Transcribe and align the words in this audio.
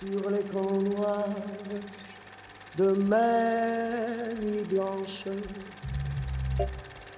sur 0.00 0.30
les 0.30 0.42
camps 0.42 0.80
noirs 0.80 1.24
de 2.76 2.92
mes 2.92 4.34
nuits 4.44 4.64
blanches 4.70 5.24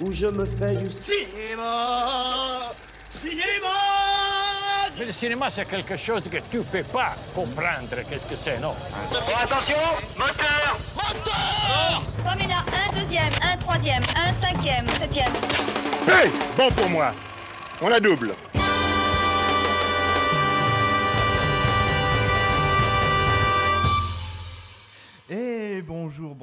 où 0.01 0.10
je 0.10 0.26
me 0.26 0.46
fais 0.46 0.76
du 0.76 0.88
Cinéma 0.88 2.72
Cinéma 3.11 3.69
Mais 4.98 5.04
le 5.04 5.12
cinéma, 5.12 5.51
c'est 5.51 5.66
quelque 5.69 5.96
chose 5.96 6.22
que 6.22 6.38
tu 6.51 6.62
peux 6.62 6.82
pas 6.85 7.14
comprendre. 7.35 7.97
Qu'est-ce 8.08 8.26
que 8.26 8.37
c'est, 8.37 8.58
non? 8.61 8.74
Attention 9.42 9.76
Moteur 10.17 10.78
Moteur 10.94 12.03
Comme 12.24 12.40
il 12.42 12.51
a 12.51 12.60
un 12.60 12.99
deuxième, 12.99 13.33
un 13.42 13.56
troisième, 13.58 14.03
un 14.17 14.47
cinquième, 14.47 14.88
septième. 14.99 15.33
Hey 16.09 16.30
Bon 16.56 16.70
pour 16.70 16.88
moi. 16.88 17.12
On 17.83 17.88
la 17.88 18.01
double. 18.01 18.34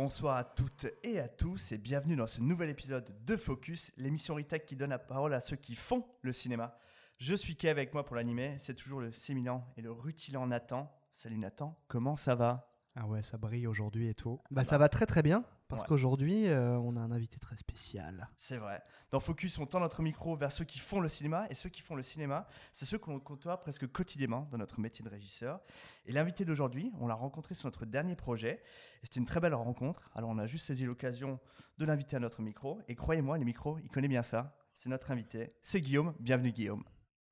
Bonsoir 0.08 0.38
à 0.38 0.46
toutes 0.46 0.86
et 1.04 1.20
à 1.20 1.28
tous 1.28 1.74
et 1.74 1.78
bienvenue 1.78 2.16
dans 2.16 2.28
ce 2.28 2.40
nouvel 2.40 2.70
épisode 2.70 3.14
de 3.26 3.36
Focus, 3.36 3.92
l'émission 3.98 4.36
Retech 4.36 4.66
qui 4.66 4.78
donne 4.78 4.92
la 4.92 5.00
parole 5.00 5.34
à 5.34 5.42
ceux 5.42 5.58
qui 5.58 5.76
font 5.76 6.06
le 6.22 6.32
cinéma. 6.32 6.80
Je 7.18 7.36
suis 7.36 7.58
Kev 7.58 7.72
avec 7.72 7.94
moi 7.94 8.06
pour 8.06 8.16
l'animer, 8.16 8.56
c'est 8.58 8.74
toujours 8.74 9.02
le 9.02 9.12
sémilant 9.12 9.68
et 9.76 9.82
le 9.82 9.92
rutilant 9.92 10.48
Nathan. 10.48 10.90
Salut 11.12 11.38
Nathan, 11.38 11.78
comment 11.90 12.16
ça 12.16 12.36
va? 12.36 12.74
Ah 12.96 13.06
ouais, 13.06 13.22
ça 13.22 13.38
brille 13.38 13.68
aujourd'hui 13.68 14.08
et 14.08 14.14
tout. 14.14 14.40
Bah, 14.50 14.64
ça 14.64 14.78
va 14.78 14.88
très 14.88 15.06
très 15.06 15.22
bien 15.22 15.44
parce 15.67 15.81
Ouais. 15.81 15.88
qu'aujourd'hui 15.89 16.48
euh, 16.48 16.77
on 16.80 16.95
a 16.95 16.99
un 17.02 17.12
invité 17.12 17.39
très 17.39 17.55
spécial. 17.57 18.30
C'est 18.35 18.57
vrai. 18.57 18.81
Dans 19.12 19.20
Focus, 19.20 19.57
on 19.59 19.66
tend 19.66 19.80
notre 19.80 20.02
micro 20.02 20.35
vers 20.35 20.52
ceux 20.52 20.66
qui 20.66 20.80
font 20.80 20.99
le 20.99 21.09
cinéma 21.09 21.45
et 21.49 21.55
ceux 21.55 21.70
qui 21.70 21.81
font 21.81 21.95
le 21.95 22.03
cinéma, 22.03 22.48
c'est 22.73 22.85
ceux 22.85 22.98
que 22.98 23.09
l'on 23.09 23.20
côtoie 23.20 23.59
presque 23.59 23.88
quotidiennement 23.91 24.48
dans 24.52 24.57
notre 24.57 24.80
métier 24.80 25.03
de 25.03 25.09
régisseur. 25.09 25.62
Et 26.05 26.12
l'invité 26.12 26.45
d'aujourd'hui, 26.45 26.91
on 26.99 27.07
l'a 27.07 27.16
rencontré 27.16 27.53
sur 27.55 27.67
notre 27.67 27.85
dernier 27.85 28.16
projet 28.16 28.62
et 29.02 29.05
c'était 29.05 29.20
une 29.20 29.26
très 29.26 29.40
belle 29.40 29.54
rencontre. 29.55 30.09
Alors 30.15 30.29
on 30.29 30.37
a 30.37 30.46
juste 30.46 30.68
saisi 30.68 30.85
l'occasion 30.85 31.40
de 31.77 31.85
l'inviter 31.85 32.15
à 32.15 32.20
notre 32.20 32.41
micro 32.41 32.81
et 32.87 32.96
croyez-moi, 32.96 33.37
les 33.37 33.46
micros, 33.46 33.77
il 33.79 33.90
connaît 33.90 34.07
bien 34.07 34.24
ça. 34.24 34.57
C'est 34.76 34.90
notre 34.90 35.12
invité, 35.12 35.54
c'est 35.62 35.81
Guillaume. 35.81 36.13
Bienvenue 36.20 36.52
Guillaume. 36.52 36.84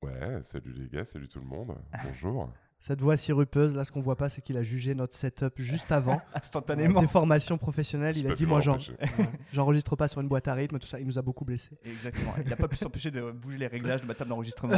Ouais, 0.02 0.42
salut 0.44 0.74
les 0.74 0.88
gars, 0.90 1.04
salut 1.06 1.28
tout 1.30 1.40
le 1.40 1.46
monde. 1.46 1.78
Bonjour. 2.04 2.52
Cette 2.86 3.02
voix 3.02 3.18
sirupeuse, 3.18 3.76
là 3.76 3.84
ce 3.84 3.92
qu'on 3.92 4.00
voit 4.00 4.16
pas 4.16 4.30
c'est 4.30 4.44
qu'il 4.44 4.58
a 4.58 4.62
jugé 4.62 4.94
notre 4.94 5.16
setup 5.16 5.54
juste 5.58 5.92
avant. 5.92 6.22
Instantanément. 6.36 7.02
Des 7.02 7.08
formations 7.08 7.58
professionnelles, 7.58 8.14
Je 8.14 8.20
il 8.20 8.30
a 8.32 8.36
dit 8.36 8.46
moi 8.46 8.62
j'enregistre 9.54 9.96
pas 9.96 10.08
sur 10.08 10.22
une 10.22 10.28
boîte 10.28 10.48
à 10.48 10.54
rythme, 10.54 10.78
tout 10.78 10.86
ça, 10.86 11.00
il 11.00 11.08
nous 11.08 11.18
a 11.18 11.24
beaucoup 11.24 11.46
blessés. 11.46 11.80
Exactement. 11.84 12.36
Il 12.44 12.48
n'a 12.48 12.56
pas 12.56 12.68
pu 12.68 12.78
s'empêcher 12.78 13.10
de 13.10 13.32
bouger 13.32 13.58
les 13.58 13.66
réglages 13.66 14.04
de 14.04 14.06
ma 14.06 14.14
table 14.14 14.30
d'enregistrement. 14.30 14.76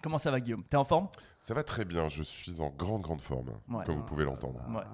Comment 0.00 0.18
ça 0.18 0.30
va 0.30 0.38
Guillaume? 0.38 0.62
T'es 0.62 0.76
en 0.76 0.84
forme? 0.84 1.08
Ça 1.40 1.54
va 1.54 1.64
très 1.64 1.84
bien, 1.84 2.08
je 2.08 2.22
suis 2.22 2.60
en 2.60 2.70
grande 2.70 3.02
grande 3.02 3.20
forme, 3.20 3.50
Ouais. 3.68 3.84
comme 3.84 3.96
vous 3.96 4.04
pouvez 4.04 4.24
l'entendre. 4.24 4.60
Ouais. 4.68 4.84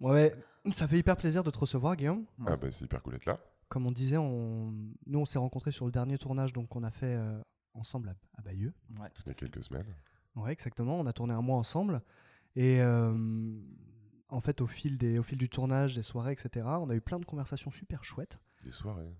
Ouais, 0.00 0.34
ça 0.72 0.88
fait 0.88 0.98
hyper 0.98 1.16
plaisir 1.16 1.44
de 1.44 1.52
te 1.52 1.58
recevoir 1.58 1.94
Guillaume. 1.94 2.24
Ouais. 2.40 2.46
Ah 2.48 2.56
bah 2.56 2.66
c'est 2.72 2.84
hyper 2.84 3.00
cool 3.00 3.12
d'être 3.12 3.26
là. 3.26 3.38
Comme 3.68 3.86
on 3.86 3.92
disait, 3.92 4.16
on... 4.16 4.74
nous 5.06 5.20
on 5.20 5.24
s'est 5.24 5.38
rencontrés 5.38 5.70
sur 5.70 5.84
le 5.84 5.92
dernier 5.92 6.18
tournage 6.18 6.52
donc 6.52 6.74
on 6.74 6.82
a 6.82 6.90
fait 6.90 7.14
euh, 7.14 7.40
ensemble 7.76 8.08
à, 8.10 8.14
à 8.38 8.42
Bayeux. 8.42 8.72
Ouais, 9.00 9.08
tout 9.14 9.22
Il 9.26 9.28
y 9.28 9.30
a 9.30 9.34
quelques 9.34 9.62
semaines. 9.62 9.86
Ouais, 10.34 10.52
exactement. 10.52 10.98
On 10.98 11.06
a 11.06 11.12
tourné 11.12 11.32
un 11.34 11.40
mois 11.42 11.56
ensemble. 11.56 12.02
Et 12.56 12.80
euh, 12.80 13.14
en 14.28 14.40
fait, 14.40 14.60
au 14.60 14.66
fil, 14.66 14.98
des, 14.98 15.18
au 15.18 15.22
fil 15.22 15.38
du 15.38 15.48
tournage, 15.48 15.94
des 15.94 16.02
soirées, 16.02 16.32
etc., 16.32 16.66
on 16.80 16.90
a 16.90 16.94
eu 16.94 17.00
plein 17.00 17.18
de 17.18 17.24
conversations 17.24 17.70
super 17.70 18.04
chouettes. 18.04 18.38
Des 18.64 18.70
soirées. 18.70 19.14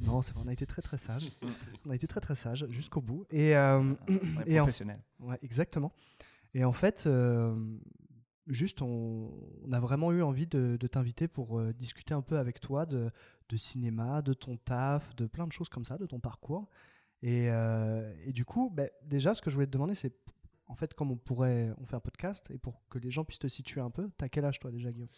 Non, 0.00 0.22
c'est 0.22 0.32
vrai, 0.34 0.42
on 0.44 0.48
a 0.48 0.52
été 0.52 0.66
très 0.66 0.80
très 0.82 0.96
sages. 0.98 1.30
on 1.86 1.90
a 1.90 1.94
été 1.94 2.06
très 2.06 2.20
très 2.20 2.34
sages 2.34 2.66
jusqu'au 2.70 3.00
bout. 3.02 3.26
Et, 3.30 3.54
euh, 3.56 3.80
Ouais, 4.08 4.44
et 4.46 4.58
en- 4.58 4.64
professionnel. 4.64 5.00
ouais, 5.20 5.38
exactement. 5.42 5.92
Et 6.54 6.64
en 6.64 6.72
fait, 6.72 7.04
euh, 7.06 7.54
juste, 8.46 8.80
on, 8.82 9.30
on 9.64 9.72
a 9.72 9.80
vraiment 9.80 10.12
eu 10.12 10.22
envie 10.22 10.46
de, 10.46 10.76
de 10.80 10.86
t'inviter 10.86 11.28
pour 11.28 11.58
euh, 11.58 11.72
discuter 11.74 12.14
un 12.14 12.22
peu 12.22 12.38
avec 12.38 12.60
toi 12.60 12.86
de, 12.86 13.10
de 13.50 13.56
cinéma, 13.56 14.22
de 14.22 14.32
ton 14.32 14.56
taf, 14.56 15.14
de 15.16 15.26
plein 15.26 15.46
de 15.46 15.52
choses 15.52 15.68
comme 15.68 15.84
ça, 15.84 15.98
de 15.98 16.06
ton 16.06 16.20
parcours. 16.20 16.68
Et, 17.22 17.48
euh, 17.50 18.12
et 18.24 18.32
du 18.32 18.44
coup, 18.44 18.70
ben, 18.70 18.88
déjà, 19.04 19.34
ce 19.34 19.42
que 19.42 19.50
je 19.50 19.54
voulais 19.54 19.66
te 19.66 19.72
demander, 19.72 19.94
c'est 19.94 20.12
en 20.66 20.74
fait, 20.74 20.94
comme 20.94 21.10
on 21.10 21.16
pourrait, 21.16 21.70
on 21.80 21.86
fait 21.86 21.96
un 21.96 22.00
podcast, 22.00 22.50
et 22.50 22.58
pour 22.58 22.82
que 22.88 22.98
les 22.98 23.10
gens 23.10 23.24
puissent 23.24 23.38
te 23.38 23.46
situer 23.48 23.80
un 23.80 23.90
peu, 23.90 24.10
t'as 24.16 24.28
quel 24.28 24.44
âge 24.44 24.58
toi 24.58 24.70
déjà, 24.70 24.90
Guillaume? 24.90 25.08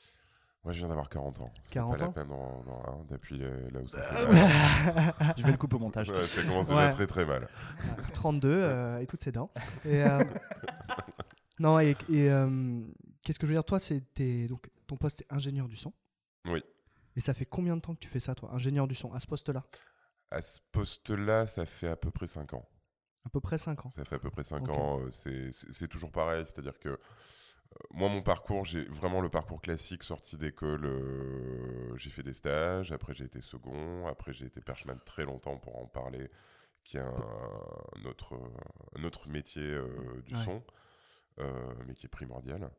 Moi 0.64 0.72
je 0.72 0.78
viens 0.78 0.88
d'avoir 0.88 1.10
40 1.10 1.40
ans. 1.42 1.52
C'est 1.62 1.74
40 1.74 1.92
pas 1.92 1.98
la 1.98 2.08
ans 2.08 2.12
peine 2.12 2.28
d'en 2.28 2.82
hein, 2.88 3.04
d'appuyer 3.10 3.46
là 3.70 3.80
où 3.82 3.86
ça 3.86 4.00
fait 4.00 4.26
mal. 4.26 5.34
Je 5.36 5.42
vais 5.44 5.52
le 5.52 5.58
couper 5.58 5.76
au 5.76 5.78
montage. 5.78 6.08
Ouais, 6.08 6.22
ça 6.22 6.42
commence 6.42 6.68
déjà 6.68 6.86
Ouais. 6.86 6.90
très 6.90 7.06
très 7.06 7.26
mal. 7.26 7.48
32 8.14 8.48
euh, 8.48 8.98
et 8.98 9.06
toutes 9.06 9.22
ses 9.22 9.30
dents. 9.30 9.50
Et, 9.84 10.02
euh, 10.02 10.24
non, 11.58 11.78
et, 11.80 11.90
et, 12.08 12.30
euh, 12.30 12.80
qu'est-ce 13.22 13.38
que 13.38 13.46
je 13.46 13.52
veux 13.52 13.56
dire? 13.56 13.64
Toi, 13.64 13.78
donc 14.48 14.70
ton 14.86 14.96
poste, 14.96 15.18
c'est 15.18 15.30
ingénieur 15.30 15.68
du 15.68 15.76
son. 15.76 15.92
Oui. 16.46 16.64
Et 17.14 17.20
ça 17.20 17.34
fait 17.34 17.44
combien 17.44 17.76
de 17.76 17.82
temps 17.82 17.94
que 17.94 18.00
tu 18.00 18.08
fais 18.08 18.18
ça, 18.20 18.34
toi, 18.34 18.50
ingénieur 18.54 18.88
du 18.88 18.94
son, 18.94 19.12
à 19.12 19.18
ce 19.20 19.26
poste-là? 19.26 19.62
À 20.30 20.42
ce 20.42 20.58
poste-là, 20.72 21.46
ça 21.46 21.64
fait 21.66 21.88
à 21.88 21.96
peu 21.96 22.10
près 22.10 22.26
5 22.26 22.54
ans. 22.54 22.68
À 23.24 23.30
peu 23.30 23.40
près 23.40 23.56
5 23.58 23.86
ans. 23.86 23.90
Ça 23.90 24.04
fait 24.04 24.16
à 24.16 24.18
peu 24.18 24.30
près 24.30 24.44
5 24.44 24.68
Ok. 24.68 24.76
ans. 24.76 25.00
euh, 25.00 25.10
c'est- 25.10 25.88
toujours 25.88 26.10
pareil, 26.12 26.44
c'est-à-dire 26.44 26.78
que 26.78 26.88
euh, 26.90 26.96
moi, 27.90 28.08
mon 28.08 28.22
parcours, 28.22 28.64
j'ai 28.64 28.84
vraiment 28.84 29.20
le 29.20 29.28
parcours 29.28 29.60
classique 29.60 30.02
sorti 30.02 30.36
d'école. 30.36 30.84
euh, 30.84 31.96
j'ai 31.96 32.10
fait 32.10 32.22
des 32.22 32.32
stages, 32.34 32.92
après 32.92 33.14
j'ai 33.14 33.24
été 33.24 33.40
second, 33.40 34.06
après 34.06 34.32
j'ai 34.32 34.46
été 34.46 34.60
perchman 34.60 34.98
très 35.04 35.24
longtemps 35.24 35.58
pour 35.58 35.76
en 35.78 35.86
parler, 35.86 36.30
qui 36.84 36.96
est 36.98 37.00
un, 37.00 37.06
un 37.96 38.04
autre, 38.04 38.38
un 38.96 39.04
autre 39.04 39.28
métier 39.28 39.62
euh, 39.62 40.22
du 40.26 40.34
Ouais. 40.34 40.44
son, 40.44 40.62
euh, 41.40 41.74
mais 41.86 41.94
qui 41.94 42.06
est 42.06 42.08
primordial. 42.10 42.70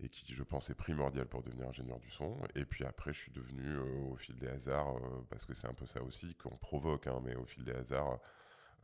Et 0.00 0.08
qui, 0.08 0.32
je 0.32 0.42
pense, 0.44 0.70
est 0.70 0.74
primordial 0.74 1.26
pour 1.26 1.42
devenir 1.42 1.68
ingénieur 1.68 1.98
du 1.98 2.10
son. 2.10 2.36
Et 2.54 2.64
puis 2.64 2.84
après, 2.84 3.12
je 3.12 3.20
suis 3.20 3.32
devenu, 3.32 3.66
euh, 3.66 4.12
au 4.12 4.16
fil 4.16 4.36
des 4.38 4.46
hasards, 4.48 4.96
euh, 4.96 5.26
parce 5.28 5.44
que 5.44 5.54
c'est 5.54 5.66
un 5.66 5.74
peu 5.74 5.86
ça 5.86 6.02
aussi 6.02 6.36
qu'on 6.36 6.56
provoque, 6.56 7.08
hein, 7.08 7.20
mais 7.24 7.34
au 7.34 7.44
fil 7.44 7.64
des 7.64 7.72
hasards, 7.72 8.20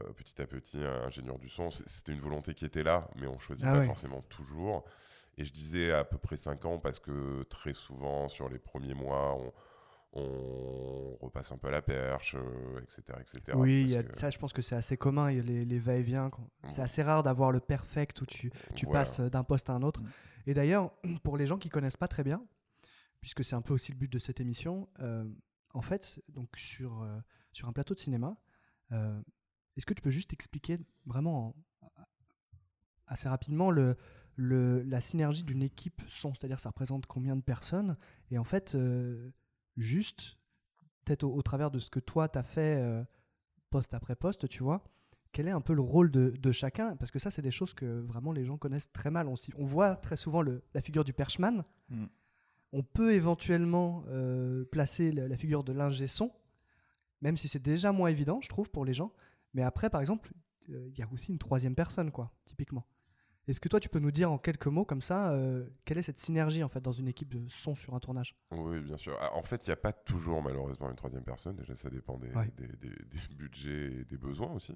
euh, 0.01 0.13
petit 0.13 0.43
à 0.43 0.47
petit, 0.47 0.85
ingénieur 0.85 1.39
du 1.39 1.49
son, 1.49 1.71
c'était 1.71 2.13
une 2.13 2.21
volonté 2.21 2.53
qui 2.55 2.65
était 2.65 2.83
là, 2.83 3.09
mais 3.15 3.29
on 3.29 3.39
choisit 3.39 3.65
Ah 3.69 3.73
pas 3.73 3.79
ouais. 3.79 3.87
forcément 3.87 4.23
toujours. 4.23 4.85
Et 5.39 5.45
je 5.45 5.53
disais 5.53 5.93
à 5.93 6.05
peu 6.05 6.19
près 6.19 6.37
5 6.37 6.65
ans 6.65 6.79
parce 6.79 6.99
que 6.99 7.45
très 7.45 7.73
souvent, 7.73 8.29
sur 8.29 8.49
les 8.49 8.59
premiers 8.59 8.95
mois, 8.95 9.37
on, 9.37 9.53
on 10.17 11.17
repasse 11.21 11.51
un 11.53 11.59
peu 11.59 11.69
à 11.69 11.71
la 11.71 11.83
perche, 11.83 12.37
euh, 12.39 12.81
etc. 12.83 13.03
etc. 13.21 13.41
oui, 13.57 13.83
il 13.83 13.83
parce 13.85 13.93
y 13.95 13.97
a- 13.97 14.03
que- 14.05 14.17
ça, 14.19 14.31
je 14.31 14.39
pense 14.39 14.53
que 14.53 14.63
c'est 14.63 14.77
assez 14.77 14.97
commun, 14.97 15.31
il 15.31 15.37
y 15.39 15.41
a 15.41 15.43
les, 15.43 15.65
les 15.65 15.79
va-et-vient. 15.79 16.31
C'est 16.67 16.83
assez 16.83 17.03
rare 17.03 17.23
d'avoir 17.23 17.51
le 17.53 17.61
perfect 17.61 18.21
où 18.23 18.27
tu, 18.27 18.51
tu 18.75 18.87
Voilà. 18.87 19.01
passes 19.01 19.21
d'un 19.21 19.45
poste 19.45 19.71
à 19.71 19.73
un 19.75 19.83
autre. 19.83 20.03
Mm. 20.03 20.09
Et 20.47 20.55
d'ailleurs, 20.55 20.93
pour 21.25 21.37
les 21.37 21.47
gens 21.47 21.59
qui 21.59 21.69
connaissent 21.69 21.97
pas 21.97 22.09
très 22.09 22.23
bien, 22.25 22.45
puisque 23.21 23.45
c'est 23.45 23.57
un 23.57 23.63
peu 23.63 23.75
aussi 23.75 23.93
le 23.93 23.99
but 23.99 24.13
de 24.13 24.19
cette 24.19 24.41
émission, 24.41 24.89
euh, 25.01 25.25
en 25.73 25.83
fait, 25.83 26.21
donc 26.29 26.49
sur, 26.57 27.03
euh, 27.03 27.19
sur 27.53 27.69
un 27.69 27.73
plateau 27.73 27.95
de 27.95 27.99
cinéma, 28.01 28.37
euh, 28.93 29.21
est-ce 29.77 29.87
que 29.87 29.95
tu 29.95 30.03
peux 30.03 30.11
juste 30.11 30.33
expliquer 30.33 30.79
vraiment 31.07 31.49
en- 31.49 31.55
assez 33.07 33.29
rapidement 33.29 33.71
le, 33.71 33.97
le, 34.37 34.83
la 34.83 35.01
synergie 35.01 35.43
d'une 35.45 35.63
équipe 35.63 36.01
son, 36.09 36.33
c'est-à-dire 36.35 36.59
ça 36.61 36.71
représente 36.71 37.07
combien 37.07 37.37
de 37.37 37.43
personnes 37.43 37.97
Et 38.31 38.39
en 38.39 38.45
fait, 38.45 38.75
euh, 38.75 39.31
juste, 39.77 40.37
peut-être 41.05 41.25
au, 41.25 41.35
au 41.35 41.43
travers 41.43 41.71
de 41.71 41.79
ce 41.79 41.91
que 41.91 42.01
toi, 42.01 42.29
tu 42.29 42.39
as 42.39 42.43
fait 42.43 42.77
euh, 42.81 43.03
poste 43.71 43.95
après 43.95 44.17
poste, 44.17 44.49
tu 44.49 44.63
vois, 44.63 44.85
quel 45.33 45.49
est 45.49 45.53
un 45.53 45.61
peu 45.61 45.75
le 45.75 45.83
rôle 45.83 46.11
de, 46.11 46.31
de 46.31 46.53
chacun? 46.53 46.97
Parce 46.97 47.11
que 47.11 47.19
ça, 47.19 47.31
c'est 47.31 47.43
des 47.43 47.51
choses 47.51 47.75
que 47.75 48.01
vraiment 48.01 48.33
les 48.33 48.45
gens 48.45 48.57
connaissent 48.57 48.93
très 48.93 49.11
mal. 49.11 49.27
On, 49.27 49.35
on 49.59 49.65
voit 49.67 49.97
très 49.97 50.17
souvent 50.17 50.43
le- 50.43 50.63
la 50.75 50.81
figure 50.81 51.03
du 51.05 51.13
perchman. 51.13 51.65
Mm. 51.89 52.05
On 52.73 52.83
peut 52.83 53.13
éventuellement 53.13 54.05
euh, 54.09 54.65
placer 54.65 55.11
la, 55.13 55.27
la 55.29 55.37
figure 55.37 55.65
de 55.65 55.73
l'ingé 55.73 56.07
son, 56.07 56.33
même 57.21 57.37
si 57.37 57.49
c'est 57.49 57.63
déjà 57.63 57.91
moins 57.93 58.09
évident, 58.09 58.41
je 58.43 58.49
trouve, 58.49 58.71
pour 58.71 58.85
les 58.85 58.95
gens. 58.95 59.13
Mais 59.55 59.63
après, 59.63 59.91
par 59.91 60.01
exemple, 60.01 60.33
euh, 60.71 60.89
il 60.93 60.99
y 60.99 61.03
a 61.03 61.09
aussi 61.13 61.33
une 61.33 61.39
troisième 61.39 61.75
personne, 61.75 62.11
quoi, 62.13 62.33
typiquement. 62.45 62.85
Est-ce 63.47 63.61
que 63.61 63.69
toi, 63.69 63.79
tu 63.81 63.89
peux 63.91 63.99
nous 63.99 64.11
dire 64.11 64.31
en 64.33 64.39
quelques 64.39 64.67
mots, 64.69 64.85
comme 64.87 65.03
ça, 65.03 65.33
euh, 65.33 65.67
quelle 65.85 65.99
est 65.99 66.03
cette 66.03 66.19
synergie, 66.19 66.63
en 66.65 66.69
fait, 66.69 66.81
dans 66.81 66.93
une 66.93 67.09
équipe 67.09 67.29
de 67.29 67.47
son 67.49 67.75
sur 67.75 67.95
un 67.95 68.01
tournage? 68.01 68.35
Oui, 68.53 68.81
bien 68.81 68.97
sûr. 68.97 69.17
Ah, 69.21 69.35
En 69.35 69.43
fait, 69.43 69.67
il 69.67 69.71
n'y 69.71 69.75
a 69.75 69.77
pas 69.77 69.93
toujours, 69.93 70.43
malheureusement, 70.43 70.89
une 70.89 70.97
troisième 70.97 71.25
personne. 71.25 71.57
Déjà, 71.57 71.75
ça 71.75 71.91
dépend 71.91 72.17
des, 72.19 72.33
Ouais. 72.33 72.51
des, 72.57 72.67
des- 72.69 72.89
des 73.05 73.29
budgets 73.37 73.93
et 74.01 74.05
des 74.05 74.17
besoins 74.17 74.51
aussi. 74.53 74.75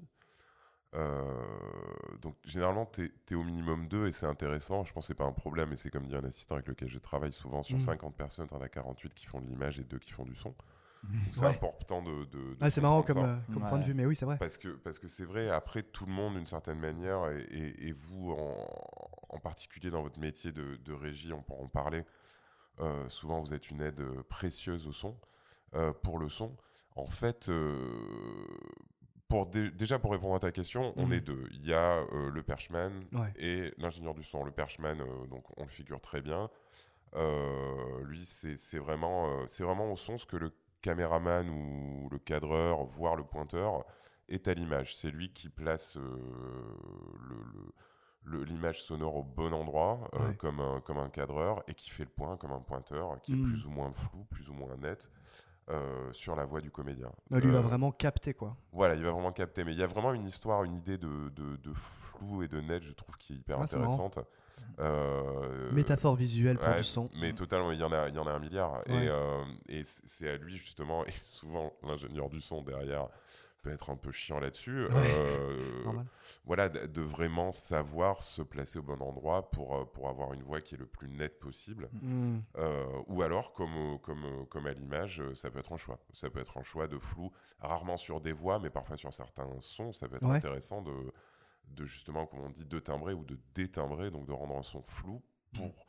Euh, 0.95 1.45
donc, 2.21 2.35
généralement, 2.45 2.85
tu 2.85 3.11
es, 3.31 3.35
au 3.35 3.43
minimum 3.43 3.87
deux 3.87 4.07
et 4.07 4.11
c'est 4.11 4.25
intéressant. 4.25 4.83
Je 4.85 4.93
pense 4.93 5.03
que 5.05 5.07
c'est 5.09 5.13
pas 5.17 5.25
un 5.25 5.31
problème. 5.31 5.71
Et 5.73 5.77
c'est 5.77 5.89
comme 5.91 6.07
dit 6.07 6.15
un 6.15 6.23
assistant 6.23 6.55
avec 6.55 6.67
lequel 6.67 6.89
je 6.89 6.97
travaille 6.99 7.31
souvent 7.33 7.63
sur 7.63 7.75
Mhm. 7.77 7.81
50 7.81 8.15
personnes, 8.15 8.47
tu 8.47 8.53
en 8.55 8.61
as 8.61 8.69
48 8.69 9.13
qui 9.13 9.25
font 9.25 9.39
de 9.41 9.47
l'image 9.47 9.79
et 9.79 9.83
deux 9.83 9.99
qui 9.99 10.11
font 10.11 10.25
du 10.25 10.35
son. 10.35 10.55
Donc, 11.03 11.13
c'est 11.31 11.41
Ouais. 11.41 11.47
important 11.49 12.01
de. 12.01 12.23
de- 12.25 12.53
de 12.53 12.57
Ah, 12.59 12.69
C'est 12.69 12.81
marrant 12.81 13.01
comme, 13.03 13.15
ça. 13.17 13.23
euh, 13.25 13.37
comme 13.53 13.63
Ouais. 13.63 13.69
point 13.69 13.79
de 13.79 13.85
vue, 13.85 13.93
mais 13.93 14.05
oui, 14.05 14.15
c'est 14.15 14.25
vrai. 14.25 14.37
Parce 14.37 14.57
que 14.57 14.69
parce 14.69 14.99
que 14.99 15.07
c'est 15.07 15.23
vrai, 15.25 15.49
après 15.49 15.81
tout 15.83 16.05
le 16.05 16.11
monde 16.11 16.35
d'une 16.35 16.45
certaine 16.45 16.79
manière, 16.79 17.29
et, 17.31 17.41
et- 17.51 17.87
et 17.87 17.91
vous 17.93 18.31
en, 18.31 18.67
en 19.29 19.39
particulier 19.39 19.89
dans 19.91 20.01
votre 20.01 20.19
métier 20.19 20.51
de, 20.51 20.75
de 20.77 20.93
régie, 20.93 21.31
on 21.33 21.41
pourra 21.41 21.63
en 21.63 21.67
parler, 21.67 22.03
euh, 22.79 23.07
souvent 23.09 23.41
vous 23.41 23.53
êtes 23.53 23.69
une 23.69 23.81
aide 23.81 23.99
euh, 24.01 24.23
précieuse 24.27 24.87
au 24.87 24.91
son, 24.93 25.17
euh, 25.75 25.93
pour 25.93 26.19
le 26.19 26.27
son. 26.29 26.55
En 26.95 27.07
fait, 27.07 27.47
euh, 27.49 27.95
pour 29.29 29.45
dé- 29.45 29.71
déjà 29.71 29.99
pour 29.99 30.11
répondre 30.11 30.35
à 30.35 30.39
ta 30.39 30.51
question, 30.51 30.93
on 30.97 31.05
Mhm. 31.07 31.13
est 31.13 31.21
deux. 31.21 31.43
Il 31.51 31.65
y 31.65 31.73
a 31.73 31.99
euh, 32.13 32.29
le 32.31 32.43
perchman 32.43 32.91
Ouais. 33.13 33.31
et 33.37 33.73
l'ingénieur 33.77 34.13
du 34.15 34.23
son. 34.23 34.43
Le 34.43 34.51
perchman, 34.51 34.99
euh, 34.99 35.27
donc 35.27 35.45
on 35.57 35.63
le 35.63 35.69
figure 35.69 36.01
très 36.01 36.21
bien. 36.21 36.49
Euh, 37.15 38.03
lui, 38.05 38.25
c'est 38.25 38.57
c'est 38.57 38.79
vraiment, 38.79 39.27
euh, 39.41 39.43
c'est 39.47 39.63
vraiment 39.63 39.91
au 39.91 39.95
son 39.95 40.17
ce 40.17 40.25
que 40.25 40.35
le 40.37 40.51
caméraman 40.81 41.49
ou 41.49 42.09
le 42.09 42.19
cadreur, 42.19 42.83
voire 42.85 43.15
le 43.15 43.23
pointeur, 43.23 43.85
est 44.29 44.47
à 44.47 44.53
l'image. 44.53 44.95
C'est 44.95 45.11
lui 45.11 45.33
qui 45.33 45.49
place 45.49 45.97
euh, 45.97 46.03
l'image 48.45 48.81
sonore 48.83 49.15
au 49.15 49.23
bon 49.23 49.53
endroit, 49.53 50.09
euh, 50.13 50.29
Ouais. 50.29 50.35
comme, 50.35 50.59
un, 50.59 50.81
comme 50.81 50.97
un 50.97 51.09
cadreur, 51.09 51.63
et 51.67 51.73
qui 51.73 51.89
fait 51.89 52.03
le 52.03 52.09
point 52.09 52.37
comme 52.37 52.51
un 52.51 52.59
pointeur, 52.59 53.19
qui 53.21 53.33
est 53.33 53.37
plus 53.37 53.65
ou 53.65 53.69
moins 53.69 53.91
flou, 53.93 54.23
plus 54.25 54.49
ou 54.49 54.53
moins 54.53 54.75
net. 54.77 55.09
euh, 55.71 56.11
sur 56.13 56.35
la 56.35 56.45
voix 56.45 56.61
du 56.61 56.71
comédien. 56.71 57.11
Ouais, 57.29 57.39
lui 57.41 57.51
va 57.51 57.59
Euh, 57.59 57.61
vraiment 57.61 57.91
capter 57.91 58.33
quoi. 58.33 58.57
voilà, 58.71 58.95
il 58.95 59.03
va 59.03 59.11
vraiment 59.11 59.31
capter. 59.31 59.63
Mais 59.63 59.73
il 59.73 59.79
y 59.79 59.83
a 59.83 59.87
vraiment 59.87 60.13
une 60.13 60.25
histoire, 60.25 60.63
une 60.63 60.75
idée 60.75 60.97
de, 60.97 61.29
de, 61.29 61.57
de 61.57 61.73
flou 61.73 62.41
et 62.41 62.47
de 62.47 62.59
net, 62.59 62.81
je 62.83 62.91
trouve, 62.93 63.15
qui 63.17 63.33
est 63.33 63.35
hyper 63.37 63.57
marrant. 63.59 63.63
intéressante. 63.63 64.19
Euh, 64.79 65.71
Métaphore 65.71 66.15
visuelle 66.15 66.57
pour 66.57 66.67
ouais, 66.67 66.77
du 66.77 66.83
son. 66.83 67.09
Mais 67.19 67.33
totalement, 67.33 67.71
il 67.71 67.79
y 67.79 67.83
en 67.83 67.91
a, 67.91 68.07
il 68.07 68.15
y 68.15 68.19
en 68.19 68.27
a 68.27 68.31
un 68.31 68.39
milliard. 68.39 68.81
Ouais. 68.87 69.05
Et, 69.05 69.09
euh, 69.09 69.43
et 69.67 69.81
c'est 69.83 70.29
à 70.29 70.37
lui, 70.37 70.57
justement, 70.57 71.05
et 71.05 71.11
souvent, 71.11 71.73
l'ingénieur 71.83 72.29
du 72.29 72.39
son 72.41 72.61
derrière 72.61 73.07
peut 73.61 73.71
être 73.71 73.89
un 73.89 73.97
peu 73.97 74.11
chiant 74.13 74.39
là-dessus. 74.39 74.87
Euh, 74.89 75.73
voilà, 76.45 76.69
de, 76.69 76.85
de 76.87 77.01
vraiment 77.01 77.51
savoir 77.51 78.23
se 78.23 78.41
placer 78.41 78.79
au 78.79 78.83
bon 78.83 79.01
endroit 79.01 79.51
pour, 79.51 79.75
euh, 79.75 79.83
pour 79.85 80.07
avoir 80.07 80.31
une 80.33 80.43
voix 80.43 80.61
qui 80.61 80.75
est 80.75 80.77
le 80.77 80.85
plus 80.85 81.09
nette 81.09 81.39
possible. 81.39 81.89
Mm. 82.01 82.37
Euh, 82.57 82.85
ou 83.07 83.21
alors, 83.21 83.51
comme, 83.51 83.99
comme, 84.01 84.45
comme 84.49 84.65
à 84.65 84.71
l'image, 84.71 85.21
ça 85.35 85.49
peut 85.49 85.59
être 85.59 85.73
un 85.73 85.77
choix. 85.77 85.99
Ça 86.13 86.29
peut 86.29 86.39
être 86.39 86.57
un 86.57 86.63
choix 86.63 86.87
de 86.87 86.97
flou, 86.97 87.31
rarement 87.59 87.97
sur 87.97 88.21
des 88.21 88.31
voix, 88.31 88.59
mais 88.59 88.69
parfois 88.69 88.95
sur 88.95 89.13
certains 89.13 89.49
sons. 89.59 89.91
Ça 89.91 90.07
peut 90.07 90.15
être 90.15 90.25
Ouais. 90.25 90.37
intéressant 90.37 90.81
de, 90.81 90.93
de 91.71 91.85
justement, 91.85 92.25
comme 92.25 92.39
on 92.39 92.49
dit, 92.49 92.65
de 92.65 92.79
timbrer 92.79 93.13
ou 93.13 93.23
de 93.23 93.37
détimbrer, 93.53 94.11
donc 94.11 94.25
de 94.27 94.31
rendre 94.33 94.57
un 94.57 94.63
son 94.63 94.81
flou 94.81 95.21
pour, 95.53 95.85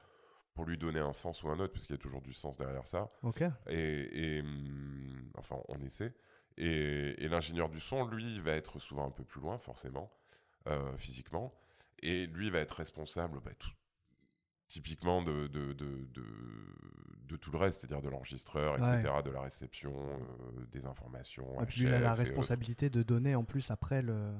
pour 0.55 0.65
lui 0.65 0.79
donner 0.79 1.01
un 1.01 1.13
sens 1.13 1.43
ou 1.43 1.49
un 1.49 1.59
autre, 1.59 1.73
puisqu'il 1.73 1.93
y 1.93 1.95
a 1.95 1.99
toujours 1.99 2.23
du 2.23 2.33
sens 2.33 2.57
derrière 2.59 2.87
ça. 2.87 3.09
Ok. 3.23 3.43
Et, 3.69 4.37
et, 4.37 4.41
hum, 4.43 5.31
enfin, 5.37 5.57
on 5.69 5.81
essaie. 5.81 6.15
Et, 6.57 7.25
et 7.25 7.29
l'ingénieur 7.29 7.69
du 7.69 7.81
son, 7.81 8.07
lui, 8.07 8.39
va 8.41 8.53
être 8.53 8.79
souvent 8.79 9.07
un 9.07 9.11
peu 9.11 9.25
plus 9.25 9.41
loin, 9.41 9.59
forcément, 9.59 10.13
euh, 10.69 10.97
physiquement. 10.97 11.55
Et 12.03 12.27
lui 12.27 12.51
va 12.51 12.59
être 12.61 12.77
responsable, 12.77 13.41
bah, 13.41 13.53
tout- 13.59 13.71
typiquement, 14.69 15.23
de, 15.23 15.49
de, 15.49 15.73
de, 15.73 16.07
de, 16.13 16.25
de 17.25 17.37
tout 17.37 17.51
le 17.51 17.59
reste, 17.59 17.81
c'est-à-dire 17.81 18.03
de 18.03 18.09
l'enregistreur, 18.09 18.77
etc., 18.79 19.13
de 19.25 19.31
la 19.31 19.41
réception, 19.43 19.93
euh, 19.97 20.67
des 20.71 20.87
informations. 20.87 21.61
Et 21.61 21.67
puis 21.67 21.83
il 21.83 21.89
a 21.89 21.99
la 21.99 22.11
autres. 22.13 22.19
responsabilité 22.21 22.89
de 22.91 23.03
donner 23.03 23.35
en 23.35 23.45
plus 23.45 23.71
après 23.71 24.01
le. 24.03 24.33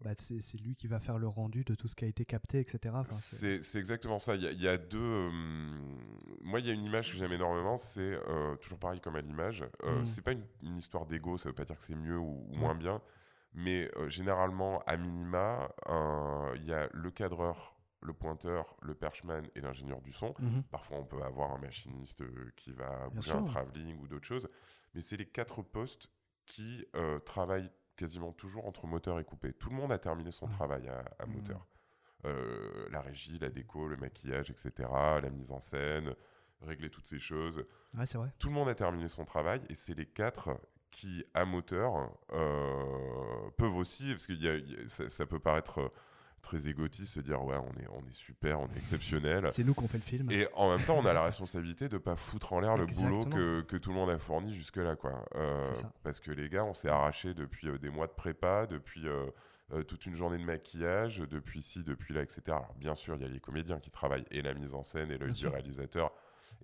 Bah, 0.00 0.10
c'est 0.18 0.58
lui 0.58 0.76
qui 0.76 0.86
va 0.86 1.00
faire 1.00 1.18
le 1.18 1.28
rendu 1.28 1.64
de 1.64 1.74
tout 1.74 1.88
ce 1.88 1.94
qui 1.94 2.04
a 2.04 2.08
été 2.08 2.24
capté, 2.26 2.60
etc. 2.60 2.94
Enfin, 2.94 3.12
c'est- 3.14 3.78
exactement 3.78 4.18
ça. 4.18 4.34
Il 4.34 4.42
y 4.42 4.46
a, 4.46 4.50
il 4.50 4.60
y 4.60 4.68
a 4.68 4.76
deux. 4.76 4.98
hum, 4.98 5.96
moi, 6.42 6.60
il 6.60 6.66
y 6.66 6.70
a 6.70 6.74
une 6.74 6.84
image 6.84 7.10
que 7.12 7.16
j'aime 7.16 7.32
énormément. 7.32 7.78
C'est 7.78 8.00
euh, 8.28 8.56
toujours 8.56 8.78
pareil 8.78 9.00
comme 9.00 9.16
à 9.16 9.20
l'image. 9.22 9.64
Euh, 9.84 10.02
Mm. 10.02 10.06
C'est 10.06 10.20
pas 10.22 10.32
une, 10.32 10.44
une 10.62 10.76
histoire 10.76 11.06
d'ego. 11.06 11.38
Ça 11.38 11.48
veut 11.48 11.54
pas 11.54 11.64
dire 11.64 11.76
que 11.76 11.82
c'est 11.82 11.94
mieux 11.94 12.18
ou, 12.18 12.44
ou 12.50 12.54
moins 12.56 12.74
bien. 12.74 13.00
Mais 13.54 13.88
euh, 13.96 14.08
généralement, 14.08 14.82
à 14.84 14.96
minima, 14.96 15.68
il 16.56 16.64
y 16.64 16.72
a 16.72 16.88
le 16.92 17.10
cadreur, 17.10 17.76
le 18.02 18.12
pointeur, 18.12 18.76
le 18.82 18.94
perchman 18.94 19.44
et 19.54 19.60
l'ingénieur 19.60 20.02
du 20.02 20.12
son. 20.12 20.34
Mhm. 20.40 20.64
Parfois, 20.64 20.98
on 20.98 21.04
peut 21.04 21.22
avoir 21.22 21.52
un 21.52 21.58
machiniste 21.58 22.20
euh, 22.22 22.52
qui 22.56 22.72
va 22.72 22.90
Bien 23.08 23.08
bouger 23.10 23.28
sûr. 23.30 23.36
un 23.38 23.44
travelling 23.44 23.96
ou 24.00 24.08
d'autres 24.08 24.26
choses. 24.26 24.48
Mais 24.94 25.00
c'est 25.00 25.16
les 25.16 25.26
quatre 25.26 25.62
postes 25.62 26.08
qui 26.46 26.84
euh, 26.96 27.20
travaillent 27.20 27.70
quasiment 27.96 28.32
toujours 28.32 28.66
entre 28.66 28.86
moteur 28.86 29.18
et 29.20 29.24
coupé. 29.24 29.52
Tout 29.52 29.70
le 29.70 29.76
monde 29.76 29.92
a 29.92 29.98
terminé 29.98 30.30
son 30.30 30.46
Ouais. 30.46 30.52
travail 30.52 30.88
à, 30.88 31.04
à 31.18 31.26
Mm. 31.26 31.32
moteur. 31.32 31.66
Euh, 32.26 32.88
la 32.90 33.00
régie, 33.02 33.38
la 33.38 33.50
déco, 33.50 33.86
le 33.86 33.96
maquillage, 33.96 34.50
etc., 34.50 34.72
la 35.22 35.30
mise 35.30 35.52
en 35.52 35.60
scène, 35.60 36.14
régler 36.62 36.88
toutes 36.88 37.06
ces 37.06 37.18
choses. 37.18 37.66
Ouais, 37.94 38.06
c'est 38.06 38.16
vrai. 38.18 38.32
Tout 38.38 38.48
le 38.48 38.54
monde 38.54 38.68
a 38.68 38.74
terminé 38.74 39.08
son 39.08 39.24
travail 39.26 39.60
et 39.68 39.74
c'est 39.74 39.94
les 39.94 40.06
quatre 40.06 40.58
qui, 40.90 41.24
à 41.34 41.44
moteur, 41.44 42.16
euh, 42.32 43.50
peuvent 43.58 43.76
aussi, 43.76 44.10
parce 44.12 44.26
que 44.26 44.34
ça, 44.88 45.08
ça 45.08 45.26
peut 45.26 45.40
paraître 45.40 45.80
euh, 45.80 45.88
très 46.44 46.68
égotiste, 46.68 47.14
se 47.14 47.20
dire 47.20 47.42
ouais, 47.42 47.56
on 47.56 47.80
est, 47.80 47.88
on 47.88 48.06
est 48.06 48.12
super, 48.12 48.60
on 48.60 48.66
est 48.68 48.76
exceptionnel. 48.76 49.48
C'est 49.50 49.64
nous 49.64 49.74
qu'on 49.74 49.88
fait 49.88 49.98
le 49.98 50.04
film. 50.04 50.30
Et 50.30 50.46
en 50.54 50.70
même 50.70 50.84
temps, 50.86 50.96
on 50.96 51.06
a 51.06 51.12
la 51.12 51.22
responsabilité 51.22 51.88
de 51.88 51.98
pas 51.98 52.14
foutre 52.14 52.52
en 52.52 52.60
l'air 52.60 52.76
le 52.76 52.86
boulot 52.86 53.24
que, 53.24 53.62
que 53.62 53.76
tout 53.76 53.90
le 53.90 53.96
monde 53.96 54.10
a 54.10 54.18
fourni 54.18 54.54
jusque-là. 54.54 54.94
quoi. 54.94 55.24
Euh, 55.34 55.62
parce 56.02 56.20
que 56.20 56.30
les 56.30 56.48
gars, 56.48 56.64
on 56.64 56.74
s'est 56.74 56.88
arraché 56.88 57.34
depuis 57.34 57.68
euh, 57.68 57.78
des 57.78 57.90
mois 57.90 58.06
de 58.06 58.12
prépa, 58.12 58.66
depuis 58.66 59.08
euh, 59.08 59.82
toute 59.88 60.06
une 60.06 60.14
journée 60.14 60.38
de 60.38 60.44
maquillage, 60.44 61.18
depuis 61.18 61.62
ci, 61.62 61.82
depuis 61.82 62.14
là, 62.14 62.22
etc. 62.22 62.42
Alors 62.48 62.74
bien 62.76 62.94
sûr, 62.94 63.16
il 63.16 63.22
y 63.22 63.24
a 63.24 63.28
les 63.28 63.40
comédiens 63.40 63.80
qui 63.80 63.90
travaillent, 63.90 64.26
et 64.30 64.42
la 64.42 64.54
mise 64.54 64.74
en 64.74 64.82
scène, 64.82 65.10
et 65.10 65.18
l'œil 65.18 65.32
du 65.32 65.40
sûr. 65.40 65.52
réalisateur. 65.52 66.12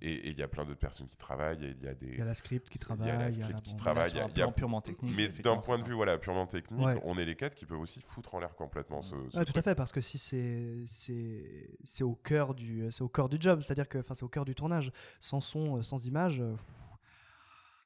Et 0.03 0.31
il 0.31 0.39
y 0.39 0.43
a 0.43 0.49
plein 0.49 0.65
d'autres 0.65 0.79
personnes 0.79 1.07
qui 1.09 1.17
travaillent, 1.19 1.59
il 1.61 1.85
y 1.85 1.89
a 1.89 1.93
des... 1.95 2.07
Il 2.07 2.19
y 2.19 2.23
a 2.23 2.25
la 2.25 2.33
script 2.33 2.71
qui 2.71 2.79
il 2.79 2.81
y 2.81 2.83
a 2.83 2.87
travaille. 2.87 3.09
la 3.19 3.29
il 3.31 3.39
y 3.39 3.43
a 3.43 3.45
script 3.45 3.53
la 3.53 3.61
qui 3.61 3.71
bande- 3.73 3.79
travaille, 3.81 4.11
il 4.11 4.39
y 4.39 4.43
a- 4.43 4.49
purement 4.51 4.81
technique. 4.81 5.15
Mais 5.15 5.29
d'un 5.29 5.59
point 5.59 5.79
de 5.79 5.85
vue 5.85 5.93
voilà, 5.93 6.17
purement 6.17 6.47
technique, 6.47 6.87
Ouais. 6.87 6.99
on 7.05 7.19
est 7.19 7.25
les 7.27 7.37
quatre 7.37 7.55
qui 7.55 7.67
peuvent 7.67 7.81
aussi 7.81 8.01
foutre 8.01 8.35
en 8.35 8.41
l'air 8.41 8.55
complètement 8.55 9.03
ce, 9.03 9.15
ce 9.29 9.39
Ouais, 9.39 9.45
tout 9.45 9.53
à 9.59 9.61
fait, 9.61 9.75
parce 9.75 9.93
que 9.93 10.01
si 10.01 10.17
c'est 10.17 10.85
c'est 10.87 11.69
c'est 11.85 12.03
au 12.05 12.15
cœur 12.15 12.55
du 12.55 12.91
c'est 12.91 13.03
au 13.03 13.09
cœur 13.11 13.29
du 13.29 13.37
job, 13.39 13.61
c'est-à-dire 13.61 13.89
que 13.91 13.99
enfin 13.99 14.15
c'est 14.15 14.25
au 14.25 14.29
cœur 14.31 14.47
du 14.47 14.55
tournage. 14.55 14.91
Sans 15.21 15.41
son, 15.41 15.83
sans 15.83 16.03
image, 16.07 16.41
euh, 16.41 16.55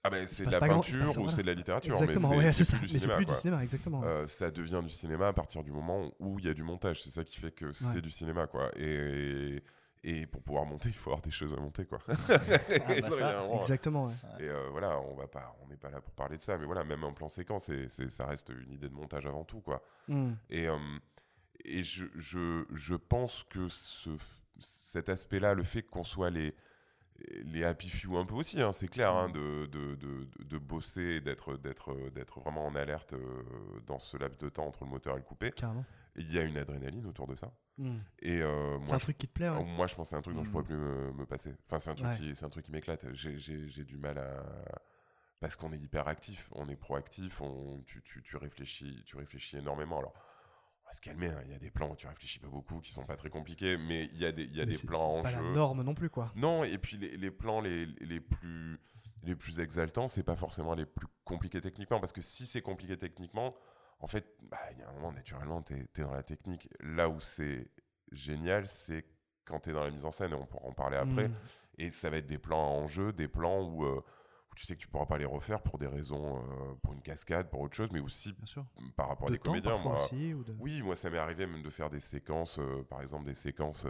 Ah 0.04 0.10
ben, 0.10 0.24
c'est 0.26 0.44
de 0.46 0.50
la 0.52 0.58
grand- 0.60 0.80
peinture 0.82 1.18
ou 1.18 1.28
c'est 1.28 1.42
de 1.42 1.46
la 1.48 1.54
littérature, 1.54 1.94
exactement, 1.94 2.30
mais 2.30 2.36
ouais, 2.36 2.52
c'est 2.52 2.62
ça. 2.64 2.76
plus 2.76 2.92
du 2.92 2.98
cinéma. 3.00 3.16
plus 3.16 3.26
du 3.26 3.34
cinéma, 3.34 3.62
exactement. 3.62 4.02
Euh, 4.04 4.26
ça 4.26 4.50
devient 4.50 4.80
du 4.84 4.90
cinéma 4.90 5.28
à 5.28 5.32
partir 5.32 5.64
du 5.64 5.72
moment 5.72 6.12
où 6.20 6.38
il 6.38 6.44
y 6.44 6.48
a 6.48 6.54
du 6.54 6.62
montage. 6.62 7.02
C'est 7.02 7.10
ça 7.10 7.24
qui 7.24 7.40
fait 7.40 7.50
que 7.50 7.72
c'est 7.72 7.86
Ouais. 7.96 8.02
du 8.02 8.10
cinéma, 8.10 8.46
quoi. 8.46 8.70
Et, 8.76 9.62
et 10.06 10.26
pour 10.26 10.42
pouvoir 10.42 10.66
monter, 10.66 10.90
il 10.90 10.94
faut 10.94 11.10
avoir 11.10 11.22
des 11.22 11.30
choses 11.30 11.54
à 11.54 11.56
monter, 11.56 11.86
quoi. 11.86 11.98
bah 12.08 12.16
ça, 12.28 13.08
vraiment, 13.08 13.58
Exactement. 13.58 14.04
ouais. 14.06 14.12
et 14.38 14.48
euh, 14.48 14.68
voilà, 14.70 15.00
on 15.00 15.14
va 15.14 15.26
pas, 15.26 15.56
on 15.62 15.68
n'est 15.68 15.78
pas 15.78 15.90
là 15.90 16.00
pour 16.02 16.12
parler 16.12 16.36
de 16.36 16.42
ça, 16.42 16.58
mais 16.58 16.66
voilà, 16.66 16.84
même 16.84 17.02
un 17.04 17.12
plan 17.12 17.28
séquence, 17.30 17.64
c'est, 17.64 17.88
c'est- 17.88 18.10
ça 18.10 18.26
reste 18.26 18.50
une 18.50 18.72
idée 18.72 18.88
de 18.90 18.94
montage 18.94 19.24
avant 19.26 19.44
tout, 19.44 19.60
quoi. 19.60 19.82
Mm. 20.08 20.32
Et, 20.50 20.68
euh, 20.68 20.76
et 21.64 21.82
je, 21.84 22.04
je, 22.16 22.64
je 22.70 22.94
pense 22.94 23.44
que 23.44 23.68
ce, 23.68 24.10
cet 24.58 25.08
aspect-là, 25.08 25.54
le 25.54 25.62
fait 25.62 25.82
qu'on 25.82 26.04
soit 26.04 26.28
les, 26.30 26.54
les 27.44 27.64
happy 27.64 27.88
few 27.88 28.18
un 28.18 28.26
peu 28.26 28.34
aussi, 28.34 28.60
hein, 28.60 28.72
c'est 28.72 28.88
clair, 28.88 29.10
hein, 29.14 29.30
de, 29.30 29.64
de, 29.66 29.94
de, 29.94 30.28
de 30.44 30.58
bosser 30.58 31.20
d'être, 31.22 31.56
d'être 31.56 32.40
vraiment 32.40 32.66
en 32.66 32.74
alerte 32.74 33.14
euh, 33.14 33.42
dans 33.86 33.98
ce 33.98 34.18
laps 34.18 34.38
de 34.38 34.50
temps 34.50 34.66
entre 34.66 34.84
le 34.84 34.90
moteur 34.90 35.14
et 35.14 35.18
le 35.18 35.24
coupé. 35.24 35.50
Carrément. 35.52 35.84
Il 36.16 36.32
y 36.32 36.38
a 36.38 36.42
une 36.42 36.56
adrénaline 36.56 37.06
autour 37.06 37.26
de 37.26 37.34
ça. 37.34 37.52
Mm. 37.78 37.96
Et 38.20 38.40
euh, 38.40 38.78
C'est 38.84 38.92
un 38.92 38.98
je, 38.98 39.02
truc 39.02 39.18
qui 39.18 39.26
te 39.26 39.32
plaît. 39.32 39.48
ouais. 39.50 39.64
moi, 39.64 39.86
je 39.88 39.94
pense 39.94 40.06
que 40.06 40.10
c'est 40.10 40.16
un 40.16 40.22
truc 40.22 40.36
dont 40.36 40.44
je 40.44 40.48
Mhm. 40.48 40.52
pourrais 40.52 40.64
plus 40.64 40.76
me, 40.76 41.12
me 41.12 41.26
passer. 41.26 41.54
Enfin, 41.66 41.78
c'est 41.80 41.90
un 41.90 41.94
truc 41.94 42.08
Ouais. 42.08 42.16
qui, 42.16 42.34
c'est 42.36 42.44
un 42.44 42.50
truc 42.50 42.64
qui 42.66 42.70
m'éclate. 42.72 43.04
J'ai, 43.14 43.84
du 43.84 43.96
mal 43.98 44.18
à 44.18 44.44
parce 45.40 45.56
qu'on 45.56 45.72
est 45.72 45.78
hyper 45.78 46.08
actif, 46.08 46.48
on 46.54 46.68
est 46.68 46.76
proactif, 46.76 47.40
on, 47.42 47.82
tu, 47.84 48.00
tu, 48.02 48.22
tu 48.22 48.36
réfléchis, 48.36 49.02
tu 49.04 49.16
réfléchis 49.16 49.56
énormément. 49.58 49.98
Alors, 49.98 50.14
on 50.84 50.86
va 50.86 50.92
se 50.92 51.00
calmer. 51.02 51.28
hein. 51.28 51.42
Il 51.44 51.50
y 51.50 51.54
a 51.54 51.58
des 51.58 51.70
plans 51.70 51.90
où 51.90 51.96
tu 51.96 52.06
réfléchis 52.06 52.38
pas 52.38 52.46
beaucoup, 52.48 52.80
qui 52.80 52.92
sont 52.92 53.04
pas 53.04 53.16
très 53.16 53.28
compliqués, 53.28 53.76
mais 53.76 54.04
il 54.12 54.18
y 54.18 54.24
a 54.24 54.32
des, 54.32 54.44
il 54.44 54.56
y 54.56 54.60
a 54.62 54.64
des 54.64 54.78
plans 54.78 55.10
en 55.10 55.22
pas 55.22 55.28
jeu. 55.30 55.42
la 55.42 55.50
norme 55.50 55.82
non 55.82 55.94
plus, 55.94 56.08
quoi. 56.08 56.32
Non, 56.36 56.64
et 56.64 56.78
puis 56.78 56.96
les, 56.96 57.16
les 57.18 57.30
plans 57.30 57.60
les, 57.60 57.84
les 57.86 58.20
plus 58.20 58.78
les 59.24 59.34
plus 59.34 59.58
exaltants, 59.58 60.06
c'est 60.06 60.22
pas 60.22 60.36
forcément 60.36 60.74
les 60.74 60.84
plus 60.86 61.06
compliqués 61.24 61.60
techniquement, 61.60 61.98
parce 61.98 62.12
que 62.12 62.20
si 62.22 62.46
c'est 62.46 62.60
compliqué 62.62 62.96
techniquement, 62.96 63.54
en 64.04 64.06
fait, 64.06 64.26
bah, 64.42 64.58
il 64.72 64.78
y 64.78 64.82
a 64.82 64.88
un 64.90 64.92
moment 64.92 65.12
naturellement, 65.12 65.62
tu 65.62 65.72
es, 65.74 66.02
dans 66.02 66.12
la 66.12 66.22
technique. 66.22 66.68
Là 66.80 67.08
où 67.08 67.20
c'est 67.20 67.70
génial, 68.12 68.66
c'est 68.66 69.06
quand 69.46 69.60
tu 69.60 69.70
es 69.70 69.72
dans 69.72 69.82
la 69.82 69.90
mise 69.90 70.04
en 70.04 70.10
scène, 70.10 70.32
et 70.32 70.34
on 70.34 70.44
pourra 70.46 70.66
en 70.66 70.72
parler 70.72 70.98
après, 70.98 71.28
Mm. 71.28 71.34
et 71.78 71.90
ça 71.90 72.10
va 72.10 72.18
être 72.18 72.26
des 72.26 72.38
plans 72.38 72.58
en 72.78 72.86
jeu, 72.86 73.12
des 73.14 73.28
plans 73.28 73.62
où, 73.62 73.84
euh, 73.86 74.02
où 74.50 74.54
tu 74.54 74.66
sais 74.66 74.74
que 74.76 74.80
tu 74.80 74.88
pourras 74.88 75.06
pas 75.06 75.16
les 75.16 75.24
refaire 75.24 75.62
pour 75.62 75.78
des 75.78 75.86
raisons, 75.86 76.36
euh, 76.38 76.74
pour 76.82 76.92
une 76.92 77.00
cascade, 77.00 77.48
pour 77.50 77.60
autre 77.60 77.74
chose, 77.74 77.88
mais 77.92 78.00
aussi 78.00 78.34
par 78.94 79.08
rapport 79.08 79.28
à 79.28 79.30
De 79.30 79.36
des 79.36 79.38
temps, 79.40 79.50
comédiens. 79.52 79.78
Moi, 79.78 79.94
aussi, 79.94 80.34
ou 80.34 80.44
de- 80.44 80.54
oui, 80.60 80.82
moi 80.82 80.96
ça 80.96 81.08
m'est 81.08 81.18
arrivé 81.18 81.46
même 81.46 81.62
de 81.62 81.70
faire 81.70 81.88
des 81.88 82.00
séquences, 82.00 82.58
euh, 82.58 82.82
par 82.84 83.00
exemple 83.00 83.24
des 83.24 83.34
séquences 83.34 83.86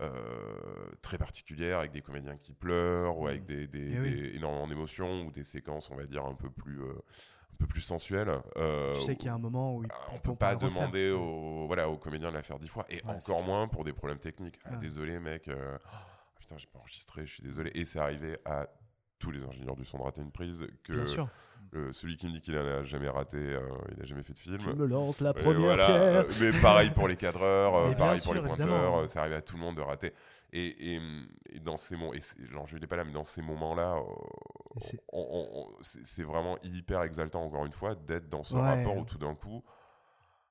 euh, 0.00 0.90
très 1.02 1.18
particulières 1.18 1.78
avec 1.80 1.90
des 1.92 2.00
comédiens 2.00 2.36
qui 2.38 2.54
pleurent 2.54 3.18
ou 3.18 3.26
avec 3.28 3.44
des, 3.44 3.66
des- 3.66 3.92
Eh 3.94 4.00
oui. 4.00 4.10
des- 4.14 4.36
énormément 4.36 4.66
d'émotions 4.66 5.26
ou 5.26 5.30
des 5.30 5.44
séquences, 5.44 5.90
on 5.90 5.96
va 5.96 6.06
dire, 6.06 6.24
un 6.24 6.34
peu 6.34 6.50
plus, 6.50 6.80
euh, 6.82 6.94
un 7.52 7.56
peu 7.58 7.66
plus 7.66 7.80
sensuelles. 7.80 8.32
euh, 8.56 8.94
Tu 8.96 9.02
sais 9.02 9.16
qu'il 9.16 9.26
y 9.26 9.28
a 9.28 9.34
un 9.34 9.38
moment 9.38 9.76
où 9.76 9.82
il- 9.84 9.88
on 10.10 10.14
on 10.14 10.18
peut 10.18 10.30
peut 10.32 10.36
pas 10.36 10.50
le 10.52 10.56
refaire. 10.58 10.70
demander 10.70 11.10
aux, 11.10 11.66
voilà, 11.66 11.88
aux 11.88 11.96
comédiens 11.98 12.30
de 12.30 12.34
la 12.34 12.42
faire 12.42 12.58
dix 12.58 12.68
fois, 12.68 12.84
et 12.88 12.96
Ouais, 13.04 13.14
encore 13.14 13.42
moins 13.42 13.68
pour 13.68 13.84
des 13.84 13.92
problèmes 13.92 14.18
techniques. 14.18 14.58
Ah. 14.64 14.76
Désolé 14.76 15.18
mec, 15.20 15.48
euh, 15.48 15.78
oh, 15.84 15.88
putain 16.38 16.56
j'ai 16.58 16.66
pas 16.66 16.78
enregistré, 16.80 17.26
je 17.26 17.34
suis 17.34 17.42
désolé. 17.42 17.70
Et 17.74 17.84
c'est 17.84 17.98
arrivé 18.00 18.38
à 18.44 18.66
tous 19.22 19.30
les 19.30 19.44
ingénieurs 19.44 19.76
du 19.76 19.84
son 19.84 19.98
de 19.98 20.02
rater 20.02 20.20
une 20.20 20.32
prise, 20.32 20.66
que 20.82 20.92
Bien 20.94 21.06
sûr. 21.06 21.28
celui 21.92 22.16
qui 22.16 22.26
me 22.26 22.32
dit 22.32 22.40
qu'il 22.40 22.58
en 22.58 22.66
a 22.66 22.82
jamais 22.82 23.08
raté, 23.08 23.36
euh, 23.38 23.60
il 23.96 24.02
a 24.02 24.04
jamais 24.04 24.22
fait 24.24 24.32
de 24.32 24.38
film. 24.38 24.58
Je 24.60 24.70
me 24.70 24.84
lance 24.86 25.20
la 25.20 25.32
première 25.32 25.60
voilà, 25.60 25.86
pierre. 25.86 26.24
mais 26.40 26.60
pareil 26.60 26.90
pour 26.90 27.06
les 27.08 27.16
cadreurs, 27.16 27.74
euh, 27.76 27.92
pareil 27.92 28.18
sûr, 28.18 28.32
pour 28.32 28.42
les 28.42 28.46
pointeurs, 28.48 28.98
euh, 28.98 29.06
ça 29.06 29.20
arrive 29.20 29.34
à 29.34 29.40
tout 29.42 29.54
le 29.56 29.62
monde 29.62 29.76
de 29.76 29.80
rater. 29.82 30.12
Et, 30.52 30.94
et, 30.96 31.00
et 31.50 31.60
dans 31.60 31.76
ces 31.78 31.96
moments, 31.96 32.12
et 32.12 32.20
c'est- 32.20 32.36
l'enjeu 32.50 32.78
n'est 32.78 32.86
pas 32.86 32.96
là, 32.96 33.04
mais 33.04 33.12
dans 33.12 33.24
ces 33.24 33.40
moments-là, 33.42 33.96
c'est- 34.80 36.22
vraiment 36.24 36.58
hyper 36.62 37.02
exaltant, 37.02 37.42
encore 37.44 37.64
une 37.64 37.72
fois, 37.72 37.94
d'être 37.94 38.28
dans 38.28 38.42
ce 38.42 38.54
Ouais. 38.54 38.60
rapport 38.60 38.96
où 38.96 39.04
tout 39.04 39.18
d'un 39.18 39.34
coup, 39.34 39.62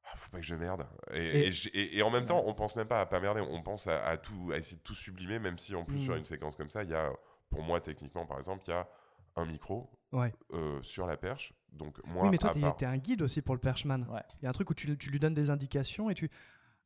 ah, 0.06 0.14
faut 0.16 0.30
pas 0.32 0.40
que 0.40 0.46
je 0.46 0.56
merde. 0.56 0.86
Et, 1.14 1.50
Et- 1.74 2.02
en 2.02 2.10
même 2.10 2.26
temps, 2.26 2.44
on 2.46 2.54
pense 2.54 2.76
même 2.76 2.88
pas 2.88 3.02
à 3.02 3.06
pas 3.06 3.20
merder, 3.20 3.42
on 3.42 3.62
pense 3.62 3.88
à, 3.88 4.04
à 4.06 4.18
tout, 4.18 4.52
à 4.54 4.58
essayer 4.58 4.78
de 4.78 4.82
tout 4.82 4.96
sublimer, 4.96 5.40
même 5.40 5.58
si 5.58 5.76
en 5.76 5.84
plus 5.84 5.98
Mm. 6.00 6.04
sur 6.04 6.16
une 6.16 6.26
séquence 6.26 6.56
comme 6.56 6.70
ça, 6.70 6.84
il 6.84 6.90
y 6.90 6.96
a, 6.96 7.12
pour 7.52 7.62
moi 7.62 7.80
techniquement 7.82 8.26
par 8.26 8.38
exemple, 8.40 8.64
il 8.68 8.72
y 8.72 8.74
a 8.74 8.90
un 9.36 9.46
micro 9.46 9.90
Ouais. 10.12 10.34
euh, 10.54 10.82
sur 10.82 11.06
la 11.06 11.16
perche. 11.18 11.54
Donc 11.72 12.04
moi, 12.06 12.24
oui, 12.24 12.30
mais 12.32 12.38
toi, 12.38 12.50
t'es 12.54 12.60
part- 12.60 12.76
un 12.84 12.98
guide 12.98 13.22
aussi 13.22 13.42
pour 13.42 13.56
le 13.56 13.62
perchman. 13.62 14.06
Ouais. 14.10 14.24
Il 14.40 14.44
y 14.44 14.46
a 14.46 14.50
un 14.50 14.54
truc 14.54 14.70
où 14.70 14.74
tu, 14.74 14.98
tu 14.98 15.10
lui 15.10 15.20
donnes 15.20 15.34
des 15.36 15.50
indications 15.50 16.10
et 16.10 16.16
tu. 16.16 16.30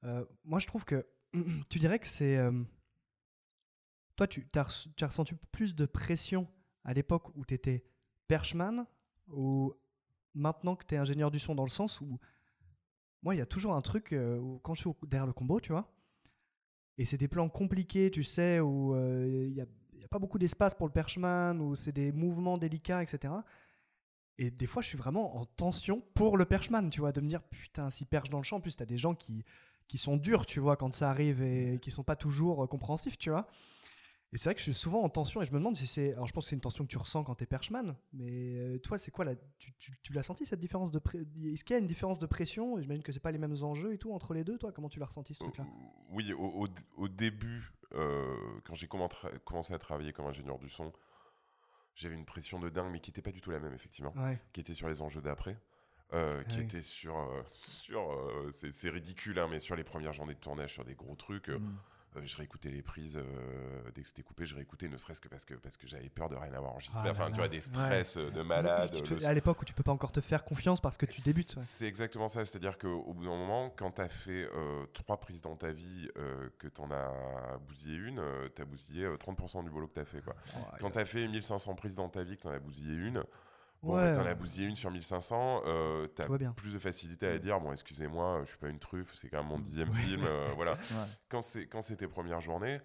euh, 0.03 0.23
moi, 0.43 0.59
je 0.59 0.67
trouve 0.67 0.83
que. 0.85 1.05
Tu 1.69 1.79
dirais 1.79 1.97
que 1.99 2.07
c'est. 2.07 2.37
euh, 2.37 2.51
toi, 4.15 4.27
tu 4.27 4.47
as, 4.55 4.87
tu 4.95 5.05
ressenti 5.05 5.33
plus 5.51 5.75
de 5.75 5.85
pression 5.85 6.47
à 6.83 6.93
l'époque 6.93 7.35
où 7.35 7.43
tu 7.45 7.53
étais 7.55 7.83
perchman 8.27 8.85
ou 9.27 9.73
maintenant 10.35 10.75
que 10.75 10.85
tu 10.85 10.95
es 10.95 10.97
ingénieur 10.97 11.31
du 11.31 11.39
son 11.39 11.55
dans 11.55 11.63
le 11.65 11.69
sens 11.69 11.99
où. 12.01 12.19
Moi, 13.23 13.33
il 13.33 13.39
y 13.39 13.41
a 13.41 13.45
toujours 13.47 13.73
un 13.73 13.81
truc 13.81 14.13
où, 14.15 14.59
quand 14.63 14.75
je 14.75 14.81
suis 14.81 14.89
derrière 15.07 15.25
le 15.25 15.33
combo, 15.33 15.59
tu 15.59 15.71
vois, 15.71 15.91
et 16.99 17.05
c'est 17.05 17.17
des 17.17 17.27
plans 17.27 17.49
compliqués, 17.49 18.11
tu 18.11 18.23
sais, 18.23 18.59
où 18.59 18.93
euh, 18.93 19.47
il 19.47 19.53
n'y 19.53 19.61
a, 19.61 19.65
a 20.05 20.09
pas 20.09 20.19
beaucoup 20.19 20.37
d'espace 20.39 20.73
pour 20.75 20.87
le 20.87 20.93
perchman, 20.93 21.59
où 21.61 21.75
c'est 21.75 21.91
des 21.91 22.11
mouvements 22.11 22.57
délicats, 22.57 23.01
etc. 23.03 23.33
Et 24.37 24.51
des 24.51 24.65
fois, 24.67 24.81
je 24.81 24.87
suis 24.89 24.97
vraiment 24.97 25.37
en 25.37 25.45
tension 25.45 26.01
pour 26.13 26.37
le 26.37 26.45
perchman, 26.45 26.89
tu 26.89 26.99
vois, 26.99 27.11
de 27.13 27.21
me 27.21 27.27
dire 27.29 27.41
putain, 27.43 27.89
s'il 27.89 28.07
perche 28.07 28.29
dans 28.29 28.37
le 28.39 28.43
champ, 28.43 28.57
en 28.57 28.61
plus, 28.61 28.75
t'as 28.75 28.85
des 28.85 28.97
gens 28.97 29.15
qui, 29.15 29.45
qui 29.87 29.97
sont 29.97 30.17
durs, 30.17 30.45
tu 30.45 30.59
vois, 30.59 30.75
quand 30.75 30.93
ça 30.93 31.09
arrive 31.09 31.41
et 31.41 31.79
qui 31.81 31.89
sont 31.91 32.03
pas 32.03 32.15
toujours 32.17 32.63
euh, 32.63 32.67
compréhensifs, 32.67 33.17
tu 33.17 33.29
vois. 33.29 33.47
Et 34.33 34.37
c'est 34.37 34.49
vrai 34.49 34.55
que 34.55 34.59
je 34.59 34.63
suis 34.65 34.73
souvent 34.73 35.01
en 35.03 35.07
tension 35.09 35.41
et 35.41 35.45
je 35.45 35.53
me 35.53 35.59
demande 35.59 35.77
si 35.77 35.87
c'est. 35.87 36.11
Alors, 36.11 36.27
je 36.27 36.33
pense 36.33 36.45
que 36.45 36.49
c'est 36.49 36.55
une 36.57 36.61
tension 36.61 36.83
que 36.83 36.89
tu 36.89 36.97
ressens 36.97 37.23
quand 37.23 37.35
t'es 37.35 37.45
perchman, 37.45 37.95
mais 38.11 38.57
euh, 38.57 38.77
toi, 38.79 38.97
c'est 38.97 39.11
quoi 39.11 39.23
la. 39.23 39.35
Tu, 39.59 39.71
tu, 39.79 39.97
tu 40.03 40.11
l'as 40.11 40.23
senti 40.23 40.45
cette 40.45 40.59
différence 40.59 40.91
de. 40.91 40.99
pré- 40.99 41.19
Est-ce 41.45 41.63
qu'il 41.63 41.73
y 41.73 41.77
a 41.77 41.79
une 41.79 41.87
différence 41.87 42.19
de 42.19 42.25
pression? 42.25 42.77
J'imagine 42.81 43.03
que 43.03 43.13
c'est 43.13 43.21
pas 43.21 43.31
les 43.31 43.37
mêmes 43.37 43.55
enjeux 43.61 43.93
et 43.93 43.97
tout 43.97 44.11
entre 44.11 44.33
les 44.33 44.43
deux, 44.43 44.57
toi 44.57 44.73
Comment 44.73 44.89
tu 44.89 44.99
l'as 44.99 45.05
ressenti 45.05 45.33
ce 45.33 45.39
truc-là? 45.43 45.63
Euh, 45.63 45.87
Oui, 46.09 46.33
au, 46.33 46.43
au- 46.65 46.67
au 46.97 47.07
début, 47.07 47.71
euh, 47.93 48.35
quand 48.65 48.73
j'ai 48.73 48.87
commencé 48.87 49.73
à 49.73 49.79
travailler 49.79 50.11
comme 50.13 50.25
ingénieur 50.27 50.57
du 50.57 50.69
son, 50.69 50.91
j'avais 51.95 52.15
une 52.15 52.25
pression 52.25 52.59
de 52.59 52.69
dingue, 52.69 52.91
mais 52.91 52.99
qui 52.99 53.11
n'était 53.11 53.21
pas 53.21 53.31
du 53.31 53.41
tout 53.41 53.51
la 53.51 53.59
même, 53.59 53.73
effectivement. 53.73 54.13
Ouais. 54.17 54.39
Qui 54.53 54.59
était 54.61 54.73
sur 54.73 54.87
les 54.87 55.01
enjeux 55.01 55.21
d'après. 55.21 55.57
euh, 56.13 56.43
qui 56.43 56.57
Ah 56.57 56.59
oui. 56.59 56.65
était 56.65 56.83
sur, 56.83 57.17
euh, 57.17 57.41
sur 57.51 58.15
c'est 58.51 58.89
ridicule, 58.89 59.39
hein, 59.39 59.47
mais 59.49 59.59
sur 59.59 59.75
les 59.75 59.83
premières 59.83 60.13
journées 60.13 60.35
de 60.35 60.39
tournage, 60.39 60.73
sur 60.73 60.85
des 60.85 60.93
gros 60.95 61.15
trucs, 61.15 61.47
Mm. 61.49 61.77
Je 62.23 62.37
réécoutais 62.37 62.69
les 62.69 62.81
prises 62.81 63.17
euh, 63.17 63.91
dès 63.93 64.01
que 64.01 64.07
c'était 64.07 64.21
coupé, 64.23 64.45
je 64.45 64.55
réécoutais, 64.55 64.87
ne 64.87 64.97
serait-ce 64.97 65.19
que 65.21 65.27
parce 65.27 65.45
que, 65.45 65.55
parce 65.55 65.77
que 65.77 65.87
j'avais 65.87 66.09
peur 66.09 66.29
de 66.29 66.35
rien 66.35 66.53
avoir 66.53 66.73
enregistré. 66.73 66.99
Ah 67.01 67.05
là 67.05 67.11
enfin, 67.11 67.29
tu 67.31 67.37
vois, 67.37 67.47
des 67.47 67.61
stress 67.61 68.17
euh, 68.17 68.29
de 68.31 68.41
malade. 68.41 68.91
Tu 68.93 69.01
te- 69.03 69.13
le- 69.15 69.25
à 69.25 69.33
l'époque 69.33 69.61
où 69.61 69.65
tu 69.65 69.73
peux 69.73 69.83
pas 69.83 69.91
encore 69.91 70.11
te 70.11 70.21
faire 70.21 70.45
confiance 70.45 70.79
parce 70.81 70.97
que 70.97 71.05
tu 71.05 71.21
débutes. 71.21 71.55
ouais. 71.55 71.61
c'est 71.61 71.87
exactement 71.87 72.27
ça, 72.29 72.45
c'est-à-dire 72.45 72.77
qu'au 72.77 73.13
bout 73.13 73.23
d'un 73.25 73.29
moment, 73.37 73.69
quand 73.75 73.91
tu 73.91 74.01
as 74.01 74.09
fait 74.09 74.49
euh, 74.53 74.85
trois 74.93 75.19
prises 75.19 75.41
dans 75.41 75.55
ta 75.55 75.71
vie, 75.71 76.09
euh, 76.17 76.49
que 76.59 76.67
tu 76.67 76.81
en 76.81 76.91
as 76.91 77.57
bousillé 77.67 77.95
une, 77.97 78.21
tu 78.55 78.61
as 78.61 78.65
bousillé 78.65 79.05
euh, 79.05 79.17
30% 79.17 79.63
du 79.63 79.69
boulot 79.69 79.87
que 79.87 79.93
tu 79.95 79.99
as 80.01 80.05
fait. 80.05 80.21
Quoi. 80.21 80.35
Quand 80.79 80.91
tu 80.91 80.99
as 80.99 81.05
fait 81.05 81.27
1500 81.27 81.75
prises 81.75 81.95
dans 81.95 82.09
ta 82.09 82.23
vie, 82.23 82.37
que 82.37 82.41
tu 82.43 82.47
en 82.47 82.51
as 82.51 82.59
bousillé 82.59 82.95
une, 82.95 83.23
bon, 83.83 83.95
Ouais. 83.97 84.13
tu 84.13 84.19
en 84.19 84.25
as 84.25 84.35
bousillé 84.35 84.67
une 84.67 84.75
sur 84.75 84.91
1500, 84.91 85.61
euh, 85.65 86.07
tu 86.15 86.23
Tout 86.23 86.31
va 86.31 86.37
bien. 86.37 86.49
as 86.51 86.53
plus 86.53 86.73
de 86.73 86.79
facilité 86.79 87.27
à 87.27 87.37
dire, 87.37 87.59
bon, 87.59 87.71
excusez-moi, 87.71 88.41
je 88.43 88.49
suis 88.49 88.57
pas 88.57 88.69
une 88.69 88.79
truffe, 88.79 89.13
c'est 89.15 89.29
quand 89.29 89.37
même 89.39 89.47
mon 89.47 89.59
dixième 89.59 89.93
film, 89.93 90.23
euh, 90.25 90.51
voilà. 90.55 90.73
Ouais. 90.91 91.07
Quand 91.29 91.41
c'est 91.41 91.67
quand 91.67 91.81
c'est 91.81 91.95
tes 91.97 92.07
premières 92.07 92.41
journées, 92.41 92.79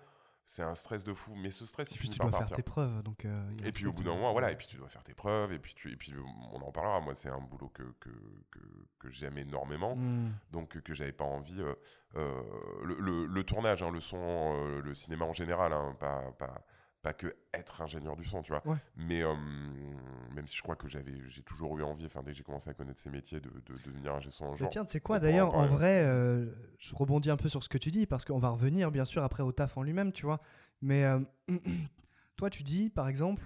c'est 0.46 0.62
un 0.64 0.74
stress 0.74 1.04
de 1.04 1.14
fou, 1.14 1.32
mais 1.36 1.50
ce 1.52 1.64
stress, 1.64 1.92
Et 1.92 1.94
il 1.94 1.98
puis 1.98 2.06
finit 2.08 2.14
tu 2.14 2.18
par 2.18 2.30
dois 2.30 2.38
faire 2.40 2.48
partir. 2.48 2.56
tes 2.56 2.62
preuves. 2.64 3.02
Donc, 3.04 3.24
euh, 3.24 3.50
Et 3.64 3.70
puis 3.70 3.86
au 3.86 3.92
bout 3.92 4.02
d'un 4.02 4.14
moment, 4.14 4.32
voilà, 4.32 4.50
et 4.50 4.56
puis 4.56 4.66
tu 4.66 4.76
dois 4.76 4.88
faire 4.88 5.04
tes 5.04 5.14
preuves, 5.14 5.52
et 5.52 5.60
puis, 5.60 5.74
tu, 5.74 5.92
et 5.92 5.96
puis 5.96 6.12
on 6.52 6.56
en 6.60 6.72
parlera. 6.72 7.00
Moi, 7.00 7.14
c'est 7.14 7.28
un 7.28 7.38
boulot 7.38 7.68
que, 7.68 7.84
que, 8.00 8.10
que, 8.50 8.58
que 8.98 9.10
j'aime 9.10 9.38
énormément, 9.38 9.94
hmm. 9.94 10.32
donc 10.50 10.80
que 10.82 10.92
j'avais 10.92 11.12
pas 11.12 11.24
envie. 11.24 11.60
euh, 11.62 11.74
euh, 12.16 12.42
le, 12.82 12.96
le- 12.98 13.26
le 13.26 13.44
tournage, 13.44 13.84
hein, 13.84 13.92
le 13.92 14.00
son, 14.00 14.18
euh, 14.18 14.82
le 14.82 14.92
cinéma 14.96 15.24
en 15.24 15.32
général, 15.32 15.72
hein, 15.72 15.94
pas, 16.00 16.32
pas, 16.36 16.64
pas 17.02 17.12
que 17.14 17.34
être 17.54 17.80
ingénieur 17.82 18.14
du 18.16 18.24
son, 18.24 18.42
tu 18.42 18.52
vois. 18.52 18.66
Ouais. 18.66 18.76
Mais 18.96 19.22
euh, 19.22 19.34
même 20.34 20.46
si 20.46 20.56
je 20.56 20.62
crois 20.62 20.76
que 20.76 20.86
j'avais, 20.88 21.14
j'ai 21.28 21.42
toujours 21.42 21.78
eu 21.78 21.82
envie, 21.82 22.04
enfin 22.06 22.22
dès 22.22 22.32
que 22.32 22.36
j'ai 22.36 22.42
commencé 22.44 22.68
à 22.68 22.74
connaître 22.74 23.00
ces 23.00 23.10
métiers, 23.10 23.40
de, 23.40 23.48
de, 23.48 23.74
de 23.74 23.82
devenir 23.84 24.14
ingé 24.14 24.30
son 24.30 24.52
un 24.52 24.56
Mais 24.60 24.68
tiens, 24.68 24.84
tu 24.84 24.92
sais 24.92 24.98
on 25.00 25.06
quoi 25.06 25.18
d'ailleurs, 25.18 25.54
en 25.54 25.66
vrai, 25.66 26.02
euh, 26.04 26.46
je 26.78 26.94
rebondis 26.94 27.30
un 27.30 27.36
peu 27.36 27.48
sur 27.48 27.62
ce 27.64 27.68
que 27.68 27.78
tu 27.78 27.90
dis 27.90 28.06
parce 28.06 28.24
qu'on 28.24 28.38
va 28.38 28.50
revenir 28.50 28.90
bien 28.90 29.04
sûr 29.04 29.22
après 29.24 29.42
au 29.42 29.52
taf 29.52 29.76
en 29.78 29.82
lui-même, 29.82 30.12
tu 30.12 30.26
vois. 30.26 30.40
Mais 30.82 31.04
euh, 31.04 31.20
toi, 32.36 32.50
tu 32.50 32.62
dis 32.62 32.90
par 32.90 33.08
exemple, 33.08 33.42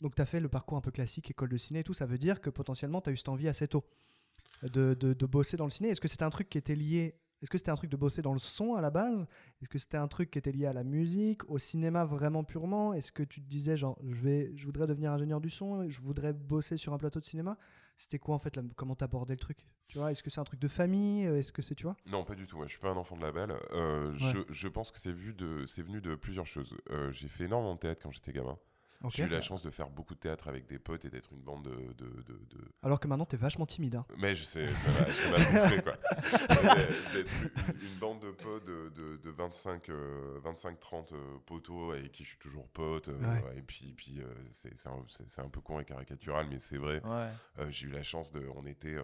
donc 0.00 0.14
tu 0.14 0.22
as 0.22 0.26
fait 0.26 0.40
le 0.40 0.48
parcours 0.48 0.76
un 0.76 0.80
peu 0.82 0.90
classique, 0.90 1.30
école 1.30 1.48
de 1.50 1.56
ciné 1.56 1.80
et 1.80 1.84
tout, 1.84 1.94
ça 1.94 2.06
veut 2.06 2.18
dire 2.18 2.40
que 2.40 2.50
potentiellement 2.50 3.00
tu 3.00 3.10
as 3.10 3.12
eu 3.12 3.16
cette 3.16 3.28
envie 3.28 3.48
assez 3.48 3.68
tôt 3.68 3.84
de, 4.62 4.94
de- 4.94 5.12
de 5.12 5.26
bosser 5.26 5.56
dans 5.56 5.64
le 5.64 5.70
ciné. 5.70 5.88
Est-ce 5.90 6.00
que 6.00 6.08
c'était 6.08 6.22
un 6.24 6.30
truc 6.30 6.48
qui 6.48 6.58
était 6.58 6.74
lié 6.76 7.16
Est-ce 7.42 7.50
que 7.50 7.58
c'était 7.58 7.70
un 7.70 7.74
truc 7.74 7.90
de 7.90 7.96
bosser 7.96 8.22
dans 8.22 8.32
le 8.32 8.38
son 8.38 8.74
à 8.76 8.80
la 8.80 8.90
base? 8.90 9.26
Est-ce 9.60 9.68
que 9.68 9.78
c'était 9.78 9.96
un 9.96 10.08
truc 10.08 10.30
qui 10.30 10.38
était 10.38 10.52
lié 10.52 10.66
à 10.66 10.72
la 10.72 10.84
musique, 10.84 11.48
au 11.50 11.58
cinéma 11.58 12.04
vraiment 12.04 12.44
purement? 12.44 12.94
Est-ce 12.94 13.10
que 13.12 13.22
tu 13.24 13.42
te 13.42 13.46
disais 13.48 13.76
genre 13.76 13.98
je 14.02 14.14
vais, 14.14 14.52
je 14.54 14.64
voudrais 14.64 14.86
devenir 14.86 15.12
ingénieur 15.12 15.40
du 15.40 15.50
son, 15.50 15.88
je 15.88 16.00
voudrais 16.00 16.32
bosser 16.32 16.76
sur 16.76 16.92
un 16.92 16.98
plateau 16.98 17.18
de 17.20 17.24
cinéma? 17.24 17.58
C'était 17.96 18.18
quoi 18.18 18.34
en 18.34 18.38
fait 18.38 18.54
la- 18.56 18.62
Comment 18.76 18.94
t'abordais 18.94 19.34
le 19.34 19.38
truc? 19.40 19.66
Tu 19.88 19.98
vois 19.98 20.10
Est-ce 20.12 20.22
que 20.22 20.30
c'est 20.30 20.40
un 20.40 20.44
truc 20.44 20.60
de 20.60 20.68
famille? 20.68 21.24
Est-ce 21.24 21.52
que 21.52 21.60
c'est 21.62 21.74
tu 21.74 21.82
vois? 21.84 21.96
Non, 22.06 22.24
pas 22.24 22.34
du 22.34 22.46
tout. 22.46 22.56
Moi, 22.56 22.66
je 22.66 22.70
suis 22.72 22.80
pas 22.80 22.88
un 22.90 22.96
enfant 22.96 23.16
de 23.16 23.22
label. 23.22 23.52
Euh, 23.72 24.14
je, 24.16 24.38
je 24.50 24.68
pense 24.68 24.90
que 24.90 24.98
c'est 24.98 25.12
vu 25.12 25.34
de, 25.34 25.66
c'est 25.66 25.82
venu 25.82 26.00
de 26.00 26.14
plusieurs 26.14 26.46
choses. 26.46 26.76
Euh, 26.90 27.12
j'ai 27.12 27.28
fait 27.28 27.44
énormément 27.44 27.74
de 27.74 27.80
théâtre 27.80 28.00
quand 28.02 28.10
j'étais 28.10 28.32
gamin. 28.32 28.56
J'ai 29.10 29.24
eu 29.24 29.28
la 29.28 29.40
chance 29.40 29.62
de 29.62 29.70
faire 29.70 29.88
beaucoup 29.90 30.14
de 30.14 30.18
théâtre 30.20 30.48
avec 30.48 30.66
des 30.66 30.78
potes 30.78 31.04
et 31.04 31.10
d'être 31.10 31.32
une 31.32 31.40
bande 31.40 31.64
de, 31.64 31.70
de- 31.70 32.22
de- 32.22 32.32
de- 32.56 32.72
Alors 32.82 33.00
que 33.00 33.08
maintenant 33.08 33.24
t'es 33.26 33.36
vachement 33.36 33.66
timide. 33.66 33.96
hein. 33.96 34.06
Mais 34.18 34.34
je 34.34 34.42
sais, 34.44 34.66
ça 34.66 35.30
m'a 35.30 35.36
bouffé, 35.38 35.82
quoi. 35.82 35.96
D'être- 37.12 37.32
une, 37.42 37.88
une 37.88 37.98
bande 37.98 38.20
de 38.20 38.30
potes 38.30 38.64
de, 38.66 38.90
de, 38.94 39.16
de 39.16 39.30
25, 39.30 39.88
euh, 39.90 40.40
25-30 40.44 41.14
euh, 41.14 41.38
poteaux 41.46 41.92
avec 41.92 42.12
qui 42.12 42.24
je 42.24 42.30
suis 42.30 42.38
toujours 42.38 42.68
pote. 42.68 43.08
euh, 43.08 43.18
Ouais. 43.20 43.58
Et 43.58 43.62
puis, 43.62 43.92
puis 43.96 44.20
euh, 44.20 44.26
c'est 44.52 45.40
un, 45.40 45.48
peu 45.48 45.60
con 45.60 45.80
et 45.80 45.84
caricatural, 45.84 46.46
mais 46.48 46.58
c'est 46.58 46.76
vrai. 46.78 47.00
Ouais. 47.04 47.28
Euh, 47.58 47.66
j'ai 47.70 47.86
eu 47.86 47.90
la 47.90 48.02
chance 48.02 48.30
de. 48.32 48.46
On 48.56 48.66
était. 48.66 48.96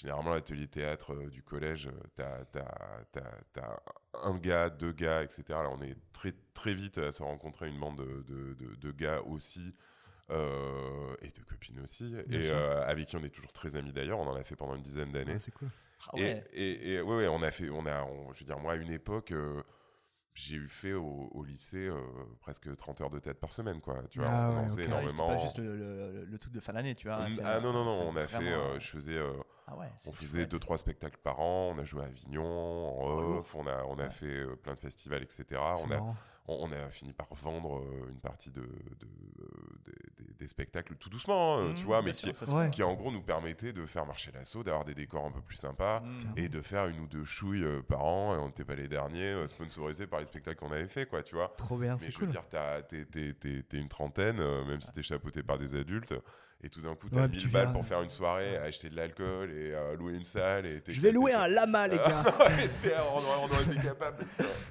Généralement, 0.00 0.30
l'atelier 0.32 0.66
théâtre 0.66 1.14
euh, 1.14 1.28
du 1.28 1.42
collège, 1.42 1.86
euh, 1.88 2.00
t'as 2.16 2.44
t'as- 2.46 3.04
t'as- 3.12 3.38
t'as 3.52 3.76
un 4.22 4.36
gars, 4.38 4.70
deux 4.70 4.92
gars, 4.92 5.22
etc. 5.22 5.42
Là, 5.48 5.70
on 5.70 5.80
est 5.82 5.96
très, 6.12 6.32
très 6.54 6.74
vite 6.74 6.98
à 6.98 7.12
se 7.12 7.22
rencontrer 7.22 7.68
une 7.68 7.78
bande 7.78 7.96
de, 7.98 8.22
de- 8.22 8.54
de- 8.54 8.74
de 8.76 8.90
gars 8.92 9.20
aussi. 9.22 9.74
euh, 10.32 11.16
et 11.22 11.28
de 11.28 11.42
copines 11.42 11.80
aussi, 11.80 12.08
Bien 12.28 12.40
et 12.40 12.50
euh, 12.52 12.84
avec 12.86 13.08
qui 13.08 13.16
on 13.16 13.24
est 13.24 13.30
toujours 13.30 13.52
très 13.52 13.74
amis 13.74 13.92
d'ailleurs. 13.92 14.20
On 14.20 14.28
en 14.28 14.36
a 14.36 14.44
fait 14.44 14.54
pendant 14.54 14.76
une 14.76 14.82
dizaine 14.82 15.10
d'années. 15.10 15.32
Ouais, 15.32 15.38
c'est 15.40 15.50
cool. 15.50 15.68
Ah 16.06 16.14
ouais. 16.14 16.44
Et, 16.52 16.70
et, 16.70 16.92
et 16.94 17.00
ouais, 17.02 17.16
ouais, 17.16 17.26
on 17.28 17.42
a 17.42 17.50
fait, 17.50 17.68
on 17.68 17.84
a, 17.84 18.04
on- 18.04 18.32
je 18.32 18.38
veux 18.38 18.46
dire, 18.46 18.58
moi, 18.60 18.74
à 18.74 18.76
une 18.76 18.92
époque, 18.92 19.32
euh, 19.32 19.60
j'ai 20.34 20.56
eu 20.56 20.68
fait 20.68 20.92
au, 20.92 21.28
au 21.32 21.44
lycée 21.44 21.88
euh, 21.88 22.00
presque 22.40 22.74
30 22.76 23.00
heures 23.00 23.10
de 23.10 23.18
tête 23.18 23.40
par 23.40 23.52
semaine, 23.52 23.80
quoi. 23.80 24.02
Tu 24.10 24.20
vois, 24.20 24.28
Ah 24.30 24.50
on 24.52 24.58
en 24.58 24.68
faisait 24.68 24.84
ok. 24.84 24.90
Ah 24.92 25.00
c'était 25.08 25.12
énormément. 25.12 25.26
pas 25.28 25.36
juste 25.38 25.58
le, 25.58 25.76
le- 25.76 26.24
le 26.24 26.38
truc 26.38 26.52
de 26.52 26.60
fin 26.60 26.72
d'année, 26.72 26.94
tu 26.94 27.08
vois. 27.08 27.26
Ah 27.44 27.60
non, 27.60 27.72
non, 27.72 27.84
non, 27.84 28.00
on 28.08 28.16
a 28.16 28.26
fait, 28.26 28.36
euh, 28.52 28.78
je 28.78 28.86
faisais, 28.88 29.16
euh, 29.18 29.32
Ah 29.66 29.76
ouais, 29.76 29.86
on 30.06 30.12
faisait 30.12 30.38
chouette. 30.40 30.50
deux, 30.50 30.58
trois 30.58 30.78
spectacles 30.78 31.18
par 31.22 31.40
an, 31.40 31.72
on 31.74 31.78
a 31.78 31.84
joué 31.84 32.02
à 32.02 32.06
Avignon, 32.06 32.44
en 32.44 33.18
off, 33.38 33.54
on 33.54 33.66
a, 33.66 33.82
on 33.84 33.98
a 33.98 34.04
Ouais. 34.04 34.10
fait 34.10 34.46
plein 34.62 34.74
de 34.74 34.78
festivals, 34.80 35.22
etc. 35.22 35.44
On 35.60 35.86
marrant. 35.88 36.14
On 36.60 36.72
a 36.72 36.88
fini 36.90 37.12
par 37.12 37.28
vendre 37.34 37.78
euh, 37.78 38.08
une 38.10 38.20
partie 38.20 38.50
de, 38.50 38.62
de- 38.62 38.66
euh, 39.42 39.46
des- 40.38 40.46
spectacles 40.46 40.96
tout 40.96 41.10
doucement, 41.10 41.58
hein, 41.58 41.72
tu 41.76 41.82
Mm, 41.82 41.86
vois, 41.86 42.02
mais 42.02 42.12
sûr, 42.12 42.32
qui, 42.32 42.36
ça 42.38 42.46
se 42.46 42.52
Ouais. 42.52 42.64
fait. 42.66 42.70
qui 42.70 42.82
en 42.82 42.94
gros 42.94 43.12
nous 43.12 43.22
permettait 43.22 43.72
de 43.72 43.84
faire 43.86 44.06
marcher 44.06 44.32
l'assaut, 44.32 44.64
d'avoir 44.64 44.84
des 44.84 44.94
décors 44.94 45.24
un 45.26 45.30
peu 45.30 45.42
plus 45.42 45.56
sympas 45.56 46.00
Mm. 46.00 46.32
et 46.38 46.48
de 46.48 46.60
faire 46.62 46.86
une 46.86 47.00
ou 47.00 47.06
deux 47.06 47.24
chouilles 47.24 47.62
euh, 47.64 47.82
par 47.82 48.02
an, 48.04 48.34
et 48.34 48.38
on 48.38 48.46
n'était 48.46 48.64
pas 48.64 48.74
les 48.74 48.88
derniers, 48.88 49.46
sponsorisés 49.48 50.06
par 50.06 50.20
les 50.20 50.26
spectacles 50.26 50.58
qu'on 50.58 50.72
avait 50.72 50.88
fait, 50.88 51.06
quoi, 51.06 51.22
tu 51.22 51.34
vois. 51.34 51.52
Trop 51.56 51.76
bien, 51.78 51.94
Mais 52.00 52.06
c'est 52.06 52.10
je 52.10 52.16
cool. 52.18 52.26
veux 52.26 52.32
dire, 52.32 52.46
t'es 52.48 53.78
une 53.78 53.88
trentaine, 53.88 54.38
même 54.66 54.80
si 54.80 54.92
t'es 54.92 55.02
chapeauté 55.02 55.42
par 55.42 55.58
des 55.58 55.74
adultes, 55.74 56.14
et 56.62 56.68
tout 56.68 56.80
d'un 56.82 56.94
coup, 56.94 57.08
t'as 57.08 57.22
Ouais, 57.22 57.28
puis 57.28 57.38
1000 57.38 57.46
tu 57.46 57.48
balles 57.52 57.64
viens- 57.66 57.72
pour 57.72 57.86
faire 57.86 58.02
une 58.02 58.10
soirée, 58.10 58.56
acheter 58.58 58.90
de 58.90 58.96
l'alcool 58.96 59.50
et 59.50 59.72
euh, 59.72 59.96
louer 59.96 60.14
une 60.14 60.24
salle. 60.24 60.66
Et 60.66 60.82
Je 60.86 61.00
vais 61.00 61.10
louer 61.12 61.32
un 61.32 61.48
lama, 61.48 61.88
les 61.88 61.96
gars. 61.96 62.22
On, 62.22 63.16
aurait, 63.18 63.40
on 63.42 63.44
aurait 63.54 63.62
été 63.64 63.76
capable. 63.76 64.24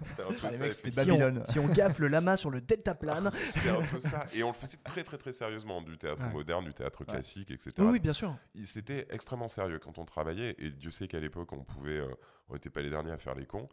C'était 0.04 0.22
un 0.24 0.28
peu 0.28 0.36
Ah, 0.44 0.50
les 0.52 0.58
ça. 0.58 0.64
mecs, 0.66 0.74
si, 0.74 0.82
on, 0.86 0.96
Babylone. 1.18 1.44
si 1.46 1.60
on 1.60 1.68
gaffe 1.68 2.00
le 2.00 2.08
lama 2.08 2.38
sur 2.38 2.50
le 2.52 2.62
deltaplane. 2.62 3.32
C'était 3.54 3.70
un 3.70 3.82
peu 3.82 4.00
ça. 4.00 4.26
Et 4.34 4.44
on 4.44 4.50
le 4.50 4.54
faisait 4.54 4.78
très, 4.84 5.04
très, 5.04 5.18
très 5.18 5.34
sérieusement. 5.34 5.82
Du 5.82 5.98
théâtre 5.98 6.24
Ouais. 6.24 6.32
moderne, 6.34 6.66
du 6.66 6.74
théâtre 6.74 7.04
classique, 7.06 7.52
etc. 7.52 7.72
Oui, 7.80 7.88
oui, 7.94 8.00
bien 8.00 8.14
sûr. 8.14 8.36
C'était 8.66 9.08
extrêmement 9.10 9.48
sérieux 9.48 9.80
quand 9.80 9.98
on 9.98 10.06
travaillait. 10.06 10.56
Et 10.60 10.70
Dieu 10.70 10.92
sait 10.92 11.08
qu'à 11.08 11.20
l'époque, 11.20 11.52
on 11.54 11.64
pouvait. 11.64 11.98
euh, 12.00 12.08
on 12.50 12.54
n'était 12.54 12.70
pas 12.70 12.82
les 12.82 12.90
derniers 12.90 13.12
à 13.12 13.18
faire 13.18 13.36
les 13.36 13.46
cons. 13.46 13.68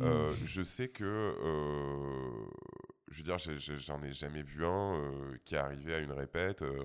Euh, 0.00 0.32
Je 0.46 0.62
sais 0.62 0.88
que, 0.88 1.04
euh, 1.04 2.46
je 3.10 3.18
veux 3.18 3.22
dire, 3.24 3.36
j'en 3.38 4.02
ai 4.02 4.12
jamais 4.12 4.42
vu 4.42 4.64
un 4.64 4.94
euh, 4.96 5.36
qui 5.44 5.54
est 5.54 5.58
arrivé 5.58 5.94
à 5.94 5.98
une 5.98 6.12
répète 6.12 6.62
euh, 6.62 6.84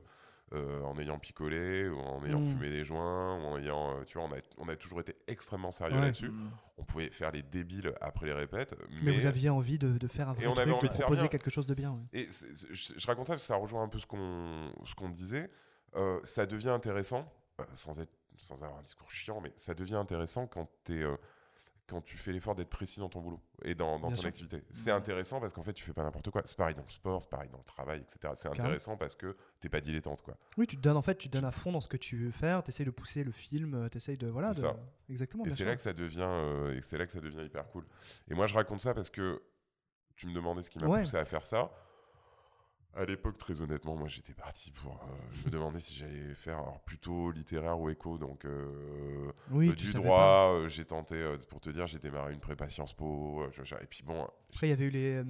euh, 0.53 0.81
en 0.83 0.97
ayant 0.97 1.19
picolé, 1.19 1.89
ou 1.89 1.97
en 1.99 2.23
ayant 2.25 2.39
Mm. 2.39 2.45
fumé 2.45 2.69
des 2.69 2.85
joints, 2.85 3.35
ou 3.37 3.45
en 3.47 3.57
ayant, 3.57 3.97
euh, 3.99 4.03
tu 4.05 4.17
vois, 4.17 4.27
on 4.27 4.33
a, 4.33 4.37
on 4.57 4.69
a 4.69 4.75
toujours 4.75 5.01
été 5.01 5.15
extrêmement 5.27 5.71
sérieux 5.71 5.95
Ouais. 5.95 6.01
là-dessus. 6.01 6.29
Mm. 6.29 6.51
On 6.77 6.83
pouvait 6.83 7.09
faire 7.09 7.31
les 7.31 7.41
débiles 7.41 7.93
après 8.01 8.27
les 8.27 8.33
répètes, 8.33 8.75
mais, 8.89 8.97
Mais, 9.03 9.11
vous 9.13 9.25
aviez 9.25 9.49
envie 9.49 9.77
de, 9.79 9.97
de 9.97 10.07
faire 10.07 10.29
un 10.29 10.33
vrai 10.33 10.43
Et 10.43 10.47
on 10.47 10.53
avait 10.53 10.63
truc, 10.71 10.75
envie 10.77 10.87
de 10.89 10.93
de 10.93 10.97
proposer 10.99 11.21
bien. 11.23 11.27
quelque 11.29 11.49
chose 11.49 11.65
de 11.65 11.73
bien. 11.73 11.91
ouais. 11.91 12.21
Et 12.21 12.29
je, 12.29 12.93
je 12.97 13.07
raconte 13.07 13.27
ça 13.27 13.33
parce 13.33 13.43
que 13.43 13.47
ça 13.47 13.55
rejoint 13.55 13.83
un 13.83 13.87
peu 13.89 13.99
ce 13.99 14.05
qu'on 14.05 14.71
ce 14.85 14.95
qu'on 14.95 15.09
disait. 15.09 15.49
Euh, 15.95 16.19
ça 16.23 16.45
devient 16.45 16.69
intéressant, 16.69 17.25
euh, 17.59 17.63
sans, 17.73 17.99
être, 17.99 18.11
sans 18.37 18.63
avoir 18.63 18.79
un 18.79 18.83
discours 18.83 19.09
chiant, 19.09 19.41
mais 19.41 19.51
ça 19.55 19.73
devient 19.73 19.95
intéressant 19.95 20.45
quand, 20.47 20.69
es, 20.89 21.01
euh, 21.01 21.17
quand 21.87 22.01
tu 22.01 22.17
fais 22.17 22.31
l'effort 22.33 22.53
d'être 22.53 22.69
précis 22.69 22.99
dans 22.99 23.07
ton 23.09 23.21
boulot 23.21 23.39
et 23.63 23.73
dans, 23.73 23.99
ton 23.99 24.13
sûr. 24.13 24.27
activité. 24.27 24.61
C'est 24.71 24.91
intéressant 24.91 25.39
parce 25.39 25.53
qu'en 25.53 25.63
fait, 25.63 25.71
tu 25.73 25.83
fais 25.83 25.93
pas 25.93 26.03
n'importe 26.03 26.29
quoi. 26.29 26.41
C'est 26.45 26.57
pareil 26.57 26.75
dans 26.75 26.83
le 26.83 26.89
sport, 26.89 27.21
c'est 27.21 27.29
pareil 27.29 27.49
dans 27.49 27.57
le 27.59 27.63
travail, 27.63 28.01
etc. 28.01 28.33
C'est 28.35 28.49
intéressant 28.49 28.97
parce 28.97 29.15
que 29.15 29.37
t'es 29.61 29.69
pas 29.69 29.79
dilettante. 29.79 30.21
Quoi. 30.21 30.37
Oui, 30.57 30.67
tu 30.67 30.75
te 30.75 30.81
donnes 30.81 30.97
en 30.97 31.01
fait, 31.01 31.17
tu 31.17 31.29
te 31.29 31.33
donnes 31.33 31.45
à 31.45 31.51
fond 31.51 31.71
dans 31.71 31.81
ce 31.81 31.87
que 31.89 31.97
tu 31.97 32.17
veux 32.17 32.31
faire, 32.31 32.61
tu 32.63 32.69
essayes 32.69 32.85
de 32.85 32.91
pousser 32.91 33.23
le 33.23 33.31
film, 33.31 33.87
tu 33.89 33.97
essayes 33.97 34.17
de 34.17 34.27
voilà, 34.27 34.49
de- 34.49 34.57
ça. 34.57 34.75
exactement. 35.09 35.45
Et 35.45 35.51
c'est 35.51 35.65
là 35.65 35.75
que 35.75 35.81
ça 35.81 35.93
devient 35.93 36.19
euh, 36.27 36.73
et 36.77 36.81
c'est 36.81 36.97
là 36.97 37.05
que 37.05 37.11
ça 37.11 37.21
devient 37.21 37.43
hyper 37.45 37.67
cool. 37.69 37.85
Et 38.29 38.33
moi, 38.33 38.47
je 38.47 38.53
raconte 38.53 38.81
ça 38.81 38.93
parce 38.93 39.09
que 39.09 39.41
tu 40.15 40.27
me 40.27 40.33
demandais 40.33 40.63
ce 40.63 40.69
qui 40.69 40.79
m'a 40.79 40.87
Ouais. 40.87 40.99
poussé 41.01 41.15
à 41.15 41.25
faire 41.25 41.45
ça. 41.45 41.71
À 42.99 43.05
l'époque, 43.05 43.37
très 43.37 43.61
honnêtement, 43.61 43.95
moi 43.95 44.07
j'étais 44.07 44.33
parti 44.33 44.71
pour. 44.71 44.93
euh, 45.03 45.15
je 45.33 45.45
me 45.45 45.51
demandais 45.51 45.79
si 45.79 45.93
j'allais 45.95 46.33
faire 46.33 46.55
alors, 46.57 46.79
plutôt 46.85 47.29
littéraire 47.31 47.79
ou 47.79 47.89
éco, 47.91 48.17
donc 48.17 48.43
euh, 48.45 49.31
Oui, 49.51 49.69
euh, 49.69 49.73
du 49.73 49.93
droit. 49.93 50.51
euh, 50.55 50.67
j'ai 50.69 50.83
tenté, 50.83 51.13
euh, 51.15 51.37
pour 51.49 51.59
te 51.61 51.69
dire, 51.69 51.85
j'ai 51.85 51.99
démarré 51.99 52.33
une 52.33 52.39
prépa 52.39 52.67
Sciences 52.69 52.93
Po. 52.93 53.43
euh, 53.43 53.75
et 53.81 53.85
puis 53.85 54.01
bon. 54.03 54.27
Après, 54.49 54.67
il 54.67 54.69
y 54.71 54.73
avait 54.73 54.85
eu 54.85 54.89
les, 54.89 55.13
euh, 55.17 55.23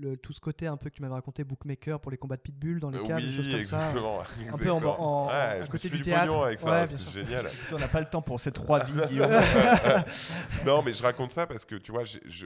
le, 0.00 0.16
tout 0.16 0.32
ce 0.32 0.40
côté 0.40 0.66
un 0.66 0.78
peu 0.78 0.88
que 0.88 0.94
tu 0.94 1.02
m'avais 1.02 1.12
raconté, 1.14 1.44
bookmaker 1.44 2.00
pour 2.00 2.10
les 2.12 2.16
combats 2.16 2.36
de 2.36 2.40
pitbull 2.40 2.80
dans 2.80 2.88
les 2.88 2.98
euh, 2.98 3.02
des 3.16 3.22
choses 3.22 3.46
oui, 3.46 3.52
comme 3.52 3.64
ça. 3.64 3.78
exactement. 3.84 4.20
Un 4.52 4.56
peu 4.58 4.70
en, 4.70 4.82
en- 4.82 5.26
Ouais, 5.26 5.32
à 5.34 5.56
je 5.58 5.60
me 5.62 5.66
côté 5.66 5.78
suis 5.78 5.90
du 5.90 5.96
fait 5.98 6.02
théâtre. 6.04 6.28
pognon 6.28 6.42
avec 6.44 6.60
ça, 6.60 6.80
Ouais, 6.80 6.86
c'était 6.86 7.10
génial. 7.26 7.46
On 7.72 7.78
n'a 7.78 7.88
pas 7.88 8.00
le 8.00 8.06
temps 8.08 8.22
pour 8.22 8.40
ces 8.40 8.52
trois 8.52 8.82
vies, 8.84 9.00
Guillaume. 9.08 9.30
non, 10.66 10.82
mais 10.82 10.94
je 10.94 11.02
raconte 11.02 11.32
ça 11.32 11.46
parce 11.46 11.64
que 11.64 11.74
tu 11.74 11.92
vois, 11.92 12.04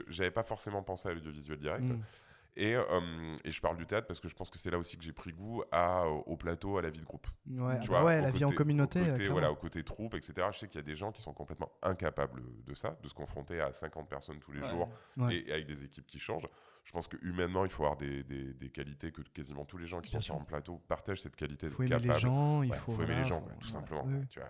j'avais 0.09 0.31
pas 0.31 0.43
forcément 0.43 0.83
pensé 0.83 1.07
à 1.07 1.13
l'audiovisuel 1.13 1.57
direct. 1.57 1.83
Mm. 1.83 1.99
Et, 2.57 2.73
euh, 2.75 3.35
et 3.43 3.51
je 3.51 3.59
parle 3.59 3.75
du 3.75 3.85
théâtre 3.85 4.07
parce 4.07 4.19
que 4.21 4.29
je 4.29 4.35
pense 4.35 4.49
que 4.49 4.57
c'est 4.57 4.71
là 4.71 4.77
aussi 4.77 4.97
que 4.97 5.03
j'ai 5.03 5.11
pris 5.11 5.33
goût 5.33 5.63
à, 5.71 6.05
au 6.07 6.37
plateau, 6.37 6.77
à 6.77 6.81
la 6.81 6.89
vie 6.89 6.99
de 7.01 7.05
groupe. 7.05 7.27
Ouais, 7.47 7.79
Tu 7.81 7.89
ah 7.89 7.93
bah 7.93 7.99
vois, 7.99 8.03
ouais, 8.05 8.21
la 8.21 8.31
vie 8.31 8.45
en 8.45 8.51
communauté. 8.51 9.01
Au 9.01 9.05
côté, 9.11 9.27
voilà, 9.27 9.51
au 9.51 9.55
côté 9.55 9.83
troupe, 9.83 10.13
etc. 10.15 10.33
Je 10.53 10.59
sais 10.59 10.67
qu'il 10.69 10.79
y 10.79 10.83
a 10.83 10.85
des 10.87 10.95
gens 10.95 11.11
qui 11.11 11.21
sont 11.21 11.33
complètement 11.33 11.71
incapables 11.81 12.41
de 12.65 12.73
ça, 12.73 12.97
de 13.03 13.07
se 13.09 13.13
confronter 13.13 13.59
à 13.59 13.73
50 13.73 14.07
personnes 14.07 14.39
tous 14.39 14.51
les 14.53 14.61
Ouais. 14.61 14.67
jours 14.67 14.89
Ouais. 15.17 15.35
et, 15.35 15.49
et 15.49 15.53
avec 15.53 15.67
des 15.67 15.83
équipes 15.83 16.07
qui 16.07 16.19
changent. 16.19 16.47
Je 16.85 16.91
pense 16.91 17.07
que 17.07 17.17
humainement, 17.25 17.65
il 17.65 17.71
faut 17.71 17.83
avoir 17.83 17.97
des, 17.97 18.23
des- 18.23 18.53
des 18.53 18.69
qualités 18.69 19.11
que 19.11 19.21
quasiment 19.21 19.65
tous 19.65 19.77
les 19.77 19.87
gens 19.87 20.01
qui 20.01 20.11
Bien 20.11 20.19
sont 20.21 20.25
sur 20.25 20.35
un 20.35 20.43
plateau 20.43 20.77
partagent 20.87 21.19
cette 21.19 21.35
qualité 21.35 21.65
Il 21.65 21.69
de 21.71 21.75
faut 21.75 21.83
aimer 21.83 21.97
les 21.99 22.19
gens, 22.19 22.61
il 22.61 22.69
Ouais, 22.71 22.77
faut, 22.77 22.93
aimer 22.93 23.05
voilà, 23.05 23.21
les 23.23 23.27
gens, 23.27 23.39
faut- 23.39 23.45
quoi, 23.47 23.55
tout 23.55 23.65
ouais. 23.65 23.71
simplement. 23.73 24.07
Tu 24.29 24.39
vois, 24.39 24.49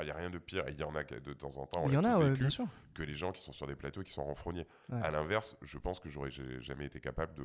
il 0.00 0.04
n'y 0.06 0.10
a 0.10 0.14
rien 0.14 0.30
de 0.30 0.38
pire. 0.38 0.64
Il 0.68 0.80
y 0.80 0.82
en 0.82 0.94
a 0.96 1.04
de 1.04 1.32
temps 1.34 1.54
en 1.58 1.66
temps, 1.66 1.84
Il 1.86 1.92
y 1.92 1.96
en 1.98 2.04
a, 2.04 2.18
vécu, 2.18 2.40
bien 2.40 2.48
sûr. 2.50 2.66
que 2.94 3.02
les 3.02 3.14
gens 3.14 3.30
qui 3.30 3.42
sont 3.42 3.52
sur 3.52 3.66
des 3.66 3.76
plateaux 3.76 4.00
et 4.00 4.04
qui 4.04 4.12
sont 4.12 4.24
renfrognés. 4.24 4.66
À 4.90 5.10
l'inverse, 5.10 5.56
je 5.60 5.76
pense 5.78 6.00
que 6.00 6.08
j'aurais 6.08 6.30
jamais 6.30 6.86
été 6.86 6.98
capable 6.98 7.34
de, 7.34 7.44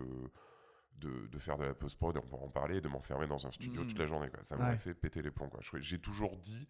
de, 1.00 1.28
de 1.28 1.38
faire 1.40 1.58
de 1.58 1.66
la 1.66 1.74
post-prod, 1.74 2.16
on 2.18 2.22
pourra 2.22 2.44
en 2.46 2.50
parler, 2.50 2.78
et 2.78 2.82
de 2.82 2.88
m'enfermer 2.88 3.28
dans 3.28 3.46
un 3.46 3.52
studio 3.52 3.84
toute 3.84 4.00
la 4.00 4.08
journée. 4.08 4.30
Quoi. 4.30 4.44
Ça 4.44 4.56
m'aurait 4.56 4.70
Ouais. 4.72 4.78
fait 4.78 4.94
péter 4.94 5.22
les 5.22 5.32
plombs. 5.32 5.50
J'ai 5.82 6.00
toujours 6.00 6.38
dit 6.38 6.70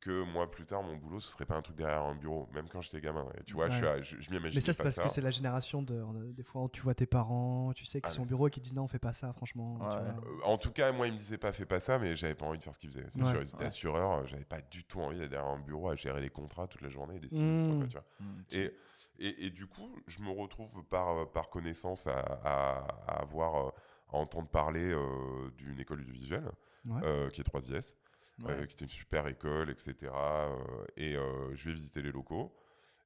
que 0.00 0.22
moi, 0.22 0.50
plus 0.50 0.64
tard, 0.64 0.82
mon 0.82 0.96
boulot, 0.96 1.18
ce 1.20 1.30
serait 1.32 1.44
pas 1.44 1.56
un 1.56 1.62
truc 1.62 1.76
derrière 1.76 2.02
un 2.02 2.14
bureau, 2.14 2.48
même 2.52 2.68
quand 2.68 2.80
j'étais 2.80 3.00
gamin. 3.00 3.26
Et 3.38 3.42
tu 3.44 3.54
vois, 3.54 3.68
je, 3.68 3.74
suis 3.76 3.84
Ouais. 3.84 3.90
à- 3.90 4.02
je, 4.02 4.16
je 4.20 4.30
m'imaginais 4.30 4.54
Mais 4.54 4.60
ça, 4.60 4.72
c'est 4.72 4.82
parce 4.82 4.94
ça. 4.94 5.02
que 5.02 5.08
c'est 5.08 5.20
la 5.20 5.30
génération 5.30 5.82
de. 5.82 5.94
euh, 5.94 6.32
Des 6.32 6.42
fois, 6.44 6.68
tu 6.72 6.80
vois 6.82 6.94
tes 6.94 7.06
parents, 7.06 7.72
tu 7.74 7.84
sais 7.84 8.00
qu'ils 8.00 8.10
Ah, 8.10 8.14
sont 8.14 8.22
au 8.22 8.26
bureau 8.26 8.46
et 8.48 8.50
qui 8.50 8.60
disent 8.60 8.74
non, 8.74 8.84
on 8.84 8.88
fait 8.88 8.98
pas 8.98 9.12
ça, 9.12 9.32
franchement. 9.32 9.78
tu 9.78 9.84
Ouais. 9.86 9.90
vois. 9.90 10.00
Euh, 10.24 10.40
en 10.44 10.56
tout 10.58 10.70
cas, 10.70 10.92
moi, 10.92 11.08
il 11.08 11.14
me 11.14 11.18
disait 11.18 11.38
pas 11.38 11.52
fais 11.52 11.66
pas 11.66 11.80
ça, 11.80 11.98
mais 11.98 12.14
j'avais 12.16 12.34
pas 12.34 12.46
envie 12.46 12.58
de 12.58 12.62
faire 12.62 12.74
ce 12.74 12.78
qu'il 12.78 12.90
faisait. 12.90 13.06
C'est 13.10 13.22
Ouais. 13.22 13.30
sûr, 13.30 13.42
ils 13.42 13.48
étaient 13.54 13.64
assureurs, 13.64 14.12
euh, 14.20 14.26
j'avais 14.26 14.44
pas 14.44 14.60
du 14.60 14.84
tout 14.84 15.00
envie 15.00 15.18
d'être 15.18 15.30
derrière 15.30 15.50
un 15.50 15.58
bureau 15.58 15.88
à 15.90 15.96
gérer 15.96 16.20
des 16.20 16.30
contrats 16.30 16.68
toute 16.68 16.82
la 16.82 16.88
journée, 16.90 17.16
et 17.16 17.20
des 17.20 17.28
sinistres, 17.28 17.68
Mm. 17.70 17.78
quoi, 17.78 17.86
tu 17.88 17.96
vois. 17.96 18.06
Et, 18.52 18.72
et, 19.18 19.46
et 19.46 19.50
du 19.50 19.66
coup, 19.66 19.90
je 20.06 20.20
me 20.20 20.30
retrouve 20.30 20.84
par, 20.84 21.08
euh, 21.08 21.24
par 21.26 21.50
connaissance 21.50 22.06
à, 22.06 22.18
à- 22.44 22.86
à 23.08 23.22
avoir, 23.22 23.72
à 24.10 24.16
entendre 24.16 24.48
parler 24.48 24.92
euh, 24.94 25.50
d'une 25.56 25.78
école 25.80 26.04
du 26.04 26.12
visuel, 26.12 26.44
Ouais. 26.86 27.00
euh, 27.02 27.28
qui 27.30 27.40
est 27.40 27.44
3IS, 27.44 27.94
Ouais. 28.40 28.52
euh, 28.52 28.66
qui 28.66 28.74
était 28.74 28.84
une 28.84 28.90
super 28.90 29.26
école, 29.26 29.70
etc. 29.70 29.94
euh, 30.04 30.84
et 30.96 31.16
euh, 31.16 31.54
je 31.54 31.68
vais 31.68 31.74
visiter 31.74 32.02
les 32.02 32.12
locaux. 32.12 32.54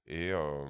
Et, 0.06 0.30
euh, 0.32 0.66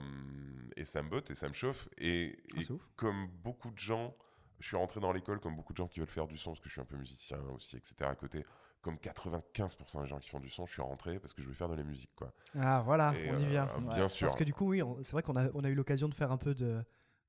et 0.77 0.85
ça 0.85 1.03
me 1.03 1.09
botte 1.09 1.31
et 1.31 1.35
ça 1.35 1.49
me 1.49 1.55
chauffe. 1.55 1.89
Et, 1.99 2.39
Ah, 2.55 2.61
et 2.61 2.65
comme 2.97 3.27
beaucoup 3.43 3.71
de 3.71 3.79
gens, 3.79 4.15
je 4.61 4.69
suis 4.69 4.77
rentré 4.77 5.01
dans 5.01 5.11
l'école 5.13 5.41
comme 5.41 5.57
beaucoup 5.57 5.73
de 5.73 5.79
gens 5.79 5.89
qui 5.89 5.99
veulent 6.01 6.09
faire 6.09 6.27
du 6.29 6.37
son, 6.37 6.51
parce 6.51 6.61
que 6.61 6.69
je 6.69 6.73
suis 6.73 6.81
un 6.81 6.85
peu 6.85 6.97
musicien 6.97 7.39
aussi, 7.55 7.77
etc. 7.77 7.95
à 8.11 8.15
côté. 8.15 8.45
Comme 8.83 8.97
95% 8.97 10.03
des 10.03 10.09
gens 10.09 10.19
qui 10.19 10.29
font 10.29 10.41
du 10.41 10.49
son, 10.51 10.67
je 10.67 10.73
suis 10.73 10.83
rentré 10.83 11.19
parce 11.21 11.33
que 11.33 11.41
je 11.41 11.47
veux 11.49 11.55
faire 11.55 11.69
de 11.69 11.77
la 11.77 11.85
musique. 11.85 12.11
Quoi. 12.17 12.33
Ah, 12.59 12.83
voilà, 12.85 13.15
Et, 13.19 13.31
on 13.31 13.39
y 13.39 13.47
vient. 13.47 13.69
euh, 13.69 13.81
bien 13.81 14.09
sûr. 14.09 14.27
Parce 14.27 14.37
que 14.37 14.43
du 14.45 14.53
coup, 14.53 14.67
oui, 14.69 14.83
c'est 15.03 15.13
vrai 15.13 15.23
qu'on 15.23 15.37
a, 15.37 15.49
on 15.55 15.63
a 15.65 15.69
eu 15.69 15.75
l'occasion 15.75 16.09
de 16.09 16.15
faire 16.15 16.33
un 16.33 16.37
peu 16.37 16.53
de 16.55 16.83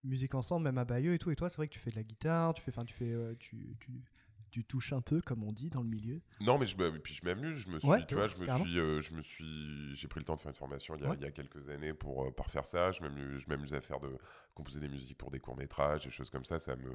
musique 0.04 0.34
ensemble, 0.36 0.64
même 0.66 0.78
à 0.80 0.84
Bayeux 0.86 1.14
et 1.14 1.20
tout. 1.20 1.30
Et 1.32 1.36
toi, 1.36 1.50
c'est 1.50 1.58
vrai 1.58 1.68
que 1.68 1.74
tu 1.74 1.80
fais 1.80 1.92
de 1.92 1.96
la 1.96 2.04
guitare, 2.04 2.54
tu 2.56 2.62
fais, 2.64 2.72
enfin, 2.72 2.86
tu 2.86 2.94
fais, 2.94 3.12
euh, 3.12 3.36
tu, 3.40 3.78
tu, 3.80 3.92
tu 4.54 4.64
touches 4.64 4.94
un 4.94 5.02
peu, 5.02 5.20
comme 5.20 5.44
on 5.44 5.52
dit 5.52 5.72
dans 5.72 5.82
le 5.82 5.88
milieu. 5.88 6.22
Non, 6.40 6.60
mais 6.60 6.68
je 6.68 6.78
me, 6.78 6.92
puis 7.00 7.16
je 7.16 7.26
m'amuse. 7.26 7.58
Je 7.60 7.70
me 7.70 7.80
suis, 7.80 7.88
Ouais, 7.88 8.06
tu 8.06 8.14
vois, 8.14 8.28
je 8.28 8.38
me 8.38 8.46
carrément. 8.46 8.66
suis, 8.66 8.80
euh, 8.80 9.02
je 9.02 9.14
me 9.14 9.22
suis, 9.24 9.96
j'ai 9.96 10.08
pris 10.08 10.20
le 10.20 10.26
temps 10.26 10.36
de 10.36 10.42
faire 10.42 10.52
une 10.52 10.56
formation 10.56 10.96
il 10.96 11.02
y 11.02 11.06
a, 11.06 11.10
Ouais. 11.10 11.16
il 11.20 11.24
y 11.24 11.26
a 11.26 11.32
quelques 11.32 11.70
années 11.70 11.94
pour, 11.94 12.26
euh, 12.26 12.32
pour 12.32 12.48
faire 12.52 12.66
ça. 12.66 12.92
Je 12.92 13.02
m'amuse, 13.02 13.42
je 13.42 13.50
m'amuse 13.50 13.74
à 13.74 13.82
faire 13.82 14.00
de 14.00 14.16
composer 14.54 14.80
des 14.80 14.90
musiques 14.90 15.18
pour 15.18 15.32
des 15.32 15.40
courts 15.40 15.58
métrages, 15.58 16.04
des 16.04 16.12
choses 16.12 16.30
comme 16.30 16.46
ça. 16.46 16.60
Ça 16.60 16.76
me, 16.76 16.92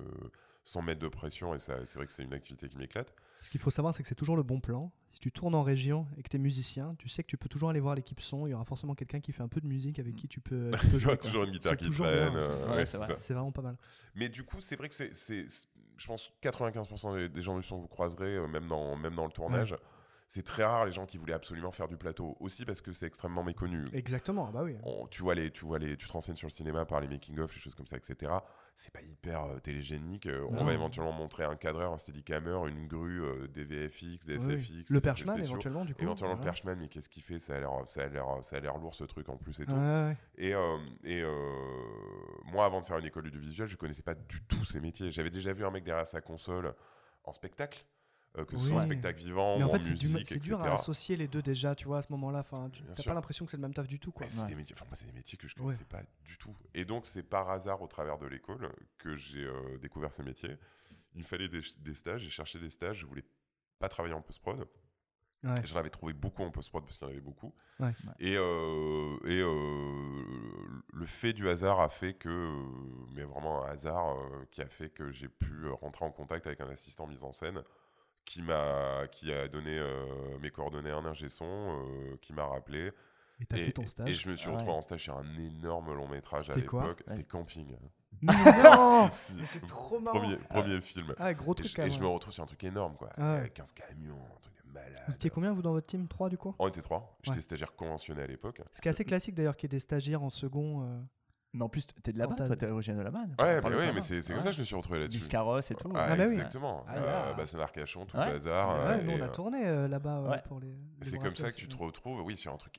sans 0.62 0.82
mettre 0.82 1.00
de 1.00 1.08
pression 1.08 1.54
et 1.54 1.58
ça, 1.58 1.84
c'est 1.84 1.96
vrai 1.98 2.06
que 2.06 2.12
c'est 2.12 2.22
une 2.22 2.32
activité 2.34 2.68
qui 2.68 2.76
m'éclate. 2.76 3.12
Ce 3.40 3.50
qu'il 3.50 3.60
faut 3.60 3.70
savoir, 3.70 3.92
c'est 3.94 4.02
que 4.02 4.08
c'est 4.08 4.14
toujours 4.14 4.36
le 4.36 4.42
bon 4.44 4.60
plan. 4.60 4.92
Si 5.10 5.18
tu 5.18 5.32
tournes 5.32 5.54
en 5.56 5.62
région 5.62 6.06
et 6.16 6.22
que 6.22 6.28
tu 6.28 6.36
es 6.36 6.40
musicien, 6.40 6.94
tu 6.98 7.08
sais 7.08 7.22
que 7.24 7.28
tu 7.28 7.36
peux 7.38 7.48
toujours 7.48 7.70
aller 7.70 7.80
voir 7.80 7.94
l'équipe 7.96 8.20
son. 8.20 8.46
Il 8.46 8.50
y 8.50 8.54
aura 8.54 8.64
forcément 8.64 8.94
quelqu'un 8.94 9.20
qui 9.20 9.32
fait 9.32 9.42
un 9.42 9.48
peu 9.48 9.60
de 9.60 9.66
musique 9.66 9.98
avec 9.98 10.14
qui 10.14 10.28
tu 10.28 10.40
peux, 10.40 10.70
tu 10.80 10.86
peux 10.86 10.92
Il 10.92 10.94
y 10.96 11.00
jouer. 11.00 11.06
aura 11.08 11.16
quoi. 11.16 11.26
toujours 11.30 11.44
une 11.44 11.50
guitare 11.50 11.72
C'est 11.78 11.84
qui 11.86 11.90
traîne. 11.90 12.30
bien, 12.30 12.36
euh, 12.36 12.68
Ouais, 12.70 12.76
ouais, 12.76 12.86
c'est 12.86 12.98
vrai. 12.98 13.08
vraiment 13.30 13.50
pas 13.50 13.62
mal. 13.62 13.76
Mais 14.14 14.28
du 14.28 14.44
coup, 14.44 14.60
c'est 14.60 14.76
vrai 14.76 14.88
que 14.88 14.94
c'est, 14.94 15.14
c'est- 15.14 15.48
c'est- 15.48 15.68
je 15.98 16.06
pense 16.06 16.32
95% 16.42 17.14
des, 17.16 17.28
des 17.28 17.42
gens 17.42 17.56
du 17.56 17.62
son 17.62 17.76
que 17.76 17.82
vous 17.82 17.88
croiserez, 17.88 18.36
euh, 18.36 18.46
même 18.46 18.66
dans, 18.66 18.96
même 18.96 19.14
dans 19.14 19.26
le 19.26 19.32
tournage. 19.32 19.74
C'est 20.30 20.42
très 20.44 20.62
rare 20.64 20.84
les 20.84 20.92
gens 20.92 21.06
qui 21.06 21.16
voulaient 21.16 21.32
absolument 21.32 21.70
faire 21.72 21.88
du 21.88 21.96
plateau 21.96 22.36
aussi 22.40 22.66
parce 22.66 22.82
que 22.82 22.92
c'est 22.92 23.06
extrêmement 23.06 23.42
méconnu. 23.42 23.86
Exactement, 23.94 24.50
bah 24.50 24.60
oui. 24.62 24.76
On- 24.82 25.06
tu 25.06 25.22
vois 25.22 25.34
les, 25.34 25.50
tu 25.50 25.64
vois 25.64 25.78
les, 25.78 25.96
tu 25.96 26.06
te 26.06 26.12
renseignes 26.12 26.36
sur 26.36 26.48
le 26.48 26.52
cinéma 26.52 26.84
par 26.84 27.00
les 27.00 27.08
making 27.08 27.38
of, 27.40 27.54
les 27.54 27.60
choses 27.60 27.74
comme 27.74 27.86
ça, 27.86 27.96
etc. 27.96 28.30
C'est 28.80 28.92
pas 28.92 29.02
hyper 29.02 29.42
euh, 29.42 29.58
télégénique. 29.58 30.26
Euh, 30.26 30.46
on 30.50 30.64
va 30.64 30.72
éventuellement 30.72 31.10
montrer 31.10 31.42
un 31.42 31.56
cadreur, 31.56 31.92
un 31.92 31.98
steadicammer, 31.98 32.60
une 32.68 32.86
grue, 32.86 33.24
euh, 33.24 33.48
des 33.48 33.64
VFX, 33.64 34.24
des 34.24 34.36
Oui, 34.38 34.54
oui. 34.54 34.62
SFX, 34.62 34.90
Le 34.92 35.00
Perchman, 35.00 35.36
éventuellement, 35.36 35.84
du 35.84 35.96
coup. 35.96 36.02
Éventuellement 36.02 36.36
le. 36.36 36.40
Perchman, 36.42 36.76
mais 36.78 36.86
qu'est-ce 36.86 37.08
qu'il 37.08 37.24
fait? 37.24 37.40
Ça 37.40 37.56
a 37.56 37.58
l'air, 37.58 37.72
ça 37.86 38.02
a 38.02 38.06
l'air, 38.06 38.26
ça 38.42 38.54
a 38.54 38.60
l'air 38.60 38.78
lourd 38.78 38.94
ce 38.94 39.02
truc 39.02 39.28
en 39.30 39.36
plus 39.36 39.58
et 39.58 39.66
tout. 39.66 39.72
Ouais. 39.72 40.16
Et, 40.36 40.54
euh, 40.54 40.78
et 41.02 41.24
moi, 42.52 42.66
avant 42.66 42.80
de 42.80 42.86
faire 42.86 42.98
une 42.98 43.06
école 43.06 43.28
du 43.32 43.40
visuel, 43.40 43.66
je 43.66 43.76
connaissais 43.76 44.04
pas 44.04 44.14
du 44.14 44.40
tout 44.42 44.64
ces 44.64 44.80
métiers. 44.80 45.10
J'avais 45.10 45.30
déjà 45.30 45.52
vu 45.52 45.64
un 45.64 45.72
mec 45.72 45.82
derrière 45.82 46.06
sa 46.06 46.20
console 46.20 46.72
en 47.24 47.32
spectacle, 47.32 47.84
euh, 48.36 48.44
que 48.44 48.56
ce 48.58 48.66
soit 48.66 48.76
en 48.76 48.80
spectacle 48.80 49.18
vivant 49.18 49.58
Mais 49.58 49.64
ou 49.64 49.68
en 49.68 49.70
fait, 49.70 49.84
c'est 49.84 49.90
musique, 49.90 50.38
dur 50.38 50.62
à 50.62 50.74
associer 50.74 51.16
les 51.16 51.28
deux 51.28 51.42
déjà, 51.42 51.74
tu 51.74 51.86
vois, 51.86 51.98
à 51.98 52.02
ce 52.02 52.12
moment-là. 52.12 52.40
Enfin, 52.40 52.68
tu 52.70 52.82
n'as 52.82 52.94
pas 53.04 53.14
l'impression 53.14 53.44
que 53.44 53.50
c'est 53.50 53.56
le 53.56 53.62
même 53.62 53.74
taf 53.74 53.88
du 53.88 53.98
tout, 53.98 54.12
quoi. 54.12 54.28
C'est 54.28 54.42
Ouais. 54.42 54.48
des 54.48 54.54
métiers, 54.54 54.74
enfin, 54.76 54.84
moi, 54.86 54.96
c'est 54.96 55.06
des 55.06 55.12
métiers 55.12 55.38
que 55.38 55.48
je 55.48 55.54
Ouais. 55.56 55.62
connaissais 55.64 55.84
pas 55.84 56.02
du 56.24 56.36
tout. 56.36 56.54
Et 56.74 56.84
donc, 56.84 57.06
c'est 57.06 57.22
par 57.22 57.50
hasard, 57.50 57.80
au 57.82 57.86
travers 57.86 58.18
de 58.18 58.26
l'école, 58.26 58.70
que 58.98 59.16
j'ai 59.16 59.44
euh, 59.44 59.78
découvert 59.78 60.12
ces 60.12 60.22
métiers. 60.22 60.56
Il 61.14 61.20
me 61.22 61.26
fallait 61.26 61.48
des, 61.48 61.62
des 61.78 61.94
stages, 61.94 62.20
j'ai 62.22 62.30
cherché 62.30 62.58
des 62.60 62.70
stages, 62.70 62.98
je 62.98 63.06
voulais 63.06 63.24
pas 63.78 63.88
travailler 63.88 64.14
en 64.14 64.20
post-prod. 64.22 64.68
Ouais. 65.44 65.54
J'en 65.64 65.76
avais 65.78 65.90
trouvé 65.90 66.12
beaucoup 66.12 66.42
en 66.42 66.50
post-prod 66.50 66.84
parce 66.84 66.98
qu'il 66.98 67.06
y 67.06 67.10
en 67.10 67.12
avait 67.12 67.20
beaucoup. 67.20 67.54
Ouais. 67.78 67.92
Et, 68.18 68.36
euh, 68.36 69.16
et 69.24 69.38
euh, 69.40 70.82
le 70.92 71.06
fait 71.06 71.32
du 71.32 71.48
hasard 71.48 71.80
a 71.80 71.88
fait 71.88 72.14
que, 72.14 72.52
mais 73.14 73.22
vraiment 73.22 73.64
un 73.64 73.68
hasard 73.68 74.18
euh, 74.18 74.44
qui 74.50 74.62
a 74.62 74.68
fait 74.68 74.90
que 74.90 75.12
j'ai 75.12 75.28
pu 75.28 75.68
rentrer 75.68 76.04
en 76.04 76.10
contact 76.10 76.46
avec 76.48 76.60
un 76.60 76.68
assistant 76.68 77.06
mise 77.06 77.22
en 77.22 77.32
scène 77.32 77.62
qui 78.28 78.42
m'a 78.42 79.06
qui 79.10 79.32
a 79.32 79.48
donné 79.48 79.78
euh, 79.78 80.04
mes 80.40 80.50
coordonnées 80.50 80.90
à 80.90 80.96
un 80.96 81.04
ingé 81.06 81.28
son, 81.28 81.44
euh, 81.46 82.16
qui 82.20 82.32
m'a 82.32 82.44
rappelé. 82.46 82.92
Et 83.40 83.46
t'as 83.46 83.56
fait 83.56 83.72
ton 83.72 83.86
stage. 83.86 84.08
et 84.08 84.14
je 84.14 84.28
me 84.28 84.34
suis 84.36 84.48
Ah 84.48 84.52
retrouvé 84.52 84.72
ouais. 84.72 84.78
en 84.78 84.82
stage 84.82 85.02
sur 85.04 85.16
un 85.16 85.36
énorme 85.38 85.94
long 85.94 86.08
métrage 86.08 86.50
à 86.50 86.54
l'époque. 86.54 87.02
C'était. 87.06 87.24
Camping. 87.24 87.76
Non 88.22 89.08
Si, 89.10 89.32
si. 89.34 89.38
Mais 89.38 89.46
c'est 89.46 89.66
trop 89.66 90.00
marrant. 90.00 90.18
Premier, 90.20 90.36
premier 90.38 90.80
film. 90.80 91.14
Ah, 91.18 91.32
gros 91.34 91.52
Et 91.52 91.56
truc 91.56 91.68
je, 91.68 91.76
quand 91.76 91.82
et 91.82 91.86
même. 91.86 91.94
je 91.94 92.00
me 92.00 92.06
retrouve 92.08 92.32
sur 92.32 92.42
un 92.42 92.46
truc 92.46 92.64
énorme, 92.64 92.96
quoi. 92.96 93.10
Ah 93.16 93.32
ouais. 93.34 93.38
Avec 93.40 93.54
15 93.54 93.72
camions, 93.72 94.16
un 94.36 94.40
truc 94.40 94.54
de 94.66 94.72
malade. 94.72 95.04
Vous 95.06 95.14
étiez 95.14 95.30
combien, 95.30 95.52
vous, 95.52 95.62
dans 95.62 95.72
votre 95.72 95.86
team? 95.86 96.08
3 96.08 96.28
du 96.28 96.36
coup? 96.36 96.54
On 96.58 96.66
était 96.68 96.80
trois. 96.82 97.16
J'étais 97.22 97.36
Ouais. 97.36 97.42
stagiaire 97.42 97.74
conventionné 97.76 98.22
à 98.22 98.26
l'époque. 98.26 98.60
Ce 98.72 98.80
qui 98.80 98.88
est 98.88 98.90
assez 98.90 99.04
classique 99.04 99.34
d'ailleurs, 99.36 99.56
qu'il 99.56 99.68
y 99.68 99.74
ait 99.74 99.76
des 99.76 99.80
stagiaires 99.80 100.22
en 100.22 100.30
second. 100.30 100.82
euh, 100.82 101.00
Mais 101.54 101.64
en 101.64 101.68
plus, 101.68 101.86
t'es 102.02 102.12
de 102.12 102.18
là-bas, 102.18 102.34
toi, 102.34 102.56
t'es 102.56 102.68
originaire 102.70 102.98
de 102.98 103.04
là-bas. 103.04 103.20
Ouais, 103.38 103.60
bah 103.62 103.68
ouais, 103.70 103.92
mais 103.92 104.00
c'est 104.02 104.20
comme 104.32 104.42
ça 104.42 104.50
que 104.50 104.56
je 104.56 104.60
me 104.60 104.64
suis 104.66 104.74
retrouvé 104.76 105.00
là-dessus. 105.00 105.18
Biscarros 105.18 105.60
et 105.60 105.74
tout. 105.74 105.90
Ah, 105.94 106.08
Ah 106.10 106.16
bah 106.16 106.24
exactement. 106.24 106.84
Ah 106.86 106.96
Euh, 106.96 107.34
bah, 107.34 107.44
un 107.52 107.58
Arcachon, 107.60 108.04
tout 108.04 108.16
Ouais. 108.18 108.26
le 108.26 108.32
bazar. 108.32 108.68
Ouais, 108.86 108.90
euh, 109.02 109.16
on 109.18 109.20
a 109.22 109.24
euh, 109.24 109.28
tourné 109.30 109.66
euh, 109.66 109.88
là-bas 109.88 110.42
pour 110.46 110.60
les. 110.60 110.68
les 110.68 110.76
C'est 111.10 111.18
comme 111.18 111.34
ça 111.34 111.50
que 111.50 111.56
tu 111.56 111.66
te 111.68 111.76
retrouves, 111.76 112.20
oui, 112.20 112.36
sur 112.36 112.52
un 112.52 112.56
truc 112.58 112.74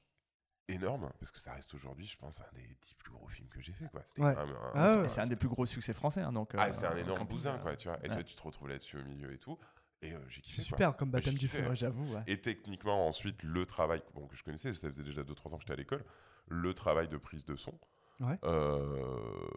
énorme 0.67 1.10
parce 1.19 1.32
que 1.32 1.39
ça 1.39 1.53
reste 1.53 1.73
aujourd'hui, 1.73 2.05
je 2.05 2.15
pense, 2.15 2.41
un 2.41 2.45
des 2.55 2.77
dix 2.79 2.93
plus 2.93 3.12
gros 3.12 3.27
films 3.27 3.47
que 3.49 3.60
j'ai 3.60 3.73
fait. 3.73 3.88
Quoi. 3.89 4.01
C'était 4.05 4.21
Ouais. 4.21 4.36
quand 4.36 4.45
même 4.45 4.55
un- 4.55 4.71
Ah 4.75 4.97
ouais, 4.97 5.10
c'est 5.10 5.21
un 5.21 5.25
des 5.25 5.36
plus 5.36 5.49
gros 5.49 5.65
succès 5.65 5.93
français. 5.93 6.21
hein, 6.21 6.32
donc, 6.32 6.51
Ah, 6.55 6.67
euh, 6.67 6.71
c'était 6.71 6.86
un 6.86 6.95
énorme 6.95 7.25
bousin, 7.27 7.58
quoi, 7.58 7.75
tu 7.75 7.88
vois. 7.88 7.97
Et 8.03 8.08
ouais. 8.08 8.13
toi, 8.13 8.23
tu 8.23 8.36
te 8.36 8.43
retrouves 8.43 8.69
là-dessus 8.69 8.99
au 8.99 9.03
milieu 9.03 9.34
et 9.34 9.39
tout. 9.39 9.58
Et 10.03 10.13
euh, 10.13 10.19
j'ai 10.29 10.41
kiffé. 10.41 10.58
Quoi. 10.62 10.65
super 10.65 10.95
comme 10.95 11.10
baptême 11.10 11.34
du 11.34 11.47
feu. 11.47 11.63
J'avoue. 11.73 12.05
ouais. 12.13 12.21
Et 12.27 12.39
techniquement, 12.39 13.08
ensuite, 13.08 13.41
le 13.41 13.65
travail 13.65 14.01
bon, 14.13 14.27
que 14.27 14.36
je 14.38 14.43
connaissais, 14.43 14.71
ça 14.73 14.88
faisait 14.88 15.03
déjà 15.03 15.23
2-3 15.23 15.53
ans 15.53 15.58
que 15.58 15.63
j'étais 15.63 15.73
à 15.73 15.75
l'école, 15.75 16.05
le 16.47 16.73
travail 16.75 17.08
de 17.08 17.17
prise 17.17 17.43
de 17.45 17.55
son 17.55 17.73
Ouais. 18.19 18.38
euh, 18.43 19.47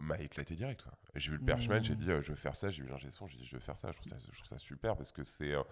m'a 0.00 0.18
éclaté 0.18 0.54
direct. 0.54 0.82
quoi. 0.82 0.92
J'ai 1.14 1.30
vu 1.30 1.38
le 1.38 1.44
Perchman, 1.44 1.82
j'ai 1.82 1.94
Mmh. 1.94 1.96
dit 1.98 2.10
euh, 2.10 2.22
je 2.22 2.30
veux 2.30 2.36
faire 2.36 2.54
ça, 2.54 2.68
j'ai 2.70 2.82
vu 2.82 2.88
l'ingé 2.88 3.10
son, 3.10 3.26
j'ai 3.26 3.38
dit 3.38 3.44
je 3.46 3.54
veux 3.56 3.60
faire 3.60 3.78
ça, 3.78 3.90
je 3.92 3.96
trouve 3.98 4.08
ça, 4.10 4.18
je 4.18 4.26
trouve 4.32 4.46
ça 4.46 4.58
super 4.58 4.96
parce 4.96 5.12
que 5.12 5.24
c'est 5.24 5.54
euh, 5.54 5.62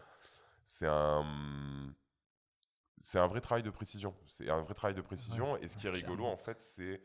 c'est 0.65 0.87
un. 0.89 1.95
C'est 3.01 3.19
un 3.19 3.27
vrai 3.27 3.41
travail 3.43 3.63
de 3.63 3.71
précision. 3.71 4.15
C'est 4.27 4.49
un 4.49 4.63
vrai 4.63 4.73
travail 4.73 4.95
de 4.95 5.03
précision. 5.03 5.57
et 5.59 5.69
ce 5.69 5.77
qui 5.77 5.87
est 5.87 5.91
rigolo, 5.91 6.25
en 6.25 6.39
fait, 6.39 6.61
c'est 6.61 7.03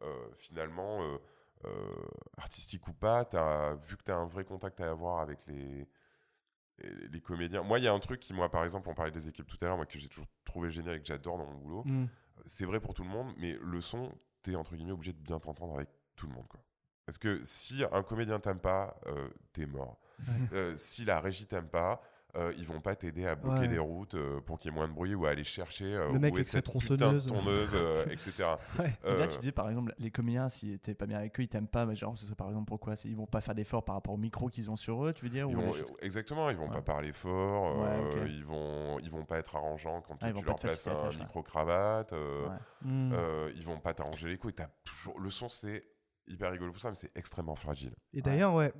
euh, 0.00 0.28
finalement, 0.36 1.02
euh, 1.02 1.18
euh, 1.64 1.94
artistique 2.38 2.88
ou 2.88 2.94
pas, 2.94 3.28
as, 3.34 3.74
vu 3.74 3.96
que 3.98 4.02
tu 4.04 4.10
as 4.10 4.16
un 4.16 4.24
vrai 4.26 4.44
contact 4.44 4.80
à 4.80 4.90
avoir 4.90 5.20
avec 5.20 5.44
les, 5.46 5.86
les 6.78 7.08
les 7.08 7.20
comédiens. 7.20 7.62
Moi, 7.62 7.78
il 7.80 7.84
y 7.84 7.88
a 7.88 7.92
un 7.92 7.98
truc 8.00 8.18
qui, 8.20 8.32
moi, 8.32 8.50
par 8.50 8.64
exemple, 8.64 8.88
on 8.88 8.94
parlait 8.94 9.10
des 9.12 9.28
équipes 9.28 9.46
tout 9.46 9.58
à 9.62 9.66
l'heure, 9.68 9.76
moi, 9.76 9.84
que 9.84 9.98
j'ai 9.98 10.08
toujours 10.08 10.26
trouvé 10.46 10.70
génial 10.70 10.94
et 10.96 11.00
que 11.00 11.06
j'adore 11.06 11.36
dans 11.36 11.46
mon 11.46 11.58
boulot. 11.58 11.82
Mm. 11.84 12.06
C'est 12.46 12.64
vrai 12.64 12.80
pour 12.80 12.94
tout 12.94 13.02
le 13.04 13.10
monde, 13.10 13.32
mais 13.36 13.58
le 13.60 13.80
son, 13.82 14.10
t'es 14.42 14.56
entre 14.56 14.76
guillemets 14.76 14.92
obligé 14.92 15.12
de 15.12 15.18
bien 15.18 15.38
t'entendre 15.38 15.74
avec 15.74 15.88
tout 16.16 16.26
le 16.26 16.34
monde. 16.34 16.46
Quoi. 16.48 16.60
Parce 17.06 17.18
que 17.18 17.40
si 17.44 17.82
un 17.92 18.02
comédien 18.02 18.38
t'aime 18.40 18.60
pas, 18.60 18.98
euh, 19.06 19.28
t'es 19.52 19.66
mort. 19.66 19.98
Euh, 20.52 20.76
si 20.76 21.04
la 21.04 21.20
régie 21.20 21.46
t'aime 21.46 21.68
pas, 21.68 22.00
euh, 22.34 22.52
ils 22.56 22.66
vont 22.66 22.80
pas 22.80 22.96
t'aider 22.96 23.26
à 23.26 23.34
bloquer 23.34 23.60
Ouais. 23.62 23.68
des 23.68 23.78
routes 23.78 24.14
euh, 24.14 24.40
pour 24.40 24.58
qu'il 24.58 24.70
y 24.70 24.74
ait 24.74 24.76
moins 24.76 24.88
de 24.88 24.92
bruit 24.94 25.14
ou 25.14 25.26
à 25.26 25.30
aller 25.30 25.44
chercher 25.44 25.94
euh, 25.94 26.12
Le 26.12 26.18
mec 26.18 26.32
où 26.34 26.38
est 26.38 26.44
cette 26.44 26.64
putain 26.64 26.94
de 26.94 27.18
tronçonneuse. 27.20 27.74
euh, 27.74 28.04
etc. 28.10 28.32
Ouais. 28.78 28.86
Et 29.04 29.08
là, 29.16 29.24
Euh, 29.24 29.26
tu 29.26 29.38
disais 29.38 29.52
par 29.52 29.68
exemple, 29.68 29.94
les 29.98 30.10
comédiens, 30.10 30.48
s'ils 30.48 30.72
étaient 30.72 30.94
pas 30.94 31.04
bien 31.06 31.18
avec 31.18 31.38
eux, 31.38 31.42
ils 31.42 31.48
t'aiment 31.48 31.68
pas. 31.68 31.84
Mais 31.84 31.94
genre, 31.94 32.16
ce 32.16 32.24
serait 32.24 32.34
par 32.34 32.48
exemple 32.48 32.66
pourquoi? 32.68 32.94
Ils 33.04 33.16
vont 33.16 33.26
pas 33.26 33.40
faire 33.42 33.54
d'efforts 33.54 33.84
par 33.84 33.96
rapport 33.96 34.14
au 34.14 34.18
micro 34.18 34.48
qu'ils 34.48 34.70
ont 34.70 34.76
sur 34.76 35.04
eux, 35.04 35.12
tu 35.12 35.24
veux 35.24 35.30
dire 35.30 35.46
Ils 35.50 35.56
ou 35.56 35.60
vont, 35.60 35.72
choses- 35.72 35.92
exactement, 36.00 36.48
ils 36.48 36.56
vont 36.56 36.68
Ouais. 36.68 36.74
pas 36.74 36.82
parler 36.82 37.12
fort, 37.12 37.76
Ouais, 37.78 37.88
euh, 38.16 38.26
ils 38.28 38.44
vont 38.44 38.98
ils 39.00 39.10
vont 39.10 39.24
pas 39.24 39.38
être 39.38 39.54
arrangeants 39.56 40.00
quand 40.00 40.16
Ah, 40.22 40.32
tu 40.32 40.42
leur 40.44 40.54
places 40.56 40.86
la 40.86 40.92
un 40.92 41.02
tâche, 41.02 41.14
ouais. 41.16 41.20
micro 41.20 41.42
cravate. 41.42 42.12
euh, 42.14 42.48
Ouais. 42.48 42.56
Mm. 42.82 43.12
euh, 43.12 43.52
ils 43.54 43.64
vont 43.64 43.78
pas 43.78 43.92
t'arranger 43.92 44.28
les 44.28 44.38
couilles. 44.38 44.54
Toujours 44.84 45.18
le 45.20 45.28
son, 45.30 45.48
c'est 45.48 45.84
hyper 46.26 46.50
rigolo 46.50 46.72
pour 46.72 46.80
ça, 46.80 46.88
mais 46.88 46.94
c'est 46.94 47.14
extrêmement 47.16 47.56
fragile. 47.56 47.92
Et 48.14 48.22
d'ailleurs, 48.22 48.54
ouais, 48.54 48.72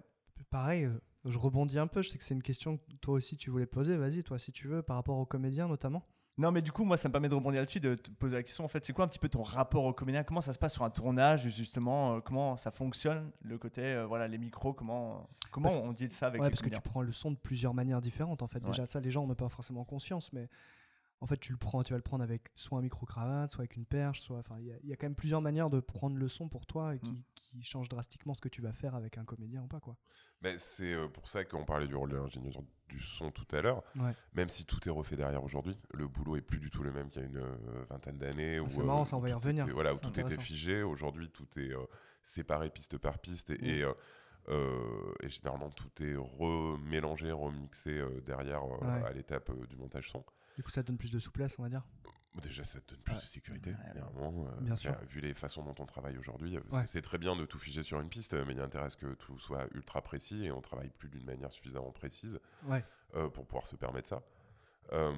pareil, 0.50 0.84
euh, 0.84 1.00
je 1.24 1.38
rebondis 1.38 1.78
un 1.78 1.86
peu. 1.86 2.02
Je 2.02 2.10
sais 2.10 2.18
que 2.18 2.24
c'est 2.24 2.34
une 2.34 2.42
question 2.42 2.76
que 2.78 2.92
toi 3.00 3.14
aussi 3.14 3.36
tu 3.36 3.50
voulais 3.50 3.66
poser. 3.66 3.96
Vas-y, 3.96 4.22
toi, 4.22 4.38
si 4.38 4.52
tu 4.52 4.68
veux, 4.68 4.82
par 4.82 4.96
rapport 4.96 5.16
aux 5.18 5.26
comédiens 5.26 5.68
notamment. 5.68 6.02
Non, 6.38 6.50
mais 6.50 6.62
du 6.62 6.72
coup, 6.72 6.84
moi, 6.84 6.96
ça 6.96 7.08
me 7.08 7.12
permet 7.12 7.28
de 7.28 7.34
rebondir 7.34 7.60
là-dessus, 7.60 7.78
de 7.78 7.94
te 7.94 8.10
poser 8.10 8.36
la 8.36 8.42
question. 8.42 8.64
En 8.64 8.68
fait, 8.68 8.82
c'est 8.86 8.94
quoi 8.94 9.04
un 9.04 9.08
petit 9.08 9.18
peu 9.18 9.28
ton 9.28 9.42
rapport 9.42 9.84
au 9.84 9.92
comédien 9.92 10.24
Comment 10.24 10.40
ça 10.40 10.54
se 10.54 10.58
passe 10.58 10.72
sur 10.72 10.82
un 10.82 10.88
tournage, 10.88 11.46
justement 11.50 12.14
euh, 12.16 12.20
Comment 12.20 12.56
ça 12.56 12.70
fonctionne 12.70 13.30
Le 13.42 13.58
côté, 13.58 13.82
euh, 13.82 14.06
voilà, 14.06 14.28
les 14.28 14.38
micros, 14.38 14.72
comment, 14.72 15.28
comment 15.50 15.68
Parce- 15.68 15.80
on 15.84 15.92
dit 15.92 16.10
ça 16.10 16.28
avec 16.28 16.40
Ouais, 16.40 16.46
les 16.46 16.50
parce 16.52 16.62
que 16.62 16.68
tu 16.68 16.70
comédiens? 16.70 16.90
prends 16.90 17.02
le 17.02 17.12
son 17.12 17.32
de 17.32 17.36
plusieurs 17.36 17.74
manières 17.74 18.00
différentes. 18.00 18.42
En 18.42 18.46
fait, 18.46 18.60
Ouais. 18.62 18.70
déjà, 18.70 18.86
ça, 18.86 18.98
les 19.00 19.10
gens 19.10 19.26
n'ont 19.26 19.34
pas 19.34 19.50
forcément 19.50 19.84
conscience, 19.84 20.32
mais 20.32 20.48
en 21.22 21.26
fait, 21.26 21.38
tu 21.38 21.52
le 21.52 21.58
prends, 21.58 21.82
tu 21.84 21.92
vas 21.92 21.96
le 21.98 22.02
prendre 22.02 22.24
avec 22.24 22.50
soit 22.56 22.78
un 22.78 22.82
micro 22.82 23.06
cravate, 23.06 23.52
soit 23.52 23.60
avec 23.62 23.76
une 23.76 23.86
perche, 23.86 24.20
soit. 24.22 24.38
Enfin, 24.40 24.56
il 24.58 24.66
y, 24.66 24.72
a- 24.72 24.76
il 24.82 24.88
y 24.88 24.92
a 24.92 24.96
quand 24.96 25.06
même 25.06 25.14
plusieurs 25.14 25.40
manières 25.40 25.70
de 25.70 25.78
prendre 25.80 26.16
le 26.16 26.28
son 26.28 26.48
pour 26.48 26.66
toi 26.66 26.94
et 26.94 26.98
qui, 26.98 27.12
Mm. 27.12 27.22
qui 27.36 27.62
changent 27.62 27.88
drastiquement 27.88 28.34
ce 28.34 28.40
que 28.40 28.48
tu 28.48 28.60
vas 28.60 28.72
faire 28.72 28.94
avec 28.96 29.18
un 29.18 29.24
comédien 29.24 29.62
ou 29.62 29.68
pas, 29.68 29.78
quoi. 29.80 29.96
Mais 30.42 30.58
c'est 30.58 30.92
euh, 30.92 31.06
pour 31.08 31.28
ça 31.28 31.44
qu'on 31.44 31.64
parlait 31.64 31.86
du 31.86 31.94
rôle 31.94 32.10
de 32.10 32.16
l'ingénieur 32.16 32.52
du 32.88 32.98
son 33.00 33.30
tout 33.30 33.46
à 33.54 33.60
l'heure. 33.62 33.82
Ouais. 33.96 34.10
Même 34.34 34.48
si 34.48 34.64
tout 34.66 34.86
est 34.88 34.90
refait 34.90 35.14
derrière 35.16 35.44
aujourd'hui, 35.44 35.78
le 35.94 36.08
boulot 36.08 36.34
est 36.36 36.40
plus 36.42 36.58
du 36.58 36.68
tout 36.70 36.82
le 36.82 36.90
même 36.92 37.08
qu'il 37.08 37.22
y 37.22 37.24
a 37.24 37.28
une 37.28 37.36
euh, 37.36 37.84
vingtaine 37.88 38.18
d'années. 38.18 38.58
Ah, 38.58 38.68
c'est 38.68 38.82
marrant, 38.82 39.04
ça, 39.04 39.16
on 39.16 39.20
va 39.20 39.28
y 39.28 39.32
revenir. 39.32 39.62
était- 39.64 39.72
voilà, 39.72 39.94
où 39.94 39.98
tout 40.00 40.18
était 40.18 40.38
figé. 40.40 40.82
Aujourd'hui, 40.82 41.30
tout 41.30 41.46
est 41.58 41.72
euh, 41.72 41.86
séparé 42.24 42.68
piste 42.68 42.98
par 42.98 43.20
piste 43.20 43.50
et, 43.50 43.58
Mm. 43.58 43.64
et, 43.64 43.82
euh, 43.84 43.94
euh, 44.48 45.14
et 45.22 45.28
généralement 45.30 45.70
tout 45.70 45.88
est 46.02 46.16
remélangé, 46.16 47.30
remixé 47.30 47.98
euh, 47.98 48.20
derrière 48.22 48.64
euh, 48.64 48.78
Ouais. 49.00 49.06
à 49.06 49.12
l'étape 49.12 49.50
euh, 49.50 49.66
du 49.68 49.76
montage 49.76 50.10
son. 50.10 50.24
Du 50.56 50.62
coup, 50.62 50.70
ça 50.70 50.82
donne 50.82 50.98
plus 50.98 51.10
de 51.10 51.18
souplesse, 51.18 51.58
on 51.58 51.62
va 51.62 51.68
dire. 51.68 51.82
Déjà, 52.40 52.64
ça 52.64 52.80
te 52.80 52.94
donne 52.94 53.02
plus 53.02 53.14
de 53.14 53.26
sécurité, 53.26 53.70
Ouais, 53.70 54.00
euh, 54.00 54.60
Bien 54.60 54.76
sûr. 54.76 54.94
vu 55.10 55.20
les 55.20 55.34
façons 55.34 55.62
dont 55.62 55.74
on 55.78 55.84
travaille 55.84 56.16
aujourd'hui. 56.16 56.58
Parce 56.70 56.84
que 56.84 56.88
c'est 56.88 57.02
très 57.02 57.18
bien 57.18 57.36
de 57.36 57.44
tout 57.44 57.58
figer 57.58 57.82
sur 57.82 58.00
une 58.00 58.08
piste, 58.08 58.34
mais 58.46 58.54
il 58.54 58.60
intérêt 58.60 58.86
à 58.86 58.90
ce 58.90 58.96
que 58.96 59.14
tout 59.14 59.38
soit 59.38 59.66
ultra 59.74 60.00
précis 60.00 60.46
et 60.46 60.50
on 60.50 60.62
travaille 60.62 60.88
plus 60.90 61.10
d'une 61.10 61.24
manière 61.24 61.52
suffisamment 61.52 61.90
précise 61.90 62.40
euh, 63.14 63.28
pour 63.28 63.46
pouvoir 63.46 63.66
se 63.66 63.76
permettre 63.76 64.08
ça. 64.08 64.22
Euh, 64.92 65.12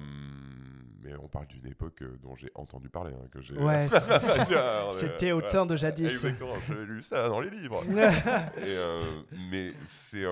mais 1.01 1.15
on 1.15 1.27
parle 1.27 1.47
d'une 1.47 1.65
époque 1.67 2.03
dont 2.21 2.35
j'ai 2.35 2.51
entendu 2.55 2.89
parler, 2.89 3.13
hein, 3.13 3.27
que 3.31 3.41
j'ai. 3.41 3.57
Ouais, 3.57 3.87
c'était 4.91 5.31
au 5.31 5.41
temps 5.41 5.65
de 5.65 5.75
jadis. 5.75 6.11
Exactement, 6.11 6.59
j'ai 6.67 6.85
lu 6.85 7.01
ça 7.01 7.29
dans 7.29 7.39
les 7.39 7.49
livres. 7.49 7.81
Et, 8.57 8.77
mais 9.49 9.73
c'est, 9.85 10.25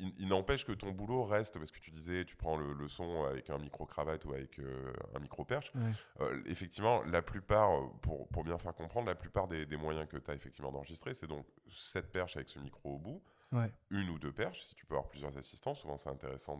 il, 0.00 0.12
il 0.18 0.28
n'empêche 0.28 0.64
que 0.64 0.72
ton 0.72 0.90
boulot 0.90 1.24
reste, 1.24 1.58
parce 1.58 1.70
que 1.70 1.78
tu 1.78 1.90
disais, 1.90 2.24
tu 2.24 2.34
prends 2.36 2.56
le, 2.56 2.72
le 2.72 2.88
son 2.88 3.24
avec 3.24 3.50
un 3.50 3.58
micro 3.58 3.86
cravate 3.86 4.24
ou 4.24 4.32
avec 4.32 4.58
euh, 4.58 4.92
un 5.14 5.20
micro 5.20 5.44
perche. 5.44 5.70
Ouais. 5.74 5.92
Euh, 6.20 6.42
effectivement, 6.46 7.02
la 7.04 7.22
plupart, 7.22 7.70
pour, 8.02 8.26
pour 8.28 8.42
bien 8.44 8.58
faire 8.58 8.74
comprendre, 8.74 9.06
la 9.08 9.14
plupart 9.14 9.46
des, 9.46 9.66
des 9.66 9.76
moyens 9.76 10.08
que 10.08 10.16
tu 10.16 10.30
as 10.30 10.34
effectivement 10.34 10.72
d'enregistrer, 10.72 11.14
c'est 11.14 11.26
donc 11.28 11.46
cette 11.68 12.10
perche 12.10 12.36
avec 12.36 12.48
ce 12.48 12.58
micro 12.58 12.94
au 12.94 12.98
bout, 12.98 13.22
Ouais. 13.52 13.72
une 13.90 14.08
ou 14.10 14.18
deux 14.20 14.30
perches, 14.32 14.60
si 14.62 14.76
tu 14.76 14.86
peux 14.86 14.94
avoir 14.94 15.08
plusieurs 15.08 15.36
assistants, 15.36 15.74
souvent 15.74 15.96
c'est 15.96 16.08
intéressant 16.08 16.56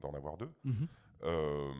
d'en 0.00 0.14
avoir 0.14 0.38
deux. 0.38 0.50
Mhm. 0.64 0.88
Euh, 1.24 1.72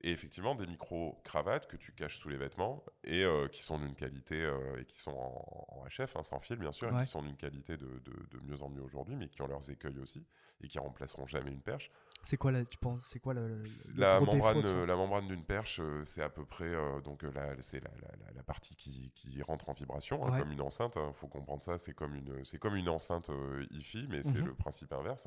et 0.00 0.12
effectivement, 0.12 0.54
des 0.54 0.66
micros 0.68 1.20
cravates 1.24 1.66
que 1.66 1.76
tu 1.76 1.92
caches 1.92 2.18
sous 2.18 2.28
les 2.28 2.36
vêtements 2.36 2.84
et 3.02 3.24
euh, 3.24 3.48
qui 3.48 3.64
sont 3.64 3.78
d'une 3.80 3.96
qualité 3.96 4.36
euh, 4.40 4.80
et 4.80 4.84
qui 4.84 4.96
sont 4.96 5.10
en, 5.10 5.66
en 5.80 5.84
HF, 5.88 6.14
hein, 6.16 6.22
sans 6.22 6.38
fil 6.38 6.56
bien 6.56 6.70
sûr, 6.70 6.88
et 6.96 7.02
qui 7.02 7.10
sont 7.10 7.20
d'une 7.22 7.36
qualité 7.36 7.76
de, 7.76 7.86
de- 7.86 8.38
de 8.38 8.44
mieux 8.46 8.62
en 8.62 8.68
mieux 8.68 8.80
aujourd'hui, 8.82 9.16
mais 9.16 9.28
qui 9.28 9.42
ont 9.42 9.48
leurs 9.48 9.68
écueils 9.70 9.98
aussi 9.98 10.24
et 10.62 10.68
qui 10.68 10.78
remplaceront 10.78 11.26
jamais 11.26 11.50
une 11.50 11.60
perche. 11.60 11.90
C'est 12.22 12.36
quoi, 12.36 12.52
la, 12.52 12.64
tu 12.64 12.78
penses, 12.78 13.00
c'est 13.06 13.18
quoi 13.18 13.34
le, 13.34 13.48
le- 13.48 13.64
La 13.96 14.20
défaut 14.20 14.32
membrane, 14.32 14.86
la 14.86 15.20
d'une 15.28 15.44
perche, 15.44 15.80
c'est 16.04 16.22
à 16.22 16.28
peu 16.30 16.44
près 16.44 16.72
donc 17.02 17.22
la, 17.24 17.60
c'est 17.60 17.82
la, 17.82 17.90
la- 18.00 18.16
la- 18.26 18.32
la 18.34 18.42
partie 18.44 18.76
qui, 18.76 19.10
qui 19.16 19.42
rentre 19.42 19.68
en 19.68 19.72
vibration, 19.72 20.24
hein, 20.26 20.32
Ouais. 20.32 20.38
comme 20.40 20.52
une 20.52 20.60
enceinte. 20.60 20.96
Il 20.96 21.14
faut 21.14 21.28
comprendre 21.28 21.62
ça. 21.64 21.76
C'est 21.76 21.92
comme 21.94 22.14
une, 22.14 22.44
c'est 22.44 22.58
comme 22.58 22.76
une 22.76 22.88
enceinte 22.88 23.30
hi-fi, 23.72 24.06
mais 24.08 24.22
c'est 24.22 24.38
Mhm. 24.38 24.46
le 24.46 24.54
principe 24.54 24.92
inverse. 24.92 25.26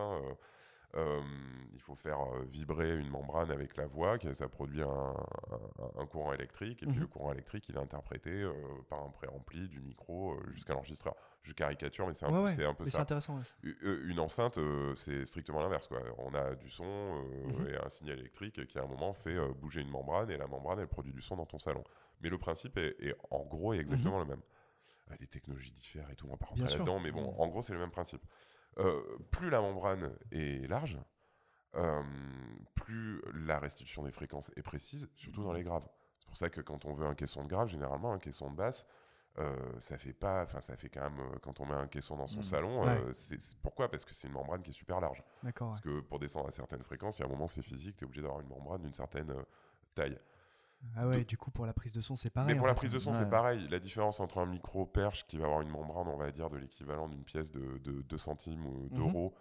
Euh, 0.95 1.19
il 1.73 1.79
faut 1.81 1.95
faire 1.95 2.19
euh, 2.21 2.43
vibrer 2.51 2.95
une 2.97 3.09
membrane 3.09 3.49
avec 3.51 3.75
la 3.77 3.87
voix, 3.87 4.17
ça 4.33 4.47
produit 4.49 4.81
un, 4.81 4.87
un- 4.87 6.01
un 6.01 6.05
courant 6.05 6.33
électrique, 6.33 6.83
et 6.83 6.85
puis 6.85 6.95
Mhm. 6.95 7.01
le 7.01 7.07
courant 7.07 7.31
électrique, 7.33 7.67
il 7.69 7.75
est 7.75 7.79
interprété 7.79 8.29
euh, 8.29 8.53
par 8.89 9.03
un 9.03 9.09
préampli 9.09 9.67
du 9.69 9.79
micro 9.81 10.33
euh, 10.33 10.51
jusqu'à 10.53 10.73
l'enregistreur. 10.73 11.15
Je 11.43 11.53
caricature, 11.53 12.07
mais 12.07 12.13
c'est 12.13 12.25
un, 12.25 12.29
Ouais, 12.29 12.35
peu- 12.37 12.43
ouais, 12.43 12.49
c'est 12.49 12.65
un 12.65 12.73
peu 12.73 12.83
mais 12.83 12.89
c'est 12.89 12.97
ça. 12.97 13.01
intéressant. 13.03 13.37
ouais. 13.37 13.73
Une 13.83 14.19
enceinte, 14.19 14.59
c'est 14.95 15.25
strictement 15.25 15.61
l'inverse. 15.61 15.89
On 16.19 16.33
a 16.35 16.55
du 16.55 16.69
son 16.69 17.23
Mhm. 17.47 17.67
et 17.69 17.75
un 17.83 17.89
signal 17.89 18.19
électrique 18.19 18.65
qui, 18.67 18.77
à 18.77 18.83
un 18.83 18.87
moment, 18.87 19.13
fait 19.13 19.37
bouger 19.55 19.81
une 19.81 19.89
membrane 19.89 20.29
et 20.29 20.37
la 20.37 20.47
membrane, 20.47 20.79
elle 20.79 20.87
produit 20.87 21.13
du 21.13 21.21
son 21.21 21.35
dans 21.37 21.45
ton 21.47 21.57
salon. 21.59 21.83
Mais 22.21 22.29
le 22.29 22.37
principe 22.37 22.77
est, 22.77 22.95
est 22.99 23.15
en 23.31 23.43
gros 23.45 23.73
est 23.73 23.79
exactement 23.79 24.19
le 24.19 24.25
même. 24.25 24.41
Les 25.19 25.27
technologies 25.27 25.71
diffèrent 25.73 26.09
et 26.09 26.15
tout, 26.15 26.25
on 26.27 26.31
va 26.31 26.37
pas 26.37 26.45
rentrer 26.45 26.63
là-dedans, 26.77 26.99
mais 26.99 27.11
bon, 27.11 27.35
en 27.37 27.47
gros, 27.49 27.61
c'est 27.61 27.73
le 27.73 27.79
même 27.79 27.91
principe. 27.91 28.21
Euh, 28.77 29.01
plus 29.31 29.49
la 29.49 29.59
membrane 29.61 30.11
est 30.31 30.67
large, 30.69 30.97
euh, 31.75 32.01
plus 32.75 33.21
la 33.33 33.59
restitution 33.59 34.03
des 34.03 34.11
fréquences 34.11 34.51
est 34.55 34.61
précise, 34.63 35.09
surtout 35.15 35.43
dans 35.43 35.53
les 35.53 35.63
graves. 35.63 35.87
C'est 36.19 36.25
pour 36.27 36.37
ça 36.37 36.49
que 36.49 36.61
quand 36.61 36.85
on 36.85 36.93
veut 36.93 37.05
un 37.05 37.15
caisson 37.15 37.43
de 37.43 37.47
grave, 37.49 37.67
généralement, 37.67 38.13
un 38.13 38.19
caisson 38.19 38.49
de 38.49 38.55
basse, 38.55 38.85
euh, 39.39 39.55
ça 39.79 39.97
fait 39.97 40.13
pas, 40.13 40.43
enfin 40.43 40.59
ça 40.61 40.75
fait 40.75 40.89
quand 40.89 41.01
même 41.09 41.39
quand 41.41 41.59
on 41.61 41.65
met 41.65 41.73
un 41.73 41.87
caisson 41.87 42.17
dans 42.17 42.27
son 42.27 42.37
Mhm. 42.37 42.43
salon. 42.43 42.83
Ouais. 42.83 42.89
euh, 42.97 43.13
c'est 43.13 43.39
c'est- 43.41 43.57
pourquoi? 43.61 43.89
Parce 43.89 44.03
que 44.05 44.13
c'est 44.13 44.27
une 44.27 44.33
membrane 44.33 44.61
qui 44.61 44.71
est 44.71 44.73
super 44.73 44.99
large. 44.99 45.23
Ouais. 45.43 45.51
Parce 45.53 45.81
que 45.81 46.01
pour 46.01 46.19
descendre 46.19 46.47
à 46.47 46.51
certaines 46.51 46.83
fréquences, 46.83 47.17
il 47.17 47.21
y 47.21 47.23
a 47.23 47.27
un 47.27 47.29
moment 47.31 47.47
c'est 47.47 47.61
physique, 47.61 47.95
tu 47.97 48.03
es 48.03 48.05
obligé 48.05 48.21
d'avoir 48.21 48.41
une 48.41 48.47
membrane 48.49 48.81
d'une 48.81 48.93
certaine 48.93 49.33
taille. 49.95 50.17
Ah 50.95 51.07
ouais, 51.07 51.19
de- 51.19 51.23
du 51.23 51.37
coup, 51.37 51.51
pour 51.51 51.65
la 51.65 51.73
prise 51.73 51.93
de 51.93 52.01
son, 52.01 52.15
c'est 52.15 52.29
pareil. 52.29 52.53
Mais 52.53 52.57
pour 52.57 52.67
la 52.67 52.73
fait. 52.73 52.79
prise 52.79 52.91
de 52.91 52.99
son, 52.99 53.11
Ouais. 53.11 53.17
c'est 53.17 53.29
pareil. 53.29 53.67
La 53.69 53.79
différence 53.79 54.19
entre 54.19 54.39
un 54.39 54.45
micro 54.45 54.85
perche 54.85 55.25
qui 55.27 55.37
va 55.37 55.45
avoir 55.45 55.61
une 55.61 55.69
membrane, 55.69 56.07
on 56.07 56.17
va 56.17 56.31
dire, 56.31 56.49
de 56.49 56.57
l'équivalent 56.57 57.07
d'une 57.07 57.23
pièce 57.23 57.51
de, 57.51 57.77
de 57.79 58.01
2 58.01 58.17
centimes 58.17 58.65
ou 58.65 58.83
Mhm. 58.83 58.89
d'euros, 58.89 59.33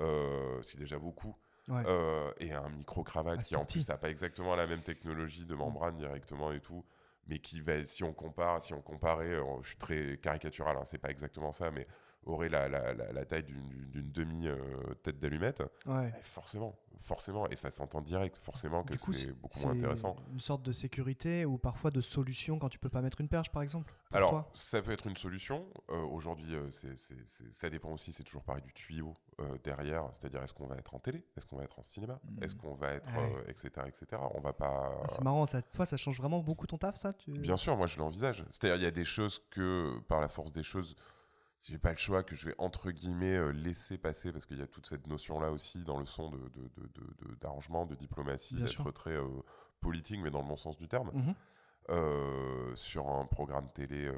euh, 0.00 0.60
c'est 0.62 0.78
déjà 0.78 0.98
beaucoup. 0.98 1.36
Ouais. 1.68 1.82
Euh, 1.86 2.32
et 2.38 2.52
un 2.52 2.68
micro 2.70 3.04
cravate 3.04 3.40
Ah, 3.40 3.44
qui 3.44 3.56
en 3.56 3.64
petit. 3.64 3.78
plus 3.78 3.88
n'a 3.88 3.96
pas 3.98 4.10
exactement 4.10 4.56
la 4.56 4.66
même 4.66 4.82
technologie 4.82 5.44
de 5.44 5.54
membrane 5.54 5.96
directement 5.96 6.50
et 6.52 6.60
tout, 6.60 6.84
mais 7.28 7.38
qui 7.38 7.60
va, 7.60 7.84
si 7.84 8.02
on 8.02 8.12
compare, 8.12 8.60
si 8.60 8.74
on 8.74 8.80
comparait, 8.82 9.34
euh, 9.34 9.44
je 9.62 9.68
suis 9.68 9.76
très 9.78 10.16
caricatural, 10.16 10.76
hein, 10.76 10.82
c'est 10.86 10.98
pas 10.98 11.10
exactement 11.10 11.52
ça, 11.52 11.70
mais 11.70 11.86
aurait 12.24 12.48
la, 12.48 12.68
la- 12.68 12.92
la- 12.94 13.12
la 13.12 13.24
taille 13.24 13.44
d'une 13.44 13.68
d'une 13.90 14.12
demi-tête 14.12 15.18
d'allumette, 15.18 15.62
Ouais. 15.86 16.12
eh, 16.16 16.22
forcément, 16.22 16.78
forcément, 16.98 17.48
et 17.48 17.56
ça 17.56 17.70
s'entend 17.72 18.00
direct, 18.00 18.36
forcément 18.36 18.84
que 18.84 18.96
c'est 18.96 19.32
beaucoup 19.32 19.58
moins 19.60 19.72
intéressant. 19.72 20.14
Une 20.32 20.38
sorte 20.40 20.62
de 20.62 20.70
sécurité 20.72 21.44
ou 21.44 21.58
parfois 21.58 21.90
de 21.90 22.00
solution 22.00 22.58
quand 22.58 22.68
tu 22.68 22.78
peux 22.78 22.88
pas 22.88 23.00
mettre 23.02 23.20
une 23.20 23.28
perche, 23.28 23.50
par 23.50 23.62
exemple. 23.62 23.92
pour 24.08 24.16
Alors, 24.16 24.30
toi? 24.30 24.50
ça 24.54 24.80
peut 24.82 24.92
être 24.92 25.06
une 25.06 25.16
solution. 25.16 25.66
Euh, 25.90 26.02
Aujourd'hui, 26.02 26.54
euh, 26.54 26.70
c'est- 26.70 26.96
c'est- 26.96 27.14
c'est- 27.26 27.52
ça 27.52 27.68
dépend 27.70 27.90
aussi, 27.92 28.12
c'est 28.12 28.22
toujours 28.24 28.42
pareil, 28.44 28.62
du 28.62 28.72
tuyau 28.72 29.14
euh, 29.40 29.56
derrière. 29.64 30.08
C'est-à-dire, 30.12 30.42
est-ce 30.42 30.52
qu'on 30.52 30.66
va 30.66 30.76
être 30.76 30.94
en 30.94 30.98
télé? 30.98 31.24
Est-ce 31.36 31.46
qu'on 31.46 31.56
va 31.56 31.64
être 31.64 31.78
en 31.78 31.82
cinéma? 31.82 32.20
Est-ce 32.42 32.54
qu'on 32.56 32.74
va 32.74 32.92
être. 32.92 33.08
Ouais. 33.16 33.32
euh, 33.36 33.48
etc., 33.50 33.70
etc. 33.86 34.20
On 34.34 34.40
va 34.40 34.52
pas. 34.52 35.00
Ah, 35.02 35.06
c'est 35.08 35.22
marrant, 35.22 35.46
ça, 35.46 35.62
toi, 35.62 35.86
ça 35.86 35.96
change 35.96 36.18
vraiment 36.18 36.40
beaucoup 36.40 36.66
ton 36.66 36.76
taf, 36.78 36.96
ça? 36.96 37.12
Tu... 37.12 37.32
Bien 37.32 37.56
sûr, 37.56 37.76
moi 37.76 37.86
je 37.86 37.98
l'envisage. 37.98 38.44
C'est-à-dire, 38.50 38.76
il 38.76 38.82
y 38.82 38.86
a 38.86 38.90
des 38.90 39.04
choses 39.04 39.42
que, 39.50 39.98
par 40.08 40.20
la 40.20 40.28
force 40.28 40.52
des 40.52 40.62
choses, 40.62 40.94
j'ai 41.62 41.78
pas 41.78 41.90
le 41.92 41.98
choix, 41.98 42.22
que 42.22 42.34
je 42.34 42.46
vais 42.46 42.54
entre 42.58 42.90
guillemets 42.90 43.36
euh, 43.36 43.50
laisser 43.52 43.98
passer, 43.98 44.32
parce 44.32 44.46
qu'il 44.46 44.58
y 44.58 44.62
a 44.62 44.66
toute 44.66 44.86
cette 44.86 45.06
notion-là 45.06 45.50
aussi 45.50 45.84
dans 45.84 45.98
le 45.98 46.06
son 46.06 46.30
de, 46.30 46.38
de- 46.38 46.70
de- 46.76 46.88
de- 46.94 47.28
de- 47.28 47.34
d'arrangement, 47.40 47.86
de, 47.86 47.94
diplomatie, 47.94 48.56
d'être 48.56 48.90
très 48.92 49.16
euh, 49.16 49.26
politique, 49.80 50.20
mais 50.22 50.30
dans 50.30 50.42
le 50.42 50.48
bon 50.48 50.56
sens 50.56 50.76
du 50.78 50.88
terme. 50.88 51.10
Mhm. 51.14 51.34
euh, 51.88 52.74
sur 52.76 53.08
un 53.08 53.24
programme 53.26 53.68
télé 53.72 54.06
euh, 54.06 54.14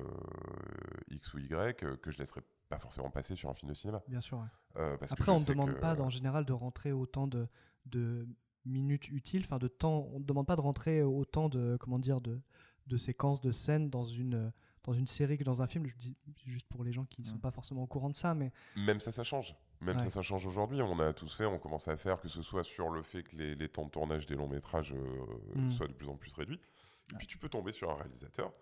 X 1.11 1.33
ou 1.35 1.39
Y, 1.39 1.85
euh, 1.85 1.97
que 1.97 2.11
je 2.11 2.19
laisserai 2.19 2.43
pas 2.69 2.79
forcément 2.79 3.09
passer 3.11 3.35
sur 3.37 3.49
un 3.51 3.55
film 3.55 3.69
de 3.71 3.75
cinéma. 3.75 4.03
Bien 4.09 4.21
sûr. 4.21 4.39
ouais. 4.39 4.97
Parce 4.99 5.15
que 5.15 5.23
Après, 5.23 5.33
on 5.33 5.39
ne 5.41 5.45
demande 5.47 5.75
que- 5.75 5.81
pas, 5.81 5.99
en 6.01 6.09
général, 6.09 6.45
de 6.45 6.53
rentrer 6.53 6.93
autant 6.93 7.27
de, 7.27 7.49
de 7.87 8.27
minutes 8.65 9.09
utiles, 9.09 9.43
enfin 9.45 9.59
de 9.59 9.69
temps. 9.69 10.09
On 10.13 10.19
ne 10.21 10.25
demande 10.25 10.47
pas 10.47 10.57
de 10.57 10.61
rentrer 10.61 11.03
autant 11.03 11.49
de, 11.49 11.77
comment 11.81 11.99
dire, 11.99 12.21
de, 12.21 12.41
de 12.89 12.97
séquences, 12.97 13.41
de 13.41 13.53
scènes 13.53 13.89
dans 13.91 14.05
une, 14.05 14.53
dans 14.85 14.93
une 14.93 15.07
série 15.07 15.39
que 15.39 15.45
dans 15.45 15.63
un 15.63 15.67
film. 15.67 15.87
Je 15.87 15.95
dis 15.97 16.17
juste 16.47 16.67
pour 16.69 16.83
les 16.85 16.93
gens 16.93 17.05
qui 17.05 17.23
ne 17.23 17.27
sont 17.27 17.37
Mm. 17.37 17.41
pas 17.41 17.51
forcément 17.51 17.83
au 17.83 17.87
courant 17.87 18.11
de 18.11 18.15
ça, 18.15 18.35
mais 18.35 18.53
Même 18.77 19.01
ça, 19.01 19.11
ça 19.11 19.25
change. 19.25 19.55
Même 19.81 19.97
Ouais. 19.97 20.03
ça, 20.03 20.11
ça 20.11 20.23
change 20.23 20.47
aujourd'hui. 20.47 20.81
On 20.83 20.99
a 21.01 21.13
tous 21.13 21.33
fait, 21.35 21.45
on 21.47 21.59
commence 21.59 21.89
à 21.89 21.97
faire, 21.97 22.21
que 22.21 22.29
ce 22.29 22.43
soit 22.43 22.65
sur 22.65 22.89
le 22.91 23.03
fait 23.03 23.23
que 23.23 23.37
les, 23.37 23.55
les 23.55 23.69
temps 23.69 23.85
de 23.85 23.91
tournage 23.91 24.27
des 24.27 24.35
longs 24.37 24.49
métrages 24.49 24.93
euh, 24.93 25.27
Mm. 25.55 25.71
soient 25.71 25.89
de 25.89 25.93
plus 25.93 26.09
en 26.09 26.17
plus 26.17 26.33
réduits. 26.35 26.61
Et 27.13 27.17
puis 27.17 27.27
tu 27.27 27.39
peux 27.39 27.49
tomber 27.49 27.73
sur 27.73 27.91
un 27.91 27.95
réalisateur 27.97 28.53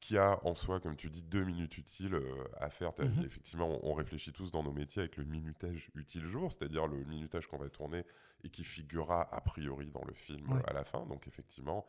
qui 0.00 0.18
a 0.18 0.38
en 0.44 0.54
soi, 0.54 0.80
comme 0.80 0.96
tu 0.96 1.08
dis, 1.08 1.22
deux 1.22 1.44
minutes 1.44 1.78
utiles 1.78 2.14
euh, 2.14 2.44
à 2.60 2.68
faire. 2.68 2.92
Mhm. 2.98 3.24
Effectivement, 3.24 3.68
on, 3.82 3.90
on 3.90 3.94
réfléchit 3.94 4.32
tous 4.34 4.50
dans 4.50 4.62
nos 4.62 4.72
métiers 4.72 5.00
avec 5.00 5.16
le 5.16 5.24
minutage 5.24 5.90
utile 5.94 6.26
jour, 6.26 6.52
c'est-à-dire 6.52 6.86
le 6.86 7.04
minutage 7.04 7.46
qu'on 7.46 7.56
va 7.56 7.70
tourner 7.70 8.04
et 8.42 8.50
qui 8.50 8.64
figurera 8.64 9.22
a 9.34 9.40
priori 9.40 9.90
dans 9.90 10.04
le 10.04 10.12
film 10.12 10.50
Ouais. 10.52 10.58
euh, 10.58 10.70
à 10.70 10.72
la 10.74 10.84
fin. 10.84 11.06
Donc 11.06 11.26
effectivement, 11.26 11.86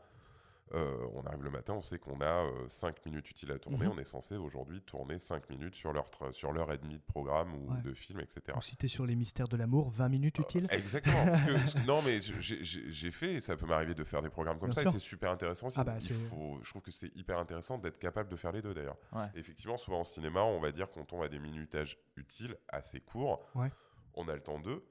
euh, 0.73 1.07
on 1.13 1.21
arrive 1.25 1.43
le 1.43 1.51
matin, 1.51 1.73
on 1.73 1.81
sait 1.81 1.99
qu'on 1.99 2.19
a 2.21 2.43
5 2.67 3.05
minutes 3.05 3.29
utiles 3.29 3.51
à 3.51 3.59
tourner. 3.59 3.85
Mhm. 3.85 3.91
On 3.95 3.97
est 3.99 4.03
censé 4.05 4.35
aujourd'hui 4.35 4.81
tourner 4.81 5.19
5 5.19 5.49
minutes 5.49 5.75
sur 5.75 5.93
l'heure 5.93 6.05
sur 6.31 6.51
l'heure 6.51 6.71
et 6.71 6.77
demie 6.79 6.97
de 6.97 7.03
programme 7.03 7.53
ou 7.53 7.71
Ouais. 7.71 7.81
de 7.83 7.93
film, 7.93 8.19
etc. 8.19 8.41
ou 8.57 8.61
si 8.61 8.75
sur 8.89 9.05
les 9.05 9.15
mystères 9.15 9.47
de 9.47 9.57
l'amour, 9.57 9.89
20 9.91 10.09
minutes 10.09 10.39
utiles. 10.39 10.67
Exactement. 10.71 11.25
parce 11.25 11.41
que- 11.45 11.53
parce 11.53 11.73
que- 11.75 11.79
non, 11.87 12.01
mais 12.03 12.19
j'ai- 12.21 13.11
fait, 13.11 13.33
et 13.35 13.41
ça 13.41 13.55
peut 13.55 13.65
m'arriver 13.67 13.93
de 13.93 14.03
faire 14.03 14.21
des 14.21 14.29
programmes 14.29 14.57
comme 14.59 14.69
Bien 14.69 14.75
ça, 14.75 14.81
sûr. 14.81 14.89
et 14.89 14.93
c'est 14.93 14.99
super 14.99 15.31
intéressant 15.31 15.67
aussi. 15.67 15.79
Ah 15.79 15.83
bah, 15.83 15.97
Il 16.01 16.13
faut, 16.13 16.59
je 16.63 16.69
trouve 16.71 16.81
que 16.81 16.91
c'est 16.91 17.15
hyper 17.15 17.37
intéressant 17.37 17.77
d'être 17.77 17.99
capable 17.99 18.29
de 18.29 18.35
faire 18.35 18.51
les 18.51 18.61
deux 18.61 18.73
d'ailleurs. 18.73 18.97
Ouais. 19.13 19.27
Effectivement, 19.35 19.77
souvent 19.77 19.99
en 19.99 20.03
cinéma, 20.03 20.41
on 20.43 20.59
va 20.59 20.71
dire 20.71 20.89
qu'on 20.91 21.05
tombe 21.05 21.21
à 21.23 21.27
des 21.29 21.39
minutages 21.39 21.97
utiles 22.15 22.57
assez 22.69 22.99
courts. 23.01 23.47
Ouais. 23.55 23.71
On 24.15 24.27
a 24.27 24.33
le 24.33 24.41
temps 24.41 24.59
d'eux. 24.59 24.83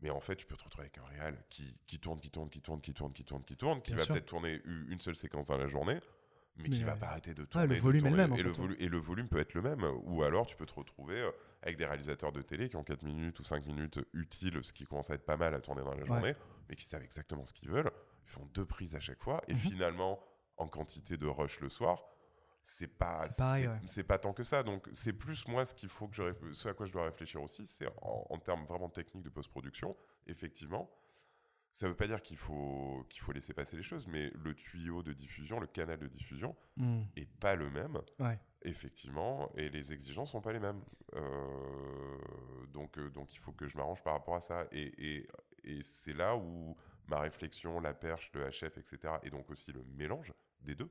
Mais 0.00 0.10
en 0.10 0.20
fait, 0.20 0.36
tu 0.36 0.46
peux 0.46 0.56
te 0.56 0.64
retrouver 0.64 0.84
avec 0.84 0.98
un 0.98 1.04
réal 1.04 1.42
qui, 1.48 1.76
qui 1.86 1.98
tourne, 1.98 2.20
qui 2.20 2.30
tourne, 2.30 2.50
qui 2.50 2.60
tourne, 2.60 2.80
qui 2.80 2.92
tourne, 2.92 3.12
qui 3.12 3.24
tourne, 3.24 3.42
qui 3.44 3.56
tourne, 3.56 3.80
qui 3.82 3.94
Bien 3.94 4.04
va 4.04 4.12
peut-être 4.12 4.26
tourner 4.26 4.60
une 4.64 5.00
seule 5.00 5.16
séquence 5.16 5.46
dans 5.46 5.56
la 5.56 5.68
journée, 5.68 5.98
mais, 6.58 6.68
qui 6.68 6.84
va 6.84 6.92
euh, 6.92 6.96
pas 6.96 7.06
arrêter 7.08 7.32
de 7.34 7.40
le 7.42 7.46
tourner. 7.46 7.66
de 7.68 7.74
volume 7.80 8.06
est 8.06 8.10
le 8.10 8.16
tourner, 8.16 8.22
même, 8.22 8.32
en 8.32 8.36
et, 8.36 8.42
le 8.42 8.52
fait. 8.52 8.62
volu- 8.62 8.76
et 8.78 8.88
le 8.88 8.98
volume 8.98 9.28
peut 9.28 9.38
être 9.38 9.54
le 9.54 9.62
même. 9.62 9.84
Ou 10.04 10.22
alors, 10.22 10.46
tu 10.46 10.54
peux 10.56 10.66
te 10.66 10.74
retrouver 10.74 11.20
euh, 11.20 11.30
avec 11.62 11.76
des 11.78 11.86
réalisateurs 11.86 12.32
de 12.32 12.42
télé 12.42 12.68
qui 12.68 12.76
ont 12.76 12.84
4 12.84 13.02
minutes 13.04 13.40
ou 13.40 13.44
5 13.44 13.64
minutes 13.66 14.00
utiles, 14.12 14.60
ce 14.62 14.72
qui 14.72 14.84
commence 14.84 15.10
à 15.10 15.14
être 15.14 15.24
pas 15.24 15.36
mal 15.38 15.54
à 15.54 15.60
tourner 15.60 15.82
dans 15.82 15.94
la 15.94 16.04
journée, 16.04 16.34
mais 16.68 16.76
qui 16.76 16.84
savent 16.84 17.02
exactement 17.02 17.46
ce 17.46 17.52
qu'ils 17.54 17.70
veulent. 17.70 17.90
Ils 18.24 18.30
font 18.30 18.44
deux 18.52 18.64
prises 18.66 18.96
à 18.96 19.00
chaque 19.00 19.22
fois. 19.22 19.42
Et 19.48 19.52
Mhm. 19.54 19.58
finalement, 19.58 20.22
en 20.58 20.68
quantité 20.68 21.16
de 21.16 21.26
rush 21.26 21.60
le 21.60 21.68
soir, 21.70 22.04
c'est 22.68 22.98
pas 22.98 23.28
C'est 23.86 24.00
ouais. 24.00 24.02
pas 24.04 24.18
tant 24.18 24.32
que 24.32 24.42
ça 24.42 24.62
donc 24.64 24.88
c'est 24.92 25.12
plus 25.12 25.46
moi 25.46 25.64
ce 25.64 25.72
qu'il 25.72 25.88
faut 25.88 26.08
que 26.08 26.16
je 26.16 26.52
ce 26.52 26.68
à 26.68 26.74
quoi 26.74 26.84
je 26.86 26.92
dois 26.92 27.04
réfléchir 27.04 27.40
aussi 27.40 27.64
c'est 27.66 27.86
en, 28.02 28.26
en 28.28 28.38
termes 28.40 28.64
vraiment 28.66 28.88
techniques 28.88 29.22
de 29.22 29.30
post-production 29.30 29.96
effectivement 30.26 30.90
ça 31.70 31.86
veut 31.88 31.94
pas 31.94 32.06
dire 32.08 32.22
qu'il 32.22 32.38
faut 32.38 33.06
qu'il 33.08 33.20
faut 33.22 33.30
laisser 33.32 33.52
passer 33.54 33.76
les 33.76 33.82
choses 33.84 34.08
mais 34.08 34.30
le 34.34 34.52
tuyau 34.54 35.02
de 35.04 35.12
diffusion 35.12 35.60
le 35.60 35.66
canal 35.68 35.98
de 35.98 36.08
diffusion 36.08 36.56
Mm. 36.76 37.02
est 37.16 37.30
pas 37.38 37.54
le 37.54 37.70
même 37.70 37.98
Ouais. 38.18 38.38
effectivement 38.62 39.50
et 39.56 39.68
les 39.70 39.92
exigences 39.92 40.32
sont 40.32 40.40
pas 40.42 40.52
les 40.52 40.60
mêmes 40.60 40.82
Euh, 41.14 42.66
donc 42.68 42.98
euh, 42.98 43.10
donc 43.10 43.32
il 43.34 43.38
faut 43.38 43.52
que 43.52 43.66
je 43.66 43.76
m'arrange 43.78 44.02
par 44.02 44.12
rapport 44.14 44.34
à 44.36 44.40
ça 44.40 44.66
et, 44.72 44.92
et, 45.18 45.28
et 45.64 45.82
c'est 45.82 46.12
là 46.14 46.36
où 46.36 46.76
ma 47.06 47.20
réflexion 47.20 47.78
la 47.80 47.94
perche 47.94 48.30
le 48.34 48.48
HF 48.50 48.76
etc 48.78 49.14
et 49.22 49.30
donc 49.30 49.48
aussi 49.50 49.72
le 49.72 49.84
mélange 49.84 50.32
des 50.60 50.74
deux 50.74 50.90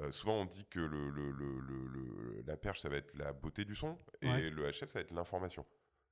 euh, 0.00 0.10
souvent, 0.10 0.34
on 0.34 0.44
dit 0.44 0.66
que 0.66 0.80
le, 0.80 1.10
le- 1.10 1.30
le- 1.30 1.60
le- 1.60 1.86
le- 1.88 2.42
la 2.46 2.56
perche, 2.56 2.80
ça 2.80 2.88
va 2.88 2.96
être 2.96 3.14
la 3.16 3.32
beauté 3.32 3.64
du 3.64 3.74
son, 3.74 3.96
et 4.20 4.28
Ouais. 4.28 4.50
le 4.50 4.68
HF, 4.70 4.88
ça 4.88 4.98
va 4.98 5.00
être 5.02 5.12
l'information. 5.12 5.64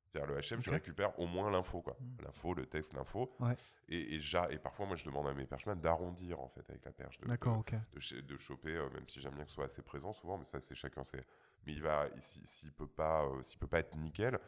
C'est-à-dire, 0.07 0.33
le 0.35 0.41
HF, 0.41 0.61
je 0.61 0.71
récupère 0.71 1.19
au 1.19 1.27
moins 1.27 1.51
l'info, 1.51 1.83
quoi. 1.83 1.97
Mm. 1.99 2.23
L'info, 2.25 2.55
le 2.55 2.67
texte, 2.67 2.95
l'info. 2.95 3.35
Ouais. 3.41 3.57
Et, 3.89 4.15
et, 4.15 4.21
j'a- 4.21 4.49
et 4.51 4.59
parfois, 4.59 4.87
moi, 4.87 4.97
je 4.97 5.05
demande 5.07 5.27
à 5.27 5.35
mes 5.35 5.45
perchemans 5.47 5.75
d'arrondir, 5.75 6.41
en 6.41 6.49
fait, 6.49 6.69
avec 6.71 6.85
la 6.85 6.93
perche. 6.93 7.19
De, 7.19 7.27
D'accord, 7.27 7.55
de- 7.55 7.61
ok. 7.61 7.75
de, 7.95 8.01
ch- 8.01 8.23
de 8.25 8.37
choper, 8.39 8.77
euh, 8.77 8.89
même 8.91 9.09
si 9.09 9.21
j'aime 9.21 9.35
bien 9.35 9.43
que 9.45 9.51
ce 9.51 9.57
soit 9.57 9.65
assez 9.65 9.83
présent 9.83 10.13
souvent, 10.13 10.39
mais 10.39 10.45
ça, 10.45 10.61
c'est 10.61 10.75
chacun, 10.77 11.03
c'est. 11.05 11.25
Mais 11.67 11.73
il 11.73 11.83
va, 11.83 12.07
il- 12.15 12.23
si- 12.23 12.47
s'il 12.47 12.73
peut 12.73 12.87
pas, 12.87 13.25
euh, 13.25 13.43
s'il 13.43 13.59
peut 13.59 13.67
pas 13.67 13.81
être 13.81 13.97
nickel, 13.97 14.39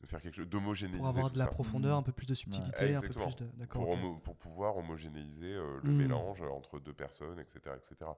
de 0.00 0.06
faire 0.06 0.20
quelque 0.20 0.34
chose, 0.36 0.48
d'homogénéiser 0.48 0.98
Pour 0.98 1.08
avoir 1.08 1.28
tout 1.28 1.34
de 1.34 1.38
la 1.38 1.44
ça. 1.44 1.50
profondeur, 1.52 1.96
Mm. 1.96 2.00
un 2.00 2.02
peu 2.02 2.12
plus 2.12 2.26
de 2.26 2.34
subtilité, 2.34 2.84
Ouais, 2.86 2.94
un 2.96 3.00
peu 3.00 3.08
plus 3.08 3.36
de. 3.36 3.44
D'accord. 3.54 3.84
pour, 3.84 4.22
pour 4.22 4.36
pouvoir 4.36 4.76
homogénéiser 4.76 5.54
euh, 5.54 5.78
le 5.84 5.90
Mm. 5.90 5.96
mélange 5.96 6.42
entre 6.42 6.80
deux 6.80 6.92
personnes, 6.94 7.38
etc. 7.38 7.60
etc. 7.76 8.10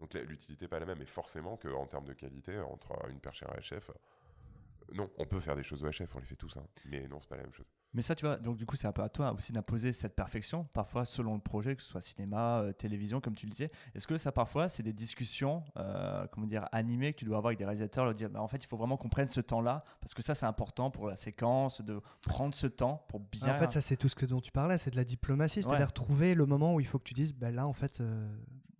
Donc 0.00 0.14
l'utilité 0.14 0.64
n'est 0.64 0.68
pas 0.68 0.80
la 0.80 0.86
même. 0.86 1.00
Et 1.02 1.06
forcément 1.06 1.56
qu'en 1.56 1.86
termes 1.86 2.06
de 2.06 2.14
qualité, 2.14 2.58
entre 2.58 2.92
une 3.10 3.20
perche 3.20 3.42
et 3.42 3.46
un 3.46 3.60
HF, 3.60 3.90
euh, 3.90 3.92
non, 4.92 5.10
on 5.18 5.24
peut 5.24 5.40
faire 5.40 5.56
des 5.56 5.62
choses 5.62 5.84
au 5.84 5.88
HF, 5.90 6.14
on 6.16 6.18
les 6.18 6.26
fait 6.26 6.36
tous, 6.36 6.56
hein. 6.56 6.66
mais 6.86 7.06
non, 7.06 7.18
c'est 7.20 7.28
pas 7.28 7.36
la 7.36 7.42
même 7.42 7.52
chose. 7.54 7.66
Mais 7.92 8.02
ça, 8.02 8.14
tu 8.14 8.24
vois, 8.24 8.36
donc 8.36 8.56
du 8.56 8.66
coup, 8.66 8.76
c'est 8.76 8.86
un 8.86 8.92
peu 8.92 9.02
à 9.02 9.08
toi 9.08 9.32
aussi 9.32 9.52
d'imposer 9.52 9.92
cette 9.92 10.14
perfection, 10.14 10.64
parfois 10.72 11.04
selon 11.04 11.34
le 11.34 11.40
projet, 11.40 11.74
que 11.74 11.82
ce 11.82 11.88
soit 11.88 12.00
cinéma, 12.00 12.60
euh, 12.60 12.72
télévision, 12.72 13.20
comme 13.20 13.34
tu 13.34 13.46
le 13.46 13.50
disais. 13.50 13.70
Est-ce 13.96 14.06
que 14.06 14.16
ça, 14.16 14.30
parfois, 14.30 14.68
c'est 14.68 14.84
des 14.84 14.92
discussions, 14.92 15.64
euh, 15.76 16.26
comment 16.28 16.46
dire, 16.46 16.68
animées 16.70 17.12
que 17.12 17.18
tu 17.18 17.24
dois 17.24 17.38
avoir 17.38 17.48
avec 17.48 17.58
des 17.58 17.64
réalisateurs, 17.64 18.04
leur 18.04 18.14
dire, 18.14 18.30
bah, 18.30 18.40
en 18.40 18.46
fait, 18.46 18.62
il 18.62 18.66
faut 18.68 18.76
vraiment 18.76 18.96
qu'on 18.96 19.08
prenne 19.08 19.28
ce 19.28 19.40
temps-là, 19.40 19.84
parce 20.00 20.14
que 20.14 20.22
ça, 20.22 20.36
c'est 20.36 20.46
important 20.46 20.90
pour 20.92 21.08
la 21.08 21.16
séquence, 21.16 21.82
de 21.82 22.00
prendre 22.22 22.54
ce 22.54 22.68
temps 22.68 23.04
pour 23.08 23.18
bien. 23.18 23.56
En 23.56 23.58
fait, 23.58 23.72
ça, 23.72 23.80
c'est 23.80 23.96
tout 23.96 24.08
ce 24.08 24.14
que 24.14 24.26
dont 24.26 24.40
tu 24.40 24.52
parlais, 24.52 24.78
c'est 24.78 24.92
de 24.92 24.96
la 24.96 25.04
diplomatie, 25.04 25.62
c'est-à-dire 25.62 25.86
Ouais. 25.86 25.92
trouver 25.92 26.34
le 26.36 26.46
moment 26.46 26.74
où 26.74 26.80
il 26.80 26.86
faut 26.86 26.98
que 27.00 27.04
tu 27.08 27.14
dises, 27.14 27.34
ben 27.34 27.52
là, 27.52 27.66
en 27.66 27.72
fait, 27.72 28.00
euh, 28.00 28.28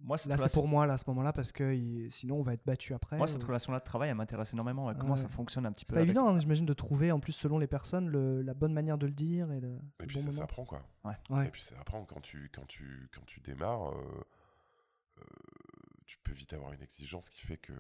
moi, 0.03 0.17
cette 0.19 0.31
là, 0.33 0.37
c'est 0.39 0.53
pour 0.53 0.67
moi, 0.69 0.87
là, 0.87 0.95
à 0.95 0.99
ce 0.99 1.05
moment-là, 1.09 1.33
parce 1.33 1.53
que 1.53 1.75
il- 1.75 2.11
sinon, 2.11 2.37
on 2.39 2.43
va 2.43 2.55
être 2.55 2.65
battu 2.65 2.95
après. 2.95 3.17
Moi, 3.17 3.27
cette 3.27 3.43
ou- 3.43 3.47
relation-là 3.47 3.79
de 3.79 3.85
travail, 3.85 4.09
elle 4.11 4.15
m'intéresse 4.17 4.53
énormément. 4.53 4.87
ouais. 4.87 4.95
Comment 4.99 5.15
Ouais. 5.15 5.21
ça 5.21 5.29
fonctionne 5.29 5.67
un 5.67 5.73
petit 5.73 5.85
C'est 5.87 5.93
peu 5.93 5.97
pas 5.97 6.01
avec- 6.01 6.09
évident, 6.11 6.29
hein, 6.29 6.39
j'imagine, 6.39 6.67
de 6.67 6.73
trouver, 6.75 7.13
en 7.13 7.21
plus, 7.21 7.33
selon 7.33 7.59
les 7.59 7.67
personnes, 7.67 8.09
le- 8.09 8.43
la 8.43 8.55
bonne 8.55 8.73
manière 8.73 8.99
de 8.99 9.07
le 9.07 9.13
dire 9.13 9.53
et 9.53 9.61
le, 9.61 9.79
Et 10.03 10.07
puis 10.07 10.17
bon 10.23 10.31
ça 10.31 10.39
s'apprend, 10.39 10.65
quoi. 10.65 10.83
Ouais. 11.05 11.47
Et 11.47 11.51
puis 11.51 11.63
ça 11.63 11.77
s'apprend 11.77 12.05
quand 12.05 12.21
tu, 12.21 12.51
quand 12.55 12.67
tu, 12.67 13.09
quand 13.15 13.25
tu 13.27 13.41
démarres. 13.41 13.91
euh, 13.91 14.25
euh, 15.19 15.23
tu 16.07 16.19
peux 16.25 16.33
vite 16.33 16.53
avoir 16.55 16.73
une 16.73 16.83
exigence 16.83 17.29
qui 17.31 17.41
fait 17.47 17.57
que 17.59 17.73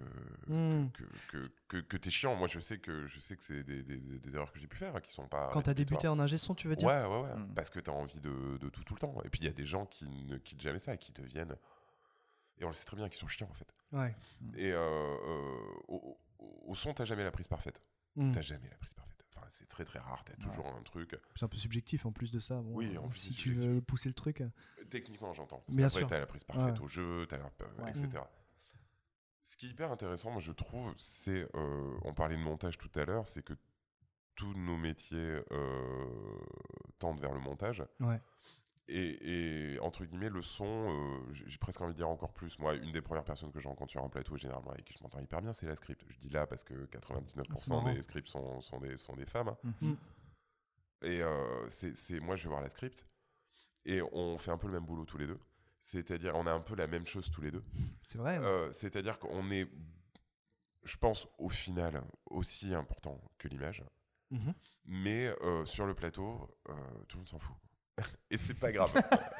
Mm. 0.46 0.90
que, 0.92 1.02
que, 1.32 1.38
que, 1.68 1.76
que 1.78 1.96
t'es 1.96 2.10
chiant. 2.10 2.36
Moi, 2.36 2.46
je 2.46 2.60
sais 2.60 2.78
que 2.78 3.06
je 3.06 3.18
sais 3.18 3.36
que 3.36 3.42
c'est 3.42 3.64
des, 3.64 3.82
des, 3.82 4.34
erreurs 4.34 4.52
que 4.52 4.58
j'ai 4.60 4.68
pu 4.68 4.76
faire 4.76 4.94
hein, 4.94 5.00
qui 5.00 5.10
sont 5.12 5.26
pas. 5.26 5.50
Quand 5.52 5.62
t'as 5.62 5.74
débuté 5.74 6.06
en 6.06 6.18
ingé 6.20 6.36
son, 6.38 6.54
tu 6.54 6.68
veux 6.68 6.76
dire? 6.76 6.86
Ouais, 6.86 7.02
ouais, 7.04 7.22
ouais. 7.22 7.34
Mm. 7.36 7.54
Parce 7.54 7.70
que 7.70 7.80
tu 7.80 7.90
as 7.90 7.92
envie 7.92 8.20
de, 8.20 8.56
de 8.58 8.68
tout 8.68 8.84
tout 8.84 8.94
le 8.94 9.00
temps. 9.00 9.14
Et 9.24 9.30
puis 9.30 9.40
il 9.40 9.46
y 9.46 9.48
a 9.48 9.52
des 9.52 9.64
gens 9.66 9.84
qui 9.86 10.24
ne 10.26 10.36
quittent 10.38 10.60
jamais 10.60 10.78
ça 10.78 10.94
et 10.94 10.98
qui 10.98 11.12
deviennent. 11.12 11.56
Et 12.60 12.64
on 12.64 12.68
le 12.68 12.74
sait 12.74 12.84
très 12.84 12.96
bien, 12.96 13.08
qui 13.08 13.18
sont 13.18 13.26
chiants 13.28 13.48
en 13.50 13.54
fait. 13.54 13.72
Ouais. 13.92 14.14
Et 14.54 14.70
euh, 14.72 14.78
euh, 14.78 15.58
au, 15.88 16.18
au- 16.38 16.74
son, 16.74 16.92
t'as 16.94 17.04
jamais 17.04 17.24
la 17.24 17.30
prise 17.32 17.48
parfaite. 17.48 17.82
Mm. 18.16 18.32
T'as 18.32 18.42
jamais 18.42 18.68
la 18.68 18.76
prise 18.76 18.92
parfaite. 18.94 19.24
Enfin, 19.34 19.46
c'est 19.50 19.68
très 19.68 19.84
très 19.84 19.98
rare. 19.98 20.22
T'as 20.24 20.34
toujours 20.34 20.66
un 20.66 20.82
truc. 20.82 21.16
C'est 21.36 21.44
un 21.44 21.48
peu 21.48 21.56
subjectif 21.56 22.04
en 22.06 22.12
plus 22.12 22.30
de 22.30 22.38
ça. 22.40 22.56
bon, 22.56 22.74
Oui, 22.74 22.96
en 22.98 23.08
plus, 23.08 23.18
si 23.18 23.34
tu 23.34 23.54
veux 23.54 23.80
pousser 23.80 24.08
le 24.08 24.14
truc. 24.14 24.40
euh, 24.42 24.48
Techniquement, 24.90 25.32
j'entends. 25.32 25.62
Parce 25.66 25.76
qu'après, 25.94 26.06
t'as 26.06 26.20
la 26.20 26.26
prise 26.26 26.44
parfaite 26.44 26.74
Ouais. 26.78 26.84
au 26.84 26.88
jeu, 26.88 27.26
t'as 27.28 27.38
la- 27.38 27.50
Ouais. 27.84 27.90
etc. 27.90 28.08
Ce 29.42 29.56
qui 29.56 29.66
est 29.66 29.70
hyper 29.70 29.90
intéressant, 29.90 30.30
moi, 30.30 30.40
je 30.40 30.52
trouve, 30.52 30.92
c'est. 30.98 31.48
euh, 31.54 31.98
on 32.02 32.12
parlait 32.12 32.36
de 32.36 32.42
montage 32.42 32.76
tout 32.76 32.90
à 32.96 33.04
l'heure, 33.06 33.26
c'est 33.26 33.42
que 33.42 33.54
tous 34.34 34.52
nos 34.54 34.76
métiers 34.76 35.40
euh, 35.50 36.38
tendent 36.98 37.20
vers 37.20 37.32
le 37.32 37.40
montage. 37.40 37.82
Et, 38.88 39.74
et, 39.74 39.78
entre 39.80 40.04
guillemets, 40.04 40.30
le 40.30 40.42
son, 40.42 40.64
euh, 40.66 41.32
j'ai 41.32 41.58
presque 41.58 41.80
envie 41.80 41.92
de 41.92 41.98
dire 41.98 42.08
encore 42.08 42.32
plus. 42.32 42.58
Moi, 42.58 42.74
une 42.74 42.90
des 42.90 43.00
premières 43.00 43.22
personnes 43.24 43.52
que 43.52 43.60
je 43.60 43.68
rencontre 43.68 43.90
sur 43.92 44.02
un 44.02 44.08
plateau, 44.08 44.36
généralement, 44.36 44.72
avec 44.72 44.84
qui 44.84 44.94
je 44.98 45.02
m'entends 45.04 45.20
hyper 45.20 45.40
bien, 45.40 45.52
c'est 45.52 45.66
la 45.66 45.76
script. 45.76 46.04
Je 46.08 46.18
dis 46.18 46.28
là 46.30 46.46
parce 46.48 46.64
que 46.64 46.74
99% 46.86 47.68
marrant. 47.70 47.92
des 47.92 48.02
scripts 48.02 48.26
sont, 48.28 48.60
sont, 48.60 48.80
des, 48.80 48.96
sont 48.96 49.14
des 49.14 49.26
femmes. 49.26 49.48
hein. 49.48 49.56
Mhm. 49.80 49.96
Et 51.02 51.22
euh, 51.22 51.68
c'est 51.68 52.20
moi, 52.20 52.34
je 52.36 52.42
vais 52.42 52.48
voir 52.50 52.60
la 52.60 52.68
script 52.68 53.06
et 53.86 54.02
on 54.12 54.36
fait 54.38 54.50
un 54.50 54.58
peu 54.58 54.66
le 54.66 54.74
même 54.74 54.84
boulot 54.84 55.04
tous 55.04 55.18
les 55.18 55.26
deux. 55.26 55.38
C'est-à-dire, 55.80 56.34
on 56.34 56.46
a 56.46 56.52
un 56.52 56.60
peu 56.60 56.74
la 56.74 56.86
même 56.88 57.06
chose 57.06 57.30
tous 57.30 57.40
les 57.40 57.50
deux. 57.50 57.64
C'est 58.02 58.18
vrai. 58.18 58.38
ouais. 58.38 58.44
Euh, 58.44 58.72
C'est-à-dire 58.72 59.18
qu'on 59.18 59.50
est. 59.50 59.66
je 60.82 60.96
pense, 60.96 61.26
au 61.38 61.48
final, 61.48 62.02
aussi 62.26 62.74
important 62.74 63.18
que 63.38 63.48
l'image. 63.48 63.82
Mhm. 64.30 64.52
Mais 64.86 65.28
euh, 65.42 65.64
sur 65.64 65.86
le 65.86 65.94
plateau, 65.94 66.54
tout 67.08 67.16
le 67.16 67.20
monde 67.20 67.28
s'en 67.28 67.38
fout. 67.38 67.56
Et 68.30 68.36
c'est 68.36 68.54
pas 68.54 68.72
grave. 68.72 68.92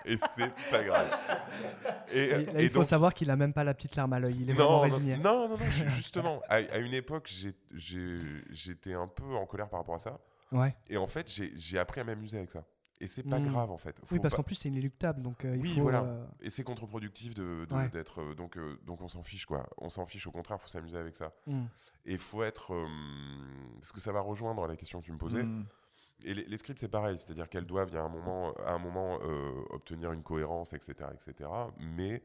et 0.05 0.17
c'est 0.17 0.53
pas 0.71 0.83
grave. 0.85 1.09
Et, 2.13 2.19
Et 2.25 2.45
là, 2.45 2.61
et 2.61 2.65
il 2.65 2.71
faut 2.71 2.81
donc- 2.81 2.85
savoir 2.87 3.15
qu'il 3.15 3.31
a 3.31 3.37
même 3.37 3.53
pas 3.53 3.65
la 3.65 3.75
petite 3.75 3.97
larme 3.97 4.13
à 4.13 4.21
l'œil. 4.21 4.37
Il 4.41 4.51
est 4.51 4.55
vraiment 4.55 4.71
non, 4.77 4.81
résigné. 4.81 5.17
non, 5.17 5.49
non, 5.49 5.57
non, 5.57 5.71
justement, 5.89 6.41
à, 6.49 6.57
à 6.57 6.79
une 6.79 6.95
époque, 6.95 7.33
j'étais 8.51 8.95
un 8.95 9.07
peu 9.09 9.35
en 9.35 9.47
colère 9.47 9.69
par 9.69 9.81
rapport 9.81 9.95
à 9.97 9.99
ça. 10.01 10.19
Ouais. 10.53 10.75
Et 10.89 10.97
en 10.97 11.07
fait, 11.07 11.29
j'ai 11.29 11.79
appris 11.79 12.01
à 12.01 12.05
m'amuser 12.05 12.39
avec 12.39 12.51
ça. 12.51 12.65
Et 13.03 13.07
c'est 13.07 13.23
pas 13.23 13.39
Mm. 13.39 13.49
grave, 13.49 13.71
en 13.71 13.79
fait. 13.79 13.99
Faut 14.05 14.15
Oui, 14.17 14.21
parce 14.21 14.33
pas- 14.35 14.37
qu'en 14.39 14.43
plus, 14.43 14.57
c'est 14.57 14.69
inéluctable. 14.69 15.23
Donc, 15.23 15.47
euh, 15.47 15.57
il 15.57 15.63
oui, 15.63 15.75
faut. 15.75 15.81
voilà. 15.81 16.03
euh, 16.03 16.27
Et 16.43 16.51
c'est 16.51 16.63
contre-productif 16.65 17.33
de, 17.33 17.65
de- 17.65 17.75
Ouais. 17.75 17.89
d'être. 17.89 18.21
euh, 18.21 18.35
donc, 18.35 18.59
euh, 18.59 18.79
donc 18.85 19.01
on 19.01 19.09
s'en 19.09 19.23
fiche, 19.23 19.47
quoi. 19.47 19.67
On 19.79 19.89
s'en 19.89 20.05
fiche, 20.05 20.27
au 20.27 20.31
contraire, 20.31 20.61
faut 20.61 20.69
s'amuser 20.69 20.99
avec 20.99 21.17
ça. 21.17 21.33
mm. 21.47 21.63
Et 22.05 22.13
il 22.13 22.19
faut 22.19 22.43
être. 22.43 22.75
euh, 22.75 22.87
parce 23.79 23.93
que 23.93 24.01
ça 24.01 24.13
va 24.13 24.21
rejoindre 24.21 24.67
la 24.67 24.77
question 24.77 25.01
que 25.01 25.07
tu 25.07 25.13
me 25.13 25.19
posais. 25.19 25.43
Mm. 25.45 25.65
Et 26.25 26.35
les, 26.35 26.45
les 26.45 26.59
scripts, 26.59 26.79
c'est 26.81 26.89
pareil. 26.89 27.19
C'est-à-dire 27.19 27.49
qu'elles 27.49 27.67
doivent, 27.67 27.89
il 27.91 27.95
y 27.95 27.99
a 27.99 28.03
un 28.03 28.09
moment, 28.09 28.53
à 28.67 28.73
un 28.73 28.79
moment, 28.79 29.19
euh, 29.23 29.63
obtenir 29.71 30.13
une 30.13 30.23
cohérence, 30.23 30.73
etc. 30.73 31.09
etc. 31.15 31.51
mais. 31.79 32.23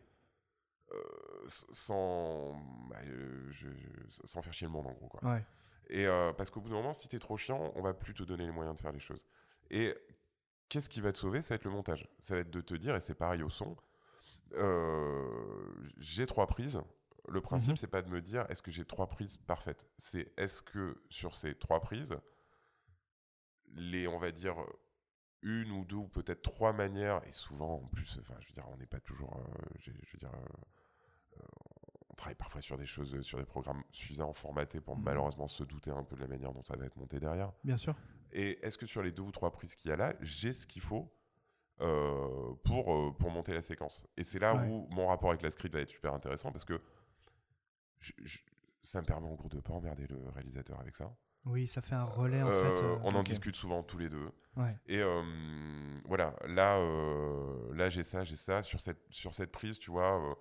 euh, 0.92 1.02
sans, 1.48 2.54
bah, 2.90 2.98
euh, 3.08 3.52
je- 3.52 3.70
je- 3.76 4.28
sans 4.28 4.42
faire 4.44 4.54
chier 4.54 4.68
le 4.68 4.72
monde 4.74 4.86
en 4.86 4.94
gros 4.94 5.08
quoi. 5.08 5.24
Ouais. 5.28 5.44
Et 5.90 6.06
parce 6.38 6.50
qu'au 6.52 6.62
bout 6.62 6.70
d'un 6.70 6.76
moment, 6.76 6.94
si 6.94 7.08
t'es 7.08 7.18
trop 7.20 7.38
chiant, 7.38 7.72
on 7.76 7.82
va 7.82 7.94
plus 7.96 8.14
te 8.14 8.22
donner 8.24 8.46
les 8.46 8.52
moyens 8.52 8.76
de 8.76 8.82
faire 8.82 8.92
les 8.92 9.00
choses. 9.00 9.26
Et 9.72 9.96
qu'est-ce 10.70 10.88
qui 10.90 11.02
va 11.02 11.12
te 11.12 11.18
sauver? 11.18 11.42
Ça 11.42 11.54
va 11.54 11.56
être 11.56 11.64
le 11.66 11.72
montage. 11.72 12.08
Ça 12.20 12.36
va 12.36 12.42
être 12.42 12.52
de 12.52 12.62
te 12.62 12.76
dire, 12.76 12.96
et 12.96 13.00
c'est 13.00 13.16
pareil 13.16 13.42
au 13.44 13.50
son, 13.50 13.76
j'ai 15.98 16.26
trois 16.28 16.48
prises. 16.48 16.82
Le 17.28 17.42
principe, 17.42 17.72
Mhm. 17.72 17.78
c'est 17.78 17.88
pas 17.88 18.02
de 18.04 18.10
me 18.10 18.22
dire, 18.22 18.46
est-ce 18.50 18.62
que 18.62 18.72
j'ai 18.72 18.86
trois 18.86 19.08
prises 19.08 19.38
parfaites? 19.38 19.88
C'est 19.98 20.32
est-ce 20.38 20.62
que 20.62 21.02
sur 21.10 21.34
ces 21.34 21.56
trois 21.56 21.82
prises, 21.82 22.16
les, 23.74 24.08
on 24.08 24.18
va 24.20 24.32
dire, 24.32 24.56
une 25.42 25.72
ou 25.72 25.86
deux 25.86 25.96
ou 25.98 26.08
peut-être 26.08 26.42
trois 26.42 26.74
manières, 26.74 27.22
et 27.28 27.32
souvent 27.32 27.76
en 27.76 27.88
plus, 27.88 28.18
enfin, 28.22 28.36
je 28.40 28.48
veux 28.48 28.54
dire, 28.54 28.66
on 28.70 28.78
n'est 28.78 28.86
pas 28.88 29.00
toujours, 29.00 29.36
euh, 29.38 29.64
je, 29.80 29.92
je 29.92 30.12
veux 30.14 30.18
dire, 30.20 30.34
euh, 30.34 31.38
euh, 31.40 31.44
on 32.10 32.16
travaille 32.16 32.36
parfois 32.36 32.62
sur 32.62 32.78
des 32.78 32.86
choses, 32.86 33.22
sur 33.22 33.38
des 33.38 33.46
programmes 33.46 33.84
suffisamment 33.92 34.34
formatés 34.34 34.80
pour 34.82 34.96
Mhm. 34.98 35.04
malheureusement 35.04 35.48
se 35.48 35.64
douter 35.64 35.92
un 35.92 36.04
peu 36.04 36.16
de 36.16 36.22
la 36.22 36.28
manière 36.28 36.52
dont 36.54 36.64
ça 36.64 36.76
va 36.76 36.86
être 36.86 36.96
monté 36.96 37.20
derrière. 37.20 37.52
Bien 37.64 37.78
sûr. 37.78 37.96
Et 38.32 38.60
est-ce 38.66 38.78
que 38.78 38.86
sur 38.86 39.02
les 39.04 39.12
deux 39.12 39.22
ou 39.24 39.32
trois 39.32 39.52
prises 39.52 39.76
qu'il 39.76 39.90
y 39.90 39.94
a 39.94 39.98
là, 39.98 40.14
j'ai 40.22 40.52
ce 40.54 40.66
qu'il 40.66 40.82
faut 40.82 41.12
euh, 41.82 42.54
pour, 42.64 43.18
pour 43.18 43.30
monter 43.32 43.54
la 43.54 43.62
séquence? 43.62 44.06
Et 44.18 44.24
c'est 44.24 44.40
là 44.40 44.56
Ouais. 44.56 44.68
où 44.68 44.88
mon 44.92 45.08
rapport 45.08 45.30
avec 45.30 45.42
la 45.42 45.52
script 45.52 45.74
va 45.76 45.82
être 45.82 45.90
super 45.90 46.14
intéressant 46.14 46.52
parce 46.52 46.66
que 46.66 46.82
je- 48.00 48.14
je- 48.24 48.40
ça 48.82 49.02
me 49.02 49.06
permet 49.06 49.28
en 49.28 49.36
gros 49.36 49.50
de 49.50 49.60
pas 49.60 49.74
emmerder 49.74 50.08
le 50.08 50.18
réalisateur 50.30 50.80
avec 50.80 50.96
ça. 50.96 51.14
Oui, 51.46 51.68
ça 51.68 51.82
fait 51.82 51.96
un 51.96 52.04
relais 52.04 52.42
en 52.42 52.48
Euh, 52.48 52.76
fait. 52.76 52.84
euh, 52.84 52.98
on 53.04 53.14
en 53.16 53.24
discute 53.24 53.56
souvent 53.56 53.84
tous 53.84 53.98
les 53.98 54.10
deux. 54.10 54.30
Ouais. 54.58 54.76
Et 54.88 55.00
euh, 55.02 55.22
voilà, 56.06 56.36
là, 56.48 56.78
euh, 56.78 57.74
là 57.74 57.90
j'ai 57.90 58.04
ça, 58.04 58.24
j'ai 58.24 58.36
ça. 58.36 58.64
Sur 58.64 58.80
cette, 58.82 59.02
sur 59.12 59.34
cette 59.34 59.52
prise, 59.52 59.78
tu 59.78 59.92
vois, 59.92 60.20
euh, 60.20 60.36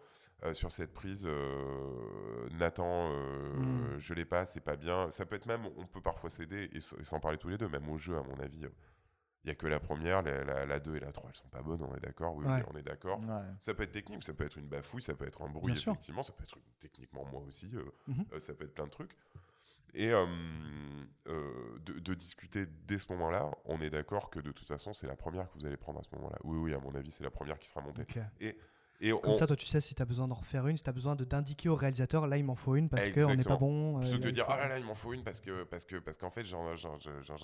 euh, 0.45 0.53
sur 0.55 0.71
cette 0.73 0.93
prise, 0.95 1.25
euh, 1.27 2.49
Nathan, 2.53 3.11
euh, 3.13 3.97
Mm. 3.97 3.99
je 3.99 4.15
l'ai 4.15 4.25
pas, 4.25 4.45
c'est 4.45 4.61
pas 4.61 4.77
bien. 4.77 5.11
Ça 5.11 5.27
peut 5.27 5.37
être 5.37 5.47
même, 5.47 5.67
on 5.77 5.87
peut 5.87 6.01
parfois 6.01 6.31
céder, 6.31 6.71
et, 6.73 6.77
et 6.77 6.81
sans 7.05 7.21
parler 7.21 7.39
tous 7.39 7.49
les 7.49 7.59
deux, 7.59 7.69
même 7.69 7.89
au 7.91 7.99
jeu, 7.99 8.17
à 8.17 8.23
mon 8.23 8.39
avis, 8.41 8.67
il 9.45 9.49
y 9.49 9.51
a 9.51 9.55
que 9.55 9.67
la 9.67 9.81
première, 9.81 10.23
la, 10.23 10.43
la, 10.45 10.65
la 10.67 10.81
2 10.81 10.97
et 10.97 11.01
la 11.01 11.13
3, 11.13 11.29
elles 11.31 11.37
sont 11.37 11.49
pas 11.49 11.61
bonnes, 11.63 11.83
on 11.83 11.95
est 11.95 12.01
d'accord 12.01 12.35
Oui, 12.35 12.47
Ouais. 12.47 12.65
on 12.73 12.77
est 12.79 12.83
d'accord. 12.83 13.21
Ouais. 13.21 13.43
Ça 13.59 13.75
peut 13.75 13.83
être 13.83 13.93
technique, 13.93 14.25
ça 14.25 14.33
peut 14.33 14.45
être 14.47 14.57
une 14.59 14.69
bafouille, 14.69 15.03
ça 15.03 15.15
peut 15.15 15.27
être 15.27 15.43
un 15.43 15.49
bruit, 15.51 15.73
Bien 15.73 15.81
sûr. 15.81 15.93
effectivement, 15.93 16.23
ça 16.23 16.33
peut 16.33 16.45
être 16.45 16.57
techniquement 16.81 17.25
moi 17.27 17.43
aussi, 17.47 17.71
euh, 17.75 17.85
Mhm. 18.09 18.25
euh, 18.33 18.39
ça 18.39 18.55
peut 18.55 18.65
être 18.65 18.75
plein 18.75 18.87
de 18.87 18.91
trucs. 18.91 19.17
Et 19.95 20.11
euh, 20.11 20.27
euh, 21.29 21.79
de, 21.85 21.99
de 21.99 22.15
discuter 22.15 22.67
dès 22.87 22.99
ce 22.99 23.07
moment-là, 23.13 23.51
on 23.65 23.81
est 23.81 23.91
d'accord 23.91 24.29
que 24.31 24.41
de 24.41 24.51
toute 24.53 24.67
façon, 24.67 24.93
c'est 24.93 25.07
la 25.07 25.17
première 25.17 25.49
que 25.51 25.59
vous 25.59 25.67
allez 25.67 25.77
prendre 25.77 26.01
à 26.01 26.03
ce 26.03 26.15
moment-là. 26.17 26.37
Oui, 26.45 26.59
oui, 26.59 26.75
à 26.75 26.79
mon 26.79 26.95
avis, 26.95 27.13
c'est 27.13 27.25
la 27.25 27.31
première 27.31 27.59
qui 27.59 27.69
sera 27.69 27.81
montée. 27.81 28.03
Ok. 28.03 28.19
Et 29.01 29.11
Comme 29.11 29.33
on, 29.33 29.35
ça, 29.35 29.47
toi, 29.49 29.57
tu 29.57 29.67
sais 29.67 29.81
si 29.81 29.95
tu 29.95 30.01
as 30.03 30.05
besoin 30.05 30.29
d'en 30.29 30.37
refaire 30.37 30.67
une, 30.69 30.77
si 30.77 30.83
tu 30.85 30.89
as 30.89 30.93
besoin 30.93 31.17
d'indiquer 31.17 31.69
au 31.69 31.75
réalisateur, 31.75 32.27
là, 32.29 32.37
il 32.39 32.45
m'en 32.45 32.55
faut 32.55 32.77
une 32.77 32.89
parce 32.89 33.09
qu'on 33.11 33.35
n'est 33.35 33.43
pas 33.43 33.57
bon. 33.57 33.97
euh, 33.97 34.01
plutôt 34.01 34.19
que 34.19 34.23
là, 34.25 34.31
de 34.31 34.35
dire 34.35 34.45
ah 34.49 34.57
là 34.57 34.69
là, 34.69 34.79
il 34.79 34.85
m'en 34.85 34.95
faut 34.95 35.13
une 35.13 35.25
parce 35.25 35.41
que 35.41 35.65
parce 35.65 35.85
que 35.85 35.97
parce 35.97 36.17
qu'en 36.17 36.31
fait 36.31 36.45
j'en 36.45 36.71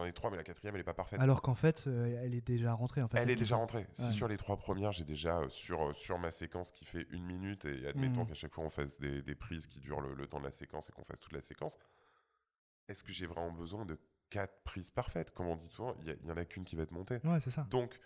ai 0.06 0.12
trois, 0.12 0.30
mais 0.30 0.36
la 0.36 0.44
quatrième 0.44 0.76
elle 0.76 0.80
est 0.80 0.84
pas 0.84 0.94
parfaite. 0.94 1.20
Alors 1.20 1.42
qu'en 1.42 1.56
fait, 1.56 1.84
euh, 1.88 2.20
elle 2.22 2.34
est 2.34 2.40
déjà 2.46 2.72
rentrée. 2.72 3.02
En 3.02 3.08
fait, 3.08 3.18
Elle 3.18 3.30
est 3.30 3.36
déjà 3.36 3.56
rentrée. 3.56 3.84
Si 3.92 4.04
Ouais. 4.06 4.12
sur 4.12 4.28
les 4.28 4.36
trois 4.36 4.56
premières, 4.56 4.92
j'ai 4.92 5.04
déjà 5.04 5.38
euh, 5.40 5.48
sur, 5.48 5.88
euh, 5.90 5.92
sur 5.92 6.18
ma 6.20 6.30
séquence 6.30 6.70
qui 6.70 6.84
fait 6.84 7.06
une 7.10 7.24
minute 7.24 7.64
et 7.64 7.86
admettons 7.88 8.20
Mhm. 8.22 8.28
qu'à 8.28 8.34
chaque 8.34 8.54
fois 8.54 8.64
on 8.64 8.70
fasse 8.70 8.98
des, 9.00 9.20
des 9.20 9.34
prises 9.34 9.66
qui 9.66 9.80
durent 9.80 10.00
le, 10.00 10.14
le 10.14 10.26
temps 10.28 10.38
de 10.38 10.44
la 10.44 10.52
séquence 10.52 10.88
et 10.88 10.92
qu'on 10.92 11.04
fasse 11.04 11.20
toute 11.20 11.32
la 11.32 11.40
séquence, 11.40 11.76
est-ce 12.90 13.04
que 13.04 13.12
j'ai 13.12 13.26
vraiment 13.26 13.52
besoin 13.52 13.84
de 13.84 13.96
quatre 14.30 14.62
prises 14.64 14.90
parfaites? 14.90 15.30
Comme 15.32 15.46
on 15.46 15.56
dit 15.56 15.68
souvent, 15.68 15.94
il 16.02 16.08
y 16.08 16.10
a- 16.10 16.14
il 16.22 16.28
y, 16.28 16.32
en 16.32 16.36
a 16.36 16.44
qu'une 16.44 16.64
qui 16.64 16.76
va 16.76 16.82
être 16.82 16.90
montée. 16.92 17.18
Ouais, 17.24 17.40
c'est 17.40 17.50
ça. 17.50 17.66
Donc, 17.70 17.98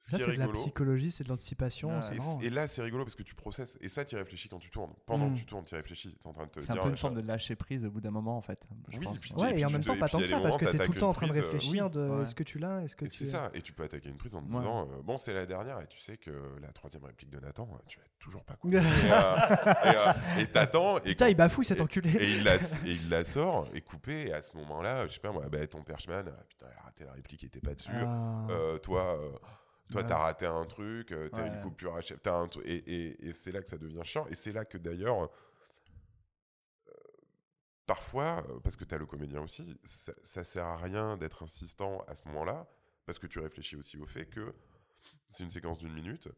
Ça, 0.00 0.18
c'est 0.18 0.26
de 0.32 0.38
la 0.38 0.48
psychologie, 0.48 1.10
c'est 1.10 1.24
de 1.24 1.30
l'anticipation. 1.30 1.98
Et, 2.42 2.46
et 2.46 2.50
là, 2.50 2.66
c'est 2.66 2.82
rigolo 2.82 3.04
parce 3.04 3.14
que 3.14 3.22
tu 3.22 3.34
processes. 3.34 3.78
Et 3.80 3.88
ça, 3.88 4.04
tu 4.04 4.16
y 4.16 4.18
réfléchis 4.18 4.50
quand 4.50 4.58
tu 4.58 4.68
tournes. 4.68 4.92
Pendant 5.06 5.30
que 5.32 5.36
tu 5.38 5.46
tournes, 5.46 5.64
tu 5.64 5.74
y 5.74 5.78
réfléchis. 5.78 6.14
Tu 6.20 6.22
es 6.22 6.26
en 6.28 6.32
train 6.34 6.44
de 6.44 6.50
te 6.50 6.60
C'est 6.60 6.72
un 6.72 6.74
peu 6.76 6.82
une 6.82 6.90
machin. 6.90 7.00
forme 7.00 7.14
de 7.22 7.26
lâcher 7.26 7.56
prise 7.56 7.86
au 7.86 7.90
bout 7.90 8.02
d'un 8.02 8.10
moment 8.10 8.36
en 8.36 8.42
fait. 8.42 8.68
Je 8.90 8.98
Oui, 8.98 9.04
pense. 9.06 9.16
et 9.16 9.20
puis 9.20 9.32
Ouais, 9.34 9.58
et 9.58 9.64
en 9.64 9.70
même 9.70 9.80
te- 9.80 9.86
temps, 9.86 9.96
pas 9.96 10.08
tant 10.08 10.18
il 10.18 10.24
que 10.24 10.30
y 10.30 10.32
a 10.32 10.36
ça, 10.36 10.36
des 10.36 10.42
parce 10.42 10.56
que 10.58 10.64
tu 10.66 10.76
es 10.76 10.84
tout 10.86 10.92
le 10.92 10.98
temps 10.98 11.06
en 11.08 11.10
une 11.12 11.14
train 11.14 11.26
de 11.28 11.32
euh, 11.32 11.42
réfléchir 11.42 11.88
de 11.88 12.06
ouais. 12.08 12.22
est-ce 12.24 12.34
que 12.34 12.42
tu 12.42 12.58
l'as, 12.58 12.82
est-ce 12.82 12.96
que 12.96 13.06
tu. 13.06 13.16
c'est 13.16 13.24
ça, 13.24 13.50
et 13.54 13.62
tu 13.62 13.72
peux 13.72 13.82
attaquer 13.84 14.10
une 14.10 14.18
prise 14.18 14.34
en 14.34 14.42
te 14.42 14.52
Ouais. 14.52 14.58
disant 14.58 14.82
euh, 14.92 15.00
bon, 15.02 15.16
c'est 15.16 15.32
la 15.32 15.46
dernière, 15.46 15.80
et 15.80 15.86
tu 15.86 15.98
sais 16.00 16.18
que 16.18 16.30
la 16.60 16.68
troisième 16.72 17.04
réplique 17.04 17.30
de 17.30 17.40
Nathan, 17.40 17.66
euh, 17.72 17.76
tu 17.86 17.98
l'as 17.98 18.04
toujours 18.18 18.44
pas. 18.44 18.54
Quoi. 18.60 18.70
Et 18.72 18.76
euh, 18.76 18.80
euh, 20.38 20.44
t'attends, 20.52 20.98
et, 20.98 21.02
Putain, 21.02 21.28
il 21.30 21.34
bafouille 21.34 21.64
cet 21.64 21.78
et- 21.78 21.80
enculé. 21.80 22.10
et 22.10 22.30
il, 22.36 22.44
la, 23.08 23.24
sort, 23.24 23.68
et 23.72 23.80
coupé, 23.80 24.26
et 24.28 24.32
à 24.34 24.42
ce 24.42 24.54
moment-là, 24.58 25.06
je 25.06 25.14
sais 25.14 25.20
pas 25.20 25.32
moi, 25.32 25.46
bah, 25.50 25.66
ton 25.66 25.82
perchman, 25.82 26.24
ah, 26.28 26.44
putain, 26.46 26.66
il 26.70 26.78
a 26.78 26.82
raté 26.82 27.04
la 27.04 27.12
réplique, 27.12 27.42
il 27.42 27.46
était 27.46 27.60
pas 27.60 27.74
dessus. 27.74 27.90
Ah. 27.94 28.46
Toi, 29.90 30.00
toi, 30.00 30.02
Ouais. 30.02 30.08
t'as 30.08 30.18
raté 30.18 30.46
un 30.46 30.64
truc, 30.64 31.12
euh, 31.12 31.28
t'as 31.28 31.42
Ouais. 31.42 31.48
une 31.48 31.60
coupure 31.62 31.94
à 31.94 32.00
chef, 32.00 32.20
t'as 32.22 32.34
un 32.36 32.48
truc, 32.48 32.64
et, 32.66 32.76
et- 32.76 33.26
et 33.28 33.32
c'est 33.32 33.52
là 33.52 33.60
que 33.62 33.68
ça 33.68 33.76
devient 33.76 34.00
chiant. 34.02 34.26
Et 34.28 34.34
c'est 34.34 34.52
là 34.52 34.64
que 34.64 34.78
d'ailleurs, 34.78 35.24
euh, 35.24 35.26
parfois, 37.86 38.44
euh, 38.48 38.60
parce 38.60 38.76
que 38.76 38.84
t'as 38.84 38.98
le 38.98 39.06
comédien 39.06 39.42
aussi, 39.42 39.78
ça, 39.84 40.12
ça 40.22 40.42
sert 40.44 40.64
à 40.64 40.76
rien 40.76 41.16
d'être 41.16 41.42
insistant 41.42 42.00
à 42.08 42.14
ce 42.14 42.22
moment-là, 42.28 42.66
parce 43.06 43.18
que 43.18 43.26
tu 43.26 43.38
réfléchis 43.38 43.76
aussi 43.76 43.98
au 43.98 44.06
fait 44.06 44.26
que 44.26 44.54
c'est 45.28 45.44
une 45.44 45.50
séquence 45.50 45.78
d'une 45.78 45.92
minute. 45.92 46.28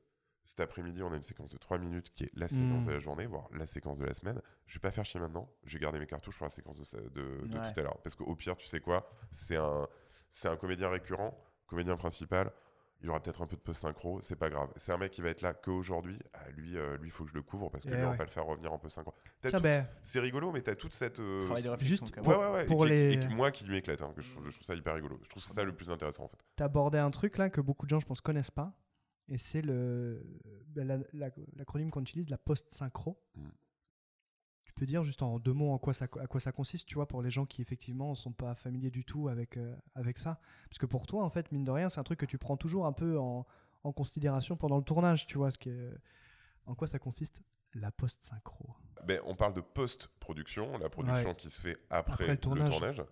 Cet 0.43 0.61
après-midi, 0.61 1.03
on 1.03 1.13
a 1.13 1.17
une 1.17 1.23
séquence 1.25 1.51
de 1.51 1.59
trois 1.59 1.79
minutes 1.79 2.13
qui 2.15 2.25
est 2.25 2.31
la 2.35 2.47
séquence 2.47 2.87
de 2.87 2.93
la 2.93 3.01
journée, 3.01 3.27
voire 3.27 3.49
la 3.53 3.67
séquence 3.67 3.99
de 3.99 4.05
la 4.07 4.15
semaine. 4.15 4.41
Je 4.67 4.75
vais 4.75 4.81
pas 4.81 4.93
faire 4.93 5.05
chier 5.05 5.19
maintenant. 5.19 5.49
Je 5.65 5.75
vais 5.77 5.81
garder 5.83 5.99
mes 5.99 6.07
cartouches 6.07 6.37
pour 6.39 6.47
la 6.47 6.51
séquence 6.51 6.79
de, 6.79 6.85
sa- 6.85 7.01
de- 7.01 7.09
de 7.47 7.59
Ouais. 7.59 7.73
tout 7.73 7.81
à 7.81 7.83
l'heure. 7.83 8.01
Parce 8.03 8.15
qu'au 8.15 8.33
pire, 8.37 8.57
tu 8.57 8.67
sais 8.67 8.79
quoi 8.81 9.11
C'est 9.33 9.57
un, 9.57 9.89
c'est 10.31 10.47
un 10.49 10.57
comédien 10.57 10.89
récurrent, 10.89 11.37
comédien 11.67 11.97
principal. 11.97 12.53
Il 13.03 13.07
y 13.07 13.09
aura 13.11 13.21
peut-être 13.21 13.43
un 13.43 13.47
peu 13.47 13.57
de 13.57 13.61
post-synchro, 13.61 14.21
c'est 14.23 14.37
pas 14.37 14.49
grave. 14.49 14.71
C'est 14.77 14.91
un 14.91 14.97
mec 14.97 15.13
qui 15.13 15.21
va 15.21 15.29
être 15.29 15.43
là 15.43 15.53
qu'aujourd'hui. 15.53 16.19
Ah, 16.33 16.49
lui, 16.57 16.77
euh, 16.79 16.97
lui, 16.97 17.09
il 17.09 17.11
faut 17.11 17.25
que 17.25 17.31
je 17.31 17.35
le 17.35 17.43
couvre 17.43 17.69
parce 17.71 17.85
que 17.85 17.91
Eh 17.91 17.95
lui, 17.95 18.01
on 18.03 18.07
ouais. 18.07 18.11
va 18.13 18.17
pas 18.17 18.25
le 18.25 18.31
faire 18.31 18.47
revenir 18.47 18.73
en 18.73 18.79
post-synchro. 18.79 19.15
T'as 19.43 19.51
Tiens, 19.51 19.59
toute- 19.59 19.63
ben, 19.65 19.87
C'est 20.03 20.19
rigolo, 20.21 20.51
mais 20.51 20.63
t'as 20.63 20.75
toute 20.75 20.95
cette. 20.95 21.21
euh, 21.21 21.45
Travail 21.45 21.63
de 21.63 21.67
c- 21.69 21.71
réflexion, 21.75 22.07
juste. 22.07 22.27
Ouais, 22.27 22.35
ouais, 22.37 22.51
ouais. 22.53 22.67
pour 22.67 22.87
et, 22.89 23.13
et 23.13 23.29
moi 23.29 23.51
qui 23.51 23.69
m'éclate, 23.69 24.01
hein, 24.01 24.13
que 24.17 24.23
je, 24.23 24.31
trouve, 24.33 24.47
je 24.49 24.55
trouve 24.55 24.65
ça 24.67 24.75
hyper 24.75 24.95
rigolo. 24.95 25.21
Je 25.23 25.29
trouve 25.29 25.43
ça 25.43 25.63
le 25.63 25.75
plus 25.77 25.91
intéressant 25.91 26.25
en 26.25 26.29
fait. 26.29 26.39
tu 26.57 26.63
as 26.63 26.67
abordé 26.67 26.97
un 26.99 27.11
truc 27.11 27.37
là 27.37 27.51
que 27.51 27.61
beaucoup 27.61 27.85
de 27.87 27.91
gens, 27.91 28.01
je 28.01 28.07
pense, 28.07 28.21
connaissent 28.23 28.51
pas. 28.51 28.73
Et 29.29 29.37
c'est 29.39 29.61
le 29.63 30.25
ben, 30.69 30.87
la- 30.87 30.99
la- 31.13 31.31
l'acronyme 31.57 31.91
qu'on 31.91 32.01
utilise, 32.03 32.31
la 32.31 32.39
post-synchro. 32.39 33.21
Mm. 33.35 33.49
Peux 34.77 34.87
dire 34.87 35.03
juste 35.03 35.23
en 35.23 35.39
deux 35.39 35.53
mots 35.55 35.73
en 35.73 35.79
quoi 35.79 35.93
ça, 35.95 36.05
à 36.05 36.27
quoi 36.27 36.39
ça 36.39 36.53
consiste, 36.53 36.87
tu 36.87 36.95
vois, 36.97 37.09
pour 37.09 37.23
les 37.23 37.31
gens 37.31 37.47
qui 37.47 37.63
effectivement 37.63 38.15
sont 38.15 38.33
pas 38.33 38.55
familiers 38.55 38.91
du 38.91 39.05
tout 39.05 39.29
avec, 39.29 39.57
euh, 39.57 39.75
avec 39.95 40.19
ça. 40.19 40.39
Parce 40.69 40.79
que 40.79 40.87
pour 40.87 41.07
toi, 41.07 41.25
en 41.25 41.31
fait, 41.31 41.51
mine 41.51 41.65
de 41.65 41.71
rien, 41.71 41.89
c'est 41.89 41.99
un 41.99 42.05
truc 42.05 42.21
que 42.21 42.27
tu 42.27 42.37
prends 42.39 42.57
toujours 42.59 42.87
un 42.87 42.93
peu 42.93 43.19
en, 43.19 43.47
en 43.85 43.93
considération 43.93 44.55
pendant 44.57 44.77
le 44.77 44.85
tournage, 44.85 45.27
tu 45.27 45.39
vois. 45.39 45.51
Ce 45.51 45.59
qui 45.59 45.71
est... 45.71 45.91
En 46.67 46.75
quoi 46.75 46.87
ça 46.89 46.99
consiste 46.99 47.43
La 47.75 47.91
post-synchro. 47.91 48.69
Ben, 49.05 49.21
on 49.25 49.35
parle 49.35 49.55
de 49.55 49.61
post-production, 49.63 50.77
la 50.79 50.89
production 50.91 51.31
Ouais. 51.31 51.35
qui 51.37 51.51
se 51.51 51.61
fait 51.61 51.79
après, 51.91 52.13
Après 52.13 52.27
le 52.27 52.33
le, 52.33 52.39
tournage. 52.39 53.03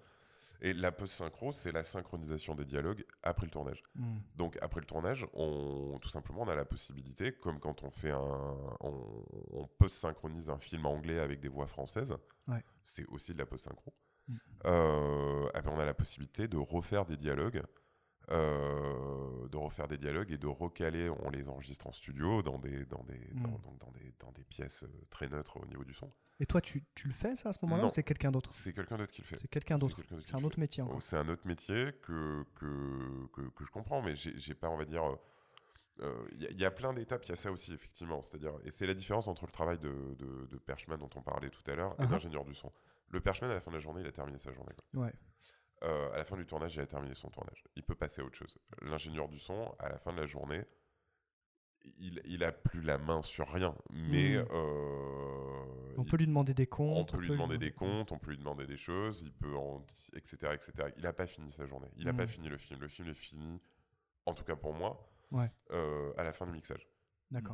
Et 0.64 0.72
la 0.72 0.92
post-synchro, 0.92 1.53
c'est 1.53 1.72
la 1.72 1.85
synchronisation 1.85 2.55
des 2.55 2.64
dialogues 2.64 3.05
après 3.22 3.44
le 3.44 3.50
tournage. 3.50 3.83
Mm. 3.96 4.16
Donc 4.35 4.59
après 4.62 4.81
le 4.81 4.87
tournage, 4.87 5.27
on, 5.35 5.98
tout 6.00 6.09
simplement, 6.09 6.40
on 6.40 6.48
a 6.48 6.55
la 6.57 6.64
possibilité, 6.64 7.33
comme 7.33 7.61
quand 7.61 7.83
on 7.83 7.90
fait 7.90 8.12
un, 8.12 8.57
on, 8.81 9.27
on 9.53 9.66
post-synchronise 9.66 10.48
un 10.48 10.59
film 10.59 10.87
anglais 10.87 11.18
avec 11.18 11.40
des 11.40 11.48
voix 11.48 11.66
françaises, 11.66 12.16
Ouais. 12.48 12.64
c'est 12.83 13.07
aussi 13.09 13.35
de 13.35 13.38
la 13.38 13.46
post-synchro. 13.46 13.92
Mm. 14.27 14.37
Euh, 14.64 15.48
on 15.66 15.79
a 15.79 15.85
la 15.85 15.92
possibilité 15.92 16.48
de 16.48 16.57
refaire 16.57 17.05
des 17.05 17.18
dialogues, 17.18 17.62
euh, 18.30 19.48
de 19.48 19.56
refaire 19.56 19.88
des 19.88 19.98
dialogues 19.98 20.30
et 20.32 20.38
de 20.38 20.46
recaler. 20.46 21.10
On 21.10 21.30
les 21.30 21.48
enregistre 21.48 21.87
en 21.87 21.92
studio 21.92 22.42
dans 22.42 22.58
des, 22.58 22.84
dans 22.87 23.02
des, 23.04 23.18
Mm. 23.34 23.42
dans, 23.42 23.58
donc 23.58 23.78
dans 23.78 23.90
des, 23.92 24.14
dans 24.20 24.32
des 24.32 24.44
pièces 24.44 24.84
euh, 24.84 24.88
très 25.10 25.28
neutres 25.28 25.56
au 25.58 25.66
niveau 25.66 25.84
du 25.84 25.94
son. 25.94 26.10
Et 26.40 26.46
toi, 26.46 26.60
tu, 26.60 26.82
tu 26.94 27.06
le 27.06 27.14
fais 27.14 27.37
ça 27.37 27.50
à 27.50 27.52
ce 27.52 27.58
moment-là 27.62 27.87
ou 27.87 27.90
c'est 27.92 28.02
quelqu'un 28.02 28.32
d'autre? 28.32 28.50
C'est 28.52 28.72
quelqu'un 28.72 28.96
d'autre 28.96 29.12
qui 29.12 29.22
le 29.22 29.26
fait. 29.26 29.37
C'est 29.37 29.48
quelqu'un 29.48 29.76
d'autre. 29.76 30.00
C'est 30.24 30.34
un 30.34 30.40
le 30.40 30.46
autre 30.46 30.58
métier 30.58 30.82
Oh. 30.82 30.98
C'est 31.00 31.16
un 31.16 31.28
autre 31.28 31.46
métier 31.46 31.92
que, 32.02 32.44
que, 32.56 33.26
que, 33.32 33.40
que 33.50 33.64
je 33.64 33.70
comprends, 33.70 34.02
mais 34.02 34.16
j'ai 34.16 34.54
pas, 34.54 34.68
on 34.68 34.76
va 34.76 34.84
dire. 34.84 35.02
Il 36.00 36.42
y, 36.42 36.46
a- 36.46 36.50
y 36.50 36.64
a 36.64 36.72
plein 36.72 36.92
d'étapes, 36.92 37.24
il 37.24 37.28
y 37.28 37.32
a 37.32 37.37
ça 37.37 37.52
aussi, 37.52 37.72
effectivement. 37.72 38.20
C'est-à-dire, 38.22 38.52
et 38.64 38.72
c'est 38.72 38.84
la 38.87 38.94
différence 38.94 39.28
entre 39.28 39.46
le 39.46 39.52
travail 39.52 39.78
de, 39.78 39.92
de, 40.18 40.46
de 40.50 40.56
Perchman 40.58 40.96
dont 40.98 41.10
on 41.14 41.22
parlait 41.22 41.50
tout 41.50 41.62
à 41.70 41.76
l'heure 41.76 41.94
et 42.00 42.02
Uh-huh. 42.02 42.08
d'ingénieur 42.08 42.44
du 42.44 42.54
son. 42.56 42.72
Le 43.10 43.20
perchman, 43.20 43.48
à 43.48 43.54
la 43.54 43.60
fin 43.60 43.70
de 43.70 43.76
la 43.76 43.80
journée, 43.80 44.00
il 44.00 44.06
a 44.08 44.12
terminé 44.12 44.38
sa 44.40 44.52
journée. 44.52 44.72
quoi. 44.92 45.02
Ouais. 45.04 45.12
Euh, 45.85 46.12
à 46.14 46.16
la 46.16 46.25
fin 46.25 46.37
du 46.37 46.47
tournage, 46.47 46.75
il 46.77 46.81
a 46.81 46.87
terminé 46.87 47.14
son 47.14 47.29
tournage. 47.31 47.62
Il 47.77 47.83
peut 47.83 47.94
passer 47.94 48.23
à 48.23 48.25
autre 48.25 48.37
chose. 48.37 48.59
L'ingénieur 48.83 49.29
du 49.29 49.38
son, 49.38 49.75
à 49.79 49.88
la 49.90 49.99
fin 49.99 50.12
de 50.12 50.18
la 50.20 50.27
journée, 50.27 50.64
il, 51.98 52.23
il 52.25 52.42
a 52.42 52.52
plus 52.52 52.81
la 52.81 52.96
main 52.96 53.21
sur 53.21 53.46
rien. 53.50 53.75
Mais 53.90 54.38
Mhm. 54.38 54.46
euh, 54.50 55.94
On 55.98 56.02
il- 56.02 56.11
peut 56.11 56.17
lui 56.17 56.27
demander 56.27 56.54
des 56.54 56.67
comptes. 56.67 57.13
on 57.13 57.17
peut 57.17 57.23
lui 57.23 57.29
demander 57.29 57.58
des 57.58 57.73
comptes, 57.73 58.13
on 58.13 58.19
peut 58.19 58.31
lui 58.31 58.38
demander 58.38 58.67
des 58.67 58.79
choses, 58.79 59.21
il 59.21 59.33
peut 59.33 59.54
en, 59.56 59.85
etc., 60.15 60.37
etc. 60.54 60.73
Il 60.96 61.02
n'a 61.02 61.13
pas 61.13 61.27
fini 61.27 61.52
sa 61.52 61.67
journée. 61.67 61.88
Il 61.96 62.06
n'a 62.06 62.15
pas 62.15 62.27
fini 62.27 62.48
le 62.48 62.56
film. 62.56 62.81
Le 62.81 62.88
film 62.88 63.08
est 63.11 63.15
fini, 63.15 63.61
en 64.27 64.33
tout 64.33 64.44
cas 64.44 64.56
pour 64.56 64.73
moi, 64.73 65.06
Ouais. 65.33 65.48
euh, 65.73 66.13
à 66.17 66.25
la 66.25 66.33
fin 66.33 66.46
du 66.46 66.52
mixage. 66.52 66.88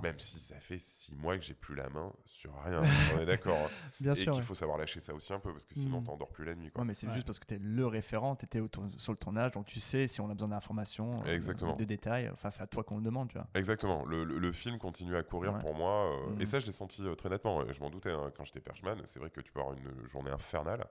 Même 0.03 0.19
si 0.19 0.39
ça 0.41 0.59
fait 0.61 0.79
six 0.79 1.15
mois 1.15 1.37
que 1.39 1.45
j'ai 1.45 1.55
plus 1.55 1.75
la 1.75 1.89
main 1.91 2.13
sur 2.25 2.53
rien. 2.63 2.83
on 3.15 3.19
est 3.19 3.27
d'accord. 3.27 3.57
hein. 3.59 3.69
Bien 4.01 4.13
Et 4.13 4.15
sûr. 4.17 4.33
qu'il 4.33 4.41
ouais. 4.41 4.47
faut 4.47 4.55
savoir 4.55 4.79
lâcher 4.79 5.01
ça 5.01 5.15
aussi 5.15 5.33
un 5.33 5.39
peu 5.41 5.53
parce 5.53 5.65
que 5.65 5.75
sinon 5.75 5.99
Mhm. 6.01 6.05
t'endors 6.05 6.31
plus 6.31 6.45
la 6.45 6.55
nuit. 6.55 6.71
Quoi. 6.71 6.81
Ouais, 6.83 6.87
mais 6.87 6.95
c'est 6.95 7.07
Ouais. 7.07 7.15
juste 7.15 7.27
parce 7.27 7.39
que 7.39 7.47
tu 7.47 7.55
es 7.55 7.59
le 7.59 7.87
référent, 7.87 8.37
tu 8.37 8.45
étais 8.47 8.61
sur 8.97 9.13
le 9.13 9.19
tournage, 9.19 9.53
donc 9.53 9.67
tu 9.67 9.81
sais 9.81 10.07
si 10.09 10.21
on 10.21 10.31
a 10.31 10.35
besoin 10.35 10.49
d'informations, 10.49 11.23
euh, 11.27 11.35
Exactement. 11.35 11.77
de 11.77 11.85
détails. 11.85 12.29
Enfin, 12.33 12.51
c'est 12.51 12.63
à 12.63 12.67
toi 12.67 12.83
qu'on 12.85 12.97
le 12.97 13.03
demande, 13.03 13.29
tu 13.29 13.37
vois. 13.39 13.47
Exactement. 13.55 14.05
Le, 14.05 14.25
le- 14.25 14.39
le 14.39 14.53
film 14.53 14.79
continue 14.79 15.17
à 15.17 15.23
courir 15.23 15.53
Ouais. 15.55 15.61
pour 15.61 15.75
moi. 15.75 16.11
euh, 16.13 16.31
Mhm. 16.35 16.41
Et 16.43 16.47
ça, 16.47 16.59
je 16.61 16.67
l'ai 16.67 16.73
senti 16.73 17.03
euh, 17.03 17.15
très 17.15 17.29
nettement. 17.29 17.65
Je 17.71 17.81
m'en 17.81 17.91
doutais 17.91 18.11
hein, 18.13 18.31
quand 18.37 18.45
j'étais 18.45 18.61
perchman. 18.61 18.97
C'est 19.07 19.19
vrai 19.19 19.31
que 19.31 19.41
tu 19.41 19.53
peux 19.53 19.61
avoir 19.61 19.77
une 19.77 20.09
journée 20.09 20.31
infernale. 20.31 20.87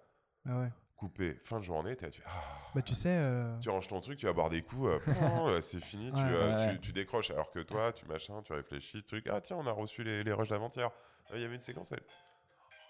Ah 0.47 0.59
ouais. 0.59 0.69
Coupé 0.95 1.39
fin 1.43 1.59
de 1.59 1.63
journée, 1.63 1.95
tu 1.95 2.05
ah, 2.25 2.29
Bah, 2.75 2.81
tu 2.81 2.93
sais. 2.93 3.07
euh, 3.09 3.57
tu 3.59 3.69
ranges 3.69 3.87
ton 3.87 4.01
truc, 4.01 4.19
tu 4.19 4.25
vas 4.25 4.33
boire 4.33 4.49
des 4.49 4.61
coups, 4.61 4.89
euh, 5.07 5.61
c'est 5.61 5.79
fini, 5.81 6.11
tu, 6.11 6.19
Ouais. 6.21 6.27
euh, 6.33 6.67
Ouais, 6.73 6.79
tu- 6.79 6.91
décroches. 6.91 7.31
Alors 7.31 7.51
que 7.51 7.59
toi, 7.59 7.93
tu 7.93 8.05
machin, 8.05 8.41
tu 8.43 8.51
réfléchis, 8.51 9.03
truc, 9.03 9.25
ah 9.31 9.39
tiens, 9.39 9.55
on 9.57 9.65
a 9.65 9.71
reçu 9.71 10.03
les, 10.03 10.23
les 10.23 10.33
rushs 10.33 10.49
d'avant-hier. 10.49 10.91
Il 11.33 11.41
y 11.41 11.45
avait 11.45 11.55
une 11.55 11.61
séquence. 11.61 11.91
elle- 11.93 12.03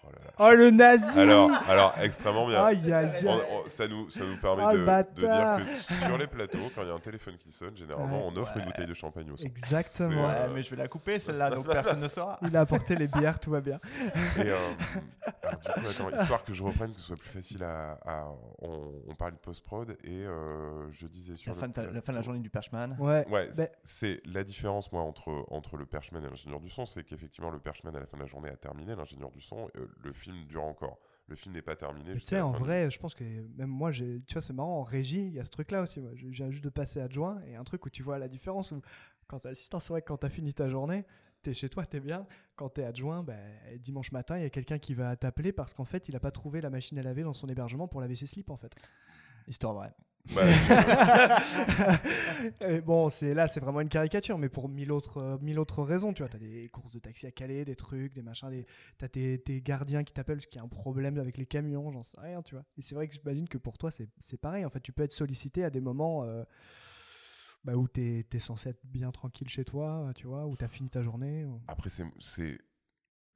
Oh 0.02 0.08
là 0.12 0.18
là. 0.24 0.30
Oh 0.38 0.50
le 0.56 0.70
nazi 0.70 1.20
Alors, 1.20 1.50
alors, 1.68 1.94
extrêmement 2.00 2.46
bien. 2.46 2.64
Aïe 2.64 2.92
aïe 2.92 3.10
On- 3.24 3.28
aïe 3.34 3.40
on- 3.64 3.68
ça, 3.68 3.86
nous, 3.86 4.08
ça 4.10 4.24
nous 4.24 4.36
permet 4.38 4.62
Oh, 4.66 4.72
de, 4.72 4.78
de 4.78 5.20
dire 5.26 5.58
que 5.66 6.04
sur 6.06 6.16
les 6.18 6.26
plateaux, 6.26 6.58
quand 6.74 6.82
il 6.82 6.88
y 6.88 6.90
a 6.90 6.94
un 6.94 6.98
téléphone 7.00 7.36
qui 7.36 7.52
sonne, 7.52 7.76
généralement, 7.76 8.26
Ouais. 8.26 8.32
on 8.34 8.36
offre 8.40 8.56
une 8.56 8.64
bouteille 8.64 8.86
de 8.86 8.94
champagne 8.94 9.30
au 9.30 9.36
son. 9.36 9.44
Exactement. 9.44 10.26
Ouais, 10.28 10.34
euh, 10.36 10.48
mais 10.54 10.62
je 10.62 10.70
vais 10.70 10.76
la 10.76 10.88
couper 10.88 11.18
celle-là, 11.18 11.50
donc 11.50 11.66
personne 11.66 12.00
ne 12.00 12.08
saura. 12.08 12.38
Il 12.42 12.56
a 12.56 12.60
apporté 12.60 12.96
les 12.96 13.08
bières, 13.08 13.38
tout 13.38 13.50
va 13.50 13.60
bien. 13.60 13.78
Et, 14.38 14.40
euh, 14.48 14.56
alors, 15.42 15.60
du 15.60 15.66
coup, 15.66 15.88
attends, 16.08 16.20
histoire 16.22 16.44
que 16.44 16.52
je 16.52 16.62
reprenne, 16.62 16.92
que 16.92 17.00
ce 17.00 17.06
soit 17.06 17.16
plus 17.16 17.30
facile 17.30 17.62
à. 17.62 17.98
à- 18.06 18.28
on, 18.62 18.92
on 19.08 19.14
parlait 19.14 19.34
de 19.34 19.40
post-prod 19.40 19.90
et 20.04 20.24
euh, 20.24 20.90
je 20.92 21.06
disais 21.06 21.36
sur 21.36 21.50
La 21.50 21.54
le 21.54 21.60
fin, 21.60 21.68
de 21.68 21.72
la 21.76 21.82
fin 21.82 21.90
de 21.90 21.94
la 21.94 22.00
plateau- 22.02 22.22
journée 22.24 22.40
du 22.40 22.50
Perchman. 22.50 22.96
Ouais. 22.98 23.26
Ouais, 23.28 23.46
Bah- 23.48 23.52
c- 23.52 23.68
c'est 23.84 24.20
la 24.26 24.44
différence, 24.44 24.90
moi, 24.92 25.02
entre, 25.02 25.44
entre 25.50 25.76
le 25.76 25.86
perchman 25.86 26.24
et 26.24 26.28
l'ingénieur 26.28 26.60
du 26.60 26.70
son, 26.70 26.86
c'est 26.86 27.04
qu'effectivement, 27.04 27.50
le 27.50 27.58
perchman, 27.58 27.94
à 27.94 28.00
la 28.00 28.06
fin 28.06 28.16
de 28.16 28.22
la 28.22 28.28
journée, 28.28 28.48
a 28.50 28.56
terminé, 28.56 28.94
l'ingénieur 28.94 29.30
du 29.30 29.40
son, 29.40 29.68
euh, 29.76 29.88
le 30.02 30.12
film 30.12 30.44
dure 30.46 30.64
encore. 30.64 30.98
Le 31.28 31.36
film 31.36 31.54
n'est 31.54 31.62
pas 31.62 31.76
terminé. 31.76 32.12
Tu 32.14 32.20
sais, 32.20 32.40
en 32.40 32.50
vrai, 32.50 32.90
je 32.90 32.98
pense 32.98 33.14
que 33.14 33.22
même 33.56 33.68
moi, 33.70 33.92
j'ai- 33.92 34.20
tu 34.26 34.32
vois, 34.34 34.42
c'est 34.42 34.52
marrant, 34.52 34.80
en 34.80 34.82
régie, 34.82 35.26
il 35.26 35.32
y 35.32 35.38
a 35.38 35.44
ce 35.44 35.50
truc-là 35.50 35.82
aussi. 35.82 36.00
Moi. 36.00 36.10
Viens 36.14 36.50
juste 36.50 36.64
de 36.64 36.70
passer 36.70 37.00
adjoint 37.00 37.40
et 37.46 37.54
un 37.54 37.62
truc 37.62 37.86
où 37.86 37.90
tu 37.90 38.02
vois 38.02 38.18
la 38.18 38.26
différence. 38.26 38.72
Où, 38.72 38.80
quand 39.28 39.38
t'es 39.38 39.48
assistant, 39.50 39.78
c'est 39.78 39.92
vrai 39.92 40.02
que 40.02 40.08
quand 40.08 40.16
t'as 40.16 40.28
fini 40.28 40.52
ta 40.52 40.68
journée, 40.68 41.04
t'es 41.42 41.54
chez 41.54 41.68
toi, 41.68 41.86
t'es 41.86 42.00
bien. 42.00 42.26
Quand 42.56 42.68
t'es 42.68 42.82
adjoint, 42.82 43.22
bah, 43.22 43.36
dimanche 43.78 44.10
matin, 44.10 44.38
il 44.38 44.42
y 44.42 44.46
a 44.46 44.50
quelqu'un 44.50 44.80
qui 44.80 44.92
va 44.92 45.14
t'appeler 45.14 45.52
parce 45.52 45.72
qu'en 45.72 45.84
fait, 45.84 46.08
il 46.08 46.16
a 46.16 46.20
pas 46.20 46.32
trouvé 46.32 46.60
la 46.60 46.68
machine 46.70 46.98
à 46.98 47.02
laver 47.04 47.22
dans 47.22 47.32
son 47.32 47.46
hébergement 47.48 47.86
pour 47.86 48.00
laver 48.00 48.16
ses 48.16 48.26
slips, 48.26 48.50
en 48.50 48.56
fait. 48.56 48.74
Histoire 49.46 49.74
vraie. 49.74 49.92
Bah, 50.34 50.42
bon, 52.84 53.10
c'est 53.10 53.34
là, 53.34 53.48
c'est 53.48 53.60
vraiment 53.60 53.80
une 53.80 53.88
caricature, 53.88 54.38
mais 54.38 54.48
pour 54.48 54.68
mille 54.68 54.92
autres, 54.92 55.18
euh, 55.18 55.38
mille 55.40 55.58
autres 55.58 55.82
raisons, 55.82 56.12
tu 56.12 56.22
vois, 56.22 56.28
t'as 56.28 56.38
des 56.38 56.68
courses 56.68 56.92
de 56.92 56.98
taxi 56.98 57.26
à 57.26 57.30
Calais, 57.32 57.64
des 57.64 57.76
trucs, 57.76 58.12
des 58.12 58.22
machins, 58.22 58.50
des, 58.50 58.66
t'as 58.98 59.08
tes, 59.08 59.38
tes 59.40 59.60
gardiens 59.60 60.04
qui 60.04 60.12
t'appellent 60.12 60.36
parce 60.36 60.46
qu'il 60.46 60.58
y 60.58 60.62
a 60.62 60.64
un 60.64 60.68
problème 60.68 61.18
avec 61.18 61.36
les 61.36 61.46
camions, 61.46 61.90
j'en 61.92 62.02
sais 62.02 62.20
rien, 62.20 62.42
tu 62.42 62.54
vois. 62.54 62.64
Et 62.78 62.82
c'est 62.82 62.94
vrai 62.94 63.08
que 63.08 63.14
j'imagine 63.14 63.48
que 63.48 63.58
pour 63.58 63.78
toi, 63.78 63.90
c'est, 63.90 64.08
c'est 64.18 64.40
pareil. 64.40 64.64
En 64.64 64.70
fait, 64.70 64.80
tu 64.80 64.92
peux 64.92 65.02
être 65.02 65.12
sollicité 65.12 65.64
à 65.64 65.70
des 65.70 65.80
moments 65.80 66.24
euh, 66.24 66.44
bah, 67.64 67.74
où 67.74 67.88
t'es, 67.88 68.26
t'es 68.28 68.38
censé 68.38 68.70
être 68.70 68.80
bien 68.84 69.10
tranquille 69.10 69.48
chez 69.48 69.64
toi, 69.64 70.10
tu 70.14 70.26
vois, 70.26 70.46
où 70.46 70.56
t'as 70.56 70.68
fini 70.68 70.88
ta 70.90 71.02
journée. 71.02 71.44
ou- 71.44 71.60
Après, 71.68 71.90
c'est. 71.90 72.04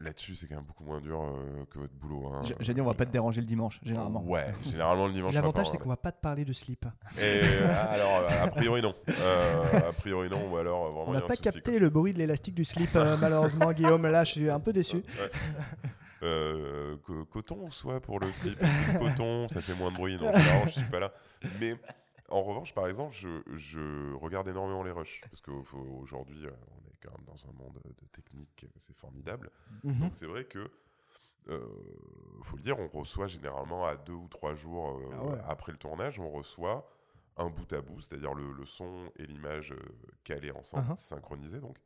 Là-dessus, 0.04 0.34
c'est 0.34 0.46
quand 0.46 0.56
même 0.56 0.64
beaucoup 0.64 0.84
moins 0.84 1.00
dur 1.00 1.20
euh, 1.22 1.64
que 1.70 1.78
votre 1.78 1.94
boulot. 1.94 2.26
hein. 2.28 2.42
J'ai 2.60 2.74
dit, 2.74 2.80
on 2.80 2.84
va 2.84 2.92
pas 2.94 3.06
te 3.06 3.10
déranger 3.10 3.40
le 3.40 3.46
dimanche, 3.46 3.80
généralement. 3.82 4.22
Ouais, 4.22 4.54
généralement 4.66 5.06
le 5.06 5.12
dimanche. 5.12 5.34
L'avantage, 5.34 5.70
c'est 5.70 5.78
qu'on 5.78 5.88
va 5.88 5.96
pas 5.96 6.12
te 6.12 6.20
parler 6.20 6.44
de 6.44 6.52
slip. 6.52 6.84
Et 7.16 7.20
euh, 7.22 7.68
alors, 7.90 8.20
euh, 8.30 8.44
a 8.44 8.48
priori 8.48 8.82
non. 8.82 8.94
Euh, 9.08 9.88
a 9.88 9.92
priori 9.92 10.28
non, 10.28 10.50
ou 10.52 10.56
alors 10.58 10.86
euh, 10.86 10.90
vraiment. 10.90 11.08
On 11.08 11.12
n'a 11.14 11.20
pas 11.22 11.28
souci, 11.36 11.42
capté 11.42 11.78
le 11.78 11.88
bruit 11.88 12.12
de 12.12 12.18
l'élastique 12.18 12.54
du 12.54 12.64
slip, 12.64 12.90
euh, 12.96 13.16
malheureusement, 13.20 13.72
Guillaume. 13.72 14.06
Là, 14.06 14.24
je 14.24 14.32
suis 14.32 14.50
un 14.50 14.60
peu 14.60 14.72
déçu. 14.74 14.96
Ouais. 14.96 15.30
Euh, 16.22 16.96
co- 17.04 17.24
coton, 17.26 17.70
soit 17.70 18.00
pour 18.00 18.20
le 18.20 18.30
slip, 18.32 18.58
coton, 18.98 19.48
ça 19.48 19.60
fait 19.60 19.74
moins 19.74 19.90
de 19.90 19.96
bruit. 19.96 20.16
Non, 20.18 20.30
je 20.66 20.70
suis 20.70 20.84
pas 20.84 21.00
là. 21.00 21.12
Mais 21.60 21.74
en 22.30 22.42
revanche, 22.42 22.74
par 22.74 22.86
exemple, 22.88 23.14
je, 23.14 23.28
je 23.56 24.14
regarde 24.14 24.48
énormément 24.48 24.82
les 24.82 24.90
rushs. 24.90 25.20
Parce 25.30 25.40
qu'aujourd'hui, 25.40 26.46
quand 27.04 27.16
même 27.16 27.26
dans 27.26 27.46
un 27.48 27.52
monde 27.52 27.80
de 27.84 28.06
technique, 28.08 28.66
c'est 28.78 28.96
formidable. 28.96 29.50
Mhm. 29.84 30.00
Donc 30.00 30.12
c'est 30.14 30.26
vrai 30.26 30.44
que, 30.44 30.70
euh, 31.48 31.66
faut 32.42 32.56
le 32.56 32.62
dire, 32.62 32.78
on 32.78 32.88
reçoit 32.88 33.26
généralement 33.28 33.84
à 33.86 33.96
deux 33.96 34.12
ou 34.14 34.28
trois 34.28 34.54
jours 34.54 34.98
euh, 34.98 35.10
Ah 35.12 35.24
ouais. 35.24 35.38
après 35.46 35.72
le 35.72 35.78
tournage, 35.78 36.18
on 36.18 36.30
reçoit 36.30 36.88
un 37.36 37.50
bout 37.50 37.72
à 37.72 37.80
bout, 37.80 38.00
c'est-à-dire 38.00 38.32
le, 38.34 38.52
le 38.52 38.64
son 38.64 39.10
et 39.16 39.26
l'image 39.26 39.72
euh, 39.72 39.78
calés 40.22 40.52
ensemble, 40.52 40.88
Uh-huh. 40.92 40.96
synchronisés 40.96 41.60
donc, 41.60 41.76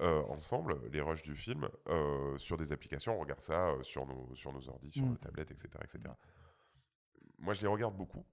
euh, 0.00 0.22
ensemble, 0.28 0.80
les 0.90 1.00
rushs 1.02 1.22
du 1.22 1.36
film, 1.36 1.68
sur 2.38 2.56
des 2.56 2.72
applications, 2.72 3.14
on 3.16 3.20
regarde 3.20 3.42
ça 3.42 3.74
sur, 3.82 4.06
nos, 4.06 4.34
sur 4.34 4.52
nos 4.52 4.68
ordi, 4.68 4.90
sur 4.90 5.04
Mm. 5.04 5.10
nos 5.10 5.16
tablettes, 5.16 5.50
etc., 5.50 5.68
etc. 5.82 6.14
Moi, 7.38 7.52
je 7.54 7.60
les 7.62 7.68
regarde 7.68 7.96
beaucoup. 7.96 8.24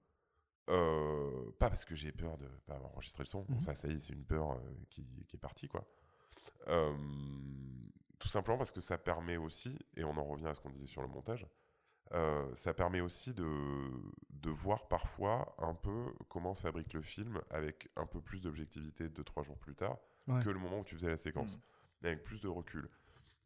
pas 0.66 1.68
parce 1.70 1.84
que 1.84 1.94
j'ai 1.94 2.12
peur 2.12 2.36
de 2.38 2.46
pas 2.66 2.74
avoir 2.74 2.92
enregistré 2.92 3.22
le 3.22 3.28
son, 3.28 3.42
Bon, 3.42 3.54
Mhm. 3.54 3.60
ça, 3.60 3.74
ça 3.74 3.88
y 3.88 3.92
est, 3.92 3.98
c'est 3.98 4.12
une 4.12 4.24
peur 4.24 4.60
qui, 4.90 5.04
qui 5.26 5.36
est 5.36 5.40
partie, 5.40 5.68
quoi. 5.68 5.84
Euh, 6.68 6.92
tout 8.18 8.28
simplement 8.28 8.58
parce 8.58 8.72
que 8.72 8.80
ça 8.80 8.98
permet 8.98 9.36
aussi, 9.36 9.78
et 9.96 10.04
on 10.04 10.16
en 10.16 10.24
revient 10.24 10.48
à 10.48 10.54
ce 10.54 10.60
qu'on 10.60 10.70
disait 10.70 10.86
sur 10.86 11.02
le 11.02 11.08
montage, 11.08 11.46
euh, 12.12 12.52
ça 12.54 12.72
permet 12.74 13.00
aussi 13.00 13.34
de, 13.34 13.90
de 14.30 14.50
voir 14.50 14.88
parfois 14.88 15.54
un 15.58 15.74
peu 15.74 16.06
comment 16.28 16.54
se 16.54 16.62
fabrique 16.62 16.92
le 16.94 17.02
film 17.02 17.40
avec 17.50 17.88
un 17.96 18.06
peu 18.06 18.20
plus 18.20 18.42
d'objectivité 18.42 19.08
deux, 19.08 19.24
trois 19.24 19.42
jours 19.42 19.58
plus 19.58 19.74
tard 19.74 19.98
Ouais. 20.26 20.42
que 20.42 20.50
le 20.50 20.58
moment 20.58 20.80
où 20.80 20.84
tu 20.84 20.94
faisais 20.94 21.08
la 21.08 21.16
séquence, 21.16 21.58
mais 22.02 22.10
avec 22.10 22.22
plus 22.22 22.42
de 22.42 22.48
recul. 22.48 22.86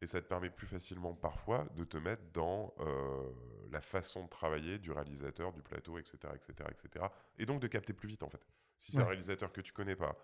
Et 0.01 0.07
ça 0.07 0.19
te 0.21 0.27
permet 0.27 0.49
plus 0.49 0.67
facilement 0.67 1.13
parfois 1.13 1.63
de 1.77 1.85
te 1.85 1.95
mettre 1.95 2.23
dans 2.33 2.73
euh, 2.81 3.31
la 3.71 3.79
façon 3.79 4.25
de 4.25 4.29
travailler 4.29 4.79
du 4.79 4.91
réalisateur, 4.91 5.53
du 5.53 5.61
plateau, 5.61 5.97
etc., 5.97 6.17
etc., 6.35 6.69
etc. 6.69 7.05
Et 7.37 7.45
donc 7.45 7.61
de 7.61 7.67
capter 7.67 7.93
plus 7.93 8.09
vite 8.09 8.21
en 8.23 8.27
fait. 8.29 8.45
Si 8.77 8.91
c'est 8.91 8.97
Ouais. 8.97 9.03
un 9.05 9.07
réalisateur 9.07 9.53
que 9.53 9.61
tu 9.61 9.71
connais 9.71 9.95
pas, 9.95 10.17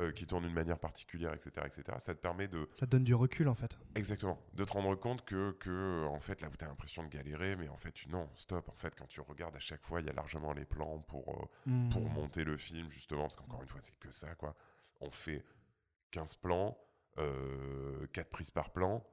euh, 0.00 0.12
qui 0.12 0.26
tourne 0.26 0.44
d'une 0.44 0.54
manière 0.54 0.78
particulière, 0.78 1.32
etc., 1.34 1.50
etc., 1.66 1.96
ça 1.98 2.14
te 2.14 2.20
permet 2.20 2.46
de 2.48 2.68
Ça 2.72 2.86
te 2.86 2.90
donne 2.92 3.04
du 3.04 3.14
recul, 3.14 3.48
en 3.48 3.54
fait. 3.54 3.76
Exactement. 3.96 4.38
De 4.54 4.64
te 4.64 4.72
rendre 4.72 4.94
compte 4.94 5.24
que, 5.24 5.52
que 5.52 6.06
en 6.06 6.20
fait, 6.20 6.40
là 6.40 6.48
où 6.48 6.56
tu 6.56 6.64
as 6.64 6.68
l'impression 6.68 7.02
de 7.02 7.08
galérer, 7.08 7.56
mais 7.56 7.68
en 7.68 7.76
fait, 7.76 7.92
tu- 7.92 8.08
non, 8.08 8.28
stop. 8.34 8.68
En 8.68 8.74
fait, 8.76 8.94
quand 8.94 9.06
tu 9.06 9.20
regardes 9.20 9.56
à 9.56 9.60
chaque 9.60 9.82
fois, 9.82 10.00
il 10.00 10.06
y 10.06 10.10
a 10.10 10.12
largement 10.12 10.52
les 10.52 10.64
plans 10.64 11.00
pour, 11.00 11.28
euh, 11.66 11.70
Mm. 11.70 11.88
pour 11.90 12.08
monter 12.10 12.44
le 12.44 12.56
film, 12.56 12.90
justement, 12.90 13.22
parce 13.22 13.36
qu'encore 13.36 13.60
une 13.62 13.68
fois, 13.68 13.80
c'est 13.80 13.98
que 13.98 14.12
ça, 14.12 14.34
quoi. 14.36 14.54
On 15.00 15.10
fait 15.10 15.44
15 16.10 16.34
plans, 16.36 16.78
euh, 17.18 18.06
4 18.12 18.30
prises 18.30 18.50
par 18.50 18.70
plan, 18.70 19.04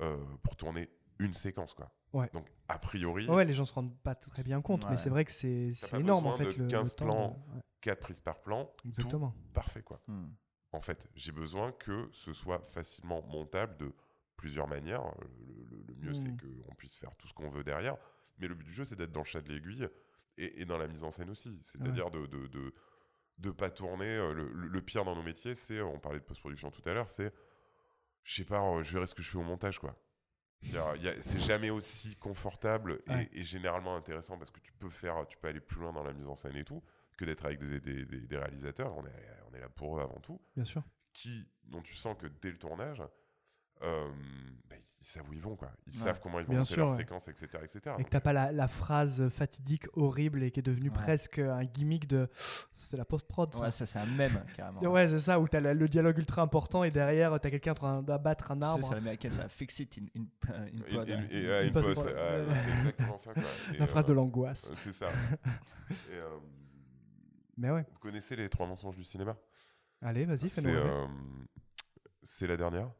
euh, 0.00 0.16
pour 0.42 0.56
tourner 0.56 0.88
une 1.18 1.32
séquence, 1.34 1.74
quoi. 1.74 1.92
Ouais. 2.12 2.28
Donc, 2.32 2.46
a 2.68 2.78
priori, 2.78 3.28
Ouais, 3.28 3.44
les 3.44 3.52
gens 3.52 3.64
se 3.64 3.72
rendent 3.72 3.96
pas 4.02 4.14
très 4.14 4.42
bien 4.42 4.60
compte, 4.62 4.88
mais 4.90 4.96
c'est 4.96 5.10
vrai 5.10 5.24
que 5.24 5.30
c'est 5.32 5.72
énorme 5.94 6.26
en 6.26 6.30
besoin 6.32 6.38
fait 6.38 6.52
de 6.54 6.58
le, 6.58 6.64
le 6.64 6.70
15 6.70 6.96
temps 6.96 7.04
plans. 7.04 7.28
de- 7.28 7.54
ouais, 7.56 7.62
4 7.80 7.98
prises 8.00 8.20
par 8.20 8.40
plan, 8.42 8.70
exactement. 8.86 9.30
tout 9.30 9.52
parfait, 9.52 9.82
quoi. 9.82 10.00
Hmm. 10.06 10.28
En 10.72 10.80
fait, 10.80 11.08
j'ai 11.16 11.32
besoin 11.32 11.72
que 11.72 12.08
ce 12.12 12.32
soit 12.32 12.60
facilement 12.60 13.22
montable 13.22 13.76
de 13.78 13.92
plusieurs 14.36 14.68
manières. 14.68 15.02
Le, 15.20 15.64
le- 15.76 15.82
le 15.88 15.94
mieux, 15.96 16.14
c'est 16.14 16.28
Mm. 16.28 16.36
qu'on 16.66 16.74
puisse 16.76 16.94
faire 16.94 17.14
tout 17.16 17.26
ce 17.26 17.34
qu'on 17.34 17.50
veut 17.50 17.64
derrière. 17.64 17.96
Mais 18.38 18.46
le 18.46 18.54
but 18.54 18.64
du 18.64 18.72
jeu, 18.72 18.84
c'est 18.84 18.96
d'être 18.96 19.12
dans 19.12 19.20
le 19.20 19.26
chat 19.26 19.42
de 19.42 19.52
l'aiguille 19.52 19.88
et, 20.38 20.62
et 20.62 20.64
dans 20.64 20.78
la 20.78 20.86
mise 20.86 21.02
en 21.04 21.10
scène 21.10 21.28
aussi. 21.30 21.58
C'est-à-dire 21.62 22.10
de 22.10 22.24
de, 22.26 22.46
de, 22.46 22.72
de 23.38 23.50
pas 23.50 23.68
tourner. 23.70 24.06
euh, 24.06 24.32
Le, 24.32 24.48
le- 24.52 24.68
le 24.68 24.80
pire 24.82 25.04
dans 25.04 25.16
nos 25.16 25.22
métiers, 25.22 25.54
c'est, 25.56 25.80
on 25.82 25.98
parlait 25.98 26.20
de 26.20 26.24
post-production 26.24 26.70
tout 26.70 26.88
à 26.88 26.92
l'heure, 26.94 27.08
c'est, 27.08 27.34
je 28.24 28.34
sais 28.36 28.44
pas, 28.44 28.62
euh, 28.62 28.82
je 28.84 28.92
verrai 28.92 29.06
ce 29.08 29.14
que 29.14 29.22
je 29.22 29.30
fais 29.30 29.38
au 29.38 29.42
montage, 29.42 29.78
quoi. 29.80 29.96
C'est 30.62 31.38
jamais 31.40 31.70
aussi 31.70 32.16
confortable 32.16 33.02
et, 33.06 33.10
Ouais. 33.10 33.28
et 33.32 33.44
généralement 33.44 33.96
intéressant 33.96 34.38
parce 34.38 34.50
que 34.50 34.60
tu 34.60 34.72
peux 34.74 34.90
faire, 34.90 35.26
tu 35.26 35.36
peux 35.38 35.48
aller 35.48 35.60
plus 35.60 35.80
loin 35.80 35.92
dans 35.92 36.02
la 36.04 36.12
mise 36.12 36.28
en 36.28 36.36
scène 36.36 36.56
et 36.56 36.64
tout 36.64 36.82
que 37.20 37.24
d'être 37.26 37.44
avec 37.44 37.58
des, 37.60 37.80
des- 37.80 38.04
des- 38.06 38.26
des 38.26 38.36
réalisateurs. 38.38 38.96
On 38.96 39.04
est, 39.06 39.26
on 39.50 39.54
est 39.54 39.60
là 39.60 39.68
pour 39.68 39.98
eux 39.98 40.02
avant 40.02 40.18
tout 40.20 40.40
Bien 40.56 40.64
sûr. 40.64 40.82
qui, 41.12 41.46
dont 41.64 41.82
tu 41.82 41.94
sens 41.94 42.16
que 42.18 42.26
dès 42.40 42.50
le 42.50 42.56
tournage, 42.58 43.02
euh, 43.82 44.10
bah, 44.68 44.76
ils 45.00 45.06
savent 45.06 45.28
où 45.28 45.32
ils 45.32 45.40
vont, 45.40 45.56
quoi. 45.56 45.70
Ils 45.86 45.96
Ouais. 45.98 46.04
savent 46.04 46.20
comment 46.20 46.38
ils 46.38 46.44
vont 46.44 46.50
Bien 46.52 46.58
monter 46.60 46.74
sûr, 46.74 46.82
leur 46.84 46.90
ouais. 46.90 46.96
séquence, 46.98 47.28
etc. 47.28 47.46
etc. 47.62 47.94
Et 47.98 48.04
que 48.04 48.10
t'as 48.10 48.20
pas 48.20 48.32
la, 48.34 48.52
la 48.52 48.68
phrase 48.68 49.28
fatidique 49.30 49.86
horrible 49.94 50.42
et 50.42 50.50
qui 50.50 50.60
est 50.60 50.62
devenue 50.62 50.88
Ouais. 50.90 50.94
presque 50.94 51.38
un 51.38 51.62
gimmick 51.64 52.06
de. 52.06 52.28
Ça, 52.72 52.82
C'est 52.84 52.96
la 52.98 53.04
post-prod. 53.06 53.54
ça. 53.54 53.60
Ouais, 53.60 53.70
ça 53.70 53.86
c'est 53.86 53.98
un 53.98 54.04
mème 54.06 54.44
carrément. 54.56 54.80
Ouais, 54.82 55.08
c'est 55.08 55.18
ça, 55.18 55.40
où 55.40 55.46
t'as 55.48 55.60
le 55.60 55.88
dialogue 55.88 56.18
ultra 56.18 56.42
important 56.42 56.84
et 56.84 56.90
derrière, 56.90 57.38
t'as 57.40 57.50
quelqu'un 57.50 57.72
en 57.72 57.74
train 57.74 58.02
d'abattre 58.02 58.50
un 58.50 58.60
arbre. 58.62 58.86
c'est 58.86 58.94
l'américaine, 58.94 59.32
ça 59.32 59.48
fix 59.48 59.78
it 59.80 59.98
in, 59.98 60.20
in, 60.20 60.24
in 60.48 61.70
post- 61.72 61.86
post, 61.86 62.04
ouais. 62.06 62.14
ah, 62.16 62.38
ouais, 62.38 62.56
c'est 62.64 62.70
exactement 62.78 63.16
ça. 63.18 63.32
Quoi. 63.34 63.42
Et, 63.74 63.78
La 63.78 63.86
phrase 63.86 64.04
euh, 64.04 64.08
de 64.08 64.12
l'angoisse. 64.14 64.70
euh, 64.70 64.74
C'est 64.78 64.92
ça. 64.92 65.08
Et, 65.90 66.16
euh, 66.16 66.38
Mais 67.60 67.70
ouais. 67.70 67.84
vous 67.92 67.98
connaissez 67.98 68.36
les 68.36 68.48
trois 68.48 68.66
mensonges 68.66 68.96
du 68.96 69.04
cinéma? 69.04 69.36
Allez, 70.00 70.24
vas-y, 70.24 70.48
fais-nous 70.48 70.70
euh, 70.70 71.06
c'est 72.22 72.46
la 72.46 72.56
dernière. 72.56 72.90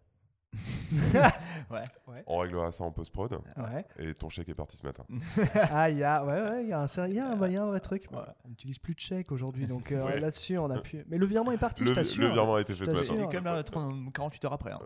Ouais. 1.71 1.85
On 2.27 2.39
réglera 2.39 2.73
ça 2.73 2.83
en 2.83 2.91
post-prod. 2.91 3.33
Ouais. 3.57 3.85
Et 3.99 4.13
ton 4.15 4.29
chèque 4.29 4.49
est 4.49 4.55
parti 4.55 4.77
ce 4.77 4.85
matin. 4.85 5.05
Ah, 5.73 5.89
il 5.89 5.99
y 5.99 6.05
a, 6.05 6.25
ouais, 6.25 6.41
ouais, 6.51 6.63
il 6.65 6.69
y 6.69 6.73
a 6.73 6.81
un, 6.81 6.87
il 7.07 7.15
y 7.15 7.21
a 7.21 7.29
un, 7.31 7.47
il 7.47 7.53
y 7.53 7.57
a 7.57 7.63
un 7.63 7.67
vrai 7.67 7.79
truc. 7.81 8.07
Ouais. 8.11 8.19
On 8.45 8.49
n'utilise 8.49 8.79
plus 8.81 8.95
de 8.95 9.01
chèque 9.01 9.31
aujourd'hui, 9.31 9.67
donc 9.69 9.93
euh, 9.93 10.05
Ouais. 10.05 10.19
là-dessus, 10.19 10.59
on 10.59 10.69
a 10.71 10.81
pu. 10.81 11.05
Mais 11.09 11.17
le 11.19 11.27
virement 11.27 11.53
est 11.53 11.59
parti, 11.59 11.85
Le, 11.85 11.91
je 11.91 11.95
t'assure. 11.95 12.23
le 12.25 12.29
virement 12.31 12.57
a 12.57 12.61
été 12.61 12.75
fait 12.75 12.85
ce 12.87 12.91
t'assure. 12.91 13.15
Il 13.15 13.21
est 13.21 13.25
matin. 13.27 13.39
quand 13.39 13.45
même 13.45 13.55
là 13.55 13.63
30 13.63 14.13
48 14.13 14.45
heures 14.47 14.53
après. 14.55 14.73
hein. 14.73 14.81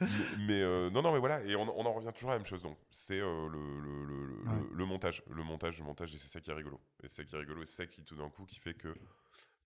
Mais 0.00 0.06
mais, 0.46 0.60
euh, 0.62 0.90
non, 0.90 1.00
non, 1.02 1.12
mais 1.12 1.18
voilà, 1.20 1.42
et 1.44 1.54
on, 1.56 1.62
on 1.62 1.86
en 1.86 1.92
revient 1.92 2.10
toujours 2.12 2.30
à 2.30 2.34
la 2.34 2.38
même 2.40 2.46
chose. 2.46 2.62
Donc, 2.62 2.76
c'est 2.90 3.20
euh, 3.20 3.48
le, 3.48 3.80
le, 3.80 4.04
le, 4.04 4.26
le- 4.26 4.32
Ouais. 4.42 4.58
le 4.74 4.84
montage, 4.84 5.22
le 5.30 5.44
montage, 5.44 5.78
le 5.78 5.84
montage, 5.84 6.14
et 6.14 6.18
c'est 6.18 6.28
ça 6.28 6.40
qui 6.40 6.50
est 6.50 6.54
rigolo. 6.54 6.80
Et 7.02 7.08
c'est 7.08 7.22
ça 7.22 7.24
qui 7.24 7.34
est 7.36 7.38
rigolo, 7.38 7.62
et 7.62 7.66
c'est 7.66 7.76
ça 7.84 7.86
qui 7.86 8.02
tout 8.02 8.16
d'un 8.16 8.28
coup 8.28 8.44
qui 8.44 8.58
fait 8.58 8.74
que 8.74 8.92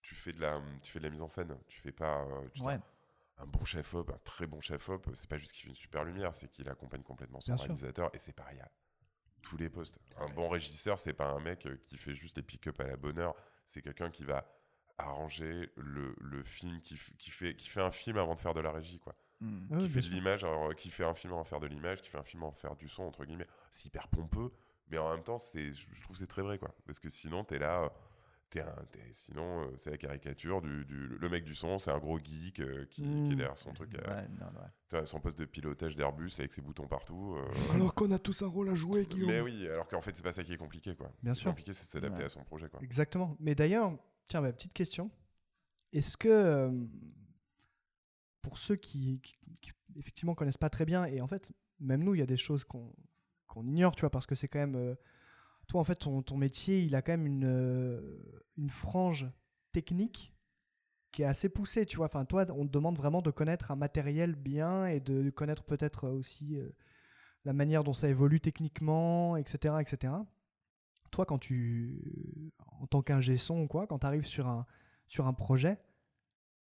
tu 0.03 0.15
fais 0.15 0.33
de 0.33 0.41
la, 0.41 0.61
tu 0.83 0.93
fais 0.93 0.99
de 1.01 1.05
la 1.05 1.11
mise 1.11 1.23
en 1.23 1.29
scène. 1.29 1.57
Tu 1.67 1.81
fais 1.81 1.93
pas, 1.93 2.21
euh, 2.21 2.49
tu 2.55 2.63
Ouais. 2.63 2.79
Un 3.39 3.47
bon 3.47 3.65
chef 3.65 3.95
op, 3.95 4.11
un 4.11 4.19
très 4.19 4.47
bon 4.47 4.61
chef 4.61 4.89
op. 4.89 5.09
C'est 5.15 5.29
pas 5.29 5.39
juste 5.39 5.53
qu'il 5.53 5.63
fait 5.65 5.69
une 5.71 5.75
super 5.77 6.05
lumière, 6.05 6.35
c'est 6.35 6.49
qu'il 6.49 6.69
accompagne 6.69 7.03
complètement 7.03 7.41
son 7.41 7.53
Bien 7.53 7.57
sûr. 7.57 7.65
réalisateur, 7.67 8.11
et 8.15 8.19
c'est 8.19 8.33
pareil 8.33 8.61
à 8.61 8.71
tous 9.43 9.57
les 9.57 9.69
postes. 9.69 9.99
Un 10.19 10.29
bon 10.31 10.49
régisseur, 10.49 10.99
c'est 10.99 11.13
pas 11.13 11.27
un 11.29 11.41
mec 11.41 11.67
euh, 11.67 11.77
qui 11.87 11.97
fait 11.99 12.15
juste 12.15 12.37
les 12.37 12.43
pick-up 12.43 12.81
à 12.81 12.85
la 12.85 12.97
bonne 12.97 13.19
heure. 13.19 13.35
C'est 13.67 13.83
quelqu'un 13.83 14.11
qui 14.11 14.25
va 14.25 14.45
arranger 14.99 15.71
le, 15.77 16.15
le 16.19 16.43
film, 16.43 16.81
qui, 16.81 16.99
qui, 17.19 17.31
fait, 17.31 17.55
qui 17.55 17.69
fait 17.69 17.83
un 17.83 17.91
film 17.91 18.17
avant 18.17 18.35
de 18.35 18.41
faire 18.41 18.55
de 18.55 18.61
la 18.61 18.73
régie, 18.73 18.99
quoi 18.99 19.15
Mm. 19.41 19.67
Ouais, 19.71 19.79
qui 19.83 19.89
fait 19.89 20.01
de 20.01 20.09
l'image, 20.09 20.45
alors, 20.45 20.71
euh, 20.71 20.73
qui 20.73 20.91
fait 20.91 21.05
un 21.05 21.15
film 21.15 21.35
en 21.35 21.45
faire 21.45 21.61
de 21.61 21.67
l'image, 21.67 22.01
qui 22.01 22.09
fait 22.09 22.19
un 22.19 22.25
film 22.25 22.43
en 22.43 22.53
faire 22.53 22.75
du 22.75 22.89
son, 22.89 23.03
entre 23.03 23.25
guillemets. 23.25 23.47
C'est 23.71 23.87
hyper 23.87 24.09
pompeux, 24.09 24.51
mais 24.89 24.99
en 24.99 25.11
même 25.11 25.23
temps, 25.23 25.39
c'est, 25.39 25.73
je 25.75 26.03
trouve 26.03 26.17
que 26.17 26.21
c'est 26.21 26.27
très 26.27 26.43
vrai, 26.43 26.59
quoi. 26.59 26.75
Parce 26.87 26.99
que 26.99 27.11
sinon, 27.11 27.45
t'es 27.45 27.59
là, 27.59 27.93
euh, 28.47 28.51
t'es 28.51 28.61
un, 28.61 28.85
t'es- 28.93 29.13
sinon, 29.13 29.63
euh, 29.65 29.77
c'est 29.77 29.91
la 29.91 29.97
caricature 29.99 30.63
du, 30.63 30.85
du- 30.85 31.09
le 31.09 31.29
mec 31.29 31.45
du 31.45 31.55
son, 31.55 31.79
c'est 31.79 31.91
un 31.91 31.99
gros 31.99 32.19
geek 32.19 32.61
euh, 32.61 32.85
qui, 32.87 33.03
qui 33.03 33.09
Mm. 33.09 33.33
est 33.33 33.37
derrière 33.37 33.59
son 33.59 33.73
truc, 33.73 33.95
euh, 33.95 33.99
Ouais, 34.15 34.29
non, 34.41 34.47
ouais. 34.47 34.69
tu 34.89 34.97
vois, 34.97 35.07
son 35.07 35.21
poste 35.21 35.39
de 35.39 35.45
pilotage 35.45 35.97
d'Airbus 35.97 36.31
avec 36.39 36.53
ses 36.53 36.63
boutons 36.63 36.87
partout. 36.87 37.37
euh, 37.37 37.75
Alors 37.75 37.95
qu'on 37.95 38.11
a 38.13 38.19
tous 38.19 38.43
un 38.43 38.47
rôle 38.49 38.69
à 38.71 38.75
jouer, 38.75 39.07
Guillaume. 39.07 39.29
mais 39.31 39.41
oui, 39.41 39.67
alors 39.69 39.89
qu'en 39.89 40.01
fait, 40.01 40.15
c'est 40.15 40.23
pas 40.23 40.33
ça 40.33 40.45
qui 40.45 40.53
est 40.53 40.57
compliqué, 40.59 40.95
quoi. 40.95 41.11
Bien 41.23 41.35
sûr. 41.35 41.51
compliqué, 41.51 41.73
c'est 41.73 41.87
de 41.87 41.91
s'adapter 41.91 42.19
Ouais. 42.21 42.25
à 42.27 42.29
son 42.29 42.45
projet, 42.45 42.69
quoi. 42.69 42.81
Exactement. 42.83 43.37
Mais 43.41 43.55
d'ailleurs, 43.55 43.93
tiens, 44.29 44.41
ma 44.41 44.53
petite 44.53 44.75
question. 44.75 45.11
Est-ce 45.93 46.17
que, 46.17 46.71
pour 48.43 48.59
ceux 48.59 48.77
qui, 48.77 49.21
qui, 49.23 49.35
qui, 49.61 49.73
effectivement 49.97 50.35
connaissent 50.35 50.59
pas 50.59 50.71
très 50.71 50.85
bien, 50.85 51.05
et 51.07 51.21
en 51.21 51.27
fait, 51.27 51.51
même 51.81 52.03
nous, 52.05 52.15
il 52.15 52.19
y 52.19 52.23
a 52.23 52.27
des 52.27 52.37
choses 52.37 52.65
qu'on 52.65 52.93
qu'on 53.49 53.65
ignore, 53.67 53.95
tu 53.95 54.01
vois, 54.01 54.11
parce 54.11 54.27
que 54.27 54.35
c'est 54.35 54.49
quand 54.49 54.59
même. 54.59 54.97
Euh, 55.67 55.73
toi, 55.73 55.81
en 55.81 55.85
fait, 55.85 55.97
ton, 55.97 56.37
métier, 56.37 56.83
il 56.83 56.95
a 56.95 57.03
quand 57.03 57.13
même 57.13 57.27
une, 57.27 57.45
euh, 57.45 58.43
une 58.57 58.71
frange 58.71 59.27
technique 59.73 60.35
qui 61.13 61.23
est 61.23 61.27
assez 61.27 61.49
poussée, 61.49 61.87
tu 61.87 61.97
vois. 61.97 62.07
Enfin, 62.07 62.25
toi, 62.25 62.47
on 62.51 62.67
te 62.67 62.73
demande 62.73 62.97
vraiment 62.97 63.23
de 63.23 63.31
connaître 63.31 63.71
un 63.71 63.77
matériel 63.77 64.35
bien 64.35 64.87
et 64.87 65.01
de 65.01 65.31
connaître 65.31 65.65
peut-être 65.65 66.09
aussi 66.09 66.57
euh, 66.57 66.69
la 67.45 67.53
manière 67.53 67.85
dont 67.85 67.93
ça 67.93 68.09
évolue 68.09 68.41
techniquement, 68.41 69.37
etc., 69.37 69.77
etc. 69.81 70.13
Toi, 71.11 71.25
quand 71.25 71.39
tu, 71.39 72.53
en 72.81 72.87
tant 72.87 73.03
qu'ingé 73.03 73.37
son 73.39 73.69
quoi, 73.69 73.87
quand 73.87 74.01
tu 74.01 74.07
arrives 74.07 74.27
sur 74.27 74.49
un, 74.49 74.67
sur 75.07 75.27
un 75.27 75.33
projet, 75.33 75.79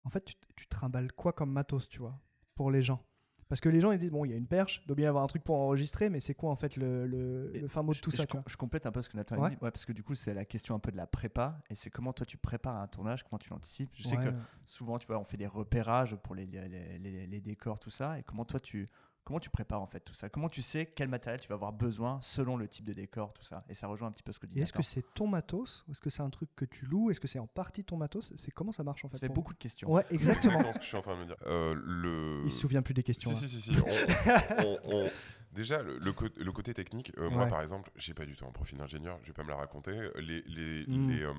en 0.03 0.09
fait, 0.09 0.23
tu, 0.23 0.35
tu 0.55 0.67
trimbales 0.67 1.11
quoi 1.11 1.33
comme 1.33 1.51
matos, 1.51 1.89
tu 1.89 1.99
vois, 1.99 2.19
pour 2.53 2.71
les 2.71 2.81
gens? 2.81 3.03
Parce 3.47 3.61
que 3.61 3.69
les 3.69 3.79
gens, 3.79 3.91
ils 3.91 3.99
disent, 3.99 4.11
bon, 4.11 4.25
il 4.25 4.31
y 4.31 4.33
a 4.33 4.37
une 4.37 4.47
perche, 4.47 4.81
il 4.83 4.87
doit 4.87 4.95
bien 4.95 5.05
y 5.05 5.07
avoir 5.07 5.23
un 5.23 5.27
truc 5.27 5.43
pour 5.43 5.55
enregistrer, 5.55 6.09
mais 6.09 6.19
c'est 6.19 6.33
quoi, 6.33 6.49
en 6.49 6.55
fait, 6.55 6.77
le, 6.77 7.05
le, 7.05 7.51
fin 7.67 7.83
mot 7.83 7.91
de 7.93 7.97
tout 8.01 8.09
je, 8.11 8.17
ça, 8.17 8.25
je 8.47 8.57
complète 8.57 8.85
un 8.87 8.91
peu 8.91 9.01
ce 9.03 9.09
que 9.09 9.17
Nathan 9.17 9.35
a 9.35 9.49
dit, 9.51 9.57
ouais, 9.61 9.69
parce 9.71 9.85
que 9.85 9.91
du 9.93 10.01
coup, 10.01 10.15
c'est 10.15 10.33
la 10.33 10.45
question 10.45 10.73
un 10.73 10.79
peu 10.79 10.91
de 10.91 10.97
la 10.97 11.05
prépa, 11.05 11.59
et 11.69 11.75
c'est 11.75 11.89
comment 11.91 12.11
toi 12.11 12.25
tu 12.25 12.37
prépares 12.37 12.77
un 12.77 12.87
tournage, 12.87 13.23
comment 13.23 13.37
tu 13.37 13.49
l'anticipes. 13.51 13.91
Je 13.93 14.07
sais 14.07 14.15
que 14.25 14.29
souvent, 14.65 14.97
tu 14.97 15.05
vois, 15.05 15.19
on 15.19 15.23
fait 15.23 15.37
des 15.37 15.45
repérages 15.47 16.15
pour 16.15 16.33
les, 16.33 16.47
les, 16.47 16.97
les- 16.99 17.27
les 17.27 17.39
décors, 17.41 17.79
tout 17.79 17.91
ça, 17.91 18.17
et 18.17 18.23
comment 18.23 18.45
toi 18.45 18.59
tu. 18.59 18.89
Comment 19.25 19.39
tu 19.39 19.49
prépares 19.49 19.81
en 19.81 19.87
fait 19.87 19.99
tout 20.01 20.13
ça? 20.13 20.29
Comment 20.29 20.49
tu 20.49 20.61
sais 20.61 20.85
quel 20.85 21.07
matériel 21.07 21.41
tu 21.41 21.47
vas 21.49 21.55
avoir 21.55 21.73
besoin 21.73 22.19
selon 22.21 22.55
le 22.57 22.67
type 22.67 22.85
de 22.85 22.93
décor, 22.93 23.33
tout 23.33 23.41
ça? 23.43 23.65
Et 23.67 23.73
ça 23.73 23.87
rejoint 23.87 24.07
un 24.07 24.11
petit 24.11 24.21
peu 24.23 24.31
ce 24.31 24.37
que 24.39 24.45
dit 24.45 24.59
est-ce 24.59 24.71
que 24.71 24.83
c'est 24.83 25.03
ton 25.15 25.25
matos? 25.27 25.83
Ou 25.87 25.91
est-ce 25.91 25.99
que 26.01 26.11
c'est 26.11 26.21
un 26.21 26.29
truc 26.29 26.49
que 26.55 26.63
tu 26.65 26.85
loues? 26.85 27.09
Est-ce 27.09 27.19
que 27.19 27.27
c'est 27.27 27.39
en 27.39 27.47
partie 27.47 27.83
ton 27.83 27.97
matos? 27.97 28.31
C'est 28.35 28.51
comment 28.51 28.71
ça 28.71 28.83
marche, 28.83 29.03
en 29.03 29.09
fait 29.09 29.15
Ça 29.15 29.21
fait 29.27 29.33
beaucoup 29.33 29.53
de 29.53 29.57
questions. 29.57 29.91
Ouais, 29.91 30.05
exactement. 30.11 30.59
Ce 30.73 30.77
que 30.77 30.83
je 30.83 30.87
suis 30.87 30.97
en 30.97 31.01
train 31.01 31.15
de 31.15 31.21
me 31.21 31.25
dire. 31.25 31.35
Euh, 31.47 31.73
le... 31.75 32.43
Il 32.45 32.51
se 32.51 32.59
souvient 32.59 32.83
plus 32.83 32.93
des 32.93 33.01
questions. 33.03 33.33
Si, 33.33 33.43
hein. 33.45 33.47
si, 33.47 33.59
si, 33.61 33.73
si. 33.73 33.79
On- 33.81 34.63
on- 34.63 34.79
on- 35.05 35.09
Déjà, 35.53 35.81
le, 35.81 35.97
le 35.99 36.11
co- 36.11 36.27
le 36.37 36.51
côté 36.51 36.73
technique, 36.73 37.13
euh, 37.17 37.29
moi 37.29 37.45
par 37.47 37.61
exemple, 37.61 37.89
j'ai 37.95 38.13
pas 38.13 38.25
du 38.25 38.35
tout 38.35 38.45
un 38.45 38.51
profil 38.51 38.77
d'ingénieur, 38.77 39.17
je 39.21 39.27
vais 39.27 39.33
pas 39.33 39.43
me 39.43 39.47
la 39.49 39.55
raconter. 39.55 40.09
Les, 40.17 40.41
les, 40.41 40.85
Mm. 40.85 41.09
les, 41.09 41.21
euh, 41.23 41.33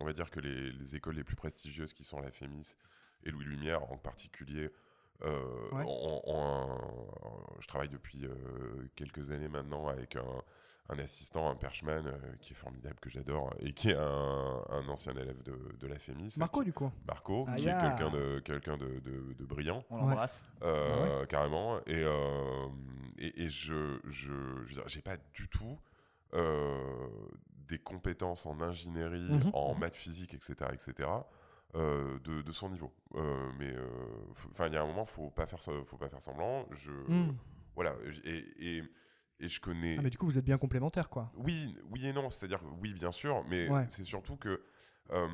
on 0.00 0.04
va 0.04 0.12
dire 0.12 0.30
que 0.30 0.40
les, 0.40 0.72
les 0.72 0.96
écoles 0.96 1.14
les 1.14 1.22
plus 1.22 1.36
prestigieuses 1.36 1.92
qui 1.92 2.02
sont 2.02 2.18
la 2.20 2.32
FEMIS 2.32 2.74
et 3.22 3.30
Louis 3.30 3.44
Lumière 3.44 3.84
en 3.92 3.96
particulier, 3.96 4.70
euh, 5.24 5.70
Ouais. 5.72 5.84
un- 6.28 7.60
je 7.60 7.66
travaille 7.68 7.88
depuis 7.88 8.24
euh, 8.26 8.88
quelques 8.96 9.30
années 9.30 9.48
maintenant 9.48 9.88
avec 9.88 10.16
un, 10.16 10.42
un 10.88 10.98
assistant, 10.98 11.48
un 11.48 11.54
perchman 11.56 12.06
euh, 12.06 12.18
qui 12.40 12.52
est 12.52 12.56
formidable, 12.56 12.96
que 13.00 13.08
j'adore, 13.08 13.54
et 13.60 13.72
qui 13.72 13.90
est 13.90 13.96
un, 13.96 14.64
un 14.68 14.88
ancien 14.88 15.12
élève 15.14 15.42
de, 15.42 15.56
de 15.78 15.86
la 15.86 15.98
FEMIS. 15.98 16.34
Marco, 16.38 16.64
du 16.64 16.72
coup. 16.72 16.90
Marco, 17.06 17.46
Ah, 17.48 17.56
qui 17.56 17.68
est 17.68 17.78
quelqu'un 17.80 18.10
de, 18.10 18.40
quelqu'un 18.40 18.76
de, 18.76 18.98
de- 19.00 19.34
de 19.38 19.44
brillant. 19.44 19.84
On 19.90 19.96
l'embrasse. 19.98 20.44
Euh, 20.62 21.24
carrément. 21.26 21.78
Et, 21.86 22.02
euh, 22.04 22.68
et, 23.18 23.44
et 23.44 23.50
je, 23.50 23.98
j'ai 24.86 25.02
pas 25.02 25.16
du 25.34 25.48
tout 25.48 25.78
euh, 26.34 27.08
des 27.68 27.78
compétences 27.78 28.46
en 28.46 28.60
ingénierie, 28.60 29.30
Mhm. 29.30 29.50
en 29.54 29.74
maths 29.74 29.94
physique, 29.94 30.34
etc., 30.34 30.54
etc. 30.72 31.08
euh, 31.74 32.18
de, 32.20 32.42
de 32.42 32.52
son 32.52 32.68
niveau. 32.70 32.92
Euh, 33.14 33.50
mais 33.58 33.74
enfin, 34.50 34.66
il 34.66 34.74
y 34.74 34.76
a 34.76 34.82
un 34.82 34.86
moment, 34.86 35.04
faut 35.06 35.30
pas 35.30 35.46
faire, 35.46 35.60
faut 35.86 35.96
pas 35.96 36.08
faire 36.08 36.22
semblant. 36.22 36.66
Je, 36.72 36.90
Mm. 36.90 37.34
voilà. 37.74 37.94
Et, 38.24 38.76
et, 38.78 38.82
et 39.40 39.48
je 39.48 39.60
connais. 39.60 39.96
Ah, 39.98 40.02
mais 40.02 40.10
du 40.10 40.18
coup, 40.18 40.26
vous 40.26 40.38
êtes 40.38 40.44
bien 40.44 40.58
complémentaires, 40.58 41.08
quoi. 41.08 41.30
Oui, 41.34 41.74
oui 41.90 42.06
et 42.06 42.12
non. 42.12 42.30
C'est-à-dire, 42.30 42.60
oui, 42.80 42.92
bien 42.94 43.10
sûr, 43.12 43.44
mais 43.48 43.68
Ouais. 43.70 43.86
c'est 43.88 44.04
surtout 44.04 44.36
que 44.36 44.62
euh, 45.10 45.28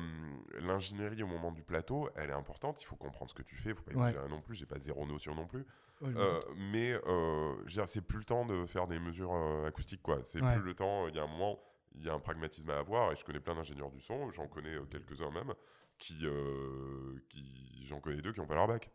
l'ingénierie 0.59 1.23
au 1.23 1.27
moment 1.27 1.51
du 1.51 1.61
plateau, 1.63 2.09
elle 2.15 2.29
est 2.29 2.33
importante. 2.33 2.81
Il 2.81 2.85
faut 2.85 2.95
comprendre 2.95 3.29
ce 3.29 3.35
que 3.35 3.43
tu 3.43 3.55
fais. 3.55 3.69
Il 3.69 3.75
faut 3.75 3.83
pas 3.83 3.91
Ouais. 3.93 4.09
exagérer 4.09 4.29
non 4.29 4.41
plus. 4.41 4.55
J'ai 4.55 4.65
pas 4.65 4.79
zéro 4.79 5.05
notion 5.05 5.35
non 5.35 5.45
plus. 5.45 5.65
Ouais, 6.01 6.13
Euh, 6.15 6.39
mais 6.55 6.93
euh, 7.07 7.55
c'est 7.85 8.01
plus 8.05 8.17
le 8.19 8.23
temps 8.23 8.45
de 8.45 8.65
faire 8.65 8.87
des 8.87 8.99
mesures 8.99 9.33
euh, 9.33 9.67
acoustiques, 9.67 10.01
quoi. 10.01 10.23
C'est 10.23 10.41
Ouais. 10.41 10.53
plus 10.55 10.63
le 10.63 10.73
temps. 10.73 11.07
Il 11.07 11.15
y 11.15 11.19
a 11.19 11.23
un 11.23 11.27
moment, 11.27 11.59
il 11.95 12.03
y 12.05 12.09
a 12.09 12.13
un 12.13 12.19
pragmatisme 12.19 12.69
à 12.71 12.79
avoir. 12.79 13.11
Et 13.11 13.15
je 13.17 13.23
connais 13.25 13.39
plein 13.41 13.55
d'ingénieurs 13.55 13.91
du 13.91 13.99
son. 13.99 14.29
J'en 14.31 14.47
connais 14.47 14.75
euh, 14.75 14.85
quelques-uns 14.85 15.31
même 15.31 15.53
qui, 15.99 16.25
euh, 16.25 17.19
qui 17.29 17.85
j'en 17.87 17.99
connais 17.99 18.21
deux 18.21 18.33
qui 18.33 18.39
ont 18.39 18.47
pas 18.47 18.55
leur 18.55 18.67
bac. 18.67 18.91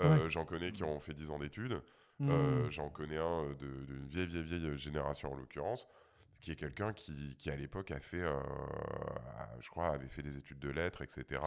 Euh, 0.00 0.28
J'en 0.30 0.44
connais 0.44 0.70
qui 0.72 0.84
ont 0.84 1.00
fait 1.00 1.14
10 1.14 1.30
ans 1.30 1.38
d'études. 1.38 1.80
Euh, 2.22 2.68
J'en 2.70 2.88
connais 2.90 3.16
un 3.18 3.44
de- 3.58 3.84
d'une 3.86 4.06
vieille, 4.08 4.26
vieille, 4.26 4.42
vieille 4.44 4.78
génération 4.78 5.32
en 5.32 5.36
l'occurrence, 5.36 5.88
qui 6.40 6.52
est 6.52 6.56
quelqu'un 6.56 6.92
qui, 6.92 7.36
qui, 7.36 7.50
à 7.50 7.56
l'époque 7.56 7.90
a 7.90 7.98
fait, 8.00 8.22
euh, 8.22 8.40
je 9.60 9.68
crois, 9.70 9.88
avait 9.88 10.08
fait 10.08 10.22
des 10.22 10.36
études 10.36 10.58
de 10.60 10.68
lettres, 10.70 11.02
etc. 11.02 11.40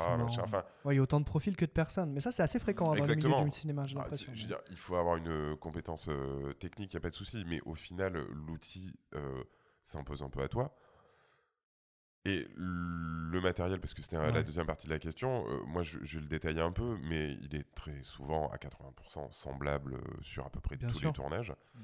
Enfin, 0.44 0.64
Ouais, 0.86 0.94
il 0.96 0.98
y 0.98 1.00
a 1.00 1.04
autant 1.04 1.20
de 1.20 1.26
profils 1.26 1.56
que 1.56 1.66
de 1.66 1.72
personnes. 1.72 2.12
Mais 2.12 2.20
ça, 2.20 2.32
c'est 2.32 2.44
assez 2.44 2.60
fréquent 2.60 2.86
hein, 2.92 2.96
dans 2.96 3.04
le 3.06 3.16
milieu 3.16 3.16
Exactement. 3.16 3.46
du 3.46 3.52
cinéma, 3.58 3.84
j'ai 3.86 3.98
ah, 3.98 4.08
je 4.12 4.26
veux 4.42 4.48
dire, 4.48 4.60
il 4.70 4.78
faut 4.78 4.96
avoir 4.96 5.16
une 5.18 5.56
compétence 5.58 6.08
euh, 6.10 6.54
technique, 6.54 6.94
il 6.94 6.96
n'y 6.98 7.00
a 7.00 7.02
pas 7.02 7.10
de 7.10 7.16
souci, 7.16 7.44
mais 7.48 7.62
au 7.66 7.74
final, 7.76 8.14
l'outil 8.32 8.94
euh, 9.14 9.44
s'impose 9.84 10.24
un 10.24 10.30
peu 10.30 10.42
à 10.42 10.48
toi. 10.48 10.76
Et 12.26 12.48
le 12.56 13.42
matériel, 13.42 13.80
parce 13.80 13.96
que 13.96 14.02
c'était 14.04 14.18
la 14.18 14.44
deuxième 14.44 14.68
partie 14.68 14.86
de 14.86 14.92
la 14.92 15.00
question, 15.00 15.44
euh, 15.48 15.64
moi 15.66 15.82
je, 15.82 15.98
je 16.04 16.16
vais 16.18 16.22
le 16.22 16.28
détailler 16.28 16.62
un 16.62 16.72
peu, 16.72 16.98
mais 17.02 17.34
il 17.42 17.56
est 17.56 17.66
très 17.74 18.04
souvent 18.04 18.48
à 18.52 18.58
80% 18.58 19.32
semblable 19.32 19.96
euh, 19.96 20.02
sur 20.22 20.46
à 20.46 20.52
peu 20.52 20.60
près 20.60 20.76
Bien 20.78 20.88
tous 20.90 21.00
sûr. 21.00 21.10
les 21.10 21.14
tournages. 21.14 21.52
Mm. 21.74 21.80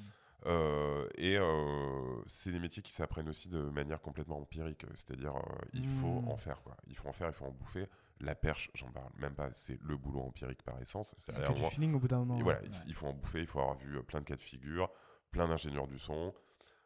Euh, 0.46 1.08
et 1.16 1.38
euh, 1.40 2.22
c'est 2.28 2.52
des 2.52 2.60
métiers 2.60 2.84
qui 2.84 2.94
s'apprennent 2.94 3.28
aussi 3.28 3.50
de 3.50 3.60
manière 3.72 4.00
complètement 4.00 4.38
empirique, 4.40 4.86
c'est-à-dire 4.94 5.34
il 5.74 5.88
faut 5.88 6.22
Mm. 6.22 6.28
en 6.30 6.38
faire 6.38 6.62
quoi. 6.62 6.78
Il 6.86 6.96
faut 6.96 7.08
en 7.10 7.14
faire, 7.14 7.28
il 7.30 7.34
faut 7.34 7.46
en 7.46 7.52
bouffer. 7.52 7.88
La 8.20 8.36
perche, 8.36 8.70
j'en 8.76 8.92
parle 8.92 9.10
même 9.18 9.34
pas, 9.34 9.50
c'est 9.54 9.80
le 9.82 9.98
boulot 9.98 10.22
empirique 10.22 10.62
par 10.62 10.80
essence. 10.82 11.16
C'est 11.18 11.52
du 11.52 11.64
feeling 11.66 11.96
au 11.96 12.00
bout 12.00 12.08
d'un 12.08 12.20
moment. 12.20 12.38
et 12.40 12.44
voilà, 12.44 12.60
il- 12.64 12.70
Ouais. 12.70 12.76
il 12.86 12.94
faut 12.94 13.08
en 13.08 13.14
bouffer, 13.14 13.40
il 13.42 13.48
faut 13.48 13.60
avoir 13.60 13.76
vu 13.78 14.02
plein 14.04 14.20
de 14.20 14.26
cas 14.26 14.36
de 14.36 14.42
figure, 14.44 14.90
plein 15.32 15.48
d'ingénieurs 15.48 15.88
du 15.88 15.98
son. 15.98 16.32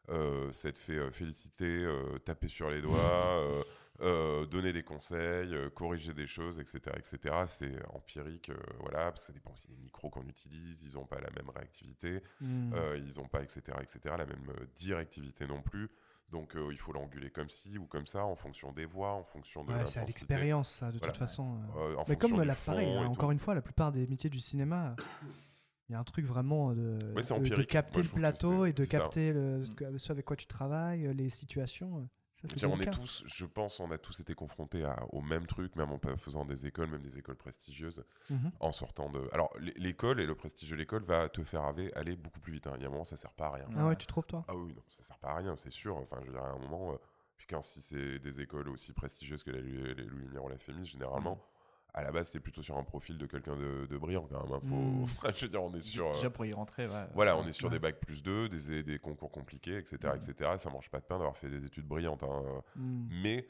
Euh, 0.10 0.52
ça 0.52 0.72
te 0.72 0.78
fait 0.80 0.97
euh, 0.97 1.12
féliciter, 1.12 1.84
euh, 1.86 2.18
taper 2.20 2.47
sur 2.47 2.70
les 2.70 2.82
doigts, 2.82 3.64
donner 4.49 4.74
des 4.74 4.82
conseils, 4.84 5.56
corriger 5.76 6.14
des 6.14 6.26
choses, 6.28 6.60
etc. 6.60 6.80
etc. 6.97 7.36
C'est 7.45 7.86
empirique, 7.93 8.52
voilà, 8.80 9.12
parce 9.12 9.22
que 9.22 9.28
ça 9.28 9.34
dépend 9.34 9.54
aussi 9.54 9.68
des 9.68 9.78
micros 9.78 10.10
qu'on 10.10 10.28
utilise, 10.28 10.82
ils 10.84 10.95
n'ont 10.95 11.06
pas 11.06 11.20
la 11.22 11.30
même 11.30 11.49
réactivité, 11.54 12.24
Hmm. 12.39 12.74
ils 12.97 13.18
n'ont 13.18 13.28
pas, 13.28 13.43
etc., 13.43 13.62
etc., 13.82 13.99
la 14.18 14.26
même 14.26 14.52
directivité 14.76 15.45
non 15.47 15.62
plus. 15.62 15.89
Donc 16.32 16.56
euh, 16.56 16.70
il 16.72 16.78
faut 16.78 16.93
l'engueuler 16.93 17.30
comme 17.30 17.49
ci 17.49 17.78
ou 17.78 17.86
comme 17.86 18.08
ça, 18.08 18.24
en 18.26 18.36
fonction 18.38 18.72
des 18.72 18.86
voix, 18.86 19.12
en 19.12 19.24
fonction 19.26 19.66
de 19.66 19.74
Ouais, 19.74 19.86
c'est 19.86 19.99
à 19.99 20.06
l'expérience, 20.06 20.72
ça, 20.72 20.89
de 20.89 20.97
Voilà. 20.97 21.12
toute 21.12 21.20
façon. 21.20 21.60
euh. 21.76 21.95
En 21.97 22.06
Mais 22.08 22.16
comme 22.16 22.32
fonction 22.32 22.38
du 22.41 22.47
la, 22.47 22.56
pareil, 22.56 22.86
fond 22.88 22.99
hein, 23.02 23.06
tout. 23.06 23.12
encore 23.12 23.32
une 23.32 23.39
fois, 23.39 23.54
la 23.54 23.62
plupart 23.62 23.91
des 23.91 24.08
métiers 24.08 24.30
du 24.30 24.39
cinéma, 24.39 24.95
il 25.92 25.94
y 25.94 25.98
a 25.98 26.00
un 26.00 26.06
truc 26.06 26.26
vraiment 26.26 26.74
de, 26.74 26.98
Ouais, 27.14 27.22
c'est 27.22 27.38
de- 27.38 27.64
capter 27.64 28.00
Moi, 28.00 28.10
le 28.14 28.16
plateau 28.18 28.66
et 28.66 28.72
de 28.72 28.86
capter 28.86 29.34
le, 29.34 29.64
ce, 29.98 30.12
avec 30.14 30.24
quoi 30.24 30.38
tu 30.38 30.46
travailles, 30.48 31.06
euh, 31.06 31.12
les 31.14 31.30
situations. 31.30 32.00
euh, 32.46 32.48
Ça, 32.58 32.70
on 32.70 32.80
est 32.80 32.89
tous, 32.89 33.24
je 33.28 33.46
pense, 33.46 33.82
on 33.82 33.92
a 33.92 33.98
tous 33.98 34.22
été 34.22 34.34
confrontés 34.34 34.86
à- 34.86 35.04
au 35.12 35.22
même 35.22 35.46
truc, 35.48 35.76
même 35.76 35.92
en 35.92 36.00
faisant 36.16 36.46
des 36.46 36.66
écoles, 36.66 36.89
même 36.89 37.02
des 37.02 37.18
écoles 37.20 37.36
prestigieuses, 37.36 38.04
Mhm. 38.30 38.52
en 38.62 38.72
sortant 38.72 39.10
de. 39.10 39.28
Alors, 39.34 39.52
l'é- 39.60 39.74
l'école 39.76 40.22
et 40.22 40.26
le 40.26 40.34
prestige 40.34 40.70
de 40.72 40.76
l'école 40.78 41.04
va 41.04 41.28
te 41.28 41.44
faire 41.44 41.64
aller, 41.64 42.16
beaucoup 42.16 42.39
plus 42.39 42.54
vite. 42.54 42.68
hein. 42.68 42.74
Il 42.78 42.84
y 42.84 42.86
a 42.86 42.88
un 42.88 42.92
moment, 42.92 43.04
ça 43.04 43.18
sert 43.18 43.34
pas 43.34 43.48
à 43.48 43.52
rien. 43.56 43.66
Ah 43.78 43.86
ouais, 43.88 43.96
tu 43.98 44.08
trouves 44.08 44.26
toi? 44.26 44.46
Ah 44.48 44.56
oui, 44.56 44.74
non, 44.74 44.82
ça 44.89 45.04
sert 45.04 45.18
pas 45.20 45.32
à 45.32 45.36
rien, 45.36 45.56
c'est 45.58 45.70
sûr. 45.72 45.98
Enfin, 45.98 46.18
je 46.26 46.32
dire, 46.32 46.42
à 46.42 46.52
un 46.52 46.58
moment, 46.58 46.94
euh, 46.94 46.98
puis 47.38 47.48
quand 47.48 47.62
si 47.62 47.82
c'est 47.82 48.18
des 48.20 48.39
écoles 48.39 48.70
aussi 48.70 48.94
prestigieuses 48.94 49.44
que 49.44 49.52
les, 49.52 49.62
Lu- 49.62 49.94
les 49.94 50.06
Louis 50.06 50.22
Lumière 50.24 50.46
ou 50.46 50.50
la 50.50 50.58
Fémis, 50.58 50.86
généralement, 50.88 51.38
à 51.94 52.04
la 52.04 52.12
base, 52.12 52.28
c'était 52.28 52.39
plutôt 52.39 52.62
sur 52.64 52.78
un 52.78 52.84
profil 52.84 53.18
de 53.18 53.26
quelqu'un 53.26 53.56
de, 53.58 53.86
de 53.86 53.98
brillant 53.98 54.28
quand 54.30 54.44
même. 54.44 54.54
hein. 54.54 54.60
Faut- 54.62 54.76
Mm. 54.76 55.04
enfin, 55.04 55.30
je 55.36 55.42
veux 55.46 55.50
dire, 55.50 55.62
on 55.64 55.74
est 55.74 55.82
sur. 55.82 56.08
euh, 56.08 56.14
Déjà 56.14 56.30
pour 56.30 56.46
y 56.46 56.54
rentrer, 56.54 56.88
ouais. 56.88 57.08
voilà, 57.14 57.38
on 57.38 57.46
est 57.48 57.52
sur 57.52 57.66
Ouais. 57.68 57.72
des 57.74 57.80
bacs 57.80 58.00
plus 58.00 58.24
2, 58.24 58.48
des, 58.50 58.84
des 58.84 59.00
concours 59.00 59.32
compliqués, 59.32 59.78
etc., 59.78 60.14
etc. 60.16 60.52
Ça 60.58 60.70
mange 60.70 60.89
pas 60.89 61.00
de 61.00 61.06
pain 61.06 61.18
d'avoir 61.18 61.36
fait 61.38 61.50
des 61.50 61.66
études 61.66 61.86
brillantes. 61.88 62.24
hein. 62.24 62.62
Hmm. 62.76 63.08
Mais 63.22 63.50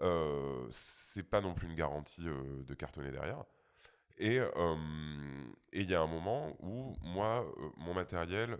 euh, 0.00 0.66
c'est 0.70 1.22
pas 1.22 1.40
non 1.42 1.52
plus 1.54 1.68
une 1.68 1.74
garantie 1.74 2.26
euh, 2.26 2.62
de 2.64 2.74
cartonner 2.74 3.10
derrière. 3.10 3.44
Et 4.18 4.38
euh, 4.38 4.76
et 5.72 5.80
il 5.82 5.90
y 5.90 5.94
a 5.94 6.00
un 6.02 6.06
moment 6.06 6.54
où 6.60 6.94
moi, 7.02 7.44
mon 7.78 7.94
matériel, 7.94 8.58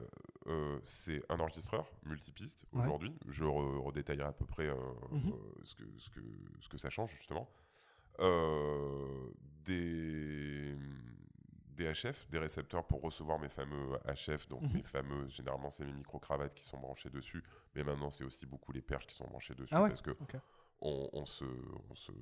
c'est 0.82 1.22
un 1.28 1.38
enregistreur 1.40 1.90
multipiste 2.04 2.64
Ouais. 2.72 2.82
aujourd'hui. 2.82 3.14
Je 3.28 3.44
re- 3.44 3.78
redétaillerai 3.82 4.28
à 4.28 4.32
peu 4.32 4.46
près 4.46 4.66
euh, 4.66 4.74
ce, 5.62 5.74
que, 5.74 5.84
ce, 5.98 6.10
que, 6.10 6.20
ce 6.60 6.68
que 6.68 6.78
ça 6.78 6.90
change 6.90 7.14
justement. 7.14 7.48
Euh, 8.20 9.30
des, 9.64 10.74
des 11.76 11.92
HF, 11.92 12.28
des 12.30 12.38
récepteurs 12.38 12.84
pour 12.86 13.00
recevoir 13.00 13.38
mes 13.38 13.48
fameux 13.48 13.96
HF, 14.06 14.48
donc 14.48 14.62
Mhm. 14.62 14.72
mes 14.74 14.82
fameux, 14.82 15.28
généralement 15.28 15.70
c'est 15.70 15.84
mes 15.84 15.92
micro-cravates 15.92 16.54
qui 16.54 16.64
sont 16.64 16.78
branchées 16.78 17.10
dessus, 17.10 17.42
mais 17.74 17.84
maintenant 17.84 18.10
c'est 18.10 18.24
aussi 18.24 18.44
beaucoup 18.46 18.72
les 18.72 18.82
perches 18.82 19.06
qui 19.06 19.14
sont 19.14 19.26
branchées 19.26 19.54
dessus 19.54 19.74
Ah 19.74 19.82
ouais 19.82 19.88
parce 19.88 20.02
que 20.02 20.10
on, 20.80 21.08
on 21.12 21.24
se, 21.26 21.44
on, 21.90 21.94
se- 21.94 22.12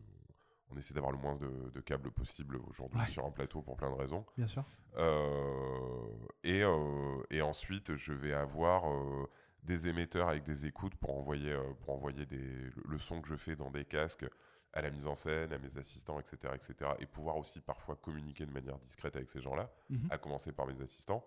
on 0.70 0.76
essaie 0.76 0.94
d'avoir 0.94 1.12
le 1.12 1.18
moins 1.18 1.36
de, 1.36 1.70
de 1.70 1.80
câbles 1.80 2.10
possible 2.10 2.56
aujourd'hui 2.68 3.00
Ouais. 3.00 3.06
sur 3.08 3.24
un 3.24 3.30
plateau 3.30 3.62
pour 3.62 3.76
plein 3.76 3.90
de 3.90 3.96
raisons. 3.96 4.24
Bien 4.36 4.46
sûr. 4.46 4.64
Euh, 4.98 6.06
et, 6.44 6.62
euh, 6.62 7.22
et 7.30 7.42
ensuite, 7.42 7.96
je 7.96 8.12
vais 8.12 8.32
avoir 8.34 8.88
euh, 8.90 9.26
des 9.62 9.88
émetteurs 9.88 10.28
avec 10.28 10.42
des 10.44 10.66
écoutes 10.66 10.94
pour 10.96 11.16
envoyer, 11.16 11.56
pour 11.80 11.94
envoyer 11.94 12.26
des, 12.26 12.36
le, 12.36 12.72
le 12.86 12.98
son 12.98 13.20
que 13.22 13.28
je 13.28 13.36
fais 13.36 13.56
dans 13.56 13.70
des 13.70 13.84
casques 13.84 14.26
à 14.72 14.82
la 14.82 14.90
mise 14.90 15.06
en 15.06 15.14
scène, 15.14 15.52
à 15.52 15.58
mes 15.58 15.76
assistants, 15.78 16.20
etc., 16.20 16.36
etc. 16.54 16.90
Et 17.00 17.06
pouvoir 17.06 17.36
aussi 17.36 17.60
parfois 17.60 17.96
communiquer 17.96 18.46
de 18.46 18.52
manière 18.52 18.78
discrète 18.78 19.16
avec 19.16 19.28
ces 19.28 19.40
gens-là, 19.40 19.68
Mhm. 19.90 20.08
à 20.10 20.18
commencer 20.18 20.52
par 20.52 20.66
mes 20.66 20.80
assistants. 20.80 21.24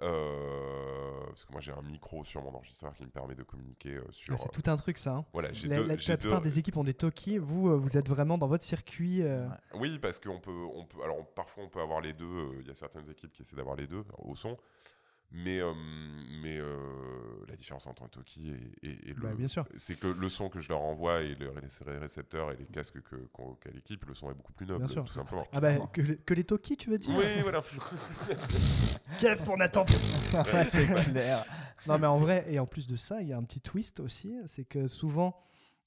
Euh, 0.00 1.24
parce 1.26 1.44
que 1.44 1.50
moi 1.50 1.60
j'ai 1.60 1.72
un 1.72 1.82
micro 1.82 2.24
sur 2.24 2.40
mon 2.40 2.54
enregistreur 2.54 2.94
qui 2.94 3.02
me 3.04 3.10
permet 3.10 3.34
de 3.34 3.42
communiquer 3.42 3.96
euh, 3.96 4.04
sur. 4.12 4.32
Ouais, 4.32 4.38
c'est 4.38 4.52
tout 4.62 4.70
un 4.70 4.76
truc, 4.76 4.96
ça. 4.96 5.12
hein. 5.16 5.24
Voilà, 5.32 5.48
La, 5.50 5.76
deux- 5.76 5.86
la- 5.86 5.96
j'ai 5.96 6.12
la 6.12 6.16
deux- 6.16 6.20
plupart 6.20 6.40
des 6.42 6.58
équipes 6.60 6.76
ont 6.76 6.84
des 6.84 6.94
talkies. 6.94 7.38
Vous, 7.38 7.68
euh, 7.68 7.76
vous 7.76 7.96
êtes 7.98 8.08
vraiment 8.08 8.38
dans 8.38 8.46
votre 8.46 8.62
circuit. 8.62 9.22
euh. 9.22 9.48
Oui, 9.74 9.98
parce 9.98 10.20
qu'on 10.20 10.38
peut, 10.38 10.66
on 10.74 10.84
peut, 10.84 11.02
alors 11.02 11.26
parfois 11.34 11.64
on 11.64 11.68
peut 11.68 11.80
avoir 11.80 12.00
les 12.00 12.12
deux. 12.12 12.24
euh, 12.26 12.58
Il 12.60 12.68
y 12.68 12.70
a 12.70 12.74
certaines 12.76 13.10
équipes 13.10 13.32
qui 13.32 13.42
essaient 13.42 13.56
d'avoir 13.56 13.74
les 13.74 13.88
deux 13.88 14.04
au 14.18 14.36
son, 14.36 14.56
mais 15.30 15.60
euh, 15.60 15.72
mais 16.42 16.56
euh, 16.58 16.76
la 17.48 17.56
différence 17.56 17.86
entre 17.86 18.02
un 18.04 18.08
talkie 18.08 18.50
et, 18.82 18.86
et- 18.88 19.10
et 19.10 19.14
le, 19.14 19.20
Bah, 19.20 19.34
bien 19.34 19.48
sûr. 19.48 19.66
c'est 19.76 19.98
que 19.98 20.06
le, 20.06 20.30
son 20.30 20.48
que 20.48 20.60
je 20.60 20.68
leur 20.70 20.80
envoie 20.80 21.20
et 21.22 21.34
le- 21.34 21.52
les 21.86 21.98
récepteurs 21.98 22.52
et 22.52 22.56
les 22.56 22.64
casques 22.66 23.00
que 23.02 23.16
qu'on- 23.32 23.54
qu'a 23.56 23.70
l'équipe, 23.70 24.04
le 24.06 24.14
son 24.14 24.30
est 24.30 24.34
beaucoup 24.34 24.52
plus 24.52 24.66
noble, 24.66 24.84
Bien 24.84 24.92
sûr. 24.94 25.04
tout 25.04 25.12
simplement. 25.12 25.46
Ah 25.52 25.60
bah, 25.60 25.74
que, 25.92 26.00
les- 26.00 26.16
que 26.16 26.32
les 26.34 26.44
talkies, 26.44 26.76
tu 26.76 26.90
veux 26.90 26.98
dire 26.98 27.14
Oui, 27.16 27.24
voilà. 27.42 27.62
Kev, 29.20 29.42
on 29.50 29.60
attend. 29.60 29.84
Ouais, 30.34 30.64
c'est 30.64 30.86
clair. 30.86 31.44
Non, 31.86 31.98
mais 31.98 32.06
en 32.06 32.18
vrai, 32.18 32.46
et 32.48 32.58
en 32.58 32.66
plus 32.66 32.86
de 32.86 32.96
ça, 32.96 33.20
il 33.22 33.28
y 33.28 33.32
a 33.32 33.36
un 33.36 33.42
petit 33.44 33.60
twist 33.60 34.00
aussi, 34.00 34.34
c'est 34.46 34.64
que 34.64 34.86
souvent, 34.88 35.38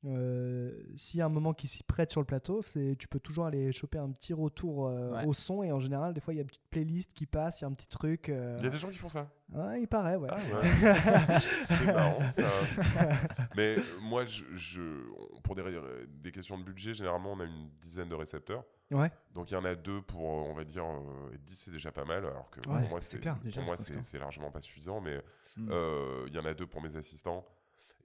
euh, 0.05 0.71
s'il 0.97 1.19
y 1.19 1.21
a 1.21 1.25
un 1.25 1.29
moment 1.29 1.53
qui 1.53 1.67
s'y 1.67 1.83
prête 1.83 2.09
sur 2.09 2.21
le 2.21 2.25
plateau, 2.25 2.61
c'est 2.61 2.95
tu 2.97 3.07
peux 3.07 3.19
toujours 3.19 3.45
aller 3.45 3.71
choper 3.71 3.97
un 3.99 4.09
petit 4.11 4.33
retour 4.33 4.87
euh, 4.87 5.11
Ouais. 5.11 5.25
au 5.25 5.33
son, 5.33 5.61
et 5.63 5.71
en 5.71 5.79
général, 5.79 6.13
des 6.13 6.21
fois, 6.21 6.33
il 6.33 6.37
y 6.37 6.39
a 6.39 6.41
une 6.43 6.47
petite 6.47 6.67
playlist 6.69 7.13
qui 7.13 7.25
passe, 7.25 7.59
il 7.61 7.63
y 7.63 7.65
a 7.65 7.67
un 7.67 7.73
petit 7.73 7.87
truc. 7.87 8.29
euh, 8.29 8.55
Il 8.59 8.63
y 8.63 8.67
a 8.67 8.71
des 8.71 8.79
gens 8.79 8.89
qui 8.89 8.97
font 8.97 9.09
ça. 9.09 9.29
ouais, 9.53 9.81
il 9.81 9.87
paraît, 9.87 10.15
ouais. 10.15 10.29
Ah 10.31 10.35
ouais. 10.37 10.93
c'est 11.39 11.85
marrant 11.85 12.29
ça. 12.29 12.43
Mais 13.55 13.75
moi, 14.01 14.25
je, 14.25 14.43
je- 14.53 15.03
pour 15.43 15.55
des, 15.55 16.31
questions 16.31 16.57
de 16.57 16.63
budget, 16.63 16.93
généralement, 16.93 17.33
on 17.33 17.39
a 17.39 17.45
une 17.45 17.69
dizaine 17.79 18.09
de 18.09 18.15
récepteurs. 18.15 18.63
Ouais. 18.91 19.09
Donc 19.33 19.49
il 19.51 19.53
y 19.53 19.57
en 19.57 19.63
a 19.63 19.73
deux 19.75 20.01
pour, 20.01 20.23
on 20.25 20.53
va 20.53 20.65
dire, 20.65 20.83
euh, 20.83 21.37
10 21.45 21.55
c'est 21.55 21.71
déjà 21.71 21.93
pas 21.93 22.03
mal, 22.03 22.25
alors 22.25 22.49
que 22.49 22.59
Ouais, 22.69 22.81
pour 22.81 23.01
c'est- 23.01 23.25
moi 23.61 23.77
c'est 23.77 24.17
largement 24.19 24.51
pas 24.51 24.59
suffisant, 24.59 24.99
mais 24.99 25.17
Mm. 25.55 25.69
euh, 25.71 26.25
il 26.27 26.33
y 26.33 26.39
en 26.39 26.43
a 26.45 26.53
deux 26.53 26.65
pour 26.67 26.81
mes 26.81 26.95
assistants 26.97 27.45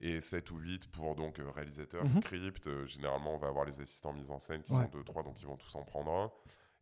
et 0.01 0.19
7 0.21 0.51
ou 0.51 0.57
8 0.57 0.91
pour 0.91 1.15
donc 1.15 1.39
euh, 1.39 1.49
réalisateurs, 1.51 2.03
Mhm. 2.03 2.21
script. 2.21 2.67
euh, 2.67 2.85
généralement 2.85 3.33
on 3.35 3.37
va 3.37 3.47
avoir 3.47 3.65
les 3.65 3.79
assistants 3.81 4.13
mise 4.13 4.29
en 4.31 4.39
scène 4.39 4.61
qui 4.63 4.73
Ouais. 4.73 4.83
sont 4.83 4.89
2 4.89 5.03
3 5.03 5.23
donc 5.23 5.39
ils 5.41 5.47
vont 5.47 5.57
tous 5.57 5.75
en 5.75 5.83
prendre 5.83 6.11
un. 6.11 6.31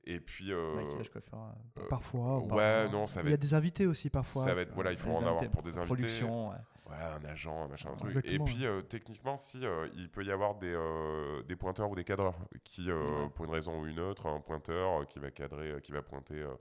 Et 0.07 0.19
puis 0.19 0.51
euh, 0.53 0.75
Maquillage, 0.75 1.09
coiffeur. 1.09 1.39
euh, 1.79 1.87
Parfois. 1.89 2.37
ouais, 2.39 2.47
parfois. 2.49 2.87
non, 2.89 3.07
ça 3.07 3.21
Il 3.21 3.23
va 3.23 3.29
y 3.29 3.33
a 3.33 3.35
être 3.35 3.41
des 3.41 3.53
invités 3.55 3.87
aussi 3.87 4.09
parfois. 4.11 4.43
ça 4.43 4.53
va 4.53 4.61
être 4.61 4.73
voilà, 4.75 4.91
il 4.91 4.97
faut 4.97 5.09
en 5.11 5.25
avoir 5.25 5.49
pour 5.49 5.63
des 5.63 5.77
invités. 5.77 5.95
Production, 5.95 6.49
ouais. 6.51 6.57
Voilà, 6.85 7.15
un 7.15 7.25
agent, 7.25 7.63
un 7.63 7.67
machin, 7.67 7.89
un 7.89 7.95
truc. 7.95 8.09
Exactement, 8.09 8.45
Et 8.45 8.51
puis, 8.53 8.67
euh, 8.67 8.83
techniquement, 8.83 9.37
si, 9.37 9.65
euh, 9.65 9.87
il 9.95 10.07
peut 10.07 10.23
y 10.23 10.29
avoir 10.31 10.53
des, 10.53 10.71
euh, 10.71 11.41
des 11.41 11.55
pointeurs 11.55 11.89
ou 11.89 11.95
des 11.95 12.03
cadreurs 12.03 12.35
qui, 12.63 12.91
euh, 12.91 13.23
Ouais. 13.23 13.29
pour 13.33 13.45
une 13.45 13.51
raison 13.51 13.81
ou 13.81 13.87
une 13.87 13.99
autre, 13.99 14.27
un 14.27 14.39
pointeur 14.39 15.01
euh, 15.01 15.05
qui 15.05 15.17
va 15.17 15.31
cadrer, 15.31 15.71
euh, 15.71 15.79
qui 15.79 15.91
va 15.91 16.03
pointer 16.03 16.35
euh, 16.35 16.53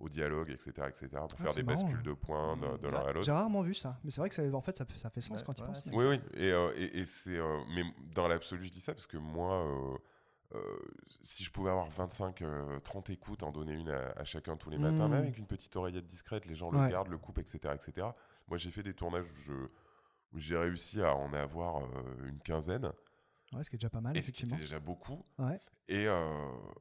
au 0.00 0.08
dialogue, 0.08 0.50
etc., 0.50 0.70
etc., 0.88 1.08
pour 1.12 1.32
Ah, 1.34 1.36
faire 1.44 1.54
des 1.54 1.62
marrant, 1.62 1.74
bascules 1.82 1.96
ouais. 1.98 2.02
de 2.02 2.12
points 2.12 2.56
de, 2.56 2.76
de 2.78 2.88
l'un 2.88 3.00
à 3.00 3.06
J'ai 3.08 3.12
l'autre. 3.14 3.32
rarement 3.32 3.62
vu 3.62 3.74
ça, 3.74 3.98
mais 4.04 4.10
c'est 4.10 4.20
vrai 4.20 4.28
que 4.28 4.34
ça, 4.34 4.42
en 4.52 4.60
fait 4.60 4.76
ça, 4.76 4.84
ça 4.96 5.10
fait 5.10 5.20
sens 5.20 5.40
Ouais, 5.40 5.44
quand 5.46 5.52
tu 5.54 5.60
y 5.60 5.62
ouais, 5.64 5.68
penses. 5.68 5.82
c'est 5.84 5.94
Oui, 5.94 6.04
oui. 6.06 6.20
Et, 6.34 6.50
euh, 6.52 6.72
et, 6.76 6.98
et 7.00 7.06
c'est. 7.06 7.36
euh, 7.36 7.58
mais 7.74 7.82
dans 8.14 8.28
l'absolu, 8.28 8.64
je 8.66 8.70
dis 8.72 8.80
ça 8.80 8.94
parce 8.94 9.06
que 9.06 9.16
moi, 9.16 9.64
euh, 9.66 9.96
euh, 10.54 10.78
si 11.22 11.44
je 11.44 11.50
pouvais 11.50 11.70
avoir 11.70 11.88
25, 11.90 12.42
euh, 12.42 12.78
30 12.80 13.10
écoutes, 13.10 13.42
en 13.42 13.50
donner 13.52 13.72
une 13.74 13.90
à, 13.90 14.12
à 14.16 14.24
chacun 14.24 14.56
tous 14.56 14.70
les 14.70 14.78
matins, 14.78 15.08
Mm. 15.08 15.10
même 15.10 15.22
avec 15.24 15.38
une 15.38 15.46
petite 15.46 15.74
oreillette 15.76 16.06
discrète, 16.06 16.46
les 16.46 16.54
gens 16.54 16.70
Ouais. 16.70 16.84
le 16.84 16.88
gardent, 16.90 17.08
le 17.08 17.18
coupent, 17.18 17.38
etc., 17.38 17.74
etc. 17.74 18.06
Moi, 18.48 18.56
j'ai 18.58 18.70
fait 18.70 18.82
des 18.82 18.94
tournages 18.94 19.26
où 19.30 19.34
je- 19.34 19.68
où 20.34 20.38
j'ai 20.38 20.56
réussi 20.58 21.02
à 21.02 21.14
en 21.16 21.32
avoir 21.32 21.78
euh, 21.78 22.28
une 22.28 22.38
quinzaine, 22.40 22.92
Ouais, 23.52 23.64
ce 23.64 23.70
qui 23.70 23.76
est 23.76 23.78
déjà 23.78 23.88
pas 23.90 24.00
mal, 24.00 24.16
et 24.16 24.22
ce 24.22 24.30
qui 24.30 24.44
était 24.44 24.56
déjà 24.56 24.78
beaucoup. 24.78 25.24
Ouais. 25.38 25.58
Et 25.88 26.06
euh, 26.06 26.20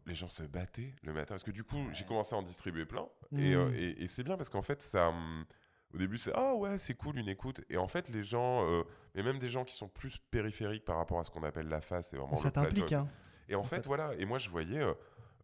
les 0.05 0.15
gens 0.15 0.27
se 0.27 0.43
battaient 0.43 0.93
le 1.03 1.13
matin. 1.13 1.27
Parce 1.29 1.43
que 1.43 1.51
du 1.51 1.63
coup, 1.63 1.77
j'ai 1.93 2.03
commencé 2.03 2.35
à 2.35 2.37
en 2.37 2.43
distribuer 2.43 2.85
plein. 2.85 3.07
Mm. 3.31 3.39
Et, 3.39 3.53
euh, 3.53 3.71
et- 3.73 4.03
et 4.03 4.07
c'est 4.09 4.23
bien 4.23 4.35
parce 4.37 4.49
qu'en 4.49 4.61
fait, 4.61 4.81
ça. 4.81 5.09
hum, 5.09 5.45
Au 5.93 5.97
début, 5.97 6.17
c'est 6.17 6.33
Ah 6.35 6.53
ouais, 6.55 6.77
c'est 6.77 6.95
cool 6.95 7.17
une 7.17 7.29
écoute. 7.29 7.61
Et 7.69 7.77
en 7.77 7.87
fait, 7.87 8.09
les 8.09 8.25
gens, 8.25 8.69
euh, 8.69 8.83
mais 9.15 9.23
même 9.23 9.39
des 9.39 9.47
gens 9.47 9.63
qui 9.63 9.73
sont 9.73 9.87
plus 9.87 10.17
périphériques 10.17 10.83
par 10.83 10.97
rapport 10.97 11.17
à 11.19 11.23
ce 11.23 11.29
qu'on 11.31 11.43
appelle 11.43 11.69
la 11.69 11.79
face, 11.79 12.09
c'est 12.09 12.17
vraiment 12.17 12.35
ça 12.35 12.51
t'implique, 12.51 12.91
hein. 12.91 13.07
Et 13.47 13.55
en, 13.55 13.61
en 13.61 13.63
fait, 13.63 13.77
fait. 13.77 13.85
voilà. 13.87 14.13
Et 14.19 14.25
moi, 14.25 14.37
je 14.37 14.49
voyais 14.49 14.81
euh, 14.81 14.93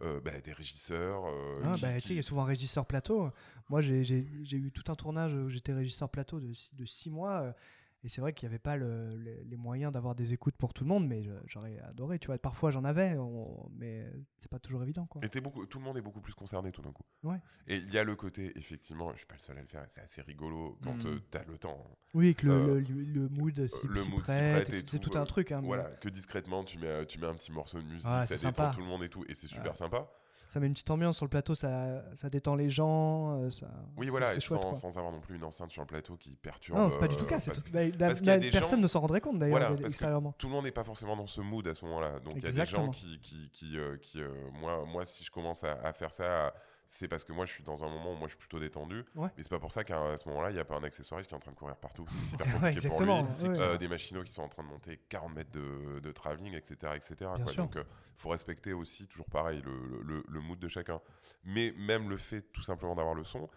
euh, 0.02 0.20
bah, 0.20 0.38
des 0.42 0.52
régisseurs. 0.52 1.24
euh, 1.28 1.62
Ah, 1.64 1.68
bah, 1.70 1.76
tu 1.76 1.80
sais, 1.80 2.02
qui- 2.02 2.10
il 2.10 2.16
y 2.18 2.20
a 2.20 2.24
souvent 2.24 2.44
régisseur 2.44 2.86
plateau. 2.86 3.32
Moi, 3.70 3.80
j'ai 3.80 4.02
eu 4.02 4.72
tout 4.74 4.92
un 4.92 4.96
tournage 4.96 5.34
où 5.34 5.48
j'étais 5.50 5.72
régisseur 5.72 6.10
plateau 6.10 6.42
de, 6.42 6.52
de 6.74 6.86
six 6.86 7.10
mois. 7.10 7.56
Euh, 8.04 8.06
Et 8.06 8.10
c'est 8.10 8.22
vrai 8.22 8.34
qu'il 8.34 8.48
n'y 8.48 8.54
avait 8.54 8.60
pas 8.60 8.76
le- 8.76 9.10
les, 9.16 9.44
les 9.44 9.56
moyens 9.58 9.92
d'avoir 9.94 10.16
des 10.16 10.34
écoutes 10.34 10.56
pour 10.56 10.74
tout 10.74 10.84
le 10.84 10.90
monde, 10.90 11.08
mais 11.08 11.24
j'aurais 11.46 11.80
adoré. 11.80 12.20
Tu 12.20 12.28
vois, 12.28 12.38
parfois 12.38 12.72
j'en 12.72 12.84
avais, 12.84 13.16
on- 13.18 13.70
mais 13.78 14.06
c'est 14.38 14.50
pas 14.50 14.60
toujours 14.60 14.84
évident. 14.84 15.06
Quoi. 15.06 15.22
Et 15.24 15.42
beaucoup, 15.42 15.66
tout 15.66 15.80
le 15.80 15.86
monde 15.86 15.98
est 15.98 16.02
beaucoup 16.02 16.22
plus 16.22 16.34
concerné 16.34 16.72
tout 16.72 16.82
d'un 16.82 16.92
coup. 16.92 17.04
Ouais. 17.24 17.38
Et 17.68 17.78
il 17.78 17.92
y 17.94 17.98
a 17.98 18.04
le 18.04 18.16
côté, 18.16 18.58
effectivement, 18.58 19.12
je 19.14 19.18
suis 19.18 19.26
pas 19.26 19.36
le 19.36 19.42
seul 19.42 19.58
à 19.58 19.62
le 19.62 19.68
faire, 19.68 19.84
c'est 19.88 20.02
assez 20.02 20.22
rigolo 20.22 20.78
quand 20.84 21.04
Mm. 21.06 21.08
euh, 21.08 21.20
t'as 21.32 21.44
le 21.46 21.58
temps. 21.58 21.84
Oui, 22.14 22.36
que 22.36 22.46
le, 22.48 22.54
Euh, 22.54 22.82
le, 22.82 23.04
le 23.04 23.30
mood 23.30 23.68
s'y 23.68 23.88
prête, 23.88 24.70
c'est 24.76 25.00
tout, 25.00 25.10
tout 25.12 25.18
un 25.18 25.22
euh, 25.24 25.26
truc. 25.26 25.52
hein, 25.52 25.62
mais 25.62 25.68
Voilà, 25.68 25.84
que 25.96 26.10
discrètement, 26.10 26.64
tu 26.64 26.78
mets, 26.78 27.06
tu 27.06 27.20
mets 27.20 27.28
un 27.28 27.34
petit 27.34 27.52
morceau 27.52 27.80
de 27.82 27.86
musique, 27.88 28.06
Ah, 28.06 28.24
ça 28.26 28.38
c'est 28.38 28.48
détend 28.48 28.64
sympa. 28.64 28.72
tout 28.76 28.82
le 28.82 28.88
monde 28.88 29.04
et 29.04 29.10
tout, 29.10 29.24
et 29.28 29.34
c'est 29.34 29.48
super 29.48 29.72
Ouais. 29.72 29.78
sympa. 29.78 30.10
Ça 30.48 30.60
met 30.60 30.68
une 30.68 30.74
petite 30.74 30.92
ambiance 30.92 31.16
sur 31.18 31.26
le 31.26 31.30
plateau, 31.30 31.56
ça, 31.56 32.04
ça 32.14 32.30
détend 32.30 32.56
les 32.56 32.70
gens. 32.70 33.40
euh, 33.42 33.50
Ça, 33.50 33.68
Oui, 33.98 34.10
voilà, 34.10 34.36
et 34.36 34.40
chouette, 34.40 34.62
sans, 34.76 34.98
avoir 34.98 35.12
non 35.12 35.20
plus 35.20 35.36
une 35.38 35.44
enceinte 35.44 35.72
sur 35.72 35.82
le 35.82 35.88
plateau 35.88 36.16
qui 36.16 36.36
perturbe. 36.36 36.78
Non, 36.78 36.90
c'est 36.90 37.00
pas 37.00 37.08
du 37.08 37.16
tout 37.16 37.22
euh, 37.22 37.26
le 37.26 37.30
cas. 37.30 37.40
parce 37.46 37.64
tout- 37.64 37.72
bah, 37.72 37.80
parce 37.98 38.22
y 38.22 38.30
a 38.30 38.38
des 38.38 38.50
personne 38.52 38.78
gens- 38.80 38.84
ne 38.84 38.88
s'en 38.88 39.00
rendrait 39.00 39.22
compte 39.22 39.40
d'ailleurs 39.40 39.60
Voilà, 39.60 39.76
que 39.76 39.86
extérieurement. 39.86 40.34
tout 40.38 40.48
le 40.48 40.54
monde 40.54 40.66
n'est 40.66 40.72
pas 40.72 40.84
forcément 40.84 41.16
dans 41.16 41.26
ce 41.28 41.42
mood 41.42 41.68
à 41.68 41.74
ce 41.74 41.84
moment-là. 41.86 42.20
Donc 42.20 42.36
il 42.38 42.44
y 42.44 42.48
a 42.48 42.52
des 42.52 42.66
gens 42.66 42.90
qui, 42.90 43.20
qui, 43.20 43.50
qui, 43.52 43.78
euh, 43.80 43.98
qui, 43.98 44.22
euh, 44.22 44.30
moi, 44.60 44.86
moi, 44.86 45.06
si 45.06 45.24
je 45.24 45.32
commence 45.32 45.64
à, 45.64 45.74
à 45.84 45.94
faire 45.94 46.12
ça, 46.12 46.48
à- 46.48 46.54
c'est 46.96 47.08
parce 47.08 47.24
que 47.24 47.34
moi, 47.34 47.48
je 47.48 47.52
suis 47.52 47.64
dans 47.64 47.84
un 47.84 47.90
moment 47.90 48.12
où 48.14 48.16
moi, 48.16 48.28
je 48.28 48.34
suis 48.34 48.38
plutôt 48.38 48.60
détendu. 48.60 49.04
Ouais. 49.16 49.28
Mais 49.36 49.42
c'est 49.42 49.50
pas 49.50 49.58
pour 49.60 49.72
ça 49.72 49.84
qu'à 49.84 50.16
ce 50.16 50.28
moment-là, 50.30 50.52
il 50.52 50.54
n'y 50.54 50.60
a 50.60 50.64
pas 50.66 50.76
un 50.76 50.84
accessoiriste 50.84 51.28
qui 51.28 51.34
est 51.34 51.38
en 51.38 51.40
train 51.40 51.52
de 51.52 51.56
courir 51.58 51.76
partout. 51.76 52.04
parce 52.04 52.16
que 52.16 52.24
C'est 52.24 52.30
super 52.32 52.46
Ouais, 52.62 52.74
compliqué 52.76 52.88
pour 52.88 53.02
lui. 53.02 53.60
Euh, 53.60 53.78
des 53.78 53.88
machinaux 53.88 54.24
qui 54.24 54.32
sont 54.32 54.44
en 54.44 54.48
train 54.48 54.62
de 54.62 54.68
monter 54.68 54.98
40 55.10 55.34
mètres 55.34 55.50
de, 55.52 56.00
de 56.00 56.12
travelling, 56.12 56.54
etc. 56.54 56.94
etc. 56.96 57.16
Quoi. 57.44 57.54
Donc, 57.54 57.74
il 57.78 57.84
faut 58.16 58.30
respecter 58.30 58.74
aussi, 58.74 59.08
toujours 59.08 59.26
pareil, 59.26 59.64
le, 59.66 60.02
le, 60.04 60.24
le 60.28 60.40
mood 60.40 60.60
de 60.60 60.68
chacun. 60.68 61.02
Mais 61.44 61.74
même 61.78 62.10
le 62.12 62.18
fait 62.18 62.42
tout 62.54 62.62
simplement 62.62 62.94
d'avoir 62.94 63.16
le 63.16 63.24
son, 63.24 63.50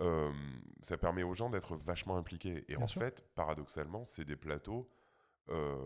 euh, 0.00 0.32
ça 0.80 0.96
permet 0.98 1.22
aux 1.22 1.34
gens 1.34 1.48
d'être 1.48 1.76
vachement 1.76 2.16
impliqués. 2.16 2.64
Et 2.66 2.74
Bien 2.74 2.82
en 2.84 2.88
sûr. 2.88 3.02
fait, 3.02 3.24
paradoxalement, 3.36 4.02
c'est 4.04 4.24
des 4.24 4.36
plateaux 4.36 4.90
euh, 5.50 5.76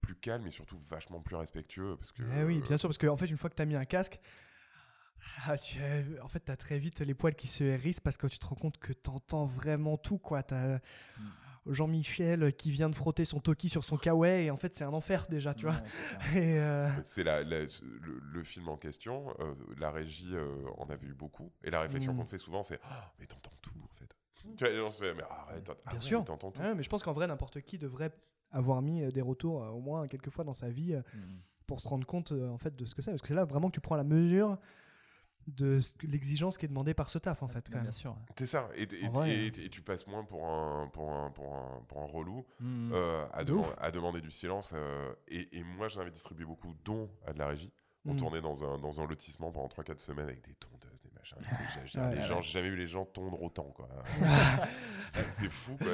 plus 0.00 0.14
calmes 0.16 0.46
et 0.46 0.50
surtout 0.50 0.78
vachement 0.78 1.20
plus 1.20 1.34
respectueux. 1.36 1.96
Parce 1.96 2.12
que, 2.12 2.22
Eh 2.38 2.44
oui, 2.44 2.60
bien 2.60 2.76
sûr, 2.76 2.88
parce 2.88 2.98
qu'en 2.98 3.16
fait, 3.16 3.26
une 3.26 3.36
fois 3.36 3.50
que 3.50 3.54
tu 3.56 3.62
as 3.62 3.66
mis 3.66 3.76
un 3.76 3.84
casque, 3.84 4.20
ah, 5.46 5.56
tu 5.58 5.78
as- 5.82 6.24
en 6.24 6.28
fait, 6.28 6.44
tu 6.44 6.52
as 6.52 6.56
très 6.56 6.78
vite 6.78 7.00
les 7.00 7.14
poils 7.14 7.34
qui 7.34 7.46
se 7.46 7.64
hérissent 7.64 8.00
parce 8.00 8.16
que 8.16 8.26
tu 8.26 8.38
te 8.38 8.46
rends 8.46 8.56
compte 8.56 8.78
que 8.78 8.92
tu 8.92 9.10
entends 9.10 9.46
vraiment 9.46 9.96
tout. 9.96 10.18
quoi. 10.18 10.42
Tu 10.42 10.54
as 10.54 10.80
Jean-Michel 11.68 12.52
qui 12.54 12.70
vient 12.70 12.88
de 12.88 12.94
frotter 12.94 13.24
son 13.24 13.40
toki 13.40 13.68
sur 13.68 13.82
son 13.82 13.96
kawaii 13.96 14.46
et 14.46 14.50
en 14.52 14.56
fait, 14.56 14.74
c'est 14.76 14.84
un 14.84 14.92
enfer 14.92 15.26
déjà, 15.28 15.52
tu 15.52 15.66
vois. 15.66 15.74
Ouais, 15.74 15.80
c'est 16.32 16.58
euh, 16.60 16.88
C'est 17.02 17.24
la, 17.24 17.42
la- 17.42 17.60
le, 17.60 18.20
le 18.32 18.44
film 18.44 18.68
en 18.68 18.76
question, 18.76 19.34
euh, 19.40 19.54
la 19.78 19.90
régie 19.90 20.30
euh, 20.36 20.64
en 20.78 20.88
avait 20.90 21.08
eu 21.08 21.14
beaucoup. 21.14 21.50
Et 21.64 21.70
la 21.70 21.80
réflexion 21.80 22.12
Mm. 22.14 22.18
qu'on 22.18 22.24
fait 22.26 22.38
souvent, 22.38 22.62
c'est 22.62 22.78
Ah, 22.84 23.12
Mais 23.18 23.26
t'entends 23.26 23.50
tout 23.62 23.72
en 23.82 23.88
fait. 23.88 24.14
Tu 24.56 24.62
vois, 24.64 24.72
les 24.72 24.78
gens 24.78 24.90
se 24.92 25.02
font 25.04 25.12
Mais 25.16 25.22
arrête, 25.24 25.64
t'entends- 25.64 25.80
ah 25.86 25.90
Bien 25.90 26.00
sûr. 26.00 26.18
mais 26.20 26.24
t'entends 26.26 26.52
tout. 26.52 26.60
ouais, 26.60 26.74
mais 26.74 26.84
je 26.84 26.88
pense 26.88 27.02
qu'en 27.02 27.12
vrai, 27.12 27.26
n'importe 27.26 27.60
qui 27.62 27.78
devrait 27.78 28.12
avoir 28.52 28.80
mis 28.80 29.02
euh, 29.02 29.10
des 29.10 29.22
retours 29.22 29.64
euh, 29.64 29.68
au 29.70 29.80
moins 29.80 30.06
quelques 30.06 30.30
fois 30.30 30.44
dans 30.44 30.52
sa 30.54 30.68
vie 30.70 30.94
euh, 30.94 31.00
Mm. 31.14 31.18
pour 31.66 31.80
se 31.80 31.88
rendre 31.88 32.06
compte 32.06 32.30
euh, 32.30 32.48
en 32.48 32.58
fait 32.58 32.76
de 32.76 32.84
ce 32.84 32.94
que 32.94 33.02
c'est. 33.02 33.10
Parce 33.10 33.22
que 33.22 33.26
c'est 33.28 33.34
là 33.34 33.44
vraiment 33.44 33.70
que 33.70 33.74
tu 33.74 33.80
prends 33.80 33.96
la 33.96 34.04
mesure 34.04 34.56
de 35.46 35.78
l'exigence 36.02 36.58
qui 36.58 36.64
est 36.64 36.68
demandée 36.68 36.94
par 36.94 37.08
ce 37.08 37.18
taf 37.18 37.42
en 37.42 37.48
fait. 37.48 37.64
Quand 37.66 37.72
Bien 37.78 37.82
même. 37.84 37.92
sûr. 37.92 38.16
C'est 38.36 38.46
ça. 38.46 38.68
Et, 38.76 38.86
vrai, 39.08 39.30
et- 39.30 39.46
et 39.64 39.70
tu 39.70 39.80
passes 39.82 40.06
moins 40.06 40.24
pour 40.24 40.46
un, 40.46 40.88
pour 40.88 41.12
un, 41.12 41.30
pour 41.30 41.54
un, 41.54 41.82
pour 41.88 42.02
un 42.02 42.06
relou 42.06 42.44
Mm. 42.60 42.92
euh, 42.92 43.26
à, 43.32 43.44
De 43.44 43.52
demander 43.90 44.20
du 44.20 44.30
silence. 44.30 44.72
euh, 44.74 45.12
et, 45.28 45.58
et 45.58 45.62
moi, 45.62 45.88
j'en 45.88 46.00
avais 46.00 46.10
distribué 46.10 46.44
beaucoup, 46.44 46.74
dont 46.84 47.08
à 47.26 47.32
de 47.32 47.38
la 47.38 47.46
régie. 47.48 47.72
On 48.08 48.14
Mm. 48.14 48.16
tournait 48.18 48.40
dans 48.40 48.64
un, 48.64 48.78
dans 48.78 49.00
un 49.00 49.06
lotissement 49.06 49.50
pendant 49.50 49.68
3-4 49.68 49.98
semaines 50.00 50.26
avec 50.28 50.42
des 50.44 50.54
des 50.72 50.78
trucs. 50.78 50.95
J'ai- 51.86 52.42
jamais 52.42 52.68
vu 52.70 52.76
les 52.76 52.86
gens 52.88 53.04
tondre 53.04 53.42
autant. 53.42 53.64
quoi. 53.74 53.88
C'est- 55.30 55.48
fou. 55.50 55.76
Quoi. 55.76 55.86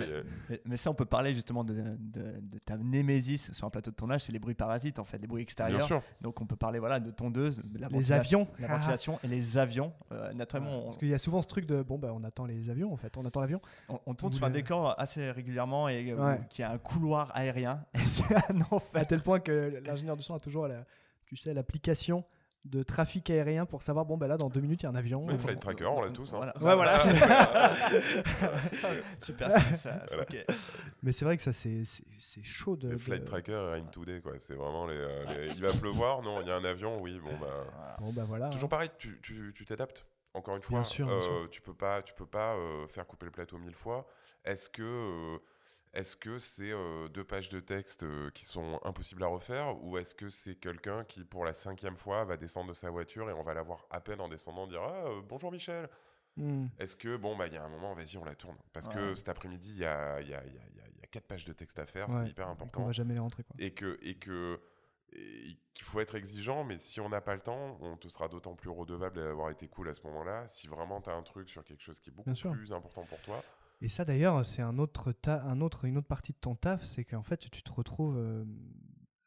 Mais, 0.49 0.61
mais 0.65 0.77
ça, 0.77 0.91
on 0.91 0.95
peut 0.95 1.05
parler 1.05 1.33
justement 1.35 1.63
de, 1.65 1.75
de- 1.75 2.41
de 2.41 2.59
ta 2.59 2.77
némésis 2.77 3.53
sur 3.53 3.67
un 3.67 3.71
plateau 3.71 3.91
de 3.91 3.97
tournage, 3.97 4.23
c'est 4.23 4.33
les 4.33 4.39
bruits 4.39 4.55
parasites 4.55 4.99
en 4.99 5.05
fait, 5.05 5.19
les 5.19 5.27
bruits 5.27 5.41
Bien 5.41 5.45
extérieurs. 5.45 5.87
sûr. 5.87 6.03
Donc 6.21 6.41
on 6.41 6.47
peut 6.47 6.57
parler 6.57 6.79
voilà 6.79 6.99
de 7.01 7.11
tondeuse, 7.11 7.59
de 7.65 7.79
la 7.79 7.89
Les 7.89 8.11
avions. 8.13 8.49
la 8.59 8.69
ventilation 8.69 9.19
et 9.23 9.29
les 9.29 9.59
avions. 9.59 9.93
Euh, 10.11 10.33
naturellement, 10.33 10.81
on, 10.81 10.83
Parce 10.85 10.99
qu'il 10.99 11.09
y 11.09 11.15
a 11.15 11.19
souvent 11.19 11.41
ce 11.43 11.49
truc 11.49 11.67
de 11.67 11.83
bon, 11.83 11.99
bah, 11.99 12.11
on 12.13 12.25
attend 12.25 12.45
les 12.47 12.69
avions 12.71 12.93
en 12.93 12.97
fait, 12.97 13.17
on 13.17 13.25
attend 13.25 13.41
l'avion. 13.41 13.61
on- 13.89 14.01
on 14.07 14.15
tourne 14.15 14.33
Ou 14.33 14.37
sur 14.37 14.45
un 14.47 14.51
décor 14.51 14.95
assez 14.99 15.31
régulièrement 15.31 15.89
et 15.89 16.11
euh, 16.11 16.17
Ouais. 16.17 16.41
qui 16.51 16.63
a 16.63 16.71
un 16.73 16.79
couloir 16.79 17.31
aérien. 17.35 17.85
Et 17.95 17.99
c'est 18.01 18.35
un 18.35 18.61
À 18.61 18.67
enfer. 18.75 19.07
tel 19.07 19.21
point 19.23 19.41
que 19.41 19.81
l'ingénieur 19.85 20.17
du 20.17 20.23
son 20.23 20.35
a 20.35 20.41
toujours, 20.41 20.67
la, 20.69 20.85
tu 21.27 21.37
sais, 21.37 21.53
l'application 21.53 22.25
de 22.65 22.83
trafic 22.85 23.29
aérien 23.31 23.67
pour 23.67 23.83
savoir 23.83 24.05
bon, 24.05 24.17
bah 24.17 24.29
là, 24.29 24.37
dans 24.37 24.49
deux 24.49 24.61
minutes, 24.61 24.83
il 24.83 24.85
y 24.85 24.87
a 24.87 24.91
un 24.91 24.95
avion. 24.95 25.27
Mais 25.27 25.37
Flight 25.37 25.59
Tracker, 25.61 25.87
on 25.87 26.01
l'a 26.01 26.11
tous. 26.11 26.33
hein. 26.33 26.37
Voilà. 26.37 26.57
Ouais, 26.59 26.75
voilà. 26.77 26.99
c'est- 26.99 27.11
Super, 29.19 29.51
ça, 29.51 29.77
ça- 29.77 30.03
Voilà. 30.09 30.23
ok. 30.23 30.45
Mais 31.03 31.13
c'est 31.13 31.25
vrai 31.25 31.37
que 31.37 31.43
ça, 31.43 31.53
c'est 31.53 31.85
chaud 32.43 32.77
de. 32.77 32.89
Le 32.89 32.95
de- 32.95 32.99
flight 33.01 33.25
tracker 33.25 33.53
et 33.53 33.81
Rain 33.81 33.85
Today, 33.91 34.21
quoi. 34.21 34.33
C'est 34.39 34.55
vraiment 34.55 34.87
les, 34.87 34.97
euh, 34.97 35.25
les- 35.27 35.53
Il 35.55 35.63
va 35.63 35.73
pleuvoir, 35.73 36.23
non, 36.23 36.41
il 36.41 36.49
y 36.49 36.51
a 36.51 36.57
un 36.57 36.65
avion, 36.65 37.01
oui, 37.01 37.19
bon 37.19 37.37
bah. 37.41 37.97
Bon, 38.01 38.13
bah 38.13 38.25
voilà. 38.27 38.49
Toujours 38.51 38.69
pareil, 38.69 38.91
tu 38.99 39.19
tu- 39.23 39.53
tu 39.55 39.65
t'adaptes. 39.65 40.07
Encore 40.35 40.57
une 40.57 40.63
fois, 40.63 40.79
Bien 40.79 40.85
sûr, 40.85 41.07
bien 41.07 41.17
euh, 41.17 41.21
sûr. 41.21 41.49
tu 41.51 41.61
peux 41.61 41.75
pas, 41.75 42.01
tu 42.01 42.15
peux 42.15 42.25
pas 42.27 42.55
euh, 42.55 42.89
faire 42.89 43.07
couper 43.07 43.27
le 43.27 43.33
plateau 43.33 43.59
mille 43.59 43.75
fois. 43.75 44.07
Est-ce 44.47 44.71
que 44.71 44.83
euh, 44.83 45.39
est-ce 45.95 46.17
que 46.17 46.39
c'est 46.39 46.73
euh, 46.73 47.09
deux 47.09 47.25
pages 47.25 47.49
de 47.51 47.61
texte 47.61 48.03
euh, 48.05 48.31
qui 48.31 48.45
sont 48.45 48.81
impossibles 48.85 49.23
à 49.25 49.27
refaire 49.27 49.83
ou 49.85 49.99
est-ce 49.99 50.15
que 50.15 50.31
c'est 50.31 50.55
quelqu'un 50.57 51.05
qui 51.05 51.25
pour 51.25 51.45
la 51.45 51.53
cinquième 51.53 51.97
fois 51.97 52.25
va 52.25 52.37
descendre 52.37 52.69
de 52.71 52.75
sa 52.75 52.91
voiture 52.91 53.29
et 53.29 53.33
on 53.33 53.43
va 53.43 53.53
la 53.55 53.63
voir 53.63 53.87
à 53.91 54.01
peine 54.01 54.21
en 54.21 54.29
descendant 54.29 54.67
dire 54.67 54.83
ah 54.83 55.07
euh, 55.07 55.21
bonjour 55.23 55.53
Michel 55.53 55.89
Hmm. 56.39 56.69
est-ce 56.79 56.97
que 56.97 57.19
bon 57.19 57.37
bah 57.37 57.47
il 57.47 57.53
y 57.53 57.59
a 57.59 57.63
un 57.63 57.69
moment 57.69 57.93
vas-y 57.95 58.17
on 58.17 58.25
la 58.25 58.35
tourne 58.35 58.57
parce 58.73 58.87
Ouais. 58.89 58.95
que 58.95 59.15
cet 59.17 59.29
après-midi 59.29 59.69
il 59.71 59.81
y 59.81 59.85
a, 59.85 60.19
y, 60.23 60.29
y, 60.29 60.31
y 60.31 61.09
quatre 61.11 61.27
pages 61.27 61.45
de 61.45 61.53
texte 61.53 61.79
à 61.79 61.85
faire 61.85 62.09
Ouais, 62.09 62.23
c'est 62.25 62.31
hyper 62.31 62.49
important 62.49 62.87
va 62.87 62.93
jamais 62.93 63.13
les 63.13 63.21
rentrer. 63.21 63.45
Quoi. 63.45 63.55
et 63.59 63.75
que 63.75 63.99
et 64.01 64.15
que 64.17 64.59
et 65.13 65.59
qu'il 65.75 65.85
faut 65.85 66.01
être 66.01 66.15
exigeant 66.15 66.65
mais 66.65 66.79
si 66.79 67.03
on 67.03 67.11
n'a 67.11 67.21
pas 67.21 67.35
le 67.35 67.43
temps 67.43 67.77
on 67.83 67.99
te 67.99 68.09
sera 68.09 68.29
d'autant 68.29 68.55
plus 68.55 68.71
redevable 68.71 69.17
d'avoir 69.17 69.51
été 69.51 69.69
cool 69.69 69.91
à 69.91 69.93
ce 69.95 70.01
moment-là 70.07 70.49
si 70.49 70.69
vraiment 70.69 71.03
tu 71.03 71.11
as 71.11 71.13
un 71.13 71.23
truc 71.23 71.51
sur 71.51 71.63
quelque 71.65 71.83
chose 71.83 72.01
qui 72.01 72.09
est 72.09 72.15
beaucoup 72.15 72.31
Bien 72.31 72.35
sûr. 72.35 72.51
plus 72.53 72.73
important 72.73 73.05
pour 73.05 73.21
toi 73.21 73.45
Et 73.83 73.89
ça, 73.89 74.05
d'ailleurs, 74.05 74.45
c'est 74.45 74.63
un 74.63 74.79
autre, 74.79 75.13
ta- 75.13 75.43
un 75.43 75.61
autre, 75.61 75.85
une 75.85 75.99
autre 75.99 76.07
partie 76.07 76.33
de 76.33 76.39
ton 76.39 76.55
taf, 76.55 76.85
c'est 76.85 77.05
qu'en 77.05 77.23
fait, 77.25 77.51
tu 77.51 77.63
te 77.63 77.73
retrouves 77.73 78.17
euh, 78.17 78.45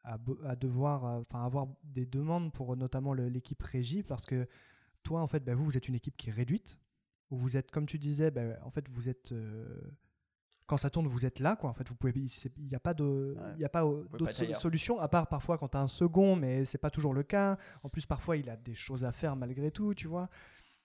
à, 0.02 0.56
devoir, 0.56 1.04
enfin, 1.04 1.44
avoir 1.44 1.66
des 1.84 2.06
demandes 2.06 2.52
pour 2.52 2.74
notamment 2.76 3.12
l'équipe 3.12 3.62
régie, 3.62 4.02
parce 4.02 4.24
que 4.24 4.48
toi, 5.02 5.20
en 5.20 5.26
fait, 5.26 5.44
bah, 5.44 5.54
vous, 5.54 5.64
vous 5.64 5.76
êtes 5.76 5.88
une 5.88 5.94
équipe 5.94 6.16
qui 6.16 6.30
est 6.30 6.32
réduite, 6.32 6.78
où 7.30 7.36
vous 7.36 7.56
êtes, 7.56 7.70
comme 7.70 7.86
tu 7.86 7.98
disais, 7.98 8.30
bah, 8.30 8.42
en 8.64 8.70
fait, 8.70 8.88
vous 8.88 9.08
êtes 9.10 9.32
euh, 9.32 9.78
quand 10.66 10.78
ça 10.78 10.88
tourne, 10.90 11.06
vous 11.06 11.26
êtes 11.26 11.38
là, 11.38 11.54
quoi. 11.56 11.68
En 11.68 11.74
fait, 11.74 11.86
vous 11.88 11.94
pouvez, 11.94 12.12
il 12.16 12.66
n'y 12.66 12.74
a 12.74 12.80
pas 12.80 12.94
de, 12.94 13.36
il 13.56 13.60
y 13.60 13.64
a 13.64 13.68
pas 13.68 13.84
euh, 13.84 14.04
pouvez 14.04 14.08
pas 14.08 14.18
d'autres 14.18 14.30
être 14.30 14.36
so- 14.36 14.44
ailleurs. 14.44 14.60
solutions 14.60 14.98
à 14.98 15.08
part 15.08 15.28
parfois 15.28 15.58
quand 15.58 15.68
tu 15.68 15.76
as 15.76 15.80
un 15.82 15.86
second, 15.86 16.34
mais 16.34 16.64
c'est 16.64 16.78
pas 16.78 16.90
toujours 16.90 17.12
le 17.14 17.22
cas. 17.24 17.58
En 17.82 17.88
plus, 17.90 18.06
parfois, 18.06 18.36
il 18.38 18.48
a 18.48 18.56
des 18.56 18.74
choses 18.74 19.04
à 19.04 19.12
faire 19.12 19.36
malgré 19.36 19.70
tout, 19.70 19.92
tu 19.94 20.08
vois. 20.08 20.30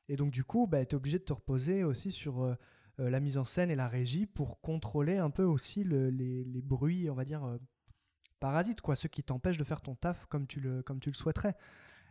Et 0.10 0.18
donc, 0.18 0.32
du 0.32 0.44
coup, 0.44 0.68
bah, 0.68 0.86
tu 0.86 0.94
es 0.94 0.98
obligé 0.98 1.20
de 1.20 1.24
te 1.24 1.32
reposer 1.34 1.84
aussi 1.86 2.12
sur 2.12 2.44
la 2.98 3.20
mise 3.20 3.38
en 3.38 3.46
scène 3.46 3.72
et 3.72 3.76
la 3.76 3.88
régie 3.88 4.26
pour 4.26 4.62
contrôler 4.62 5.18
un 5.18 5.30
peu 5.30 5.44
aussi 5.44 5.84
le- 5.84 6.10
les, 6.10 6.44
les 6.44 6.62
bruits, 6.62 7.10
on 7.10 7.16
va 7.16 7.26
dire, 7.26 7.44
euh, 7.44 7.58
parasites, 8.40 8.82
quoi, 8.82 8.96
ceux 8.96 9.10
qui 9.10 9.24
t'empêchent 9.24 9.58
de 9.58 9.64
faire 9.64 9.82
ton 9.82 9.96
taf 9.96 10.26
comme 10.28 10.48
tu 10.48 10.60
le, 10.60 10.82
comme 10.84 11.00
tu 11.00 11.10
le 11.10 11.16
souhaiterais. 11.16 11.56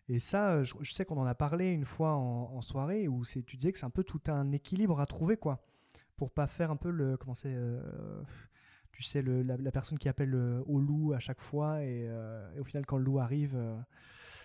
Et 0.09 0.19
ça, 0.19 0.51
euh, 0.53 0.65
je, 0.65 0.75
je 0.81 0.93
sais 0.93 1.05
qu'on 1.05 1.19
en 1.19 1.27
a 1.27 1.35
parlé 1.35 1.71
une 1.71 1.85
fois 1.85 2.15
en, 2.15 2.55
en 2.55 2.63
soirée 2.63 3.07
où 3.09 3.25
c'est, 3.25 3.43
tu 3.43 3.57
disais 3.57 3.73
que 3.73 3.79
c'est 3.79 3.87
un 3.87 3.91
peu 3.91 4.05
tout 4.05 4.21
un 4.29 4.51
équilibre 4.53 5.01
à 5.01 5.07
trouver, 5.07 5.37
quoi, 5.37 5.65
pour 6.17 6.31
pas 6.31 6.47
faire 6.47 6.71
un 6.71 6.77
peu 6.77 6.91
le, 6.91 7.17
comment 7.17 7.35
c'est, 7.35 7.53
euh, 7.55 8.23
tu 8.93 9.03
sais, 9.03 9.23
le, 9.23 9.43
la, 9.43 9.57
la 9.57 9.71
personne 9.73 9.99
qui 9.99 10.09
appelle 10.09 10.35
euh, 10.35 10.63
au 10.67 10.81
loup 10.81 11.13
à 11.13 11.19
chaque 11.21 11.41
fois 11.41 11.83
et, 11.85 12.07
euh, 12.09 12.53
et 12.55 12.61
au 12.61 12.65
final 12.65 12.87
quand 12.87 12.97
le 12.97 13.05
loup 13.05 13.19
arrive, 13.21 13.55
euh, 13.57 13.77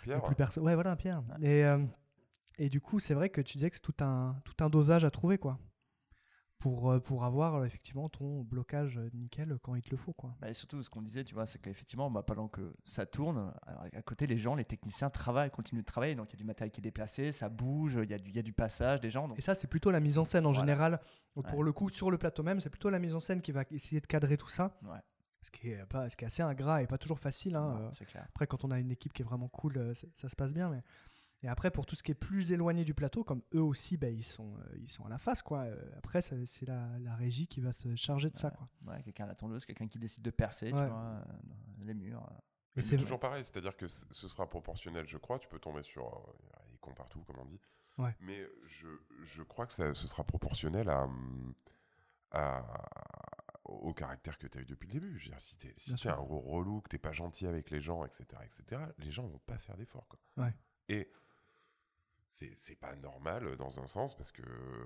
il 0.06 0.10
y 0.10 0.12
a 0.12 0.16
Pierre 0.18 0.24
plus 0.24 0.36
personne. 0.36 0.64
Ouais, 0.64 0.76
voilà, 0.76 0.96
Pierre. 0.96 1.24
Et, 1.42 1.66
euh, 1.66 1.84
et 2.58 2.70
du 2.70 2.80
coup, 2.80 3.00
c'est 3.00 3.14
vrai 3.16 3.30
que 3.30 3.42
tu 3.42 3.58
disais 3.58 3.70
que 3.70 3.76
c'est 3.76 3.82
tout 3.82 4.04
un, 4.04 4.40
tout 4.46 4.64
un 4.64 4.70
dosage 4.70 5.04
à 5.04 5.10
trouver, 5.10 5.38
quoi. 5.38 5.58
Pour, 6.66 6.92
euh, 6.92 7.00
pour 7.00 7.24
avoir 7.26 7.54
euh, 7.58 7.66
effectivement 7.66 8.10
ton 8.10 8.42
blocage 8.42 8.98
euh, 8.98 9.08
nickel 9.14 9.60
quand 9.62 9.76
il 9.76 9.84
te 9.84 9.92
le 9.92 9.98
faut, 9.98 10.14
quoi. 10.14 10.36
Bah, 10.42 10.50
et 10.50 10.56
surtout, 10.56 10.82
ce 10.82 10.90
qu'on 10.90 11.04
disait, 11.04 11.24
tu 11.24 11.36
vois, 11.36 11.46
c'est 11.46 11.62
qu'effectivement, 11.62 12.10
bah, 12.10 12.24
pendant 12.24 12.48
que 12.48 12.74
ça 12.86 13.06
tourne, 13.06 13.54
à 13.68 14.02
côté, 14.02 14.26
les 14.26 14.38
gens, 14.38 14.56
les 14.56 14.66
techniciens 14.66 15.12
travaillent, 15.12 15.52
continuent 15.52 15.82
de 15.82 15.86
travailler. 15.86 16.16
Donc, 16.16 16.32
il 16.32 16.34
y 16.34 16.38
a 16.38 16.40
du 16.40 16.44
matériel 16.44 16.72
qui 16.72 16.82
est 16.82 16.82
déplacé, 16.82 17.32
ça 17.32 17.50
bouge, 17.50 18.00
il 18.02 18.10
y, 18.10 18.16
a 18.16 18.18
du- 18.18 18.32
y 18.32 18.40
a 18.40 18.42
du 18.42 18.52
passage 18.54 19.00
des 19.00 19.12
gens. 19.12 19.28
Donc, 19.28 19.38
Et 19.38 19.42
ça, 19.44 19.54
c'est 19.54 19.68
plutôt 19.68 19.92
la 19.92 20.00
mise 20.00 20.18
en 20.18 20.26
scène 20.26 20.48
en 20.48 20.52
Voilà. 20.54 20.62
général. 20.66 21.00
Donc, 21.36 21.46
Ouais. 21.46 21.52
Pour 21.52 21.64
le 21.64 21.72
coup, 21.72 21.88
sur 21.90 22.10
le 22.10 22.18
plateau 22.18 22.42
même, 22.42 22.60
c'est 22.60 22.72
plutôt 22.72 22.90
la 22.90 22.98
mise 22.98 23.14
en 23.14 23.20
scène 23.20 23.42
qui 23.44 23.52
va 23.52 23.64
essayer 23.70 24.02
de 24.02 24.08
cadrer 24.08 24.36
tout 24.36 24.50
ça. 24.50 24.76
Ouais. 24.82 24.98
Ce, 25.42 25.52
qui 25.52 25.70
est 25.70 25.86
pas, 25.86 26.10
ce 26.10 26.18
qui 26.18 26.24
est 26.24 26.28
assez 26.28 26.42
ingrat 26.42 26.82
et 26.82 26.88
pas 26.88 26.98
toujours 26.98 27.20
facile. 27.20 27.56
hein. 27.58 27.92
Euh, 28.02 28.06
clair. 28.06 28.26
Après, 28.30 28.48
quand 28.48 28.66
on 28.66 28.72
a 28.72 28.80
une 28.80 28.90
équipe 28.90 29.14
qui 29.14 29.22
est 29.22 29.26
vraiment 29.26 29.50
cool, 29.50 29.94
ça 30.16 30.28
se 30.30 30.36
passe 30.36 30.56
bien. 30.56 30.70
Mais... 30.70 30.82
Et 31.46 31.48
après, 31.48 31.70
pour 31.70 31.86
tout 31.86 31.94
ce 31.96 32.02
qui 32.02 32.12
est 32.12 32.16
plus 32.16 32.52
éloigné 32.52 32.84
du 32.84 32.96
plateau, 32.96 33.24
comme 33.24 33.44
eux 33.54 33.62
aussi, 33.62 33.98
bah, 33.98 34.10
ils, 34.10 34.24
sont, 34.24 34.56
euh, 34.58 34.78
ils 34.82 34.92
sont 34.92 35.06
à 35.06 35.10
la 35.10 35.20
face. 35.20 35.44
Quoi. 35.44 35.60
Euh, 35.60 35.78
après, 35.96 36.20
c'est 36.20 36.66
la, 36.66 36.98
la 36.98 37.16
régie 37.16 37.46
qui 37.48 37.62
va 37.62 37.72
se 37.72 37.96
charger 37.96 38.32
de 38.32 38.36
ça. 38.38 38.50
Quoi. 38.50 38.68
Ouais, 38.88 39.04
quelqu'un 39.04 39.26
à 39.26 39.28
la 39.28 39.36
tondeuse, 39.36 39.64
quelqu'un 39.64 39.88
qui 39.88 40.00
décide 40.00 40.24
de 40.24 40.32
percer, 40.32 40.70
tu 40.70 40.74
Ouais. 40.74 40.88
vois, 40.88 40.98
euh, 40.98 41.24
dans 41.78 41.86
les 41.86 41.94
murs. 41.94 42.28
Mais 42.76 42.82
c'est 42.82 42.98
toujours 42.98 43.20
pareil, 43.20 43.46
c'est-à-dire 43.46 43.78
que 43.78 43.86
ce 43.88 44.28
sera 44.28 44.50
proportionnel, 44.50 45.08
je 45.08 45.18
crois. 45.20 45.38
Tu 45.38 45.48
peux 45.48 45.60
tomber 45.60 45.84
sur 45.84 46.08
euh, 46.08 46.72
des 46.72 46.78
cons 46.80 46.96
partout, 46.96 47.22
comme 47.26 47.38
on 47.40 47.46
dit. 47.46 47.62
Ouais. 48.00 48.16
Mais 48.22 48.46
je, 48.66 48.88
je 49.24 49.44
crois 49.44 49.68
que 49.68 49.74
ça, 49.74 49.94
ce 49.94 50.08
sera 50.08 50.24
proportionnel 50.24 50.90
à, 50.90 51.08
à- 52.32 52.66
au 53.66 53.94
caractère 53.94 54.38
que 54.38 54.48
tu 54.48 54.58
as 54.58 54.62
eu 54.62 54.66
depuis 54.66 54.88
le 54.88 54.94
début. 54.94 55.18
Je 55.20 55.26
veux 55.26 55.32
dire, 55.32 55.40
si 55.42 55.58
tu 55.58 55.68
es, 55.68 55.74
si 55.78 56.08
un 56.10 56.16
gros 56.18 56.40
relou, 56.40 56.82
que 56.82 56.90
tu 56.90 57.00
pas 57.00 57.12
gentil 57.14 57.48
avec 57.48 57.70
les 57.72 57.82
gens, 57.82 58.04
etc., 58.06 58.26
etc., 58.44 58.82
les 59.00 59.12
gens 59.12 59.26
vont 59.28 59.40
pas 59.40 59.58
faire 59.58 59.76
d'efforts. 59.78 60.08
quoi. 60.08 60.20
Ouais. 60.38 60.54
Et 60.90 61.12
c'est 62.28 62.76
pas 62.80 62.96
normal 62.98 63.46
euh, 63.46 63.56
dans 63.56 63.80
un 63.80 63.88
sens, 63.88 64.16
parce 64.16 64.32
que 64.32 64.42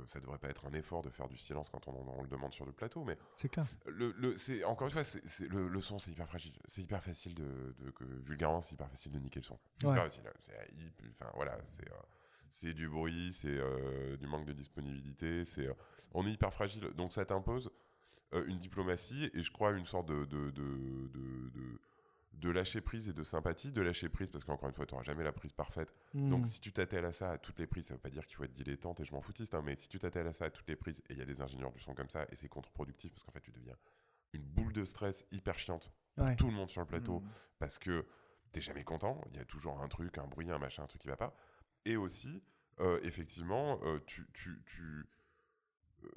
ça 0.05 0.19
devrait 0.19 0.37
pas 0.37 0.49
être 0.49 0.65
un 0.65 0.73
effort 0.73 1.01
de 1.01 1.09
faire 1.09 1.27
du 1.27 1.37
silence 1.37 1.69
quand 1.69 1.87
on, 1.87 1.93
on 2.17 2.21
le 2.21 2.27
demande 2.29 2.53
sur 2.53 2.65
le 2.65 2.71
plateau, 2.71 3.03
mais 3.03 3.17
C'est 3.35 3.49
clair. 3.49 3.65
le, 3.87 4.11
le- 4.17 4.35
c'est 4.37 4.63
encore 4.63 4.87
une 4.87 4.93
fois, 4.93 5.03
c'est, 5.03 5.27
c'est- 5.27 5.47
le, 5.47 5.67
le 5.67 5.81
son 5.81 5.97
c'est 5.99 6.11
hyper 6.11 6.27
fragile, 6.27 6.53
c'est 6.65 6.81
hyper 6.81 7.01
facile 7.03 7.33
de, 7.35 7.75
de 7.79 7.91
que, 7.91 8.03
vulgairement 8.03 8.61
c'est 8.61 8.73
hyper 8.73 8.89
facile 8.89 9.11
de 9.11 9.19
niquer 9.19 9.39
le 9.39 9.45
son. 9.45 9.57
C'est 9.79 9.87
Ouais. 9.87 9.93
hyper 9.93 10.03
facile. 10.05 10.23
C'est, 10.41 10.73
hyper- 10.75 11.05
enfin 11.11 11.31
voilà, 11.35 11.57
c'est, 11.65 11.87
euh, 11.89 11.95
c'est 12.49 12.73
du 12.73 12.87
bruit, 12.89 13.31
c'est 13.33 13.47
euh, 13.57 14.15
du 14.17 14.27
manque 14.27 14.45
de 14.45 14.53
disponibilité, 14.53 15.43
c'est, 15.45 15.67
euh, 15.67 15.73
on 16.13 16.25
est 16.27 16.31
hyper 16.31 16.53
fragile, 16.53 16.89
donc 16.95 17.13
ça 17.13 17.25
t'impose 17.25 17.71
euh, 18.33 18.45
une 18.47 18.57
diplomatie 18.59 19.29
et 19.33 19.41
je 19.43 19.51
crois 19.51 19.71
une 19.71 19.85
sorte 19.85 20.07
de 20.09 20.25
de, 20.25 20.51
de, 20.51 21.79
de, 22.39 22.49
lâcher 22.49 22.81
prise 22.81 23.09
et 23.09 23.13
de 23.13 23.23
sympathie, 23.23 23.71
de 23.71 23.81
lâcher 23.81 24.09
prise 24.09 24.29
parce 24.29 24.43
qu'encore 24.43 24.67
une 24.69 24.73
fois, 24.75 24.85
tu 24.85 24.93
n'auras 24.93 25.03
jamais 25.03 25.23
la 25.23 25.31
prise 25.31 25.51
parfaite. 25.53 25.93
Hmm. 26.13 26.29
Donc 26.29 26.47
si 26.47 26.59
tu 26.61 26.71
t'attelles 26.73 27.05
à 27.05 27.13
ça 27.13 27.31
à 27.31 27.37
toutes 27.37 27.59
les 27.59 27.67
prises, 27.67 27.87
ça 27.87 27.93
veut 27.93 27.99
pas 27.99 28.09
dire 28.09 28.25
qu'il 28.25 28.35
faut 28.37 28.43
être 28.43 28.53
dilettante 28.53 28.99
et 28.99 29.05
je 29.05 29.13
m'en 29.13 29.21
foutiste, 29.21 29.53
hein, 29.53 29.61
mais 29.63 29.75
si 29.75 29.87
tu 29.89 29.99
t'attelles 29.99 30.27
à 30.27 30.33
ça 30.33 30.45
à 30.45 30.49
toutes 30.49 30.67
les 30.67 30.75
prises 30.75 31.01
et 31.09 31.13
il 31.13 31.19
y 31.19 31.21
a 31.21 31.25
des 31.25 31.41
ingénieurs 31.41 31.71
du 31.71 31.79
son 31.79 31.93
comme 31.93 32.09
ça 32.09 32.25
et 32.31 32.35
c'est 32.35 32.47
contre-productif 32.49 33.11
parce 33.11 33.23
qu'en 33.23 33.31
fait 33.31 33.41
tu 33.41 33.51
deviens 33.51 33.75
une 34.33 34.43
boule 34.43 34.73
de 34.73 34.85
stress 34.85 35.25
hyper 35.31 35.57
chiante 35.59 35.91
pour 36.15 36.25
Ouais. 36.25 36.35
tout 36.35 36.47
le 36.47 36.53
monde 36.53 36.69
sur 36.69 36.81
le 36.81 36.87
plateau 36.87 37.19
Mm. 37.21 37.29
parce 37.59 37.77
que 37.77 38.05
t'es 38.51 38.61
jamais 38.61 38.83
content, 38.83 39.21
il 39.31 39.37
y 39.37 39.39
a 39.39 39.45
toujours 39.45 39.79
un 39.81 39.87
truc, 39.87 40.17
un 40.17 40.27
bruit, 40.27 40.49
un 40.51 40.57
machin, 40.59 40.83
un 40.83 40.87
truc 40.87 41.01
qui 41.01 41.07
va 41.07 41.17
pas. 41.17 41.35
Et 41.85 41.95
aussi, 41.97 42.41
euh, 42.79 42.99
effectivement, 43.03 43.79
euh, 43.83 43.99
tu, 44.07 44.27
tu, 44.33 44.61
tu- 44.65 45.05
euh, 46.03 46.07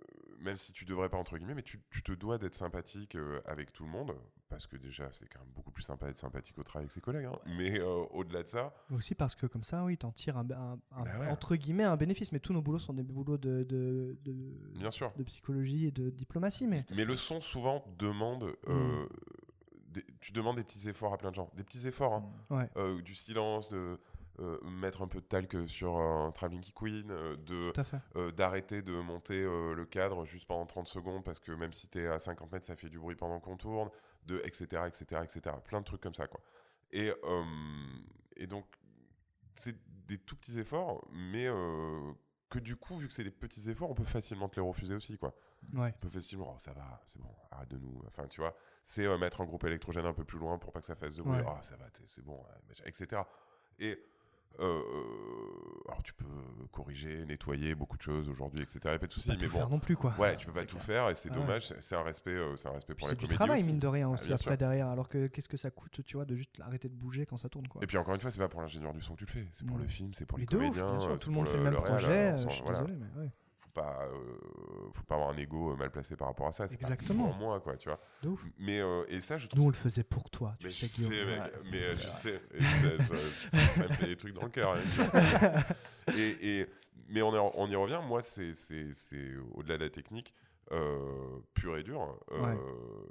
même 0.42 0.56
si 0.56 0.72
tu 0.72 0.84
devrais 0.84 1.08
pas 1.08 1.16
entre 1.16 1.36
guillemets, 1.38 1.54
mais 1.54 1.62
tu, 1.62 1.80
tu 1.90 2.02
te 2.02 2.12
dois 2.12 2.38
d'être 2.38 2.54
sympathique 2.54 3.14
euh, 3.16 3.40
avec 3.46 3.72
tout 3.72 3.84
le 3.84 3.90
monde 3.90 4.14
parce 4.48 4.66
que 4.66 4.76
déjà 4.76 5.08
c'est 5.12 5.26
quand 5.28 5.38
même 5.40 5.48
beaucoup 5.54 5.70
plus 5.70 5.82
sympa 5.82 6.06
d'être 6.06 6.18
sympathique 6.18 6.58
au 6.58 6.62
travail 6.62 6.84
avec 6.84 6.92
ses 6.92 7.00
collègues. 7.00 7.24
hein. 7.26 7.38
Mais 7.46 7.80
euh, 7.80 8.04
au-delà 8.10 8.42
de 8.42 8.48
ça, 8.48 8.74
Aussi 8.90 9.14
parce 9.14 9.34
que 9.34 9.46
comme 9.46 9.62
ça, 9.64 9.84
oui, 9.84 9.96
t'en 9.96 10.12
tires 10.12 10.36
un, 10.36 10.48
un- 10.50 10.78
un- 10.92 11.02
Bah 11.04 11.18
ouais. 11.20 11.28
entre 11.28 11.56
guillemets 11.56 11.84
un 11.84 11.96
bénéfice. 11.96 12.32
Mais 12.32 12.40
tous 12.40 12.52
nos 12.52 12.60
boulots 12.62 12.78
sont 12.78 12.92
des 12.92 13.02
boulots 13.02 13.38
de, 13.38 13.62
de, 13.64 14.16
de, 14.24 14.34
bien 14.78 14.90
sûr. 14.90 15.10
de 15.16 15.22
psychologie 15.24 15.86
et 15.86 15.90
de 15.90 16.10
diplomatie. 16.10 16.66
Mais 16.66 16.84
Mais 16.94 17.04
le 17.04 17.16
son 17.16 17.40
souvent 17.40 17.84
demande, 17.98 18.44
Mm. 18.66 18.70
euh, 18.72 19.06
des- 19.88 20.04
tu 20.20 20.32
demandes 20.32 20.56
des 20.56 20.64
petits 20.64 20.88
efforts 20.88 21.12
à 21.14 21.18
plein 21.18 21.30
de 21.30 21.34
gens, 21.36 21.50
des 21.54 21.64
petits 21.64 21.86
efforts, 21.86 22.14
hein. 22.14 22.24
ouais, 22.50 22.70
Euh, 22.76 23.00
du 23.02 23.14
silence, 23.14 23.68
de 23.70 23.98
euh, 24.42 24.58
mettre 24.62 25.02
un 25.02 25.08
peu 25.08 25.20
de 25.20 25.26
talc 25.26 25.56
sur 25.66 25.96
un 25.96 26.30
traveling 26.32 26.64
queen, 26.74 27.10
euh, 27.10 27.36
de 27.36 27.72
euh, 28.16 28.32
d'arrêter 28.32 28.82
de 28.82 28.92
monter 28.92 29.42
euh, 29.42 29.74
le 29.74 29.84
cadre 29.84 30.24
juste 30.24 30.46
pendant 30.46 30.66
30 30.66 30.88
secondes 30.88 31.24
parce 31.24 31.40
que 31.40 31.52
même 31.52 31.72
si 31.72 31.88
tu 31.88 32.00
es 32.00 32.06
à 32.06 32.18
50 32.18 32.52
mètres, 32.52 32.66
ça 32.66 32.76
fait 32.76 32.88
du 32.88 32.98
bruit 32.98 33.16
pendant 33.16 33.40
qu'on 33.40 33.56
tourne, 33.56 33.90
de 34.26 34.40
etc., 34.44 34.82
etc., 34.86 35.22
etc. 35.22 35.56
Plein 35.64 35.80
de 35.80 35.84
trucs 35.84 36.00
comme 36.00 36.14
ça, 36.14 36.26
quoi. 36.26 36.40
Et, 36.92 37.10
euh, 37.10 37.44
et 38.36 38.46
donc, 38.46 38.66
c'est 39.54 39.76
des 40.06 40.18
tout 40.18 40.36
petits 40.36 40.58
efforts, 40.58 41.06
mais 41.10 41.46
euh, 41.46 42.12
que 42.48 42.58
du 42.58 42.76
coup, 42.76 42.96
vu 42.96 43.08
que 43.08 43.14
c'est 43.14 43.24
des 43.24 43.30
petits 43.30 43.70
efforts, 43.70 43.90
on 43.90 43.94
peut 43.94 44.04
facilement 44.04 44.48
te 44.48 44.56
les 44.56 44.66
refuser 44.66 44.94
aussi, 44.94 45.16
quoi. 45.16 45.34
Ouais. 45.72 45.94
On 45.96 46.00
peut 46.00 46.08
facilement, 46.08 46.52
oh, 46.54 46.58
ça 46.58 46.72
va, 46.72 47.00
c'est 47.06 47.20
bon, 47.20 47.34
arrête 47.50 47.68
de 47.68 47.78
nous. 47.78 48.02
Enfin, 48.08 48.26
tu 48.26 48.40
vois, 48.40 48.54
c'est 48.82 49.06
euh, 49.06 49.16
mettre 49.16 49.40
un 49.40 49.46
groupe 49.46 49.64
électrogène 49.64 50.06
un 50.06 50.12
peu 50.12 50.24
plus 50.24 50.38
loin 50.38 50.58
pour 50.58 50.72
pas 50.72 50.80
que 50.80 50.86
ça 50.86 50.96
fasse 50.96 51.14
de 51.14 51.22
bruit. 51.22 51.38
Ouais. 51.38 51.46
Oh, 51.46 51.62
ça 51.62 51.76
va, 51.76 51.86
c'est 52.06 52.24
bon, 52.24 52.44
etc. 52.84 53.22
Et 53.78 53.92
euh, 53.92 53.96
alors, 54.58 56.02
tu 56.02 56.12
peux 56.14 56.24
corriger, 56.70 57.24
nettoyer 57.26 57.74
beaucoup 57.74 57.96
de 57.96 58.02
choses 58.02 58.28
aujourd'hui, 58.28 58.62
etc. 58.62 58.80
Y 58.84 58.88
a 58.88 58.98
pas 58.98 59.06
de 59.06 59.12
souci, 59.12 59.28
mais 59.30 59.36
tout 59.36 59.48
faire 59.48 59.66
bon. 59.68 59.74
non 59.74 59.78
plus 59.80 59.96
quoi. 59.96 60.14
Ouais, 60.18 60.36
tu 60.36 60.46
peux 60.46 60.52
pas 60.52 60.64
tout 60.64 60.78
faire 60.78 61.08
et 61.10 61.14
c'est 61.14 61.28
Ah 61.30 61.34
ouais. 61.34 61.40
dommage. 61.40 61.66
c'est- 61.68 61.80
C'est 61.80 61.96
un 61.96 62.02
respect, 62.02 62.30
euh, 62.30 62.56
c'est 62.56 62.68
un 62.68 62.72
respect 62.72 62.94
Puis 62.94 63.00
pour 63.00 63.08
C'est 63.08 63.14
la 63.14 63.16
du 63.18 63.24
comédie 63.26 63.36
travail 63.36 63.58
aussi. 63.60 63.66
mine 63.66 63.78
de 63.78 63.86
rien 63.88 64.08
Ah, 64.08 64.12
aussi 64.14 64.26
bien 64.26 64.34
après 64.34 64.50
sûr. 64.50 64.56
derrière. 64.56 64.88
Alors 64.88 65.08
que 65.08 65.26
qu'est-ce 65.26 65.48
que 65.48 65.56
ça 65.56 65.70
coûte, 65.70 66.00
tu 66.04 66.16
vois, 66.16 66.24
de 66.24 66.34
juste 66.36 66.60
arrêter 66.60 66.88
de 66.88 66.94
bouger 66.94 67.26
quand 67.26 67.36
ça 67.36 67.48
tourne 67.48 67.68
quoi. 67.68 67.82
Et 67.82 67.86
puis 67.86 67.96
encore 67.98 68.14
une 68.14 68.20
fois, 68.20 68.30
c'est 68.30 68.38
pas 68.38 68.48
pour 68.48 68.60
l'ingénieur 68.60 68.92
du 68.92 69.02
son 69.02 69.14
que 69.14 69.18
tu 69.20 69.24
le 69.26 69.30
fais, 69.30 69.48
c'est 69.52 69.66
pour 69.66 69.76
Mm. 69.76 69.82
le 69.82 69.88
film, 69.88 70.14
c'est 70.14 70.26
pour 70.26 70.38
les 70.38 70.44
ouf, 70.44 70.50
comédiens, 70.50 70.90
bien 70.90 71.00
sûr, 71.00 71.10
euh, 71.10 71.14
tout 71.14 71.18
c'est 71.20 71.26
le 71.30 71.32
monde 71.36 71.48
fait 71.48 71.56
le 71.58 71.62
même 71.64 71.74
projet. 71.74 72.08
euh, 72.10 72.36
je 72.36 72.48
suis 72.48 72.62
désolé, 72.64 72.94
mais 72.96 73.20
ouais, 73.22 73.30
pas, 73.72 74.04
euh, 74.06 74.90
faut 74.92 75.04
pas 75.04 75.14
avoir 75.16 75.30
un 75.30 75.36
ego 75.36 75.72
euh, 75.72 75.76
mal 75.76 75.90
placé 75.90 76.14
par 76.16 76.28
rapport 76.28 76.46
à 76.46 76.52
ça. 76.52 76.66
C'est 76.68 76.76
pas 76.78 76.88
Exactement. 76.90 77.28
pour 77.28 77.36
moi, 77.36 77.60
quoi, 77.60 77.76
tu 77.76 77.88
vois. 77.88 77.98
de 78.22 78.28
ouf. 78.28 78.44
Mais 78.58 78.80
euh, 78.80 79.04
et 79.08 79.20
ça, 79.20 79.38
je 79.38 79.46
trouve 79.46 79.60
Nous 79.60 79.66
on 79.66 79.70
le 79.70 79.74
faisait 79.76 80.04
pour 80.04 80.30
toi. 80.30 80.54
Tu 80.60 80.66
Mais 80.66 80.72
sais, 80.72 80.86
je 80.86 81.08
Guillaume. 81.08 81.12
sais, 81.28 81.40
mec, 81.40 81.52
mais 81.70 81.82
euh, 81.82 81.94
je 81.94 82.08
sais. 82.08 82.40
Et 82.54 82.62
ça, 82.62 82.88
je- 82.98 83.56
ça 83.80 83.88
me 83.88 83.92
fait 83.94 84.06
des 84.06 84.16
trucs 84.16 84.34
dans 84.34 84.42
le 84.44 84.50
cœur. 84.50 84.74
hein. 84.74 84.78
et, 86.16 86.60
et- 86.60 86.66
mais 87.08 87.22
on, 87.22 87.34
est- 87.34 87.50
on 87.56 87.66
y 87.68 87.76
revient. 87.76 88.00
Moi, 88.06 88.22
c'est 88.22 88.54
c'est- 88.54 88.92
c'est 88.92 89.34
au-delà 89.54 89.78
de 89.78 89.84
la 89.84 89.90
technique. 89.90 90.34
Euh, 90.70 91.40
pure 91.52 91.76
et 91.76 91.82
dure, 91.82 92.18
euh, 92.30 92.40
Ouais. 92.54 92.58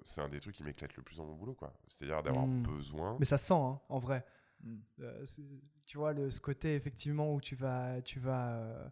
c'est 0.03 0.21
un 0.21 0.29
des 0.29 0.39
trucs 0.39 0.55
qui 0.55 0.63
m'éclate 0.63 0.95
le 0.95 1.03
plus 1.03 1.17
dans 1.17 1.25
mon 1.25 1.35
boulot, 1.35 1.53
quoi. 1.53 1.71
C'est-à-dire 1.89 2.23
d'avoir 2.23 2.47
Mm. 2.47 2.63
besoin. 2.63 3.17
Mais 3.19 3.25
ça 3.25 3.37
sent, 3.37 3.53
hein, 3.53 3.79
en 3.89 3.99
vrai. 3.99 4.25
Mm. 4.63 4.75
Euh, 5.01 5.25
c'est- 5.25 5.43
tu 5.85 5.97
vois, 5.97 6.13
le, 6.13 6.31
ce 6.31 6.39
côté 6.39 6.73
effectivement 6.75 7.35
où 7.35 7.41
tu 7.41 7.55
vas, 7.55 8.01
tu 8.01 8.19
vas 8.19 8.53
euh, 8.55 8.87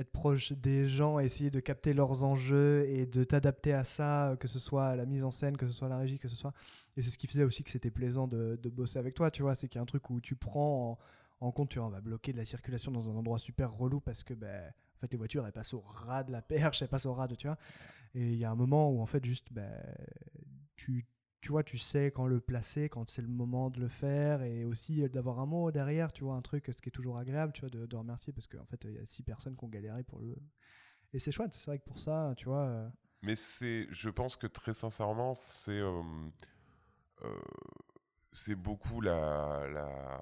être 0.00 0.10
proche 0.10 0.52
des 0.52 0.86
gens, 0.86 1.18
essayer 1.18 1.50
de 1.50 1.60
capter 1.60 1.92
leurs 1.92 2.24
enjeux 2.24 2.86
et 2.88 3.06
de 3.06 3.24
t'adapter 3.24 3.72
à 3.72 3.84
ça, 3.84 4.30
euh, 4.30 4.36
que 4.36 4.48
ce 4.48 4.58
soit 4.58 4.96
la 4.96 5.06
mise 5.06 5.24
en 5.24 5.30
scène, 5.30 5.56
que 5.56 5.66
ce 5.66 5.72
soit 5.72 5.88
la 5.88 5.98
régie, 5.98 6.18
que 6.18 6.28
ce 6.28 6.36
soit. 6.36 6.52
Et 6.96 7.02
c'est 7.02 7.10
ce 7.10 7.18
qui 7.18 7.26
faisait 7.26 7.44
aussi 7.44 7.62
que 7.62 7.70
c'était 7.70 7.90
plaisant 7.90 8.26
de, 8.26 8.58
bosser 8.72 8.98
avec 8.98 9.14
toi, 9.14 9.30
tu 9.30 9.42
vois. 9.42 9.54
C'est 9.54 9.68
qu'il 9.68 9.78
y 9.78 9.80
a 9.80 9.82
un 9.82 9.86
truc 9.86 10.08
où 10.10 10.20
tu 10.20 10.36
prends 10.36 10.98
en, 11.40 11.46
en 11.46 11.52
compte, 11.52 11.70
tu 11.70 11.78
vois, 11.78 11.88
on 11.88 11.90
va 11.90 12.00
bloquer 12.00 12.32
de 12.32 12.38
la 12.38 12.44
circulation 12.44 12.90
dans 12.90 13.10
un 13.10 13.14
endroit 13.14 13.38
super 13.38 13.72
relou 13.72 14.00
parce 14.00 14.24
que, 14.24 14.34
ben, 14.34 14.72
en 14.96 15.00
fait, 15.00 15.12
les 15.12 15.18
voitures, 15.18 15.46
elles 15.46 15.52
passent 15.52 15.74
au 15.74 15.80
ras 15.80 16.24
de 16.24 16.32
la 16.32 16.42
perche, 16.42 16.82
elles 16.82 16.88
passent 16.88 17.06
au 17.06 17.14
ras 17.14 17.28
de, 17.28 17.34
tu 17.34 17.46
vois. 17.46 17.58
Et 18.14 18.32
il 18.32 18.38
y 18.38 18.44
a 18.44 18.50
un 18.50 18.56
moment 18.56 18.90
où, 18.90 19.00
en 19.00 19.06
fait, 19.06 19.24
juste, 19.24 19.48
ben, 19.52 19.70
tu, 20.76 21.06
tu 21.40 21.52
vois, 21.52 21.62
tu 21.62 21.78
sais 21.78 22.10
quand 22.10 22.26
le 22.26 22.40
placer, 22.40 22.88
quand 22.88 23.08
c'est 23.10 23.22
le 23.22 23.28
moment 23.28 23.70
de 23.70 23.80
le 23.80 23.88
faire, 23.88 24.42
et 24.42 24.64
aussi 24.64 25.02
euh, 25.02 25.08
d'avoir 25.08 25.40
un 25.40 25.46
mot 25.46 25.70
derrière, 25.70 26.12
tu 26.12 26.24
vois, 26.24 26.34
un 26.34 26.42
truc, 26.42 26.66
ce 26.72 26.80
qui 26.82 26.88
est 26.88 26.92
toujours 26.92 27.18
agréable, 27.18 27.52
tu 27.52 27.60
vois, 27.62 27.70
de, 27.70 27.86
de 27.86 27.96
remercier, 27.96 28.32
parce 28.32 28.46
qu'en 28.46 28.64
fait, 28.66 28.84
il 28.84 28.92
y 28.94 28.98
a 28.98 29.06
six 29.06 29.22
personnes 29.22 29.56
qui 29.56 29.64
ont 29.64 29.68
galéré 29.68 30.02
pour 30.04 30.20
le... 30.20 30.36
Et 31.12 31.18
c'est 31.18 31.32
chouette, 31.32 31.52
c'est 31.54 31.66
vrai 31.66 31.78
que 31.78 31.84
pour 31.84 31.98
ça, 31.98 32.34
tu 32.36 32.44
vois... 32.46 32.64
euh, 32.66 32.88
Mais 33.22 33.34
c'est, 33.34 33.86
je 33.90 34.08
pense 34.10 34.36
que 34.36 34.46
très 34.46 34.74
sincèrement, 34.74 35.34
c'est, 35.34 35.80
euh, 35.80 36.02
euh, 37.22 37.34
c'est 38.32 38.54
beaucoup 38.54 39.00
la, 39.00 39.66
la, 39.72 40.20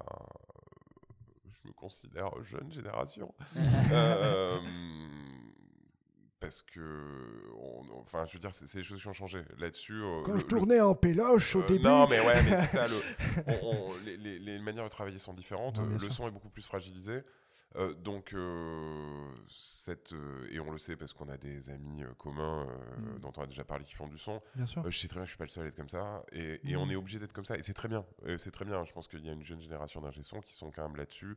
je 1.50 1.68
me 1.68 1.72
considère 1.72 2.30
jeune 2.42 2.72
génération, 2.72 3.34
Euh, 3.92 4.58
parce 6.40 6.62
que, 6.62 6.80
on- 7.56 8.00
enfin, 8.00 8.24
je 8.26 8.34
veux 8.34 8.38
dire, 8.38 8.52
c'est, 8.54 8.66
c'est 8.66 8.78
les 8.78 8.84
choses 8.84 9.00
qui 9.00 9.08
ont 9.08 9.12
changé 9.12 9.42
là-dessus. 9.58 9.94
euh, 10.02 10.22
Quand 10.24 10.32
le- 10.34 10.38
je 10.40 10.44
le- 10.44 10.48
tournais 10.50 10.80
en 10.80 10.94
péloche 10.94 11.56
au 11.56 11.60
Euh, 11.62 11.66
début... 11.68 11.84
Non, 11.84 12.06
mais 12.08 12.20
ouais, 12.20 12.42
mais 12.44 12.56
c'est 12.60 12.76
ça. 12.78 12.86
le- 12.86 12.94
on- 13.62 13.66
on- 13.90 13.96
les, 14.04 14.16
les- 14.16 14.38
les 14.38 14.58
manières 14.60 14.84
de 14.84 14.88
travailler 14.90 15.18
sont 15.18 15.34
différentes. 15.34 15.78
Non, 15.78 15.86
le 15.86 15.98
sûr. 15.98 16.12
son 16.12 16.28
est 16.28 16.30
beaucoup 16.30 16.50
plus 16.50 16.64
fragilisé. 16.66 17.22
Euh, 17.76 17.92
donc, 17.94 18.34
cette, 19.48 20.14
et 20.50 20.60
on 20.60 20.70
le 20.70 20.78
sait 20.78 20.96
parce 20.96 21.12
qu'on 21.12 21.28
a 21.28 21.36
des 21.36 21.70
amis 21.70 22.02
communs 22.18 22.66
euh, 22.66 22.96
Mm. 23.16 23.18
dont 23.20 23.32
on 23.36 23.42
a 23.42 23.46
déjà 23.46 23.64
parlé 23.64 23.84
qui 23.84 23.94
font 23.94 24.06
du 24.08 24.18
son. 24.18 24.40
Bien 24.54 24.66
sûr. 24.66 24.82
Je 24.90 24.98
sais 24.98 25.08
très 25.08 25.16
bien 25.16 25.24
que 25.24 25.26
je 25.28 25.32
suis 25.32 25.38
pas 25.38 25.44
le 25.44 25.50
seul 25.50 25.64
à 25.64 25.68
être 25.68 25.76
comme 25.76 25.88
ça. 25.88 26.22
Et, 26.32 26.60
et 26.68 26.76
Mm. 26.76 26.78
on 26.80 26.88
est 26.90 26.96
obligé 26.96 27.18
d'être 27.18 27.32
comme 27.32 27.44
ça. 27.44 27.56
Et 27.56 27.62
c'est 27.62 27.74
très 27.74 27.88
bien. 27.88 28.04
C'est 28.38 28.50
très 28.50 28.64
bien. 28.64 28.84
Je 28.84 28.92
pense 28.92 29.06
qu'il 29.08 29.24
y 29.24 29.28
a 29.28 29.32
une 29.32 29.44
jeune 29.44 29.60
génération 29.60 30.00
d'ingé 30.00 30.22
son 30.22 30.40
qui 30.40 30.52
sont 30.54 30.70
quand 30.70 30.86
même 30.86 30.96
là-dessus. 30.96 31.36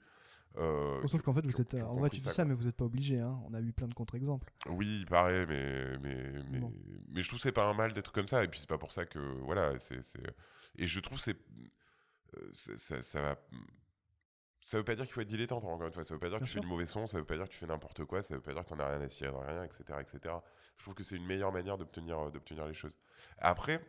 Euh, 0.57 1.05
sauf 1.07 1.21
qu'en 1.21 1.33
fait, 1.33 1.45
vous 1.45 1.61
êtes... 1.61 1.73
En 1.75 1.95
vrai, 1.95 2.09
tu 2.09 2.17
dis 2.17 2.23
ça, 2.23 2.43
mais 2.45 2.53
vous 2.53 2.63
n'êtes 2.65 2.75
pas 2.75 2.83
obligé, 2.85 3.19
hein. 3.19 3.39
On 3.47 3.53
a 3.53 3.61
eu 3.61 3.71
plein 3.71 3.87
de 3.87 3.93
contre-exemples. 3.93 4.51
oui, 4.69 4.99
il 5.01 5.05
paraît, 5.05 5.45
mais, 5.45 5.97
mais, 5.99 6.31
mais, 6.49 6.59
Bon. 6.59 6.73
mais 7.09 7.21
je 7.21 7.27
trouve 7.27 7.39
que 7.39 7.43
c'est 7.43 7.51
pas 7.53 7.65
un 7.69 7.73
mal 7.73 7.93
d'être 7.93 8.11
comme 8.11 8.27
ça. 8.27 8.43
Et 8.43 8.47
puis 8.47 8.59
c'est 8.59 8.67
pas 8.69 8.77
pour 8.77 8.91
ça 8.91 9.05
que. 9.05 9.19
Voilà. 9.43 9.79
c'est 9.79 10.01
Et 10.77 10.87
je 10.87 10.99
trouve 10.99 11.17
que 11.17 11.23
c'est. 11.23 12.77
ça, 12.77 13.01
ça 13.01 13.21
va. 13.21 13.35
Ça 14.63 14.77
veut 14.77 14.83
pas 14.83 14.93
dire 14.95 15.05
qu'il 15.05 15.13
faut 15.13 15.21
être 15.21 15.27
dilettante, 15.27 15.63
encore 15.63 15.87
une 15.87 15.91
fois. 15.93 16.03
Ça 16.03 16.13
veut 16.13 16.19
pas 16.19 16.29
dire 16.29 16.37
que 16.39 16.43
tu 16.43 16.51
fais 16.51 16.59
du 16.59 16.67
mauvais 16.67 16.85
son, 16.85 17.07
ça 17.07 17.17
veut 17.17 17.25
pas 17.25 17.35
dire 17.35 17.45
que 17.45 17.51
tu 17.51 17.57
fais 17.57 17.65
n'importe 17.65 18.05
quoi, 18.05 18.21
ça 18.21 18.35
veut 18.35 18.41
pas 18.41 18.53
dire 18.53 18.63
que 18.63 18.69
t'en 18.69 18.79
as 18.79 18.89
rien 18.89 19.01
à 19.01 19.07
cirer 19.09 19.31
de 19.31 19.35
rien, 19.37 19.63
etc., 19.63 19.83
etc. 19.99 20.35
Je 20.77 20.83
trouve 20.83 20.93
que 20.93 21.03
c'est 21.03 21.15
une 21.15 21.25
meilleure 21.25 21.51
manière 21.51 21.77
d'obtenir 21.79 22.29
d'obtenir 22.29 22.67
les 22.67 22.75
choses. 22.75 22.95
Après, 23.39 23.83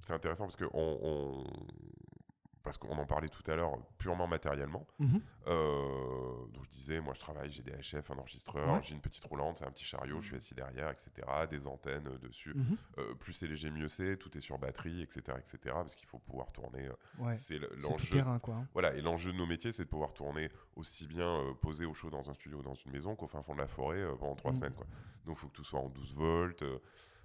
c'est 0.00 0.14
intéressant 0.14 0.44
parce 0.44 0.56
que 0.56 0.64
on, 0.72 0.98
on- 1.02 1.44
parce 2.64 2.78
qu'on 2.78 2.96
en 2.98 3.06
parlait 3.06 3.28
tout 3.28 3.48
à 3.50 3.54
l'heure 3.54 3.76
purement 3.98 4.26
matériellement. 4.26 4.86
Mhm. 4.98 5.20
Euh, 5.46 6.46
donc 6.52 6.64
je 6.64 6.70
disais, 6.70 7.00
moi 7.00 7.14
je 7.14 7.20
travaille, 7.20 7.50
j'ai 7.52 7.62
des 7.62 7.72
HF, 7.72 8.10
un 8.10 8.18
enregistreur, 8.18 8.74
Ouais. 8.74 8.80
j'ai 8.82 8.94
une 8.94 9.00
petite 9.00 9.24
roulante, 9.26 9.58
c'est 9.58 9.66
un 9.66 9.70
petit 9.70 9.84
chariot, 9.84 10.20
je 10.20 10.26
suis 10.28 10.36
assis 10.36 10.54
derrière, 10.54 10.90
etc. 10.90 11.10
Des 11.50 11.66
antennes 11.66 12.08
euh, 12.08 12.18
dessus. 12.18 12.54
Mhm. 12.54 12.76
Euh, 12.98 13.14
plus 13.14 13.32
c'est 13.34 13.46
léger, 13.46 13.70
mieux 13.70 13.88
c'est. 13.88 14.16
Tout 14.16 14.36
est 14.36 14.40
sur 14.40 14.58
batterie, 14.58 15.02
etc., 15.02 15.22
etc. 15.38 15.58
Parce 15.74 15.94
qu'il 15.94 16.08
faut 16.08 16.18
pouvoir 16.18 16.50
tourner. 16.52 16.88
Ouais. 17.18 17.34
C'est 17.34 17.58
l'enjeu. 17.82 18.16
terrain, 18.18 18.38
quoi. 18.38 18.54
hein. 18.54 18.66
Voilà, 18.72 18.94
et 18.94 19.00
l'enjeu 19.02 19.32
de 19.32 19.36
nos 19.36 19.46
métiers, 19.46 19.72
c'est 19.72 19.84
de 19.84 19.88
pouvoir 19.90 20.14
tourner 20.14 20.50
aussi 20.76 21.06
bien 21.06 21.28
euh, 21.28 21.54
posé 21.54 21.84
au 21.84 21.94
chaud 21.94 22.10
dans 22.10 22.28
un 22.30 22.34
studio 22.34 22.58
ou 22.58 22.62
dans 22.62 22.74
une 22.74 22.90
maison 22.92 23.14
qu'au 23.14 23.26
fin 23.28 23.42
fond 23.42 23.54
de 23.54 23.60
la 23.60 23.66
forêt 23.68 24.02
pendant 24.18 24.34
trois 24.34 24.50
Mm. 24.52 24.54
semaines. 24.54 24.74
Quoi. 24.74 24.86
Donc 25.26 25.36
il 25.36 25.40
faut 25.40 25.48
que 25.48 25.52
tout 25.56 25.64
soit 25.64 25.80
en 25.80 25.88
12 25.90 26.14
volts, 26.14 26.64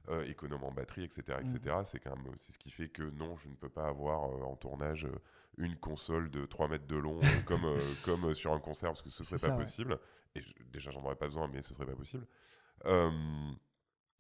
euh, 0.10 0.24
économe 0.26 0.64
en 0.64 0.72
batterie, 0.72 1.04
etc. 1.04 1.40
etc. 1.42 1.78
C'est 1.86 2.00
quand 2.00 2.16
même 2.16 2.34
c'est 2.38 2.52
ce 2.54 2.60
qui 2.60 2.72
fait 2.72 2.90
que 2.90 3.04
non, 3.04 3.38
je 3.38 3.48
ne 3.50 3.56
peux 3.56 3.70
pas 3.70 3.88
avoir 3.88 4.30
euh, 4.32 4.42
en 4.44 4.56
tournage 4.56 5.06
euh, 5.06 5.12
une 5.58 5.76
console 5.78 6.30
de 6.32 6.46
3 6.46 6.68
mètres 6.68 6.88
de 6.88 6.96
long 6.98 7.20
euh, 7.22 7.42
comme, 7.46 7.66
comme 8.06 8.34
sur 8.34 8.54
un 8.54 8.60
concert, 8.60 8.90
parce 8.90 9.02
que 9.02 9.10
ce 9.10 9.24
serait 9.24 9.38
pas 9.38 9.48
ça, 9.48 9.56
ouais. 9.56 9.64
possible. 9.64 10.00
Et 10.36 10.42
je- 10.42 10.54
déjà, 10.72 10.92
j'en 10.92 11.04
aurais 11.04 11.16
pas 11.16 11.28
besoin, 11.28 11.48
mais 11.48 11.62
ce 11.62 11.74
serait 11.74 11.86
pas 11.86 11.96
possible. 11.96 12.26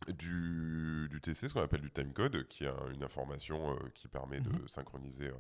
Du, 0.07 1.07
du 1.09 1.19
TC, 1.21 1.49
ce 1.49 1.53
qu'on 1.53 1.61
appelle 1.61 1.81
du 1.81 1.91
timecode, 1.91 2.47
qui 2.47 2.63
est 2.63 2.67
un- 2.69 2.89
une 2.93 3.03
information 3.03 3.77
qui 3.93 4.07
permet 4.07 4.39
de 4.39 4.49
Mhm. 4.49 4.67
synchroniser 4.67 5.27
euh, 5.27 5.33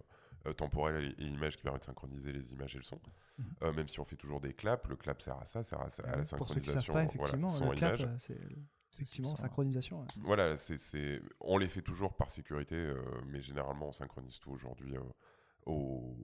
euh, 0.47 0.53
temporel 0.53 1.15
et, 1.17 1.23
image, 1.23 1.55
qui 1.57 1.63
permet 1.63 1.79
de 1.79 1.83
synchroniser 1.85 2.33
les 2.33 2.51
images 2.53 2.75
et 2.75 2.77
le 2.77 2.83
son. 2.83 2.99
Mhm. 3.37 3.45
Euh, 3.63 3.73
même 3.73 3.87
si 3.87 3.99
on 4.01 4.05
fait 4.05 4.17
toujours 4.17 4.41
des 4.41 4.53
claps, 4.53 4.85
le 4.89 4.97
clap 4.97 5.21
sert 5.21 5.37
à 5.39 5.45
ça, 5.45 5.63
sert 5.63 5.79
à, 5.79 5.85
à 5.85 6.15
la 6.17 6.23
Pour 6.37 6.49
ceux 6.49 6.59
qui 6.59 6.67
savent 6.69 6.83
synchronisation, 6.83 6.93
voilà, 6.93 7.07
effectivement, 7.07 7.47
son 7.47 7.69
le 7.71 7.75
clap, 7.77 7.99
image. 7.99 8.19
C'est 8.91 9.01
effectivement 9.03 9.35
synchronisation. 9.35 10.01
ouais. 10.01 10.07
Voilà, 10.17 10.57
c'est, 10.57 10.77
c'est- 10.77 11.21
on 11.39 11.57
les 11.57 11.67
fait 11.67 11.81
toujours 11.81 12.13
par 12.15 12.29
sécurité, 12.31 12.75
euh, 12.75 13.01
mais 13.27 13.41
généralement 13.41 13.87
on 13.89 13.93
synchronise 13.93 14.39
tout 14.39 14.51
aujourd'hui 14.51 14.95
euh, 14.97 15.01
au- 15.65 16.15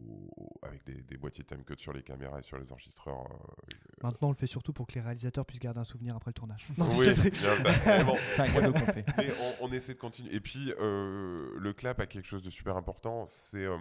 avec 0.62 0.84
des, 0.86 1.02
des 1.04 1.18
boîtiers 1.18 1.44
timecode 1.44 1.80
sur 1.80 1.94
les 1.94 2.02
caméras 2.04 2.40
et 2.40 2.44
sur 2.44 2.58
les 2.58 2.72
enregistreurs. 2.72 3.22
euh, 3.32 3.74
Maintenant, 4.04 4.30
on 4.30 4.32
le 4.32 4.36
fait 4.38 4.48
surtout 4.48 4.74
pour 4.74 4.88
que 4.88 4.94
les 4.96 5.02
réalisateurs 5.02 5.46
puissent 5.46 5.60
garder 5.60 5.80
un 5.80 5.84
souvenir 5.84 6.16
après 6.16 6.30
le 6.30 6.34
tournage. 6.34 6.68
Non, 6.78 6.86
oui, 6.98 7.14
c'est- 7.16 8.04
bon, 8.04 8.16
un 8.40 8.48
cadeau 8.48 8.74
qu'on 8.74 8.92
fait. 8.94 9.06
mais 9.18 9.32
on, 9.62 9.66
on 9.68 9.72
essaie 9.72 9.94
de 9.94 10.00
continuer. 10.00 10.34
Et 10.34 10.40
puis, 10.40 10.74
euh, 10.80 11.38
le 11.58 11.74
clap 11.74 12.00
a 12.00 12.06
quelque 12.08 12.28
chose 12.28 12.44
de 12.44 12.50
super 12.50 12.76
important. 12.78 13.26
C'est. 13.26 13.66
euh, 13.66 13.78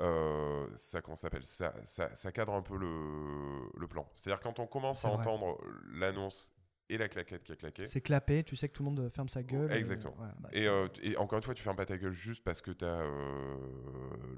euh, 0.00 0.66
ça, 0.74 1.00
comment 1.00 1.16
ça 1.16 1.22
s'appelle? 1.22 1.44
Ça, 1.46 1.74
ça, 1.84 2.14
ça 2.14 2.30
cadre 2.32 2.52
un 2.52 2.60
peu 2.62 2.76
le, 2.76 3.70
le 3.78 3.86
plan. 3.88 4.06
C'est-à-dire, 4.14 4.40
quand 4.42 4.58
on 4.60 4.66
commence 4.66 5.04
à 5.04 5.08
vrai. 5.08 5.18
entendre 5.18 5.58
l'annonce 5.90 6.52
et 6.88 6.98
la 6.98 7.08
claquette 7.08 7.42
qui 7.42 7.52
a 7.52 7.56
claqué. 7.56 7.86
c'est 7.86 8.00
clapé, 8.00 8.44
tu 8.44 8.54
sais 8.56 8.68
que 8.68 8.72
tout 8.74 8.82
le 8.84 8.90
monde 8.90 9.10
ferme 9.12 9.28
sa 9.28 9.42
gueule. 9.42 9.72
et- 9.72 9.76
Exactement. 9.76 10.14
ouais. 10.20 10.28
Bah, 10.38 10.48
Et, 10.52 10.66
euh, 10.66 10.86
et 11.02 11.16
encore 11.16 11.36
une 11.38 11.42
fois, 11.42 11.54
tu 11.54 11.62
fermes 11.62 11.76
pas 11.76 11.84
ta 11.86 11.98
gueule 11.98 12.12
juste 12.12 12.44
parce 12.44 12.60
que 12.60 12.70
tu 12.70 12.84
as 12.84 13.02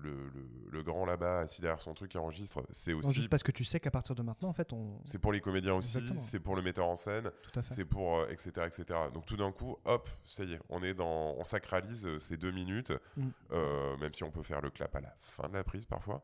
le, 0.03 0.30
le- 0.30 0.49
le 0.70 0.82
grand 0.82 1.05
là-bas 1.07 1.40
assis 1.40 1.61
derrière 1.61 1.80
son 1.80 1.94
truc 1.94 2.11
qui 2.12 2.18
enregistre. 2.18 2.62
C'est 2.70 2.92
Non, 2.92 2.99
aussi. 3.01 3.14
juste 3.14 3.28
parce 3.28 3.42
que 3.42 3.53
tu 3.53 3.64
sais 3.64 3.80
qu'à 3.80 3.90
partir 3.90 4.14
de 4.14 4.22
maintenant, 4.22 4.49
en 4.49 4.53
fait, 4.53 4.72
on. 4.72 5.01
C'est 5.05 5.18
pour 5.18 5.32
les 5.32 5.40
comédiens 5.40 5.74
aussi, 5.74 6.01
c'est 6.20 6.40
pour 6.40 6.57
le 6.57 6.62
metteur 6.62 6.86
en 6.86 6.96
scène, 6.96 7.30
c'est 7.68 7.84
pour 7.84 8.18
euh, 8.20 8.28
etc 8.28 8.66
etc. 8.66 8.99
Donc 9.12 9.26
tout 9.26 9.36
d'un 9.36 9.53
coup, 9.53 9.76
hop, 9.84 10.09
ça 10.24 10.44
y 10.44 10.55
est, 10.55 10.61
on 10.68 10.82
est 10.82 10.94
dans, 10.94 11.34
on 11.36 11.44
sacralise 11.44 12.07
euh, 12.07 12.18
ces 12.18 12.36
deux 12.36 12.51
minutes, 12.53 12.92
Mm. 13.16 13.28
euh, 13.53 13.96
même 13.99 14.14
si 14.14 14.24
on 14.24 14.30
peut 14.30 14.42
faire 14.42 14.61
le 14.61 14.70
clap 14.70 14.94
à 14.96 15.01
la 15.01 15.14
fin 15.20 15.49
de 15.49 15.55
la 15.55 15.64
prise 15.64 15.84
parfois. 15.86 16.22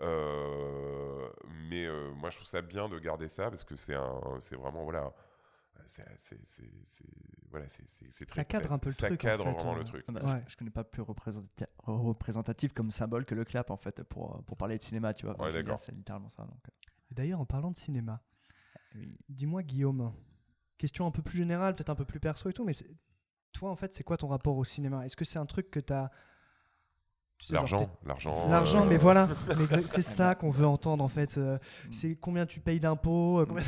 Euh, 0.00 1.28
mais 1.70 1.86
euh, 1.86 2.10
moi 2.12 2.30
je 2.30 2.36
trouve 2.36 2.46
ça 2.48 2.60
bien 2.62 2.88
de 2.88 2.98
garder 2.98 3.28
ça 3.28 3.48
parce 3.50 3.64
que 3.64 3.76
c'est 3.76 3.94
un, 3.94 4.20
c'est 4.40 4.56
vraiment 4.56 4.84
voilà, 4.84 5.12
voilà, 7.50 7.68
c'est, 7.68 7.88
Ça 8.30 8.44
cadre 8.44 8.72
un 8.72 8.78
peu 8.78 8.88
le 8.88 8.94
ça 8.94 9.06
truc, 9.08 9.20
en 9.20 9.26
cadre 9.28 9.44
fait, 9.44 9.52
vraiment 9.52 9.74
euh, 9.74 9.78
le 9.78 9.84
truc. 9.84 10.04
Ah 10.08 10.12
Ouais. 10.12 10.42
je, 10.46 10.52
je 10.52 10.56
connais 10.56 10.70
pas 10.70 10.84
plus 10.84 11.02
représenta- 11.02 11.68
représentatif 11.78 12.72
comme 12.72 12.90
symbole 12.90 13.24
que 13.24 13.34
le 13.34 13.44
clap 13.44 13.70
en 13.70 13.76
fait 13.76 14.02
pour, 14.02 14.42
pour 14.44 14.56
parler 14.56 14.78
de 14.78 14.82
cinéma, 14.82 15.14
tu 15.14 15.26
vois. 15.26 15.40
Ouais, 15.40 15.52
d'accord. 15.52 15.78
C'est 15.78 15.92
littéralement 15.92 16.28
ça. 16.28 16.44
Donc, 16.44 16.58
Et 17.10 17.14
D'ailleurs, 17.14 17.40
en 17.40 17.46
parlant 17.46 17.70
de 17.70 17.76
cinéma, 17.78 18.22
euh, 18.96 18.98
oui. 19.00 19.16
dis-moi, 19.28 19.62
Guillaume, 19.62 20.12
question 20.78 21.06
un 21.06 21.10
peu 21.10 21.22
plus 21.22 21.36
générale, 21.38 21.74
peut-être 21.74 21.90
un 21.90 21.94
peu 21.94 22.04
plus 22.04 22.20
perso 22.20 22.48
et 22.48 22.52
tout, 22.52 22.64
mais 22.64 22.74
toi, 23.52 23.70
en 23.70 23.76
fait, 23.76 23.94
c'est 23.94 24.04
quoi 24.04 24.16
ton 24.16 24.28
rapport 24.28 24.56
au 24.56 24.64
cinéma? 24.64 25.04
Est-ce 25.04 25.16
que 25.16 25.24
c'est 25.24 25.38
un 25.38 25.46
truc 25.46 25.70
que 25.70 25.80
tu 25.80 25.92
as. 25.92 26.10
L'argent, 27.50 27.86
l'argent. 28.06 28.48
L'argent, 28.48 28.84
euh, 28.84 28.88
mais 28.88 28.96
voilà, 28.96 29.28
c'est 29.86 30.00
ça 30.02 30.34
qu'on 30.34 30.50
veut 30.50 30.66
entendre 30.66 31.04
en 31.04 31.08
fait. 31.08 31.36
euh, 31.36 31.56
Mm. 31.56 31.92
c'est 31.92 32.14
combien 32.14 32.46
tu 32.46 32.60
payes 32.60 32.80
d'impôts, 32.80 33.40
euh, 33.40 33.44
combien- 33.46 33.62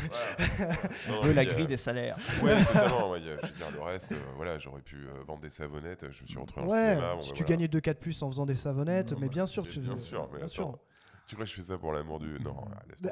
voilà. 0.58 0.72
Non, 1.28 1.34
la 1.34 1.44
grille 1.44 1.66
des 1.66 1.76
salaires. 1.76 2.16
Ouais, 2.42 2.56
totalement. 2.64 3.10
ouais, 3.10 3.20
il 3.20 3.26
y 3.26 3.30
a- 3.30 3.36
je 3.42 3.46
veux 3.46 3.52
dire, 3.52 3.70
le 3.74 3.82
reste, 3.82 4.12
euh, 4.12 4.16
voilà, 4.36 4.58
j'aurais 4.58 4.80
pu 4.80 4.96
euh, 4.96 5.22
vendre 5.26 5.42
des 5.42 5.50
savonnettes. 5.50 6.06
Je 6.10 6.22
me 6.22 6.26
suis 6.26 6.38
retrouvé 6.38 6.66
en 6.66 6.70
Ouais, 6.70 6.94
cinéma. 6.94 7.14
bon, 7.14 7.20
si 7.20 7.28
bah, 7.30 7.34
tu 7.36 7.42
voilà. 7.42 7.56
gagnais 7.56 7.68
2 7.68 7.80
4 7.80 8.00
plus 8.00 8.22
en 8.22 8.30
faisant 8.30 8.46
des 8.46 8.56
savonnettes, 8.56 9.12
Non, 9.12 9.18
mais 9.20 9.26
bah, 9.26 9.32
bien 9.34 9.46
sûr, 9.46 9.68
tu 9.68 9.80
bien 9.80 9.96
sûr, 9.98 10.22
mais 10.32 10.38
bien 10.38 10.46
attends, 10.46 10.54
sûr. 10.54 10.78
Tu 11.26 11.34
crois 11.34 11.44
que 11.44 11.50
je 11.50 11.56
fais 11.56 11.62
ça 11.62 11.76
pour 11.76 11.92
l'amour 11.92 12.20
du. 12.20 12.38
Non. 12.40 12.54
Bon, 12.54 13.10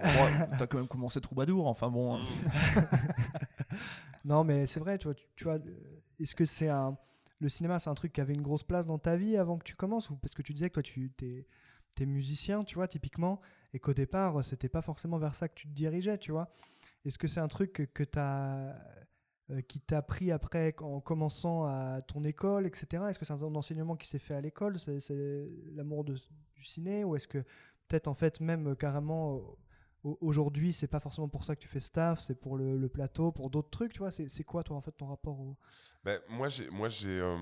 T'as 0.59 0.67
quand 0.67 0.79
même 0.79 0.89
commencé 0.89 1.21
troubadour, 1.21 1.67
enfin 1.67 1.91
bon. 1.91 2.17
hein. 2.17 2.21
Non, 4.25 4.43
mais 4.43 4.67
c'est 4.67 4.81
vrai, 4.81 4.99
tu 4.99 5.05
vois, 5.05 5.15
tu, 5.15 5.25
tu 5.37 5.45
vois, 5.45 5.59
est-ce 6.19 6.35
que 6.35 6.45
c'est 6.47 6.69
un 6.71 6.97
le 7.39 7.49
cinéma, 7.49 7.79
c'est 7.79 7.91
un 7.91 7.95
truc 7.95 8.13
qui 8.13 8.21
avait 8.21 8.35
une 8.35 8.43
grosse 8.43 8.65
place 8.65 8.87
dans 8.87 8.99
ta 8.99 9.17
vie 9.17 9.37
avant 9.37 9.59
que 9.59 9.65
tu 9.65 9.77
commences 9.77 10.11
ou 10.11 10.17
parce 10.17 10.35
que 10.35 10.43
tu 10.43 10.53
disais 10.55 10.69
que 10.69 10.75
toi 10.75 10.83
tu 10.83 11.11
t'es 11.17 11.47
es 11.99 12.07
musicien, 12.07 12.63
tu 12.63 12.75
vois, 12.75 12.89
typiquement, 12.89 13.41
et 13.73 13.79
qu'au 13.79 13.95
départ, 13.95 14.45
c'était 14.45 14.69
pas 14.69 14.83
forcément 14.83 15.17
vers 15.17 15.35
ça 15.35 15.49
que 15.49 15.55
tu 15.55 15.67
te 15.67 15.73
dirigeais, 15.73 16.19
tu 16.19 16.31
vois. 16.31 16.53
Est-ce 17.07 17.17
que 17.19 17.27
c'est 17.27 17.41
un 17.41 17.49
truc 17.49 17.73
que, 17.73 17.83
que 17.85 18.05
t'as 18.05 18.75
euh, 19.51 19.61
qui 19.61 19.79
t'a 19.79 20.03
pris 20.03 20.33
après 20.33 20.75
en 20.81 21.01
commençant 21.01 21.67
à 21.67 22.03
ton 22.03 22.25
école, 22.25 22.67
etc. 22.67 23.05
Est-ce 23.09 23.19
que 23.21 23.25
c'est 23.25 23.33
un 23.33 23.55
enseignement 23.55 23.95
qui 23.95 24.09
s'est 24.09 24.19
fait 24.19 24.35
à 24.35 24.41
l'école, 24.41 24.77
c'est 24.81 24.99
l'amour 25.73 26.03
du 26.03 26.17
ciné, 26.65 27.05
ou 27.05 27.15
est-ce 27.15 27.29
que 27.29 27.39
peut-être 27.87 28.09
en 28.09 28.15
fait 28.15 28.41
même 28.41 28.69
euh, 28.69 28.75
carrément 28.75 29.37
euh, 29.37 29.41
aujourd'hui 30.21 30.73
c'est 30.73 30.87
pas 30.87 31.01
forcément 31.01 31.29
pour 31.29 31.45
ça 31.45 31.55
que 31.55 31.61
tu 31.61 31.69
fais 31.69 31.81
staff, 31.81 32.21
c'est 32.21 32.35
pour 32.39 32.57
le, 32.57 32.77
le 32.77 32.89
plateau, 32.89 33.33
pour 33.33 33.51
d'autres 33.51 33.71
trucs, 33.71 33.93
tu 33.93 33.99
vois. 33.99 34.11
C'est 34.11 34.45
quoi 34.45 34.63
toi 34.63 34.77
en 34.77 34.81
fait 34.81 34.93
ton 34.93 35.07
rapport 35.07 35.39
au 35.39 35.57
Ben, 36.05 36.21
moi, 36.29 36.49
j'ai, 36.49 36.69
moi, 36.71 36.89
j'ai, 36.89 37.21
euh, 37.21 37.37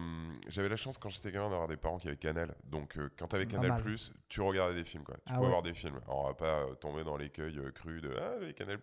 j'avais 0.49 0.69
la 0.69 0.77
chance 0.77 0.99
quand 0.99 1.11
j'étais 1.11 1.31
gamin 1.31 1.51
d'avoir 1.51 1.69
des 1.69 1.77
parents 1.77 1.99
qui 1.99 2.09
avaient 2.09 2.17
Canal. 2.17 2.55
Donc, 2.65 2.97
euh, 2.97 3.11
quand 3.19 3.29
t'avais 3.29 3.47
Pas 3.47 3.53
Canal 3.53 3.83
tu 4.29 4.41
regardais 4.41 4.75
des 4.75 4.85
films, 4.85 5.05
quoi. 5.05 5.17
Tu 5.17 5.23
Ah 5.27 5.35
pouvais 5.35 5.47
ouais. 5.47 5.51
voir 5.51 5.63
des 5.63 5.75
films. 5.75 6.01
Alors, 6.07 6.25
on 6.25 6.27
va 6.29 6.35
pas 6.35 6.61
euh, 6.65 6.75
tomber 6.75 7.05
dans 7.05 7.17
l'écueil 7.17 7.59
euh, 7.59 7.71
cru 7.71 8.01
de 8.01 8.11
ah 8.17 8.39
les 8.41 8.55
Canal 8.55 8.79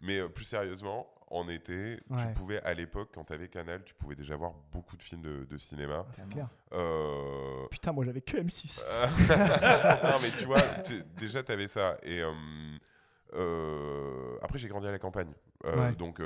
mais 0.00 0.18
euh, 0.18 0.28
plus 0.28 0.44
sérieusement, 0.44 1.08
en 1.30 1.48
été, 1.48 1.98
tu 2.18 2.26
pouvais 2.34 2.60
à 2.62 2.74
l'époque, 2.74 3.10
quand 3.14 3.24
t'avais 3.24 3.48
Canal, 3.48 3.84
tu 3.84 3.94
pouvais 3.94 4.16
déjà 4.16 4.34
voir 4.34 4.52
beaucoup 4.72 4.96
de 4.96 5.02
films 5.02 5.22
de, 5.22 5.44
de 5.44 5.56
cinéma. 5.58 6.04
C'est 6.10 6.28
clair. 6.28 6.48
Euh, 6.72 7.66
Putain, 7.70 7.92
moi 7.92 8.04
j'avais 8.04 8.20
que 8.20 8.36
M6. 8.36 8.84
non, 10.02 10.18
mais 10.22 10.30
tu 10.36 10.44
vois, 10.44 10.60
déjà, 11.16 11.42
tu 11.44 11.52
avais 11.52 11.68
ça. 11.68 11.96
Et 12.02 12.20
euh, 12.20 12.32
euh, 13.34 14.38
après, 14.42 14.58
j'ai 14.58 14.68
grandi 14.68 14.88
à 14.88 14.90
la 14.90 14.98
campagne. 14.98 15.32
Ouais. 15.64 15.92
Donc, 15.92 16.20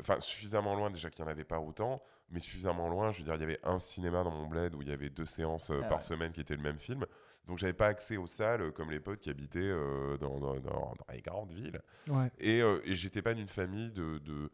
enfin, 0.00 0.18
suffisamment 0.18 0.74
loin, 0.74 0.90
déjà 0.90 1.10
qu'il 1.10 1.24
n'y 1.24 1.30
en 1.30 1.32
avait 1.32 1.44
pas 1.44 1.60
autant, 1.60 2.02
mais 2.30 2.40
suffisamment 2.40 2.88
loin. 2.88 3.12
Je 3.12 3.18
veux 3.18 3.24
dire, 3.24 3.34
il 3.36 3.40
y 3.40 3.44
avait 3.44 3.60
un 3.62 3.78
cinéma 3.78 4.24
dans 4.24 4.32
mon 4.32 4.46
bled 4.46 4.74
où 4.74 4.82
il 4.82 4.88
y 4.88 4.92
avait 4.92 5.10
deux 5.10 5.26
séances 5.26 5.70
Ah 5.70 5.86
par 5.86 5.98
ouais. 5.98 6.02
semaine 6.04 6.32
qui 6.32 6.40
étaient 6.40 6.56
le 6.56 6.62
même 6.62 6.80
film. 6.80 7.06
Donc, 7.48 7.58
j'avais 7.58 7.72
pas 7.72 7.86
accès 7.88 8.16
aux 8.16 8.26
salles 8.28 8.60
euh, 8.62 8.70
comme 8.70 8.90
les 8.90 9.00
potes 9.00 9.18
qui 9.20 9.30
habitaient 9.30 9.58
euh, 9.60 10.16
dans, 10.18 10.38
dans- 10.38 10.60
dans- 10.60 10.94
dans 10.94 11.12
les 11.12 11.20
grandes 11.22 11.50
villes. 11.52 11.80
Ouais. 12.08 12.30
Et, 12.38 12.60
euh, 12.62 12.78
et 12.84 12.94
j'étais 12.94 13.22
pas 13.22 13.34
d'une 13.34 13.48
famille 13.48 13.90
de, 13.90 14.18
de, 14.18 14.50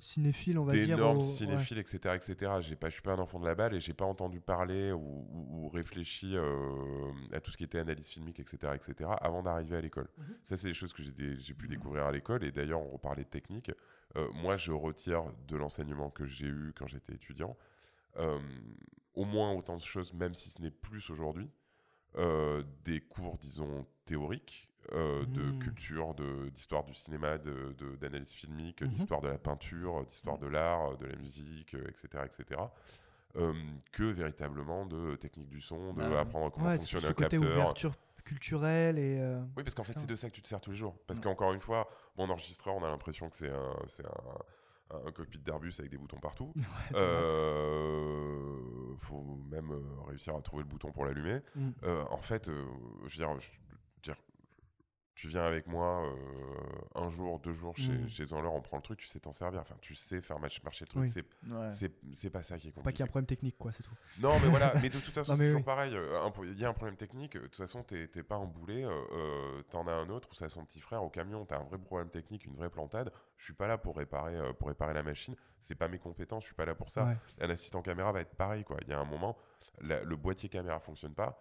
Cinéphile, 0.00 0.58
on 0.58 0.64
va 0.64 0.72
dire. 0.72 0.96
d'énormes 0.96 1.18
au- 1.18 1.20
cinéphiles, 1.20 1.78
etc., 1.78 2.14
etc. 2.16 2.52
J'ai 2.60 2.76
pas, 2.76 2.88
je 2.88 2.94
suis 2.94 3.02
pas 3.02 3.12
un 3.12 3.18
enfant 3.18 3.38
de 3.40 3.46
la 3.46 3.54
balle 3.54 3.74
et 3.74 3.80
j'ai 3.80 3.94
pas 3.94 4.04
entendu 4.04 4.40
parler 4.40 4.90
ou, 4.92 4.98
ou- 4.98 5.66
ou 5.66 5.68
réfléchi 5.68 6.36
euh, 6.36 7.12
à 7.32 7.40
tout 7.40 7.50
ce 7.50 7.56
qui 7.56 7.64
était 7.64 7.78
analyse 7.78 8.08
filmique, 8.08 8.40
etc., 8.40 8.72
etc. 8.74 9.10
avant 9.20 9.42
d'arriver 9.42 9.76
à 9.76 9.80
l'école. 9.80 10.08
Mhm. 10.18 10.36
Ça, 10.42 10.56
c'est 10.56 10.68
des 10.68 10.74
choses 10.74 10.92
que 10.92 11.02
j'ai, 11.02 11.12
dé- 11.12 11.36
j'ai 11.38 11.54
pu 11.54 11.68
découvrir 11.68 12.04
à 12.06 12.12
l'école. 12.12 12.42
Et 12.44 12.52
d'ailleurs, 12.52 12.80
on 12.82 12.90
reparlait 12.90 13.24
de 13.24 13.28
technique. 13.28 13.70
Euh, 14.16 14.28
moi, 14.34 14.56
je 14.56 14.72
retire 14.72 15.24
de 15.48 15.56
l'enseignement 15.56 16.10
que 16.10 16.26
j'ai 16.26 16.46
eu 16.48 16.72
quand 16.76 16.86
j'étais 16.86 17.14
étudiant 17.14 17.56
euh, 18.18 18.38
au 19.14 19.24
moins 19.24 19.52
autant 19.52 19.76
de 19.76 19.82
choses, 19.82 20.12
même 20.12 20.34
si 20.34 20.50
ce 20.50 20.60
n'est 20.60 20.70
plus 20.70 21.08
aujourd'hui. 21.10 21.48
Euh, 22.16 22.62
des 22.84 23.00
cours, 23.00 23.38
disons, 23.38 23.86
théoriques, 24.04 24.68
euh, 24.92 25.24
de 25.26 25.42
Mhm. 25.42 25.58
culture, 25.58 26.14
de- 26.14 26.48
d'histoire 26.50 26.84
du 26.84 26.94
cinéma, 26.94 27.38
d'analyse 27.38 28.30
filmique, 28.30 28.82
Mhm. 28.82 28.88
d'histoire 28.88 29.20
de 29.20 29.28
la 29.28 29.38
peinture, 29.38 30.04
d'histoire 30.04 30.38
de 30.38 30.46
l'art, 30.46 30.96
de 30.98 31.06
la 31.06 31.16
musique, 31.16 31.74
euh, 31.74 31.88
etc. 31.88 32.24
etc. 32.26 32.60
euh, 33.36 33.52
que 33.90 34.04
véritablement 34.04 34.86
de 34.86 35.16
technique 35.16 35.48
du 35.48 35.60
son, 35.60 35.92
de 35.94 36.02
Bah 36.02 36.20
apprendre 36.20 36.52
comment 36.52 36.66
Ouais, 36.68 36.76
fonctionne 36.78 37.04
un 37.04 37.12
côté 37.14 37.36
capteur. 37.36 37.50
ouverture 37.52 37.96
culturelle 38.24 38.96
et. 38.96 39.18
euh, 39.18 39.40
Oui, 39.56 39.64
parce 39.64 39.74
qu'en 39.74 39.82
fait, 39.82 39.98
c'est 39.98 40.06
de 40.06 40.14
ça 40.14 40.30
que 40.30 40.34
tu 40.36 40.40
te 40.42 40.46
sers 40.46 40.60
tous 40.60 40.70
les 40.70 40.76
jours. 40.76 40.94
Parce 41.08 41.18
Mm. 41.18 41.22
qu'encore 41.24 41.52
une 41.52 41.60
fois, 41.60 41.88
mon 42.16 42.30
enregistreur, 42.30 42.76
on 42.76 42.84
a 42.84 42.88
l'impression 42.88 43.28
que 43.28 43.34
c'est 43.36 43.50
un, 43.50 43.74
un, 44.90 45.06
un 45.08 45.10
cockpit 45.10 45.38
d'Airbus 45.40 45.72
avec 45.80 45.90
des 45.90 45.98
boutons 45.98 46.20
partout. 46.20 46.52
ouais, 46.56 46.94
faut 48.98 49.38
même 49.50 49.70
euh, 49.72 49.82
réussir 50.08 50.34
à 50.36 50.40
trouver 50.42 50.62
le 50.62 50.68
bouton 50.68 50.92
pour 50.92 51.04
l'allumer. 51.04 51.40
Mm. 51.56 51.70
Euh, 51.84 52.04
en 52.10 52.20
fait, 52.20 52.48
euh, 52.48 52.64
je 53.06 53.18
veux 53.18 53.24
dire, 53.26 53.40
je- 53.40 53.46
je 53.50 53.52
veux 53.52 53.58
dire, 53.68 53.73
tu 55.14 55.28
viens 55.28 55.44
avec 55.44 55.66
moi 55.68 56.04
euh, 56.06 56.56
un 56.96 57.08
jour, 57.08 57.38
deux 57.38 57.52
jours 57.52 57.76
chez, 57.76 57.92
Mm. 57.92 58.08
chez 58.08 58.32
on 58.32 58.60
prend 58.60 58.76
le 58.78 58.82
truc, 58.82 58.98
tu 58.98 59.06
sais 59.06 59.20
t'en 59.20 59.30
servir. 59.32 59.60
Enfin, 59.60 59.76
tu 59.80 59.94
sais 59.94 60.20
faire 60.20 60.38
marcher 60.40 60.60
le 60.84 60.88
truc. 60.88 61.02
Oui. 61.02 61.08
C'est, 61.08 61.24
Ouais. 62.26 62.30
pas 62.30 62.42
ça 62.42 62.58
qui 62.58 62.68
est 62.68 62.70
Faut 62.72 62.80
pas 62.80 62.90
qu'il 62.90 63.00
y 63.00 63.02
ait 63.02 63.02
compliqué. 63.02 63.02
un 63.02 63.06
problème 63.06 63.26
technique, 63.26 63.56
quoi, 63.56 63.70
c'est 63.70 63.84
tout. 63.84 63.94
Non, 64.20 64.32
mais 64.42 64.48
voilà, 64.48 64.74
mais 64.82 64.90
de 64.90 64.98
toute 64.98 65.14
façon, 65.14 65.36
c'est 65.36 65.46
toujours 65.46 65.62
pareil. 65.64 65.94
euh, 65.94 66.18
Il 66.42 66.58
y 66.58 66.64
a 66.64 66.68
un 66.68 66.72
problème 66.72 66.96
technique, 66.96 67.34
de 67.34 67.42
toute 67.46 67.54
façon, 67.56 67.84
t'es 67.84 68.06
pas 68.24 68.36
emboulé, 68.38 68.82
euh, 68.82 68.90
euh, 69.12 69.62
t'en 69.70 69.86
as 69.86 69.92
un 69.92 70.08
autre, 70.08 70.28
ou 70.32 70.34
ça 70.34 70.48
son 70.48 70.64
petit 70.64 70.80
frère 70.80 71.04
au 71.04 71.10
camion, 71.10 71.44
t'as 71.44 71.58
un 71.60 71.64
vrai 71.64 71.78
problème 71.78 72.10
technique, 72.10 72.44
une 72.46 72.56
vraie 72.56 72.70
plantade. 72.70 73.12
Je 73.36 73.44
suis 73.44 73.54
pas 73.54 73.68
là 73.68 73.78
pour 73.78 73.96
réparer, 73.96 74.34
euh, 74.36 74.52
pour 74.52 74.66
réparer 74.68 74.94
la 74.94 75.02
machine, 75.04 75.36
c'est 75.60 75.76
pas 75.76 75.86
mes 75.88 75.98
compétences, 75.98 76.42
je 76.42 76.46
suis 76.48 76.54
pas 76.56 76.66
là 76.66 76.74
pour 76.74 76.90
ça. 76.90 77.04
Ouais. 77.04 77.16
Un 77.40 77.50
assistant 77.50 77.82
caméra 77.82 78.10
va 78.10 78.20
être 78.20 78.34
pareil, 78.34 78.64
quoi. 78.64 78.78
Il 78.82 78.88
y 78.88 78.92
a 78.92 78.98
un 78.98 79.04
moment, 79.04 79.36
la- 79.80 80.02
le 80.02 80.16
boîtier 80.16 80.48
caméra 80.48 80.80
fonctionne 80.80 81.14
pas, 81.14 81.40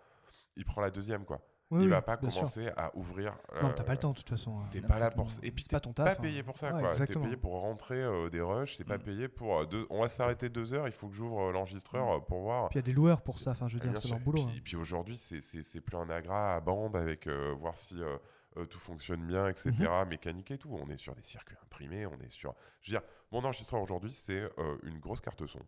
il 0.55 0.63
prend 0.65 0.81
la 0.81 0.91
deuxième, 0.91 1.25
quoi. 1.25 1.41
Oui, 1.71 1.79
il 1.81 1.83
oui, 1.85 1.89
va 1.89 2.01
pas 2.03 2.19
sûr. 2.29 2.41
commencer 2.41 2.69
à 2.77 2.95
ouvrir. 2.95 3.31
Non, 3.61 3.69
euh, 3.69 3.73
t'as 3.73 3.83
pas 3.83 3.93
le 3.93 3.97
temps, 3.99 4.11
de 4.11 4.17
toute 4.17 4.29
façon. 4.29 4.59
hein. 4.59 4.65
T'es 4.71 4.81
pas 4.81 4.99
là 4.99 5.09
pour. 5.09 5.27
Et 5.41 5.51
puis 5.51 5.63
pas 5.65 5.79
t'es 5.79 5.85
ton 5.85 5.93
pas 5.93 6.03
taf, 6.03 6.21
payé 6.21 6.41
hein. 6.41 6.43
pour 6.43 6.55
ça, 6.57 6.71
Ouais. 6.75 7.05
T'es 7.05 7.13
payé 7.15 7.35
pour 7.37 7.59
rentrer 7.61 7.95
euh, 8.03 8.29
des 8.29 8.41
rushs, 8.41 8.77
t'es 8.77 8.83
pas 8.83 8.97
Mm. 8.99 9.03
payé 9.03 9.27
pour 9.27 9.59
euh, 9.59 9.65
deux... 9.65 9.87
On 9.89 10.01
va 10.01 10.09
s'arrêter 10.09 10.49
deux 10.49 10.73
heures, 10.73 10.87
il 10.87 10.93
faut 10.93 11.07
que 11.07 11.15
j'ouvre 11.15 11.49
euh, 11.49 11.51
l'enregistreur 11.51 12.11
euh, 12.11 12.19
pour 12.19 12.41
voir. 12.41 12.69
Puis 12.69 12.77
il 12.77 12.81
y 12.81 12.83
a 12.83 12.85
des 12.85 12.91
loueurs 12.93 13.21
pour 13.23 13.39
ça, 13.39 13.51
enfin, 13.51 13.67
je 13.67 13.77
veux 13.77 13.81
Ah, 13.85 13.87
dire, 13.87 14.01
c'est 14.01 14.09
leur 14.09 14.19
boulot. 14.19 14.39
Et 14.41 14.45
puis, 14.45 14.57
hein. 14.57 14.61
puis 14.63 14.75
aujourd'hui, 14.75 15.17
c'est- 15.17 15.81
plus 15.81 15.97
un 15.97 16.09
agra 16.09 16.55
à 16.55 16.59
bande 16.59 16.95
avec 16.95 17.25
euh, 17.27 17.55
voir 17.57 17.75
si 17.77 17.99
euh, 18.03 18.17
euh, 18.57 18.65
tout 18.65 18.77
fonctionne 18.79 19.25
bien, 19.25 19.47
etc. 19.47 19.71
Mhm. 19.79 20.09
Mécanique 20.09 20.51
et 20.51 20.57
tout. 20.59 20.69
On 20.79 20.87
est 20.89 20.97
sur 20.97 21.15
des 21.15 21.23
circuits 21.23 21.57
imprimés, 21.63 22.05
on 22.05 22.19
est 22.19 22.29
sur. 22.29 22.53
Je 22.81 22.91
veux 22.91 22.99
dire, 22.99 23.07
mon 23.31 23.43
enregistreur 23.43 23.81
aujourd'hui, 23.81 24.13
c'est 24.13 24.43
euh, 24.59 24.77
une 24.83 24.99
grosse 24.99 25.21
carte 25.21 25.43
son. 25.47 25.59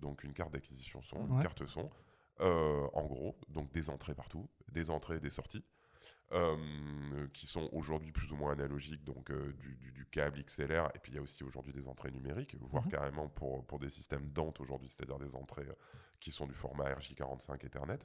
Donc 0.00 0.24
une 0.24 0.32
carte 0.32 0.52
d'acquisition 0.52 1.02
son, 1.02 1.26
une 1.26 1.42
carte 1.42 1.66
son. 1.66 1.90
Euh, 2.40 2.86
en 2.92 3.04
gros, 3.06 3.36
donc 3.48 3.72
des 3.72 3.90
entrées 3.90 4.14
partout, 4.14 4.48
des 4.72 4.90
entrées, 4.90 5.20
des 5.20 5.30
sorties. 5.30 5.64
euh, 6.32 7.28
qui 7.32 7.46
sont 7.46 7.68
aujourd'hui 7.72 8.12
plus 8.12 8.32
ou 8.32 8.36
moins 8.36 8.52
analogiques, 8.52 9.04
donc 9.04 9.30
euh, 9.30 9.52
du, 9.54 9.76
du- 9.76 9.92
du 9.92 10.06
câble 10.06 10.38
XLR, 10.40 10.90
et 10.94 10.98
puis 10.98 11.12
il 11.12 11.16
y 11.16 11.18
a 11.18 11.22
aussi 11.22 11.44
aujourd'hui 11.44 11.72
des 11.72 11.88
entrées 11.88 12.10
numériques, 12.10 12.56
voire 12.60 12.84
Mhm. 12.84 12.88
carrément 12.88 13.28
pour, 13.28 13.64
pour 13.66 13.78
des 13.78 13.90
systèmes 13.90 14.28
Dante 14.30 14.60
aujourd'hui, 14.60 14.88
c'est-à-dire 14.88 15.18
des 15.18 15.34
entrées 15.36 15.68
qui 16.20 16.30
sont 16.32 16.46
du 16.46 16.54
format 16.54 16.90
RJ45 16.94 17.64
Ethernet. 17.64 17.98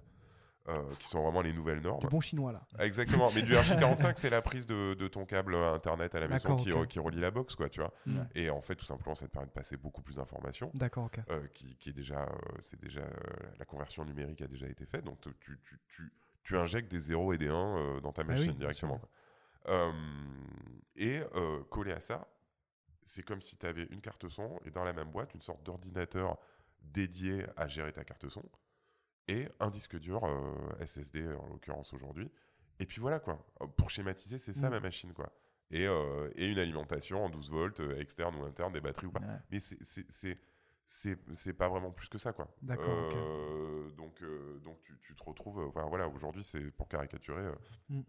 Euh, 0.68 0.96
qui 1.00 1.08
sont 1.08 1.24
vraiment 1.24 1.42
les 1.42 1.54
nouvelles 1.54 1.82
normes. 1.82 2.02
Du 2.02 2.08
bon 2.08 2.20
chinois 2.22 2.52
là. 2.52 2.62
Exactement, 2.80 3.30
mais 3.34 3.42
du 3.42 3.54
RJ45, 3.56 4.14
c'est 4.18 4.30
la 4.30 4.42
prise 4.42 4.68
de, 4.68 4.94
de 4.94 5.08
ton 5.08 5.26
câble 5.26 5.56
internet 5.56 6.14
à 6.16 6.20
la 6.20 6.28
maison 6.28 6.56
qui, 6.58 7.00
relie 7.00 7.20
la 7.20 7.32
box, 7.32 7.56
quoi, 7.56 7.70
tu 7.70 7.80
vois. 7.80 7.94
Mm. 8.06 8.20
Et 8.36 8.50
en 8.50 8.62
fait, 8.62 8.76
tout 8.76 8.86
simplement, 8.86 9.16
ça 9.16 9.26
te 9.28 9.32
permet 9.32 9.48
de 9.48 9.52
passer 9.54 9.78
beaucoup 9.78 10.02
plus 10.02 10.18
d'informations. 10.18 10.72
D'accord, 10.74 11.06
ok. 11.06 11.20
euh, 11.30 11.48
qui, 11.54 11.76
qui 11.78 11.90
est 11.90 11.94
déjà, 11.94 12.22
euh, 12.24 12.28
c'est 12.60 12.80
déjà 12.80 13.02
euh, 13.02 13.10
la 13.58 13.66
conversion 13.66 14.06
numérique 14.06 14.42
a 14.42 14.48
déjà 14.48 14.68
été 14.68 14.86
faite, 14.86 15.06
donc 15.06 15.20
tu, 15.22 15.30
tu, 15.40 15.60
tu, 15.66 15.80
tu, 15.88 16.14
tu 16.44 16.58
injectes 16.58 16.90
des 16.92 17.00
0 17.00 17.34
et 17.34 17.38
des 17.38 17.48
1 17.48 17.54
euh, 17.54 18.02
dans 18.02 18.12
ta 18.12 18.24
oui, 18.24 18.30
machine 18.30 18.54
directement. 18.54 18.98
quoi. 18.98 19.10
Euh, 19.68 19.92
et 20.96 21.22
euh, 21.36 21.64
collé 21.70 21.92
à 21.92 22.00
ça, 22.00 22.28
c'est 23.04 23.24
comme 23.24 23.42
si 23.42 23.58
tu 23.58 23.66
avais 23.66 23.84
une 23.92 24.02
carte 24.02 24.28
son 24.30 24.60
et 24.66 24.72
dans 24.72 24.84
la 24.84 24.94
même 24.94 25.12
boîte, 25.12 25.34
une 25.34 25.42
sorte 25.42 25.64
d'ordinateur 25.64 26.38
dédié 26.82 27.46
à 27.56 27.68
gérer 27.68 27.92
ta 27.92 28.04
carte 28.04 28.28
son 28.30 28.44
et 29.30 29.48
un 29.60 29.70
disque 29.70 29.98
dur 30.00 30.24
euh, 30.26 30.86
SSD 30.86 31.28
en 31.36 31.48
l'occurrence 31.48 31.94
aujourd'hui. 31.94 32.32
Et 32.80 32.86
puis 32.86 33.00
voilà 33.02 33.20
quoi. 33.20 33.46
Pour 33.78 33.90
schématiser, 33.90 34.38
c'est 34.38 34.54
ça 34.54 34.68
Mm. 34.70 34.72
ma 34.72 34.80
machine 34.80 35.14
quoi. 35.14 35.32
Et, 35.72 35.86
euh, 35.86 36.30
et 36.36 36.48
une 36.48 36.58
alimentation 36.60 37.24
en 37.26 37.30
12 37.30 37.52
volts, 37.52 37.80
euh, 37.82 38.00
externe 38.00 38.36
ou 38.38 38.44
interne, 38.44 38.74
des 38.74 38.82
batteries 38.82 39.08
ou 39.08 39.12
pas. 39.12 39.20
Ouais. 39.20 39.40
Mais 39.52 39.60
c'est- 39.60 41.54
pas 41.54 41.68
vraiment 41.70 41.92
plus 41.92 42.10
que 42.10 42.18
ça 42.18 42.34
quoi. 42.34 42.48
D'accord, 42.64 43.10
Donc 43.98 44.24
donc 44.64 44.82
tu, 44.84 44.98
tu 45.00 45.14
te 45.16 45.24
retrouves. 45.24 45.60
Enfin 45.68 45.86
voilà, 45.88 46.08
aujourd'hui 46.08 46.44
c'est 46.44 46.72
pour 46.72 46.88
caricaturer 46.88 47.52
Mm. 47.90 48.02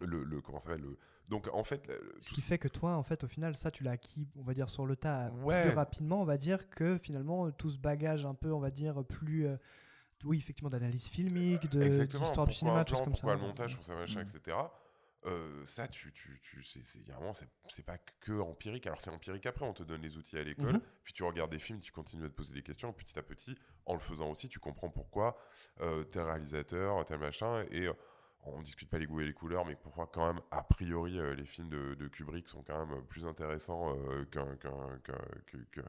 le, 0.00 0.24
le 0.24 0.40
comment 0.40 0.58
ça 0.58 0.68
s'appelle 0.70 0.82
le. 0.82 0.98
Donc 1.28 1.48
en 1.52 1.64
fait 1.64 1.90
Ce 2.20 2.30
qui 2.30 2.40
fait 2.40 2.58
que 2.58 2.68
toi, 2.68 2.96
en 2.96 3.02
fait, 3.02 3.24
au 3.24 3.28
final, 3.28 3.56
ça, 3.56 3.70
tu 3.72 3.82
l'as 3.82 3.92
acquis, 3.92 4.28
on 4.36 4.42
va 4.44 4.54
dire, 4.54 4.68
sur 4.68 4.86
le 4.86 4.94
tas 4.94 5.30
Ouais. 5.42 5.62
plus 5.66 5.74
rapidement. 5.74 6.22
On 6.22 6.24
va 6.24 6.36
dire 6.38 6.70
que 6.70 6.98
finalement, 6.98 7.50
tout 7.50 7.68
ce 7.70 7.78
bagage 7.78 8.24
un 8.24 8.34
peu, 8.34 8.52
on 8.52 8.60
va 8.60 8.70
dire, 8.70 9.04
plus. 9.04 9.46
Oui, 10.24 10.38
effectivement, 10.38 10.70
d'analyse 10.70 11.08
filmique, 11.08 11.68
de- 11.70 11.78
d'histoire 12.04 12.46
du 12.46 12.52
Pourquoi 12.52 12.54
cinéma, 12.54 12.84
tout 12.84 12.94
choses 12.94 13.04
comme 13.04 13.12
pourquoi 13.12 13.32
ça. 13.34 13.38
le 13.40 13.46
montage, 13.46 13.76
pourquoi 13.76 13.94
ça, 13.94 14.00
machin, 14.00 14.20
etc. 14.22 14.56
Euh, 15.24 15.64
ça, 15.64 15.88
tu, 15.88 16.12
tu, 16.12 16.38
tu, 16.40 16.62
c'est, 16.62 16.84
c'est, 16.84 17.00
un 17.10 17.18
moment, 17.18 17.32
pas 17.82 17.98
que 18.20 18.32
empirique. 18.40 18.86
Alors, 18.86 19.00
c'est 19.00 19.10
empirique 19.10 19.44
après, 19.46 19.64
on 19.66 19.72
te 19.72 19.82
donne 19.82 20.00
les 20.02 20.16
outils 20.16 20.38
à 20.38 20.44
l'école, 20.44 20.74
Mhm. 20.74 20.80
puis 21.02 21.12
tu 21.14 21.24
regardes 21.24 21.50
des 21.50 21.58
films, 21.58 21.80
tu 21.80 21.90
continues 21.90 22.24
à 22.26 22.28
te 22.28 22.34
poser 22.34 22.54
des 22.54 22.62
questions, 22.62 22.90
et 22.90 22.92
petit 22.92 23.18
à 23.18 23.22
petit, 23.22 23.56
en 23.86 23.94
le 23.94 23.98
faisant 24.00 24.30
aussi, 24.30 24.48
tu 24.48 24.60
comprends 24.60 24.88
pourquoi 24.90 25.36
euh, 25.80 26.04
tel 26.04 26.22
réalisateur, 26.22 27.04
tel 27.06 27.18
machin, 27.18 27.64
et 27.72 27.86
euh, 27.86 27.92
on 28.44 28.62
discute 28.62 28.88
pas 28.88 28.98
les 28.98 29.06
goûts 29.06 29.20
et 29.20 29.26
les 29.26 29.32
couleurs, 29.32 29.64
mais 29.66 29.74
pourquoi 29.74 30.06
quand 30.06 30.32
même, 30.32 30.40
a 30.52 30.62
priori, 30.62 31.18
euh, 31.18 31.34
les 31.34 31.46
films 31.46 31.70
de, 31.70 31.94
de 31.94 32.06
Kubrick 32.06 32.46
sont 32.48 32.62
quand 32.62 32.86
même 32.86 33.02
plus 33.06 33.26
intéressants 33.26 33.96
euh, 33.98 34.24
qu'un, 34.26 34.54
que- 34.56 35.84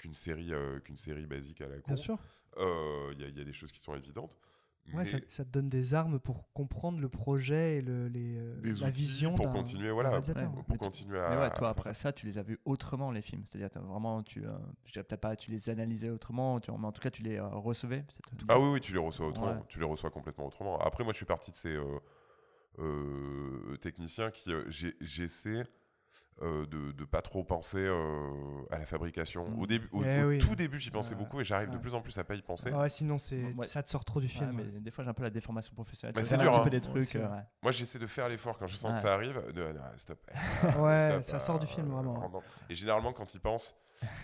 qu'une 0.00 0.14
série, 0.14 0.52
euh, 0.52 0.80
qu'une 0.80 0.96
série 0.96 1.26
basique 1.26 1.60
à 1.60 1.68
la 1.68 1.76
con. 1.78 1.92
Bien 1.92 1.96
sûr. 1.96 2.18
Euh, 2.56 3.12
Il 3.12 3.20
y, 3.20 3.24
a- 3.24 3.28
il 3.28 3.38
y 3.38 3.40
a 3.40 3.44
des 3.44 3.52
choses 3.52 3.70
qui 3.72 3.80
sont 3.80 3.94
évidentes. 3.94 4.36
Ouais, 4.94 5.04
ça, 5.04 5.18
mais- 5.18 5.24
ça 5.28 5.44
te 5.44 5.50
donne 5.50 5.68
des 5.68 5.94
armes 5.94 6.18
pour 6.18 6.50
comprendre 6.52 6.98
le 7.00 7.08
projet 7.08 7.76
et 7.76 7.82
le, 7.82 8.08
les, 8.08 8.36
euh, 8.38 8.56
des 8.60 8.72
la 8.80 8.90
vision 8.90 9.34
pour 9.36 9.48
continuer, 9.50 9.90
voilà. 9.92 10.18
Ouais. 10.18 10.22
pour 10.66 10.78
continuer 10.78 11.20
à. 11.20 11.30
Mais 11.30 11.36
ouais, 11.36 11.50
toi, 11.52 11.68
à- 11.68 11.70
après 11.70 11.94
ça, 11.94 12.12
tu 12.12 12.26
les 12.26 12.38
as 12.38 12.42
vus 12.42 12.58
autrement, 12.64 13.12
les 13.12 13.22
films. 13.22 13.44
C'est-à-dire, 13.46 13.68
vraiment, 13.82 14.22
tu, 14.24 14.44
euh, 14.44 14.50
je 14.86 14.92
dirais 14.92 15.04
peut-être 15.04 15.20
pas, 15.20 15.36
tu 15.36 15.50
les 15.52 15.70
analysais 15.70 16.10
autrement, 16.10 16.58
tu, 16.58 16.72
mais 16.72 16.86
en 16.86 16.92
tout 16.92 17.02
cas, 17.02 17.10
tu 17.10 17.22
les 17.22 17.36
euh, 17.36 17.46
recevais. 17.46 18.04
Ah 18.48 18.58
oui, 18.58 18.68
oui, 18.70 18.80
tu 18.80 18.92
les 18.92 18.98
reçois 18.98 19.28
autrement. 19.28 19.52
Ouais. 19.52 19.62
Tu 19.68 19.78
les 19.78 19.84
reçois 19.84 20.10
complètement 20.10 20.46
autrement. 20.46 20.78
Après, 20.80 21.04
moi, 21.04 21.12
je 21.12 21.18
suis 21.18 21.26
parti 21.26 21.52
de 21.52 21.56
ces 21.56 21.76
euh, 21.76 21.98
euh, 22.80 23.76
techniciens 23.76 24.30
qui, 24.30 24.50
euh, 24.52 24.64
j'ai- 24.68 24.96
j'essaie 25.00 25.62
euh, 26.42 26.64
de, 26.66 26.92
de 26.92 27.04
pas 27.04 27.20
trop 27.22 27.44
penser 27.44 27.78
euh, 27.78 28.62
à 28.70 28.78
la 28.78 28.86
fabrication. 28.86 29.48
Mm. 29.48 29.60
Au 29.60 29.66
début, 29.66 29.88
au, 29.92 30.02
Eh 30.04 30.22
au 30.22 30.28
oui. 30.28 30.38
tout 30.38 30.54
début, 30.54 30.80
j'y 30.80 30.90
pensais 30.90 31.14
beaucoup 31.14 31.40
et 31.40 31.44
j'arrive 31.44 31.70
de 31.70 31.76
plus 31.78 31.94
en 31.94 32.00
plus 32.00 32.16
à 32.18 32.24
pas 32.24 32.34
y 32.34 32.42
penser. 32.42 32.70
Ouais, 32.70 32.88
sinon, 32.88 33.18
c'est, 33.18 33.52
Ouais. 33.54 33.66
ça 33.66 33.82
te 33.82 33.90
sort 33.90 34.04
trop 34.04 34.20
du 34.20 34.26
Ouais, 34.26 34.32
film. 34.32 34.52
mais 34.54 34.80
des 34.80 34.90
fois, 34.90 35.04
j'ai 35.04 35.10
un 35.10 35.14
peu 35.14 35.22
la 35.22 35.30
déformation 35.30 35.74
professionnelle. 35.74 36.14
Bah, 36.14 36.24
c'est 36.24 36.38
dur, 36.38 36.54
un 36.54 36.60
peu 36.60 36.66
hein. 36.68 36.70
des 36.70 36.80
trucs. 36.80 37.14
euh. 37.16 37.28
Moi, 37.62 37.72
j'essaie 37.72 37.98
de 37.98 38.06
faire 38.06 38.28
l'effort 38.28 38.56
quand 38.58 38.66
je 38.66 38.76
sens 38.76 38.94
que 38.94 39.00
ça 39.00 39.12
arrive. 39.14 39.40
De, 39.52 39.72
non, 39.72 39.80
stop. 39.96 40.18
Ouais, 40.78 41.10
Stop, 41.10 41.22
ça 41.24 41.38
sort 41.38 41.58
du 41.58 41.66
euh, 41.66 41.68
film, 41.68 41.88
vraiment. 41.90 42.42
Et 42.68 42.74
généralement, 42.74 43.12
quand 43.12 43.34
ils 43.34 43.40
pensent, 43.40 43.76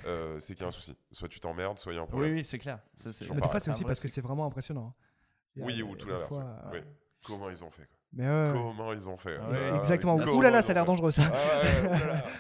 euh, 0.07 0.39
c'est 0.41 0.55
qu'il 0.55 0.63
y 0.63 0.65
a 0.65 0.69
un 0.69 0.73
souci. 0.73 0.97
Soit 1.13 1.29
tu 1.29 1.39
t'emmerdes, 1.39 1.79
soit 1.79 1.93
il 1.93 1.97
y 1.97 1.99
a 1.99 2.03
un 2.03 2.05
Oui, 2.05 2.11
problème. 2.11 2.33
oui, 2.35 2.45
c'est 2.45 2.59
clair. 2.59 2.79
Ça, 2.97 3.13
C'est 3.13 3.25
Mais 3.29 3.35
des 3.35 3.41
fois, 3.43 3.49
pareil. 3.49 3.61
c'est 3.63 3.71
aussi 3.73 3.85
parce 3.85 4.01
que 4.01 4.09
c'est 4.09 4.23
vraiment 4.23 4.47
impressionnant. 4.47 4.95
hein. 4.99 5.61
Oui, 5.63 5.83
ou 5.83 5.95
tout 5.97 6.09
l'inverse. 6.09 6.35
euh. 6.39 6.81
Comment 7.25 7.51
ils 7.51 7.63
ont 7.65 7.71
fait 7.71 7.87
quoi. 7.87 7.96
Mais. 8.13 8.51
Comment 8.53 8.93
ils 8.93 9.09
ont 9.09 9.17
fait 9.17 9.39
ouais, 9.39 9.71
ah, 9.73 9.77
Exactement. 9.79 10.17
Ouh 10.17 10.41
là 10.41 10.51
là, 10.51 10.63
ça 10.63 10.73
a 10.73 10.75
l'air 10.75 10.85
dangereux 10.85 11.11
ça. 11.11 11.23
Ah 11.33 11.37
oh 11.37 11.89
là 11.89 12.07
là. 12.07 12.25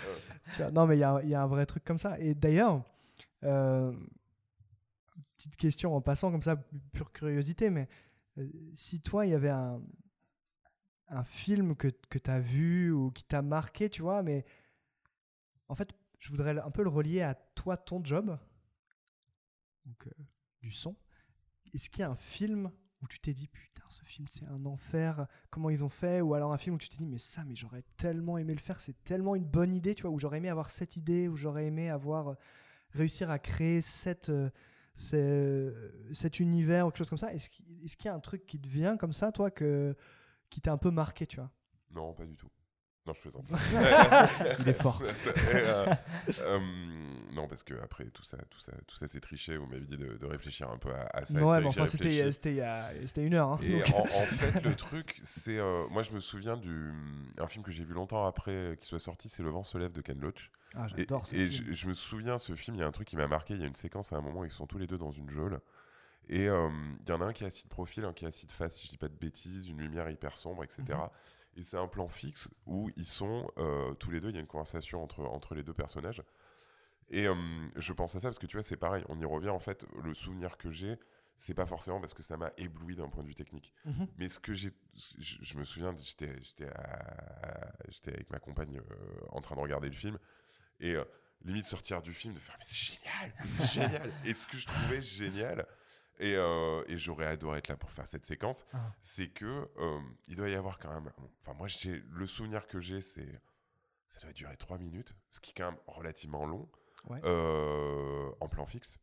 Tu 0.52 0.62
vois, 0.62 0.70
non, 0.70 0.86
mais 0.86 0.96
il 0.96 1.00
y 1.00 1.04
a, 1.04 1.20
il 1.24 1.28
y 1.28 1.34
a 1.34 1.42
un 1.42 1.46
vrai 1.48 1.66
truc 1.66 1.84
comme 1.84 1.98
ça. 1.98 2.18
Et 2.20 2.32
d'ailleurs, 2.32 2.84
euh, 3.42 3.92
petite 5.36 5.56
question 5.56 5.94
en 5.96 6.00
passant 6.00 6.30
comme 6.30 6.42
ça, 6.42 6.56
pure 6.92 7.12
curiosité, 7.12 7.68
mais 7.68 7.88
euh, 8.38 8.48
si 8.74 9.00
toi, 9.00 9.26
il 9.26 9.32
y 9.32 9.34
avait 9.34 9.50
un, 9.50 9.82
un 11.08 11.24
film 11.24 11.76
que, 11.76 11.88
que 12.08 12.18
tu 12.18 12.30
as 12.30 12.40
vu 12.40 12.92
ou 12.92 13.10
qui 13.10 13.24
t'a 13.24 13.42
marqué, 13.42 13.88
tu 13.90 14.02
vois, 14.02 14.22
mais 14.22 14.44
en 15.68 15.74
fait, 15.74 15.90
je 16.18 16.30
voudrais 16.30 16.58
un 16.58 16.70
peu 16.70 16.82
le 16.82 16.90
relier 16.90 17.22
à 17.22 17.34
toi, 17.34 17.76
ton 17.76 18.04
job, 18.04 18.38
donc 19.84 20.06
euh, 20.06 20.10
du 20.60 20.70
son. 20.70 20.96
Est-ce 21.74 21.90
qu'il 21.90 22.00
y 22.00 22.04
a 22.04 22.10
un 22.10 22.16
film 22.16 22.70
où 23.02 23.06
tu 23.08 23.20
t'es 23.20 23.32
dit, 23.32 23.46
putain, 23.48 23.84
ce 23.88 24.02
film, 24.04 24.26
c'est 24.30 24.46
un 24.46 24.64
enfer, 24.66 25.26
comment 25.50 25.70
ils 25.70 25.84
ont 25.84 25.88
fait 25.88 26.20
Ou 26.20 26.34
alors 26.34 26.52
un 26.52 26.58
film 26.58 26.76
où 26.76 26.78
tu 26.78 26.88
t'es 26.88 26.96
dit, 26.96 27.06
mais 27.06 27.18
ça, 27.18 27.44
mais 27.44 27.54
j'aurais 27.54 27.82
tellement 27.96 28.38
aimé 28.38 28.54
le 28.54 28.60
faire, 28.60 28.80
c'est 28.80 29.02
tellement 29.04 29.34
une 29.34 29.44
bonne 29.44 29.74
idée, 29.74 29.94
tu 29.94 30.02
vois, 30.02 30.10
où 30.10 30.18
j'aurais 30.18 30.38
aimé 30.38 30.48
avoir 30.48 30.70
cette 30.70 30.96
idée, 30.96 31.28
où 31.28 31.36
j'aurais 31.36 31.66
aimé 31.66 31.90
avoir 31.90 32.28
euh, 32.30 32.34
réussir 32.92 33.30
à 33.30 33.38
créer 33.38 33.80
cette, 33.82 34.30
euh, 34.30 34.50
ce- 34.94 35.92
cet 36.12 36.40
univers 36.40 36.86
ou 36.86 36.90
quelque 36.90 36.98
chose 36.98 37.10
comme 37.10 37.18
ça. 37.18 37.32
Est-ce 37.34 37.50
qu'il 37.50 38.06
y 38.06 38.08
a 38.08 38.14
un 38.14 38.20
truc 38.20 38.46
qui 38.46 38.58
te 38.58 38.68
vient 38.68 38.96
comme 38.96 39.12
ça, 39.12 39.30
toi, 39.30 39.50
que, 39.50 39.94
qui 40.48 40.60
t'a 40.60 40.72
un 40.72 40.78
peu 40.78 40.90
marqué, 40.90 41.26
tu 41.26 41.36
vois? 41.36 41.50
Non, 41.90 42.12
pas 42.14 42.24
du 42.24 42.36
tout. 42.36 42.48
Non, 43.06 43.12
je 43.12 43.20
plaisante. 43.20 43.46
Il 44.60 44.68
est 44.68 44.72
fort. 44.72 45.00
Et, 45.02 45.08
euh, 45.54 45.86
euh, 46.40 46.60
non, 47.36 47.46
parce 47.48 47.62
que 47.62 47.74
après 47.82 48.06
tout 48.06 48.22
ça, 48.24 48.36
tout 48.50 48.58
ça, 48.60 48.72
tout 48.86 48.96
ça, 48.96 49.06
c'est 49.06 49.20
triché. 49.20 49.56
Vous 49.56 49.66
m'avez 49.66 49.86
dit 49.86 49.96
de, 49.96 50.16
de 50.16 50.26
réfléchir 50.26 50.68
un 50.70 50.78
peu 50.78 50.90
à, 50.92 51.08
à 51.12 51.24
ça. 51.24 51.38
et 51.40 51.42
Ouais, 51.42 51.60
mais 51.60 51.66
enfin, 51.66 51.86
c'était 51.86 52.04
réfléchis. 52.04 52.32
c'était 53.06 53.24
une 53.24 53.34
heure. 53.34 53.50
hein, 53.52 53.58
Et 53.62 53.82
en, 53.92 53.98
en 54.00 54.04
fait, 54.26 54.62
le 54.62 54.74
truc, 54.74 55.20
c'est. 55.22 55.58
euh, 55.58 55.86
moi, 55.90 56.02
je 56.02 56.12
me 56.12 56.20
souviens 56.20 56.56
du. 56.56 56.92
Un 57.38 57.46
film 57.46 57.64
que 57.64 57.70
j'ai 57.70 57.84
vu 57.84 57.94
longtemps 57.94 58.26
après 58.26 58.76
qu'il 58.78 58.86
soit 58.86 58.98
sorti, 58.98 59.28
c'est 59.28 59.42
Le 59.42 59.50
vent 59.50 59.62
se 59.62 59.78
lève 59.78 59.92
de 59.92 60.00
Ken 60.00 60.18
Loach. 60.20 60.50
Ah, 60.74 60.86
Et, 60.96 61.00
j'adore 61.00 61.26
ce 61.26 61.34
et 61.34 61.48
film. 61.48 61.68
je, 61.68 61.72
je 61.72 61.86
me 61.88 61.94
souviens, 61.94 62.38
ce 62.38 62.54
film, 62.54 62.76
il 62.76 62.80
y 62.80 62.82
a 62.82 62.86
un 62.86 62.92
truc 62.92 63.08
qui 63.08 63.16
m'a 63.16 63.28
marqué. 63.28 63.54
Il 63.54 63.60
y 63.60 63.64
a 63.64 63.66
une 63.66 63.74
séquence 63.76 64.12
à 64.12 64.16
un 64.16 64.20
moment 64.20 64.40
où 64.40 64.44
ils 64.44 64.50
sont 64.50 64.66
tous 64.66 64.78
les 64.78 64.86
deux 64.86 64.98
dans 64.98 65.10
une 65.12 65.30
geôle. 65.30 65.60
Et 66.28 66.48
euh, 66.48 66.68
il 67.02 67.08
y 67.08 67.12
en 67.12 67.20
a 67.20 67.26
un 67.26 67.32
qui 67.32 67.44
est 67.44 67.46
assis 67.46 67.64
de 67.64 67.68
profil, 67.68 68.04
un 68.04 68.12
qui 68.12 68.24
est 68.24 68.28
assis 68.28 68.46
de 68.46 68.52
face, 68.52 68.76
si 68.76 68.86
je 68.86 68.90
dis 68.92 68.98
pas 68.98 69.08
de 69.08 69.14
bêtises, 69.14 69.68
une 69.68 69.78
lumière 69.80 70.10
hyper 70.10 70.36
sombre, 70.36 70.64
etc. 70.64 70.82
Mhm. 70.88 71.08
Et 71.58 71.62
c'est 71.62 71.78
un 71.78 71.86
plan 71.88 72.08
fixe 72.08 72.50
où 72.66 72.90
ils 72.96 73.06
sont 73.06 73.48
euh, 73.58 73.94
tous 73.94 74.10
les 74.10 74.20
deux, 74.20 74.28
il 74.30 74.34
y 74.34 74.38
a 74.38 74.40
une 74.40 74.46
conversation 74.46 75.02
entre, 75.02 75.20
entre 75.20 75.54
les 75.54 75.62
deux 75.62 75.72
personnages. 75.72 76.22
Et 77.10 77.26
euh, 77.28 77.34
je 77.76 77.92
pense 77.92 78.14
à 78.16 78.20
ça 78.20 78.28
parce 78.28 78.38
que 78.38 78.46
tu 78.46 78.56
vois, 78.56 78.62
c'est 78.64 78.76
pareil, 78.76 79.04
on 79.08 79.18
y 79.18 79.24
revient 79.24 79.50
en 79.50 79.58
fait, 79.60 79.86
le 80.02 80.12
souvenir 80.14 80.56
que 80.58 80.70
j'ai, 80.70 80.98
c'est 81.36 81.54
pas 81.54 81.66
forcément 81.66 82.00
parce 82.00 82.14
que 82.14 82.22
ça 82.22 82.36
m'a 82.36 82.50
ébloui 82.56 82.96
d'un 82.96 83.08
point 83.08 83.22
de 83.22 83.28
vue 83.28 83.34
technique. 83.34 83.72
Mhm. 83.84 84.08
Mais 84.18 84.28
ce 84.28 84.38
que 84.40 84.54
j'ai, 84.54 84.70
je, 84.96 85.36
je 85.42 85.56
me 85.58 85.64
souviens, 85.64 85.94
j'étais, 86.02 86.34
j'étais, 86.42 86.68
j'étais 87.88 88.12
avec 88.14 88.30
ma 88.30 88.38
compagne 88.38 88.78
euh, 88.78 89.26
en 89.30 89.40
train 89.40 89.54
de 89.54 89.60
regarder 89.60 89.88
le 89.88 89.94
film 89.94 90.18
et 90.80 90.94
euh, 90.94 91.04
limite 91.44 91.66
sortir 91.66 92.02
du 92.02 92.12
film 92.12 92.34
de 92.34 92.38
faire 92.40 92.56
mais 92.58 92.64
c'est 92.66 92.74
génial, 92.74 93.32
c'est 93.46 93.66
génial. 93.80 94.12
Et 94.24 94.34
ce 94.34 94.46
que 94.48 94.56
je 94.56 94.66
trouvais 94.66 95.00
génial 95.02 95.66
et, 96.18 96.34
euh, 96.34 96.82
et 96.88 96.96
j'aurais 96.98 97.26
adoré 97.26 97.58
être 97.58 97.68
là 97.68 97.76
pour 97.76 97.90
faire 97.92 98.06
cette 98.06 98.24
séquence, 98.24 98.64
Ah. 98.72 98.78
c'est 99.02 99.28
que 99.28 99.68
il 100.28 100.36
doit 100.36 100.48
y 100.48 100.54
avoir 100.54 100.78
quand 100.78 100.92
même. 100.92 101.12
Enfin 101.42 101.52
moi 101.54 101.68
j'ai 101.68 102.02
le 102.10 102.26
souvenir 102.26 102.66
que 102.66 102.80
j'ai 102.80 103.00
c'est 103.00 103.40
ça 104.08 104.20
doit 104.22 104.32
durer 104.32 104.56
trois 104.56 104.78
minutes, 104.78 105.14
ce 105.30 105.40
qui 105.40 105.50
est 105.50 105.54
quand 105.54 105.70
même 105.70 105.80
relativement 105.86 106.46
long 106.46 106.68
Ouais. 107.06 107.20
euh, 107.24 108.30
en 108.40 108.48
plan 108.48 108.66
fixe. 108.66 108.98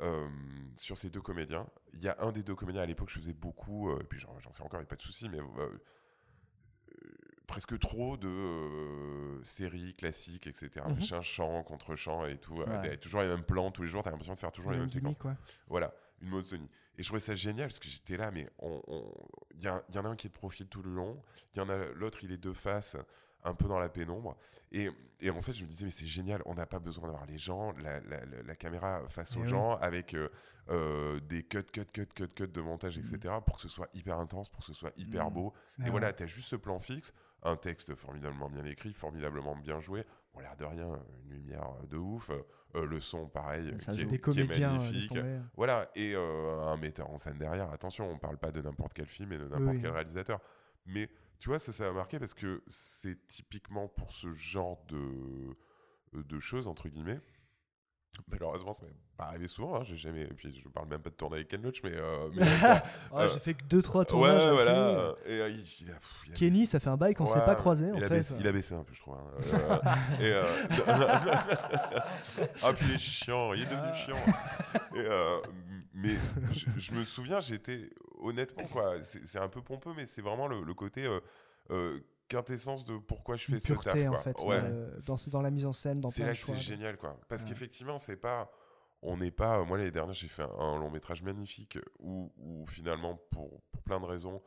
Euh, 0.00 0.28
sur 0.76 0.98
ces 0.98 1.08
deux 1.08 1.20
comédiens, 1.20 1.66
il 1.92 2.02
y 2.02 2.08
a 2.08 2.16
un 2.18 2.32
des 2.32 2.42
deux 2.42 2.56
comédiens 2.56 2.82
à 2.82 2.86
l'époque, 2.86 3.10
je 3.10 3.18
faisais 3.18 3.32
beaucoup, 3.32 3.90
euh, 3.90 4.00
et 4.00 4.04
puis 4.04 4.18
j'en 4.18 4.36
j'en 4.40 4.52
fais 4.52 4.64
encore, 4.64 4.80
il 4.80 4.82
n'y 4.82 4.86
a 4.86 4.88
pas 4.88 4.96
de 4.96 5.02
souci, 5.02 5.28
mais 5.28 5.38
euh, 5.38 5.68
presque 7.46 7.78
trop 7.78 8.16
de 8.16 9.40
séries 9.44 9.94
classiques, 9.94 10.46
etc. 10.46 10.84
Mhm. 10.86 10.94
Machin, 10.94 11.22
chant 11.22 11.62
contre 11.62 11.94
chant 11.96 12.24
et 12.26 12.38
tout. 12.38 12.54
Ouais. 12.82 12.96
toujours 12.96 13.20
les 13.20 13.28
mêmes 13.28 13.44
plans 13.44 13.70
tous 13.70 13.82
les 13.82 13.88
jours, 13.88 14.02
t'as 14.02 14.10
l'impression 14.10 14.34
de 14.34 14.38
faire 14.38 14.52
toujours 14.52 14.72
les 14.72 14.78
mêmes 14.78 14.90
séquences. 14.90 15.18
Voilà, 15.68 15.94
une 16.22 16.28
monotonie. 16.28 16.70
Et 16.96 17.02
je 17.02 17.08
trouvais 17.08 17.20
ça 17.20 17.34
génial 17.34 17.68
parce 17.68 17.78
que 17.78 17.88
j'étais 17.88 18.16
là, 18.16 18.30
mais 18.30 18.48
on- 18.58 18.82
on- 18.86 19.14
il 19.56 19.62
y, 19.62 19.68
a- 19.68 19.84
il 19.88 19.94
y 19.94 19.98
en 19.98 20.04
a 20.04 20.08
un 20.08 20.16
qui 20.16 20.26
est 20.26 20.30
de 20.30 20.34
profil 20.34 20.66
tout 20.68 20.82
le 20.82 20.90
long, 20.90 21.20
il 21.54 21.58
y 21.58 21.60
en 21.60 21.68
a 21.68 21.76
l'autre, 21.94 22.18
il 22.22 22.32
est 22.32 22.36
de 22.42 22.52
face, 22.52 22.96
un 23.44 23.54
peu 23.54 23.66
dans 23.66 23.78
la 23.78 23.88
pénombre. 23.88 24.36
Et, 24.72 24.90
et 25.20 25.30
en 25.30 25.40
fait, 25.42 25.52
je 25.52 25.64
me 25.64 25.68
disais, 25.68 25.84
mais 25.84 25.90
c'est 25.90 26.06
génial, 26.06 26.42
on 26.46 26.54
n'a 26.54 26.66
pas 26.66 26.78
besoin 26.80 27.06
d'avoir 27.06 27.26
les 27.26 27.38
gens, 27.38 27.72
la, 27.78 28.00
la- 28.00 28.24
la- 28.24 28.42
la 28.42 28.56
caméra 28.56 29.02
face 29.08 29.32
Eh 29.34 29.38
aux 29.38 29.42
oui. 29.42 29.48
gens, 29.48 29.76
avec 29.76 30.14
euh, 30.14 30.28
euh, 30.70 31.20
des 31.20 31.42
cuts, 31.44 31.62
cuts, 31.62 31.84
cuts, 31.92 32.06
cuts, 32.06 32.28
cuts 32.28 32.48
de 32.48 32.60
montage, 32.60 32.98
etc., 32.98 33.34
pour 33.46 33.56
que 33.56 33.62
ce 33.62 33.68
soit 33.68 33.88
hyper 33.94 34.18
intense, 34.18 34.48
pour 34.48 34.60
que 34.60 34.66
ce 34.66 34.72
soit 34.74 34.92
hyper 34.96 35.30
Mm. 35.30 35.34
beau. 35.34 35.52
Mais 35.78 35.84
Et 35.84 35.86
ouais. 35.86 35.90
voilà, 35.92 36.12
tu 36.12 36.22
as 36.24 36.26
juste 36.26 36.48
ce 36.48 36.56
plan 36.56 36.80
fixe, 36.80 37.12
un 37.42 37.56
texte 37.56 37.94
formidablement 37.94 38.48
bien 38.50 38.64
écrit, 38.64 38.92
formidablement 38.92 39.54
bien 39.54 39.78
joué. 39.80 40.04
Bon, 40.32 40.40
l'air 40.40 40.56
de 40.56 40.64
rien, 40.64 40.88
une 41.24 41.30
lumière 41.34 41.68
de 41.88 41.96
ouf, 41.96 42.30
euh, 42.74 42.84
le 42.86 42.98
son 42.98 43.28
pareil, 43.28 43.72
Ça 43.78 43.92
qui, 43.92 44.00
est, 44.00 44.04
Des 44.04 44.08
qui 44.08 44.14
est 44.16 44.18
comédiens, 44.18 44.70
euh, 44.70 44.78
laisse 44.78 44.82
magnifique. 44.86 45.08
tomber. 45.10 45.38
Voilà, 45.56 45.88
et 45.94 46.14
euh, 46.16 46.60
un 46.62 46.76
metteur 46.78 47.08
en 47.10 47.16
scène 47.18 47.38
derrière. 47.38 47.70
Attention, 47.70 48.10
on 48.10 48.18
parle 48.18 48.38
pas 48.38 48.50
de 48.50 48.60
n'importe 48.60 48.94
quel 48.94 49.06
film 49.06 49.32
et 49.32 49.38
de 49.38 49.44
n'importe 49.44 49.76
oui. 49.76 49.80
quel 49.82 49.90
réalisateur. 49.92 50.40
Mais 50.86 51.08
tu 51.38 51.48
vois, 51.48 51.58
ça, 51.58 51.72
ça 51.72 51.84
m'a 51.84 51.92
marqué 51.92 52.18
parce 52.18 52.34
que 52.34 52.62
c'est 52.66 53.26
typiquement 53.26 53.88
pour 53.88 54.12
ce 54.12 54.32
genre 54.32 54.84
de, 54.88 55.56
de 56.14 56.40
choses, 56.40 56.68
entre 56.68 56.88
guillemets. 56.88 57.20
Malheureusement, 58.30 58.72
ça 58.72 58.86
m'est 58.86 58.92
pas 59.16 59.24
arrivé 59.24 59.46
souvent. 59.46 59.76
Hein, 59.76 59.82
j'ai 59.82 59.96
jamais. 59.96 60.22
Et 60.22 60.26
puis, 60.34 60.52
je 60.62 60.68
parle 60.68 60.88
même 60.88 61.00
pas 61.00 61.10
de 61.10 61.14
tourner 61.14 61.36
avec 61.36 61.48
Ken 61.48 61.60
Loach, 61.62 61.82
mais. 61.82 61.92
euh, 61.94 62.28
mais 62.34 62.46
Oh, 63.12 63.18
Euh, 63.18 63.28
J'ai 63.32 63.38
fait 63.40 63.54
que 63.54 63.64
2-3 63.64 63.98
ouais, 63.98 64.04
tournages. 64.06 64.44
avec 64.44 64.48
lui. 64.48 64.54
voilà. 64.64 65.14
Et 65.26 65.40
euh, 65.40 65.48
il, 65.50 65.64
il 65.82 65.90
a, 65.90 65.94
pff, 65.94 66.22
il 66.26 66.32
a 66.32 66.36
Kenny, 66.36 66.66
ça 66.66 66.80
fait 66.80 66.90
un 66.90 66.96
bail 66.96 67.14
qu'on 67.14 67.26
s'est 67.26 67.38
Ouais, 67.38 67.44
pas 67.44 67.54
croisé 67.54 67.90
en 67.90 67.96
il 67.96 68.04
a, 68.04 68.08
fait. 68.08 68.14
baissé, 68.14 68.34
il 68.38 68.46
a 68.46 68.52
baissé 68.52 68.74
un 68.74 68.84
peu, 68.84 68.94
je 68.94 69.00
trouve. 69.00 69.14
hein. 69.14 69.24
Euh, 69.52 69.78
et, 70.20 70.32
euh, 70.32 70.44
ah, 72.62 72.72
puis 72.72 72.86
il 72.88 72.94
est 72.94 72.98
chiant, 72.98 73.52
il 73.52 73.62
est 73.62 73.66
devenu 73.66 73.88
Ah. 73.90 73.94
chiant. 73.94 74.16
Et, 74.94 74.98
euh, 74.98 75.38
mais 75.94 76.14
je, 76.52 76.66
je 76.76 76.92
me 76.92 77.04
souviens, 77.04 77.40
j'étais 77.40 77.90
honnêtement, 78.20 78.64
quoi, 78.72 78.94
c'est 79.02 79.38
un 79.38 79.48
peu 79.48 79.60
pompeux, 79.62 79.92
mais 79.96 80.06
c'est 80.06 80.22
vraiment 80.22 80.46
le, 80.48 80.62
le 80.62 80.74
côté 80.74 81.04
euh, 81.04 81.20
euh, 81.70 82.00
quintessence 82.28 82.84
de 82.84 82.96
pourquoi 82.98 83.36
je 83.36 83.44
fais 83.46 83.58
ce 83.60 83.74
taf. 83.74 83.94
en 84.06 84.10
Quoi. 84.10 84.18
fait, 84.20 84.40
Ouais. 84.40 84.60
euh, 84.62 84.90
dans, 85.06 85.16
dans 85.32 85.42
la 85.42 85.50
mise 85.50 85.66
en 85.66 85.72
scène, 85.72 86.00
dans 86.00 86.10
C'est 86.10 86.24
là 86.24 86.32
que 86.32 86.38
c'est 86.38 86.56
génial, 86.58 86.96
quoi. 86.96 87.18
Parce 87.28 87.42
Ouais. 87.42 87.48
qu'effectivement, 87.50 87.98
c'est 87.98 88.16
pas. 88.16 88.50
On 89.02 89.16
n'est 89.18 89.30
pas. 89.30 89.62
Moi, 89.64 89.76
l'année 89.78 89.90
dernière, 89.90 90.14
j'ai 90.14 90.28
fait 90.28 90.42
un, 90.44 90.50
un 90.58 90.78
long 90.78 90.90
métrage 90.90 91.22
magnifique 91.22 91.78
où, 92.00 92.32
où 92.38 92.64
finalement, 92.66 93.16
pour, 93.30 93.60
pour 93.70 93.82
plein 93.82 94.00
de 94.00 94.06
raisons, 94.06 94.40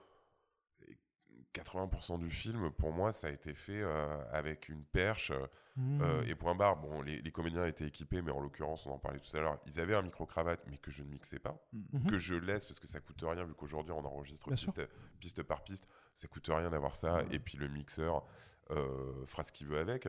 80% 1.62 2.20
du 2.20 2.30
film, 2.30 2.72
pour 2.72 2.92
moi, 2.92 3.12
ça 3.12 3.28
a 3.28 3.32
été 3.32 3.54
fait 3.54 3.82
euh, 3.82 4.18
avec 4.32 4.70
une 4.70 4.84
perche 4.84 5.32
Mmh. 5.80 6.02
euh, 6.02 6.24
et 6.24 6.34
point 6.34 6.56
barre. 6.56 6.78
Bon, 6.78 7.04
les, 7.04 7.22
les 7.22 7.32
comédiens 7.32 7.64
étaient 7.66 7.86
équipés, 7.86 8.24
mais 8.24 8.32
en 8.32 8.40
l'occurrence, 8.40 8.88
on 8.88 8.94
en 8.94 8.98
parlait 8.98 9.20
tout 9.20 9.38
à 9.38 9.42
l'heure, 9.42 9.60
ils 9.68 9.80
avaient 9.80 9.94
un 9.94 10.02
micro-cravate, 10.02 10.62
mais 10.72 10.78
que 10.80 10.90
je 10.90 11.04
ne 11.04 11.08
mixais 11.08 11.38
pas, 11.38 11.56
Mhm. 11.72 12.08
que 12.10 12.18
je 12.18 12.34
laisse 12.34 12.66
parce 12.66 12.80
que 12.80 12.88
ça 12.88 13.00
coûte 13.00 13.22
rien, 13.22 13.44
vu 13.44 13.54
qu'aujourd'hui, 13.54 13.92
on 13.92 14.04
enregistre 14.04 14.50
piste, 14.56 14.82
piste 15.20 15.44
par 15.44 15.64
piste. 15.64 15.88
Ça 16.16 16.28
coûte 16.28 16.48
rien 16.48 16.72
d'avoir 16.72 16.96
ça, 16.96 17.22
et 17.30 17.38
puis 17.38 17.60
le 17.60 17.68
mixeur 17.68 18.26
euh, 18.72 19.24
fera 19.28 19.44
ce 19.44 19.52
qu'il 19.52 19.68
veut 19.68 19.78
avec. 19.78 20.08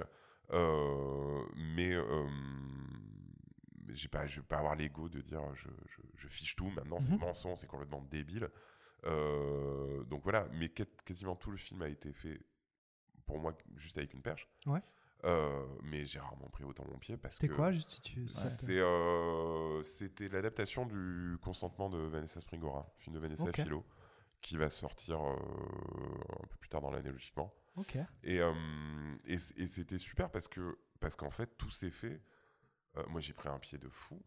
Euh, 0.55 1.43
mais 1.55 1.93
euh, 1.93 2.27
j'ai 3.91 4.09
pas, 4.09 4.27
je 4.27 4.37
vais 4.41 4.47
pas 4.47 4.57
avoir 4.59 4.75
l'ego 4.75 5.09
de 5.11 5.21
dire 5.21 5.43
je, 5.55 5.69
je- 5.87 6.01
je 6.17 6.29
fiche 6.29 6.57
tout. 6.57 6.71
Maintenant, 6.71 6.99
c'est 7.01 7.17
mensonge, 7.19 7.59
c'est 7.59 7.67
complètement 7.67 8.01
débile. 8.11 8.49
Euh, 9.05 10.03
donc 10.05 10.23
voilà, 10.23 10.49
mais 10.53 10.69
quas- 10.69 10.85
quasiment 11.05 11.37
tout 11.37 11.51
le 11.51 11.57
film 11.57 11.83
a 11.83 11.89
été 11.89 12.13
fait 12.13 12.41
pour 13.27 13.39
moi 13.39 13.57
juste 13.77 13.99
avec 13.99 14.13
une 14.15 14.23
perche. 14.23 14.49
Ouais. 14.67 14.83
Euh, 15.25 15.67
mais 15.83 16.07
j'ai 16.07 16.21
rarement 16.21 16.49
pris 16.49 16.63
autant 16.65 16.85
mon 16.89 16.97
pied 16.99 17.17
parce 17.17 17.35
C'était 17.37 17.49
que 17.49 17.55
quoi, 17.55 17.73
juste 17.73 17.91
si 17.91 18.01
tu. 18.01 18.27
euh, 18.81 19.83
c'était 19.83 20.29
l'adaptation 20.29 20.87
du 20.87 21.37
consentement 21.43 21.91
de 21.91 21.99
Vanessa 21.99 22.39
Springora, 22.41 22.93
film 22.99 23.15
de 23.17 23.21
Vanessa. 23.21 23.53
Philo, 23.53 23.85
qui 24.41 24.57
va 24.57 24.71
sortir 24.71 25.21
euh, 25.21 25.35
un 25.35 26.47
peu 26.47 26.57
plus 26.61 26.69
tard 26.69 26.81
dans 26.81 26.91
l'année 26.93 27.11
logiquement. 27.11 27.53
Et, 28.23 28.41
et, 29.25 29.39
c'était 29.39 29.99
super 29.99 30.31
parce 30.31 30.47
que 30.49 30.79
parce 31.01 31.15
qu'en 31.17 31.31
fait 31.31 31.57
tout 31.57 31.71
s'est 31.71 31.91
fait. 31.91 32.21
moi 33.09 33.21
j'ai 33.21 33.33
pris 33.33 33.49
un 33.49 33.59
pied 33.59 33.79
de 33.79 33.89
fou 33.89 34.21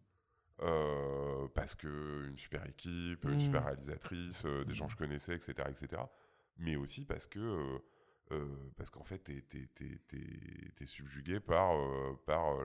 euh, 0.62 1.48
parce 1.56 1.76
que 1.76 2.28
une 2.28 2.38
super 2.38 2.66
équipe, 2.68 3.26
une 3.26 3.36
Mm. 3.36 3.40
super 3.40 3.66
réalisatrice, 3.66 4.46
euh, 4.46 4.64
des 4.66 4.74
gens 4.76 4.86
que 4.88 4.92
je 4.94 4.98
connaissais, 4.98 5.36
etc., 5.36 5.54
etc. 5.70 6.02
Mais 6.58 6.76
aussi 6.76 7.06
parce 7.06 7.26
que 7.28 7.80
euh, 8.32 8.48
parce 8.78 8.90
qu'en 8.90 9.04
fait 9.04 9.20
t'es 9.20 9.42
t'es 10.76 10.86
subjugué 10.86 11.40
par 11.40 11.74
par 12.26 12.58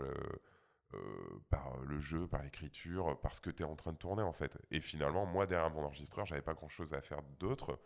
par 1.50 1.78
le 1.80 2.00
jeu, 2.00 2.26
par 2.26 2.42
l'écriture, 2.42 3.18
par 3.20 3.34
ce 3.34 3.40
que 3.40 3.50
tu 3.50 3.62
es 3.62 3.66
en 3.66 3.76
train 3.76 3.92
de 3.92 3.98
tourner 3.98 4.22
en 4.22 4.32
fait. 4.32 4.56
Et 4.70 4.80
finalement, 4.80 5.26
moi 5.26 5.46
derrière 5.46 5.70
mon 5.70 5.82
enregistreur, 5.84 6.26
j'avais 6.26 6.42
pas 6.42 6.54
grand 6.54 6.68
chose 6.68 6.94
à 6.94 7.00
faire 7.00 7.22
d'autre 7.38 7.80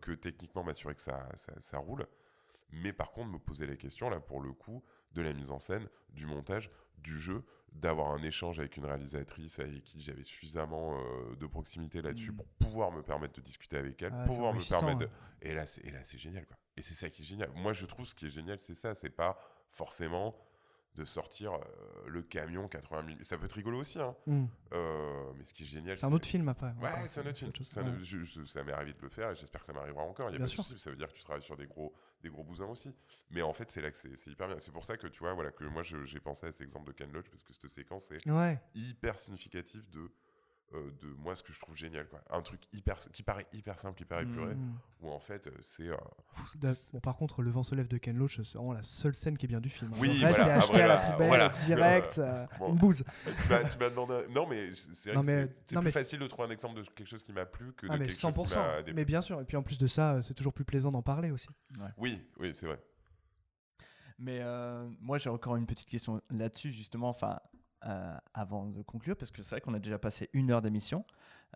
que 0.00 0.12
techniquement 0.12 0.62
m'assurer 0.64 0.94
que 0.94 1.00
ça, 1.00 1.28
ça, 1.36 1.52
ça 1.58 1.78
roule. 1.78 2.06
Mais 2.70 2.92
par 2.92 3.12
contre, 3.12 3.30
me 3.30 3.38
poser 3.38 3.66
la 3.66 3.76
question, 3.76 4.10
là, 4.10 4.20
pour 4.20 4.40
le 4.40 4.52
coup, 4.52 4.82
de 5.14 5.22
la 5.22 5.32
mise 5.32 5.50
en 5.50 5.58
scène, 5.58 5.88
du 6.10 6.26
montage, 6.26 6.70
du 6.98 7.18
jeu, 7.20 7.42
d'avoir 7.72 8.12
un 8.12 8.22
échange 8.22 8.60
avec 8.60 8.76
une 8.76 8.84
réalisatrice 8.84 9.58
avec 9.58 9.82
qui 9.82 10.00
j'avais 10.00 10.22
suffisamment 10.24 10.96
euh, 10.96 11.34
de 11.36 11.46
proximité 11.46 12.02
là-dessus 12.02 12.30
Mm. 12.32 12.36
pour 12.36 12.46
pouvoir 12.60 12.92
me 12.92 13.02
permettre 13.02 13.34
de 13.34 13.40
discuter 13.40 13.76
avec 13.76 14.00
elle, 14.02 14.12
Ah, 14.14 14.24
pouvoir 14.24 14.54
me 14.54 14.60
permettre 14.68 14.98
de... 15.00 15.04
hein. 15.06 15.10
Et 15.42 15.54
là, 15.54 15.66
c'est 15.66 15.84
et 15.84 15.90
là, 15.90 15.98
c'est 16.04 16.18
génial, 16.18 16.46
quoi. 16.46 16.56
Et 16.76 16.82
c'est 16.82 16.94
ça 16.94 17.10
qui 17.10 17.22
est 17.22 17.24
génial. 17.24 17.50
Moi, 17.54 17.72
je 17.72 17.84
trouve 17.86 18.06
ce 18.06 18.14
qui 18.14 18.26
est 18.26 18.30
génial, 18.30 18.58
c'est 18.60 18.74
ça. 18.74 18.94
C'est 18.94 19.10
pas 19.10 19.36
forcément 19.70 20.36
de 20.96 21.04
sortir 21.04 21.52
euh, 21.54 21.58
le 22.06 22.22
camion 22.22 22.68
80 22.68 23.04
000. 23.06 23.18
Ça 23.22 23.36
peut 23.36 23.46
être 23.46 23.52
rigolo 23.52 23.80
aussi, 23.80 24.00
hein. 24.00 24.14
Mmh. 24.26 24.44
Euh, 24.72 25.32
mais 25.36 25.44
ce 25.44 25.52
qui 25.52 25.64
est 25.64 25.66
génial, 25.66 25.98
C'est 25.98 26.06
un 26.06 26.12
autre 26.12 26.26
film 26.28 26.48
après. 26.48 26.72
Ouais, 26.80 27.08
c'est 27.08 27.20
un 27.20 27.26
autre 27.26 27.36
film. 27.38 27.48
autre. 27.50 27.64
Ça, 27.64 27.82
Ouais. 27.82 27.92
je- 28.02 28.22
je- 28.24 28.44
ça 28.44 28.62
m'est 28.62 28.72
arrivé 28.72 28.92
de 28.92 29.02
le 29.02 29.08
faire 29.08 29.30
et 29.32 29.36
j'espère 29.36 29.60
que 29.60 29.66
ça 29.66 29.72
m'arrivera 29.72 30.02
encore. 30.04 30.28
Il 30.30 30.32
y 30.32 30.36
a 30.36 30.38
Bien 30.38 30.44
pas 30.46 30.48
de 30.48 30.50
sûr. 30.54 30.64
souci, 30.64 30.78
ça 30.78 30.90
veut 30.90 30.96
dire 30.96 31.08
que 31.08 31.14
tu 31.14 31.22
travailles 31.24 31.42
sur 31.42 31.56
des 31.56 31.66
gros, 31.66 31.92
des 32.22 32.28
gros 32.30 32.44
bousins 32.44 32.66
aussi. 32.68 32.94
Mais 33.30 33.42
en 33.42 33.52
fait, 33.52 33.70
c'est 33.70 33.80
là 33.80 33.90
que 33.90 33.96
c'est 33.96 34.30
hyper 34.30 34.46
bien. 34.46 34.58
C'est 34.60 34.70
pour 34.72 34.84
ça 34.84 34.96
que 34.96 35.06
tu 35.08 35.18
vois, 35.18 35.34
voilà, 35.34 35.50
que 35.50 35.64
moi 35.64 35.82
j'ai 35.82 36.20
pensé 36.20 36.46
à 36.46 36.52
cet 36.52 36.60
exemple 36.60 36.86
de 36.86 36.92
Ken 36.92 37.10
Loach 37.12 37.28
parce 37.28 37.42
que 37.42 37.52
cette 37.52 37.70
séquence 37.70 38.10
est 38.12 38.28
Ouais. 38.30 38.60
hyper 38.74 39.18
significative 39.18 39.88
de, 39.90 40.10
de 41.02 41.08
moi 41.18 41.34
ce 41.36 41.42
que 41.42 41.52
je 41.52 41.60
trouve 41.60 41.76
génial. 41.76 42.06
Quoi. 42.08 42.20
Un 42.30 42.42
truc 42.42 42.60
hyper, 42.72 42.98
qui 43.12 43.22
paraît 43.22 43.46
hyper 43.52 43.78
simple, 43.78 44.02
hyper 44.02 44.20
épuré, 44.20 44.54
Mmh. 44.54 44.74
où 45.02 45.10
en 45.10 45.20
fait 45.20 45.46
euh, 45.46 45.50
c'est. 45.60 45.88
euh, 45.88 45.96
Bon, 46.92 47.00
par 47.00 47.16
contre, 47.16 47.42
Le 47.42 47.50
vent 47.50 47.62
se 47.62 47.74
lève 47.74 47.88
de 47.88 47.98
Ken 47.98 48.16
Loach, 48.16 48.40
c'est 48.42 48.54
vraiment 48.58 48.72
la 48.72 48.82
seule 48.82 49.14
scène 49.14 49.36
qui 49.38 49.46
est 49.46 49.48
bien 49.48 49.60
du 49.60 49.68
film. 49.70 49.92
Oui, 49.98 50.18
le 50.18 50.26
reste 50.26 50.38
voilà, 50.40 50.54
est 50.54 50.58
acheté 50.58 50.70
après, 50.72 50.82
à 50.82 50.86
la 50.88 50.96
bah, 50.96 51.12
poubelle, 51.12 51.28
voilà. 51.28 51.48
direct, 51.50 52.18
euh, 52.18 52.46
Bon. 52.58 52.68
une 52.70 52.76
bouse. 52.78 53.04
tu 53.24 53.48
m'as 53.48 53.64
tu 53.64 53.78
m'as 53.78 53.90
demandé. 53.90 54.26
Non, 54.30 54.46
mais 54.48 54.72
c'est 54.74 55.12
vrai 55.12 55.48
c'est- 55.66 55.78
plus 55.80 55.92
facile 55.92 56.18
de 56.20 56.26
trouver 56.26 56.48
un 56.48 56.50
exemple 56.50 56.76
de 56.82 56.82
quelque 56.90 57.08
chose 57.08 57.22
qui 57.22 57.32
m'a 57.32 57.46
plu 57.46 57.72
que 57.72 57.86
Ah, 57.88 57.94
de 57.94 57.98
mais 58.00 58.06
quelque 58.06 58.18
chose 58.20 58.34
qui 58.34 58.40
100%. 58.40 58.56
m'a 58.58 58.76
déplu. 58.78 58.94
Mais 58.94 59.04
bien 59.04 59.20
sûr. 59.20 59.40
Et 59.40 59.44
puis 59.44 59.56
en 59.56 59.62
plus 59.62 59.78
de 59.78 59.86
ça, 59.86 60.14
euh, 60.14 60.20
c'est 60.22 60.34
toujours 60.34 60.52
plus 60.52 60.64
plaisant 60.64 60.90
d'en 60.92 61.02
parler 61.02 61.30
aussi. 61.30 61.48
Oui, 61.98 62.20
oui, 62.38 62.52
c'est 62.54 62.66
vrai. 62.66 62.80
Mais 64.18 64.38
euh, 64.42 64.88
moi, 65.00 65.18
j'ai 65.18 65.28
encore 65.30 65.56
une 65.56 65.66
petite 65.66 65.88
question 65.88 66.22
là-dessus, 66.30 66.70
justement, 66.72 67.08
enfin, 67.08 67.40
euh, 67.86 68.16
avant 68.32 68.66
de 68.66 68.82
conclure, 68.82 69.16
parce 69.16 69.30
que 69.30 69.42
c'est 69.42 69.50
vrai 69.56 69.60
qu'on 69.60 69.74
a 69.74 69.78
déjà 69.78 69.98
passé 69.98 70.30
une 70.32 70.50
heure 70.50 70.62
d'émission. 70.62 71.04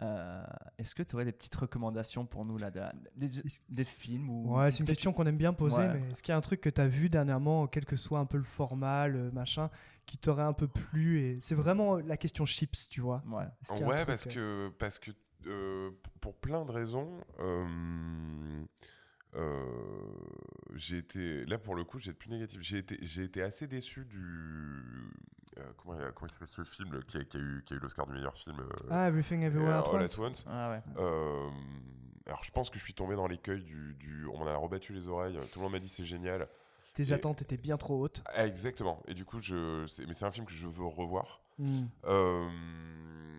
Euh, 0.02 0.44
Est-ce 0.78 0.94
que 0.94 1.02
tu 1.02 1.16
aurais 1.16 1.24
des 1.24 1.32
petites 1.32 1.54
recommandations 1.56 2.24
pour 2.24 2.44
nous, 2.44 2.56
là, 2.58 2.70
de- 2.70 2.82
des, 3.16 3.28
des 3.68 3.84
films 3.84 4.30
ou 4.30 4.56
Ouais, 4.56 4.70
c'est 4.70 4.80
une 4.80 4.86
question 4.86 5.12
qu'on 5.12 5.26
aime 5.26 5.36
bien 5.38 5.52
poser, 5.52 5.78
Ouais. 5.82 5.94
mais 6.00 6.10
est-ce 6.12 6.22
qu'il 6.22 6.30
y 6.32 6.34
a 6.34 6.36
un 6.38 6.40
truc 6.42 6.60
que 6.60 6.68
tu 6.70 6.80
as 6.80 6.86
vu 6.86 7.08
dernièrement, 7.08 7.66
quel 7.66 7.84
que 7.84 7.96
soit 7.96 8.20
un 8.20 8.26
peu 8.26 8.36
le 8.36 8.44
format, 8.44 9.08
le 9.08 9.30
machin, 9.32 9.70
qui 10.06 10.16
t'aurait 10.18 10.42
un 10.44 10.52
peu 10.52 10.68
plu 10.68 11.20
et 11.20 11.38
C'est 11.40 11.56
vraiment 11.56 11.96
la 11.96 12.16
question 12.16 12.46
chips, 12.46 12.88
tu 12.88 13.00
vois. 13.00 13.22
Ouais. 13.26 13.44
Parce 14.06 14.26
euh, 14.28 14.30
que, 14.30 14.68
parce 14.78 14.98
que 15.00 15.10
euh, 15.46 15.90
pour 16.20 16.34
plein 16.34 16.64
de 16.64 16.70
raisons, 16.70 17.10
euh, 19.34 19.38
euh, 19.40 20.74
j'ai 20.74 20.98
été, 20.98 21.44
là 21.46 21.58
pour 21.58 21.74
le 21.74 21.84
coup, 21.84 21.98
j'ai 21.98 22.10
été 22.10 22.18
plus 22.18 22.30
négatif. 22.30 22.60
J'ai 22.62 22.78
été, 22.78 22.98
j'ai 23.02 23.22
été 23.22 23.42
assez 23.42 23.66
déçu 23.66 24.04
du. 24.04 24.18
euh, 25.58 25.62
comment, 25.76 25.96
comment 26.14 26.26
il 26.26 26.30
s'appelle 26.30 26.48
ce 26.48 26.64
film 26.64 26.92
là, 26.94 27.00
qui 27.06 27.18
a, 27.18 27.24
qui 27.24 27.36
a 27.36 27.40
eu, 27.40 27.62
qui 27.64 27.74
a 27.74 27.76
eu 27.76 27.80
l'Oscar 27.80 28.06
du 28.06 28.12
meilleur 28.12 28.36
film 28.36 28.58
euh, 28.60 28.86
Ah, 28.90 29.08
Everything 29.08 29.42
Everywhere 29.42 29.76
euh, 29.76 29.92
at 29.92 29.94
All 29.96 30.02
at 30.02 30.18
Once. 30.18 30.44
Ah 30.48 30.70
ouais. 30.70 30.82
Euh, 30.98 31.48
alors 32.26 32.42
je 32.42 32.50
pense 32.50 32.70
que 32.70 32.78
je 32.78 32.84
suis 32.84 32.94
tombé 32.94 33.16
dans 33.16 33.26
l'écueil 33.26 33.62
du, 33.64 33.94
du- 33.94 34.26
On 34.26 34.38
m'en 34.38 34.46
a 34.46 34.54
rebattu 34.56 34.92
les 34.92 35.08
oreilles, 35.08 35.38
tout 35.52 35.58
le 35.58 35.64
monde 35.64 35.72
m'a 35.72 35.78
dit 35.78 35.88
c'est 35.88 36.04
génial. 36.04 36.46
Tes 36.94 37.08
Et- 37.10 37.12
attentes 37.12 37.42
étaient 37.42 37.56
bien 37.56 37.76
trop 37.76 38.00
hautes. 38.02 38.22
Ah, 38.34 38.46
exactement. 38.46 39.02
Et 39.06 39.14
du 39.14 39.24
coup, 39.24 39.40
je, 39.40 39.82
mais 40.06 40.14
c'est 40.14 40.24
un 40.24 40.30
film 40.32 40.46
que 40.46 40.52
je 40.52 40.66
veux 40.66 40.84
revoir. 40.86 41.40
Hmm. 41.58 41.84
Euh, 42.04 42.48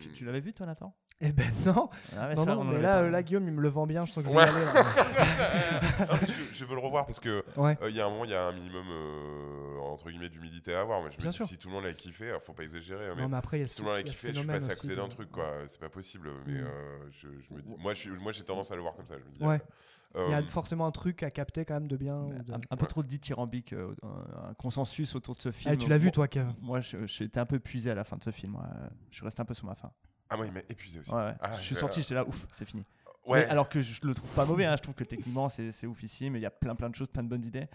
Tu, 0.00 0.10
tu 0.12 0.24
l'avais 0.24 0.40
vu, 0.40 0.52
toi, 0.54 0.66
Nathan? 0.66 0.94
Eh 1.22 1.32
ben 1.32 1.44
non, 1.66 1.90
Ah 2.16 2.28
ouais, 2.28 2.34
non, 2.34 2.44
ça, 2.44 2.54
non, 2.54 2.64
mais 2.64 2.80
là, 2.80 3.00
euh, 3.00 3.10
là, 3.10 3.22
Guillaume, 3.22 3.46
il 3.46 3.52
me 3.52 3.60
le 3.60 3.68
vend 3.68 3.86
bien, 3.86 4.06
je 4.06 4.12
sens 4.12 4.24
que 4.24 4.30
je 4.30 4.34
Ouais. 4.34 4.46
vais 4.46 4.52
y 4.52 4.54
aller. 4.54 4.64
là. 4.72 4.84
Non, 6.10 6.16
mais 6.18 6.26
je, 6.26 6.54
je 6.54 6.64
veux 6.64 6.74
le 6.74 6.80
revoir 6.80 7.04
parce 7.04 7.20
que 7.20 7.44
Ouais. 7.58 7.76
euh, 7.82 7.90
il 7.90 7.96
y 7.96 8.00
a 8.00 8.06
un 8.06 8.10
moment, 8.10 8.24
il 8.24 8.30
y 8.30 8.34
a 8.34 8.46
un 8.46 8.52
minimum 8.52 8.86
euh, 8.90 9.78
entre 9.80 10.08
guillemets 10.10 10.30
d'humilité 10.30 10.74
à 10.74 10.80
avoir. 10.80 11.02
Mais 11.02 11.10
je 11.10 11.16
me 11.18 11.22
Bien 11.22 11.30
dis 11.30 11.36
sûr. 11.36 11.46
si 11.46 11.58
tout 11.58 11.68
le 11.68 11.74
monde 11.74 11.84
l'a 11.84 11.92
kiffé, 11.92 12.30
alors 12.30 12.42
faut 12.42 12.54
pas 12.54 12.62
exagérer. 12.62 13.08
hein, 13.08 13.12
Mais 13.16 13.22
Non, 13.22 13.28
mais 13.28 13.36
après, 13.36 13.62
si 13.66 13.76
tout 13.76 13.82
le 13.82 13.88
monde 13.88 13.98
l'a 13.98 14.02
kiffé, 14.02 14.32
je 14.32 14.38
suis 14.38 14.46
passé 14.46 14.70
à 14.70 14.76
côté 14.76 14.96
d'un 14.96 15.04
de- 15.08 15.10
truc, 15.12 15.30
quoi. 15.30 15.46
C'est 15.66 15.80
pas 15.80 15.90
possible. 15.90 16.30
Mais 16.46 16.54
Mm. 16.54 16.64
euh, 16.64 16.98
je, 17.10 17.28
je 17.28 17.54
me 17.54 17.60
dis, 17.60 17.74
moi, 17.78 17.92
je, 17.92 17.98
suis- 18.00 18.10
moi, 18.10 18.32
j'ai 18.32 18.42
tendance 18.44 18.70
à 18.70 18.74
le 18.76 18.80
voir 18.80 18.94
comme 18.94 19.06
ça. 19.06 19.16
Je 19.18 19.24
me 19.24 19.30
dis, 19.36 19.44
Ouais. 19.44 19.60
Il 20.16 20.30
y 20.30 20.34
a 20.34 20.42
forcément 20.42 20.86
un 20.86 20.90
truc 20.90 21.22
à 21.22 21.30
capter 21.30 21.64
quand 21.64 21.74
même 21.74 21.86
de 21.86 21.96
bien. 21.96 22.16
ou 22.16 22.32
de- 22.32 22.52
un, 22.54 22.60
un 22.70 22.76
peu 22.76 22.86
trop 22.86 23.02
dithyrambique, 23.04 23.74
euh, 23.74 23.94
un, 24.02 24.48
un 24.50 24.54
consensus 24.54 25.14
autour 25.14 25.34
de 25.36 25.40
ce 25.40 25.52
film. 25.52 25.72
Ah, 25.72 25.76
tu 25.76 25.88
l'as 25.90 25.98
vu, 25.98 26.10
toi, 26.10 26.26
Kev? 26.28 26.48
Moi, 26.62 26.80
j'étais 26.80 27.38
un 27.38 27.46
peu 27.46 27.56
épuisé 27.56 27.90
à 27.90 27.94
la 27.94 28.04
fin 28.04 28.16
de 28.16 28.22
ce 28.24 28.30
film. 28.30 28.56
ouais. 28.56 28.62
Je 29.10 29.16
suis 29.16 29.24
resté 29.24 29.42
un 29.42 29.44
peu 29.44 29.54
sur 29.54 29.66
ma 29.66 29.74
fin. 29.74 29.92
Ah, 30.30 30.36
moi, 30.36 30.46
il 30.46 30.52
m'a 30.52 30.60
épuisé 30.68 31.00
aussi. 31.00 31.10
Ouais, 31.10 31.16
ouais. 31.24 31.34
Ah, 31.40 31.52
je 31.58 31.62
suis 31.62 31.74
je- 31.74 31.80
sorti, 31.80 32.00
j'étais 32.02 32.14
là, 32.14 32.26
ouf, 32.26 32.46
c'est 32.52 32.64
fini. 32.64 32.84
Ouais. 33.26 33.40
Mais 33.44 33.46
alors 33.50 33.68
que 33.68 33.80
je 33.80 34.00
le 34.04 34.14
trouve 34.14 34.30
pas 34.30 34.44
mauvais, 34.46 34.64
hein, 34.64 34.74
je 34.78 34.82
trouve 34.82 34.94
que 34.94 35.04
techniquement 35.04 35.48
c'est 35.50 35.72
c'est 35.72 35.86
ouf 35.86 36.02
ici, 36.02 36.30
mais 36.30 36.38
il 36.38 36.42
y 36.42 36.46
a 36.46 36.50
plein 36.50 36.74
plein 36.74 36.88
de 36.88 36.94
choses, 36.94 37.08
plein 37.08 37.22
de 37.22 37.28
bonnes 37.28 37.44
idées. 37.44 37.66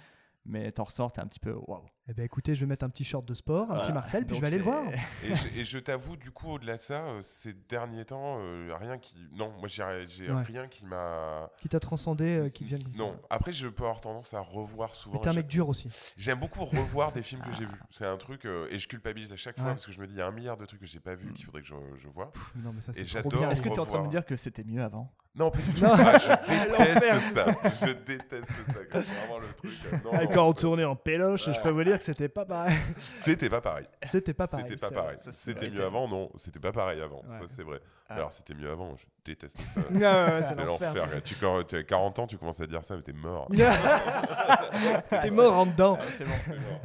Mais 0.45 0.72
t'en 0.72 0.84
ressors, 0.84 1.11
t'es 1.11 1.22
un 1.22 1.27
petit 1.27 1.39
peu 1.39 1.53
waouh. 1.53 1.84
Eh 2.07 2.13
ben 2.13 2.23
écoutez, 2.23 2.53
je 2.53 2.59
vais 2.59 2.65
mettre 2.67 2.85
un 2.85 2.89
petit 2.89 3.03
short 3.03 3.26
de 3.27 3.34
sport, 3.34 3.63
un 3.63 3.65
Voilà. 3.67 3.81
petit 3.81 3.91
Marcel, 3.93 4.26
puis 4.27 4.35
je 4.35 4.41
vais 4.41 4.47
aller 4.47 4.57
le 4.59 4.63
voir. 4.63 4.84
Et 5.55 5.65
je, 5.65 5.80
t'avoue, 5.80 6.15
du 6.17 6.30
coup, 6.31 6.51
au-delà 6.51 6.76
de 6.76 6.81
ça, 6.81 7.05
euh, 7.05 7.19
ces 7.23 7.53
derniers 7.53 8.05
temps, 8.05 8.38
euh, 8.39 8.76
rien 8.80 8.97
qui. 8.99 9.15
Non, 9.34 9.51
moi, 9.59 9.67
j'ai 9.67 9.84
Ouais. 9.84 10.41
rien 10.43 10.67
qui 10.67 10.85
m'a. 10.85 11.49
Qui 11.57 11.67
t'a 11.69 11.80
transcendé, 11.80 12.38
euh, 12.38 12.49
qui 12.49 12.63
viennent 12.63 12.84
comme 12.84 12.93
ça. 12.93 13.03
Non, 13.03 13.19
après, 13.30 13.51
je 13.51 13.67
peux 13.67 13.84
avoir 13.84 14.01
tendance 14.01 14.34
à 14.35 14.39
revoir 14.39 14.93
souvent. 14.93 15.15
Mais 15.15 15.22
t'es 15.22 15.30
un 15.30 15.34
mec 15.34 15.47
dur 15.47 15.67
aussi. 15.67 15.89
J'aime 16.15 16.39
beaucoup 16.39 16.63
revoir 16.63 17.11
des 17.11 17.23
films 17.23 17.41
que 17.41 17.51
j'ai 17.53 17.65
vus. 17.65 17.81
C'est 17.91 18.05
un 18.05 18.17
truc. 18.17 18.45
euh, 18.45 18.67
et 18.69 18.77
je 18.80 18.88
culpabilise 18.88 19.34
à 19.34 19.38
chaque 19.38 19.55
fois 19.57 19.65
Ouais. 19.65 19.72
parce 19.73 19.85
que 19.85 19.91
je 19.91 19.99
me 19.99 20.05
dis, 20.07 20.13
il 20.13 20.17
y 20.17 20.22
a 20.22 20.27
un 20.27 20.31
milliard 20.31 20.57
de 20.57 20.65
trucs 20.65 20.80
que 20.81 20.85
j'ai 20.85 20.99
pas 20.99 21.15
vus 21.15 21.34
qu'il 21.34 21.45
faudrait 21.45 21.61
que 21.61 21.67
je, 21.67 21.76
je 21.97 22.07
vois. 22.07 22.31
Pff, 22.31 22.53
Non, 22.57 22.72
mais 22.73 22.81
ça, 22.81 22.93
c'est 22.93 23.01
bien. 23.30 23.49
Est-ce 23.49 23.61
que 23.61 23.69
t'es 23.69 23.80
en 23.80 23.85
train 23.85 23.99
de 24.01 24.05
me 24.05 24.11
dire 24.11 24.26
que 24.26 24.35
c'était 24.35 24.63
mieux 24.63 24.84
avant? 24.84 25.11
Non, 25.38 25.52
pas 25.52 25.60
du 25.60 25.72
tout. 25.74 25.82
Non. 25.84 25.91
Ah, 25.94 26.18
je 26.18 26.28
déteste 26.94 27.36
ça. 27.36 27.45
Je 27.86 27.91
déteste 27.91 28.52
ça. 28.68 28.74
C'est 28.94 29.02
vraiment 29.02 29.40
le 29.40 29.53
truc. 29.57 29.72
non, 30.03 30.12
Ah, 30.14 30.24
non, 30.24 30.30
Quand 30.34 30.48
on 30.48 30.53
tournait 30.53 30.86
en 30.86 30.95
péloche, 30.95 31.49
je 31.52 31.60
peux 31.60 31.72
vous 31.72 31.84
dire 31.84 31.98
que 31.98 32.03
c'était 32.06 32.30
pas 32.30 32.45
pareil. 32.45 32.76
C'était 33.16 33.49
pas 33.49 33.60
pareil. 33.60 33.86
C'était 34.06 34.34
pas 34.34 34.48
pareil. 34.48 34.66
C'était 34.70 34.80
pas 34.80 34.91
pareil. 34.91 35.18
C'était 35.20 35.70
mieux 35.70 35.84
avant, 35.84 36.07
non. 36.07 36.30
C'était 36.36 36.60
pas 36.60 36.72
pareil 36.72 37.02
avant. 37.02 37.18
Ouais. 37.28 37.40
Ça, 37.40 37.45
c'est 37.48 37.64
vrai. 37.64 37.80
Ah. 38.07 38.14
Alors, 38.16 38.32
c'était 38.32 38.53
mieux 38.53 38.72
avant. 38.72 38.95
Je 38.95 39.06
déteste 39.26 39.57
ça. 39.57 39.82
Ouais, 39.91 40.41
c'est 40.41 40.56
l'enfer. 40.56 40.94
Tu, 41.24 41.36
quand 41.36 41.64
tu 41.68 41.76
as 41.76 41.84
40 41.84 42.20
ans, 42.20 42.28
tu 42.28 42.38
commences 42.38 42.62
à 42.62 42.68
dire 42.68 42.86
ça, 42.86 42.95
mais 42.95 43.02
t'es 43.02 43.12
mort. 43.14 43.49
T'es 45.10 45.30
mort 45.32 45.53
en 45.53 45.66
dedans. 45.66 45.98
Ah, 45.99 46.06
C'est 46.18 46.24
bon. 46.26 46.32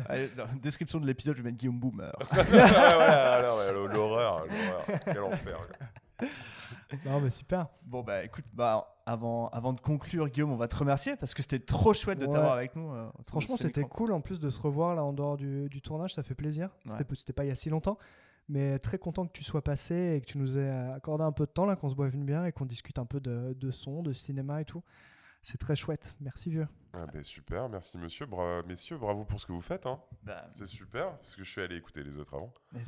Allez, 0.08 0.28
dans 0.36 0.44
la 0.44 0.50
description 0.60 0.98
de 0.98 1.06
l'épisode, 1.06 1.36
je 1.36 1.42
vais 1.42 1.50
mettre 1.50 1.58
Guillaume 1.58 1.78
Boomer. 1.78 2.12
Ouais, 2.32 2.42
voilà, 2.50 3.34
alors, 3.36 3.58
ouais, 3.58 3.72
l'horreur, 3.92 4.44
l'horreur. 4.46 5.00
Quel 5.04 5.20
enfer. 5.20 5.58
Non, 7.06 7.20
mais 7.20 7.30
super. 7.30 7.68
Bon 7.84 8.02
bah 8.02 8.24
écoute, 8.24 8.44
bah 8.52 8.96
avant, 9.06 9.48
avant 9.48 9.72
de 9.72 9.80
conclure, 9.80 10.28
Guillaume, 10.28 10.52
on 10.52 10.56
va 10.56 10.68
te 10.68 10.76
remercier 10.76 11.16
parce 11.16 11.34
que 11.34 11.42
c'était 11.42 11.58
trop 11.58 11.94
chouette 11.94 12.18
de 12.18 12.26
Ouais. 12.26 12.32
t'avoir 12.32 12.52
avec 12.54 12.76
nous. 12.76 12.92
euh, 12.92 13.08
Franchement, 13.26 13.56
c'était 13.56 13.82
cool 13.82 14.12
en 14.12 14.20
plus 14.20 14.38
de 14.40 14.50
se 14.50 14.60
revoir 14.60 14.94
là 14.94 15.02
en 15.04 15.12
dehors 15.12 15.36
du, 15.36 15.68
du 15.68 15.80
tournage, 15.82 16.14
ça 16.14 16.22
fait 16.22 16.34
plaisir. 16.34 16.70
Ouais. 16.86 16.92
C'était 17.16 17.32
pas 17.32 17.44
il 17.44 17.48
y 17.48 17.50
a 17.50 17.54
si 17.56 17.70
longtemps, 17.70 17.98
mais 18.48 18.78
très 18.78 18.98
content 18.98 19.26
que 19.26 19.32
tu 19.32 19.44
sois 19.44 19.62
passé 19.62 20.14
et 20.16 20.20
que 20.20 20.26
tu 20.26 20.38
nous 20.38 20.58
aies 20.58 20.70
accordé 20.94 21.24
un 21.24 21.32
peu 21.32 21.46
de 21.46 21.50
temps 21.50 21.66
là, 21.66 21.76
qu'on 21.76 21.88
se 21.90 21.94
boive 21.94 22.14
une 22.14 22.24
bière 22.24 22.44
et 22.46 22.52
qu'on 22.52 22.66
discute 22.66 22.98
un 22.98 23.06
peu 23.06 23.20
de, 23.20 23.54
de 23.58 23.70
son, 23.70 24.02
de 24.02 24.12
cinéma 24.12 24.60
et 24.60 24.64
tout. 24.64 24.82
C'est 25.42 25.58
très 25.58 25.74
chouette. 25.74 26.14
Merci 26.20 26.50
vieux. 26.50 26.68
Ah, 26.92 27.06
ben, 27.06 27.22
super, 27.22 27.68
merci 27.68 27.96
monsieur. 27.98 28.26
Bra- 28.26 28.62
messieurs, 28.66 28.98
bravo 28.98 29.24
pour 29.24 29.40
ce 29.40 29.46
que 29.46 29.52
vous 29.52 29.60
faites. 29.60 29.86
hein. 29.86 30.00
Bah, 30.24 30.44
C'est 30.50 30.66
super, 30.66 31.16
parce 31.18 31.34
que 31.36 31.44
je 31.44 31.50
suis 31.50 31.60
allé 31.62 31.76
écouter 31.76 32.02
les 32.02 32.18
autres 32.18 32.34
avant. 32.34 32.52
Ah. 32.74 32.78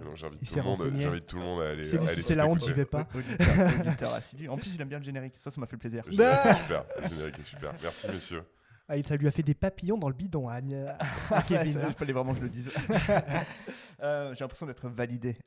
ouais. 0.00 0.04
Donc, 0.06 0.16
j'invite 0.16 0.40
tout, 0.48 0.56
le 0.56 0.62
monde- 0.62 1.26
tout 1.26 1.36
le 1.36 1.42
monde 1.42 1.60
à 1.62 1.68
aller. 1.70 1.84
C'est 1.84 2.34
la 2.34 2.46
honte, 2.46 2.64
j'y 2.64 2.72
vais 2.72 2.84
pas. 2.86 3.06
Auditeur, 3.14 3.80
auditeur 3.80 4.14
assidu. 4.14 4.48
En 4.48 4.56
plus, 4.56 4.74
il 4.74 4.80
aime 4.80 4.88
bien 4.88 4.98
le 4.98 5.04
générique. 5.04 5.34
Ça, 5.38 5.50
ça 5.50 5.60
m'a 5.60 5.66
fait 5.66 5.76
plaisir. 5.76 6.02
Est 6.08 6.12
super. 6.12 6.84
Le 7.02 7.08
générique 7.08 7.38
est 7.38 7.42
super. 7.44 7.72
Merci 7.82 8.08
messieurs. 8.08 8.42
Ah, 8.88 8.94
ça 9.06 9.16
lui 9.16 9.28
a 9.28 9.30
fait 9.30 9.44
des 9.44 9.54
papillons 9.54 9.96
dans 9.96 10.08
le 10.08 10.14
bidon 10.14 10.48
Agne- 10.48 10.86
à 11.30 11.42
Kevin. 11.42 11.66
Ouais, 11.66 11.72
ça, 11.72 11.80
hein. 11.84 11.88
il 11.88 11.94
fallait 11.94 12.12
vraiment 12.12 12.32
que 12.32 12.38
je 12.38 12.42
le 12.44 12.50
dise. 12.50 12.70
Euh, 14.02 14.34
J'ai 14.34 14.42
l'impression 14.42 14.66
d'être 14.66 14.88
validé. 14.88 15.36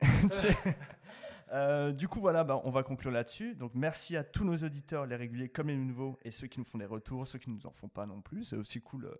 Euh, 1.52 1.92
du 1.92 2.08
coup, 2.08 2.20
voilà, 2.20 2.44
bah, 2.44 2.60
on 2.64 2.70
va 2.70 2.82
conclure 2.82 3.10
là-dessus. 3.12 3.54
Donc, 3.54 3.72
merci 3.74 4.16
à 4.16 4.24
tous 4.24 4.44
nos 4.44 4.56
auditeurs, 4.56 5.06
les 5.06 5.16
réguliers 5.16 5.48
comme 5.48 5.68
les 5.68 5.76
nouveaux, 5.76 6.18
et 6.24 6.30
ceux 6.30 6.46
qui 6.48 6.58
nous 6.58 6.64
font 6.64 6.78
des 6.78 6.86
retours, 6.86 7.26
ceux 7.26 7.38
qui 7.38 7.50
nous 7.50 7.66
en 7.66 7.70
font 7.70 7.88
pas 7.88 8.06
non 8.06 8.20
plus. 8.20 8.44
C'est 8.44 8.56
aussi 8.56 8.80
cool. 8.80 9.06
euh, 9.06 9.14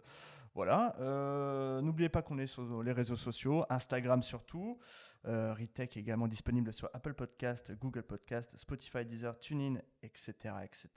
voilà. 0.55 0.97
Euh, 1.01 1.81
N'oubliez 1.82 2.09
pas 2.09 2.23
qu'on 2.23 2.39
est 2.39 2.47
sur 2.47 2.82
les 2.82 2.93
réseaux 2.93 3.16
sociaux, 3.16 3.65
Instagram 3.69 4.23
surtout. 4.23 4.78
Euh, 5.27 5.53
Retech 5.55 5.97
est 5.97 6.01
également 6.01 6.28
disponible 6.28 6.73
sur 6.73 6.89
Apple 6.94 7.15
Podcast, 7.15 7.73
Google 7.78 8.03
Podcast, 8.03 8.57
Spotify, 8.57 9.05
Deezer, 9.05 9.39
TuneIn, 9.39 9.81
etc. 10.03 10.32
etc. 10.65 10.89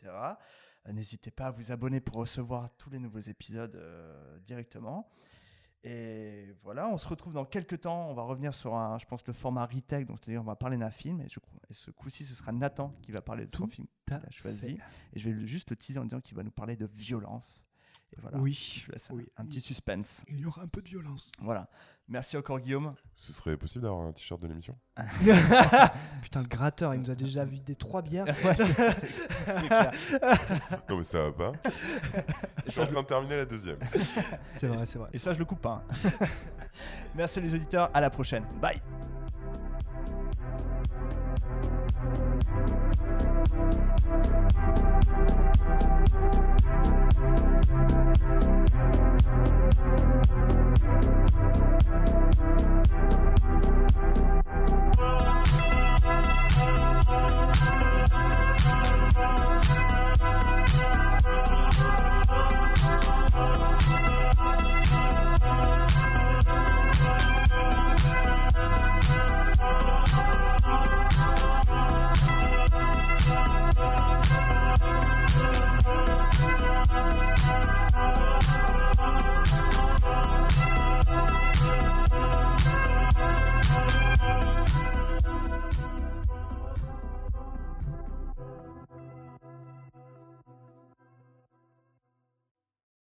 N'hésitez 0.91 1.31
pas 1.31 1.47
à 1.47 1.51
vous 1.51 1.71
abonner 1.71 1.99
pour 1.99 2.15
recevoir 2.15 2.69
tous 2.77 2.89
les 2.89 2.99
nouveaux 2.99 3.19
épisodes 3.19 3.77
directement. 4.45 5.09
Et 5.83 6.53
voilà, 6.63 6.89
on 6.89 6.97
se 6.97 7.07
retrouve 7.07 7.33
dans 7.33 7.45
quelques 7.45 7.81
temps. 7.81 8.09
On 8.09 8.13
va 8.13 8.23
revenir 8.23 8.53
sur 8.53 8.75
un, 8.75 8.97
je 8.97 9.05
pense, 9.05 9.25
le 9.25 9.33
format 9.33 9.65
retake, 9.65 10.05
donc 10.05 10.17
c'est-à-dire 10.19 10.41
on 10.41 10.45
va 10.45 10.55
parler 10.57 10.77
d'un 10.77 10.89
film. 10.91 11.21
Et, 11.21 11.29
je 11.29 11.39
crois, 11.39 11.57
et 11.69 11.73
ce 11.73 11.89
coup-ci, 11.91 12.25
ce 12.25 12.35
sera 12.35 12.51
Nathan 12.51 12.93
qui 13.01 13.11
va 13.11 13.21
parler 13.21 13.45
de 13.45 13.51
son 13.51 13.63
Tout 13.65 13.69
film 13.69 13.87
qu'il 14.05 14.13
a 14.15 14.29
choisi. 14.29 14.75
fait. 14.77 14.83
Et 15.13 15.19
je 15.19 15.29
vais 15.29 15.47
juste 15.47 15.69
le 15.69 15.75
teaser 15.77 15.99
en 15.99 16.03
disant 16.03 16.19
qu'il 16.19 16.35
va 16.35 16.43
nous 16.43 16.51
parler 16.51 16.75
de 16.75 16.85
violence. 16.85 17.63
Et 18.11 18.19
voilà. 18.19 18.39
Oui. 18.39 18.83
Je 18.85 18.91
laisse 18.91 19.09
un- 19.11 19.15
oui. 19.15 19.27
un 19.37 19.45
petit 19.45 19.61
suspense. 19.61 20.23
Il 20.27 20.39
y 20.39 20.45
aura 20.45 20.63
un 20.63 20.67
peu 20.67 20.81
de 20.81 20.89
violence. 20.89 21.31
Voilà. 21.39 21.69
Merci 22.11 22.37
encore 22.37 22.59
Guillaume. 22.59 22.95
Ce 23.13 23.31
serait 23.31 23.55
possible 23.55 23.83
d'avoir 23.83 24.01
un 24.07 24.11
t-shirt 24.11 24.41
de 24.41 24.47
l'émission? 24.47 24.75
Putain, 26.23 26.41
le 26.41 26.47
gratteur, 26.47 26.95
il 26.95 27.01
nous 27.01 27.11
a 27.11 27.15
déjà 27.15 27.45
vidé 27.45 27.75
trois 27.75 28.01
bières. 28.01 28.25
Ouais, 28.25 28.33
c'est- 28.57 28.91
c'est- 28.99 29.29
c'est 29.45 29.67
clair. 29.67 29.91
Non, 30.89 30.97
mais 30.97 31.03
ça 31.03 31.23
va 31.25 31.31
pas. 31.31 31.51
Je 32.65 32.71
suis 32.71 32.81
en 32.81 32.87
train 32.87 33.01
de 33.03 33.07
terminer 33.07 33.37
la 33.37 33.45
deuxième. 33.45 33.77
C'est 34.53 34.65
vrai, 34.67 34.85
c'est 34.87 34.97
vrai. 34.97 35.09
Et 35.13 35.19
ça, 35.19 35.33
je 35.33 35.39
le 35.39 35.45
coupe 35.45 35.61
pas. 35.61 35.83
hein. 35.87 36.25
Merci 37.15 37.41
les 37.41 37.53
auditeurs. 37.53 37.91
À 37.93 38.01
la 38.01 38.09
prochaine. 38.09 38.43
Bye. 38.59 38.81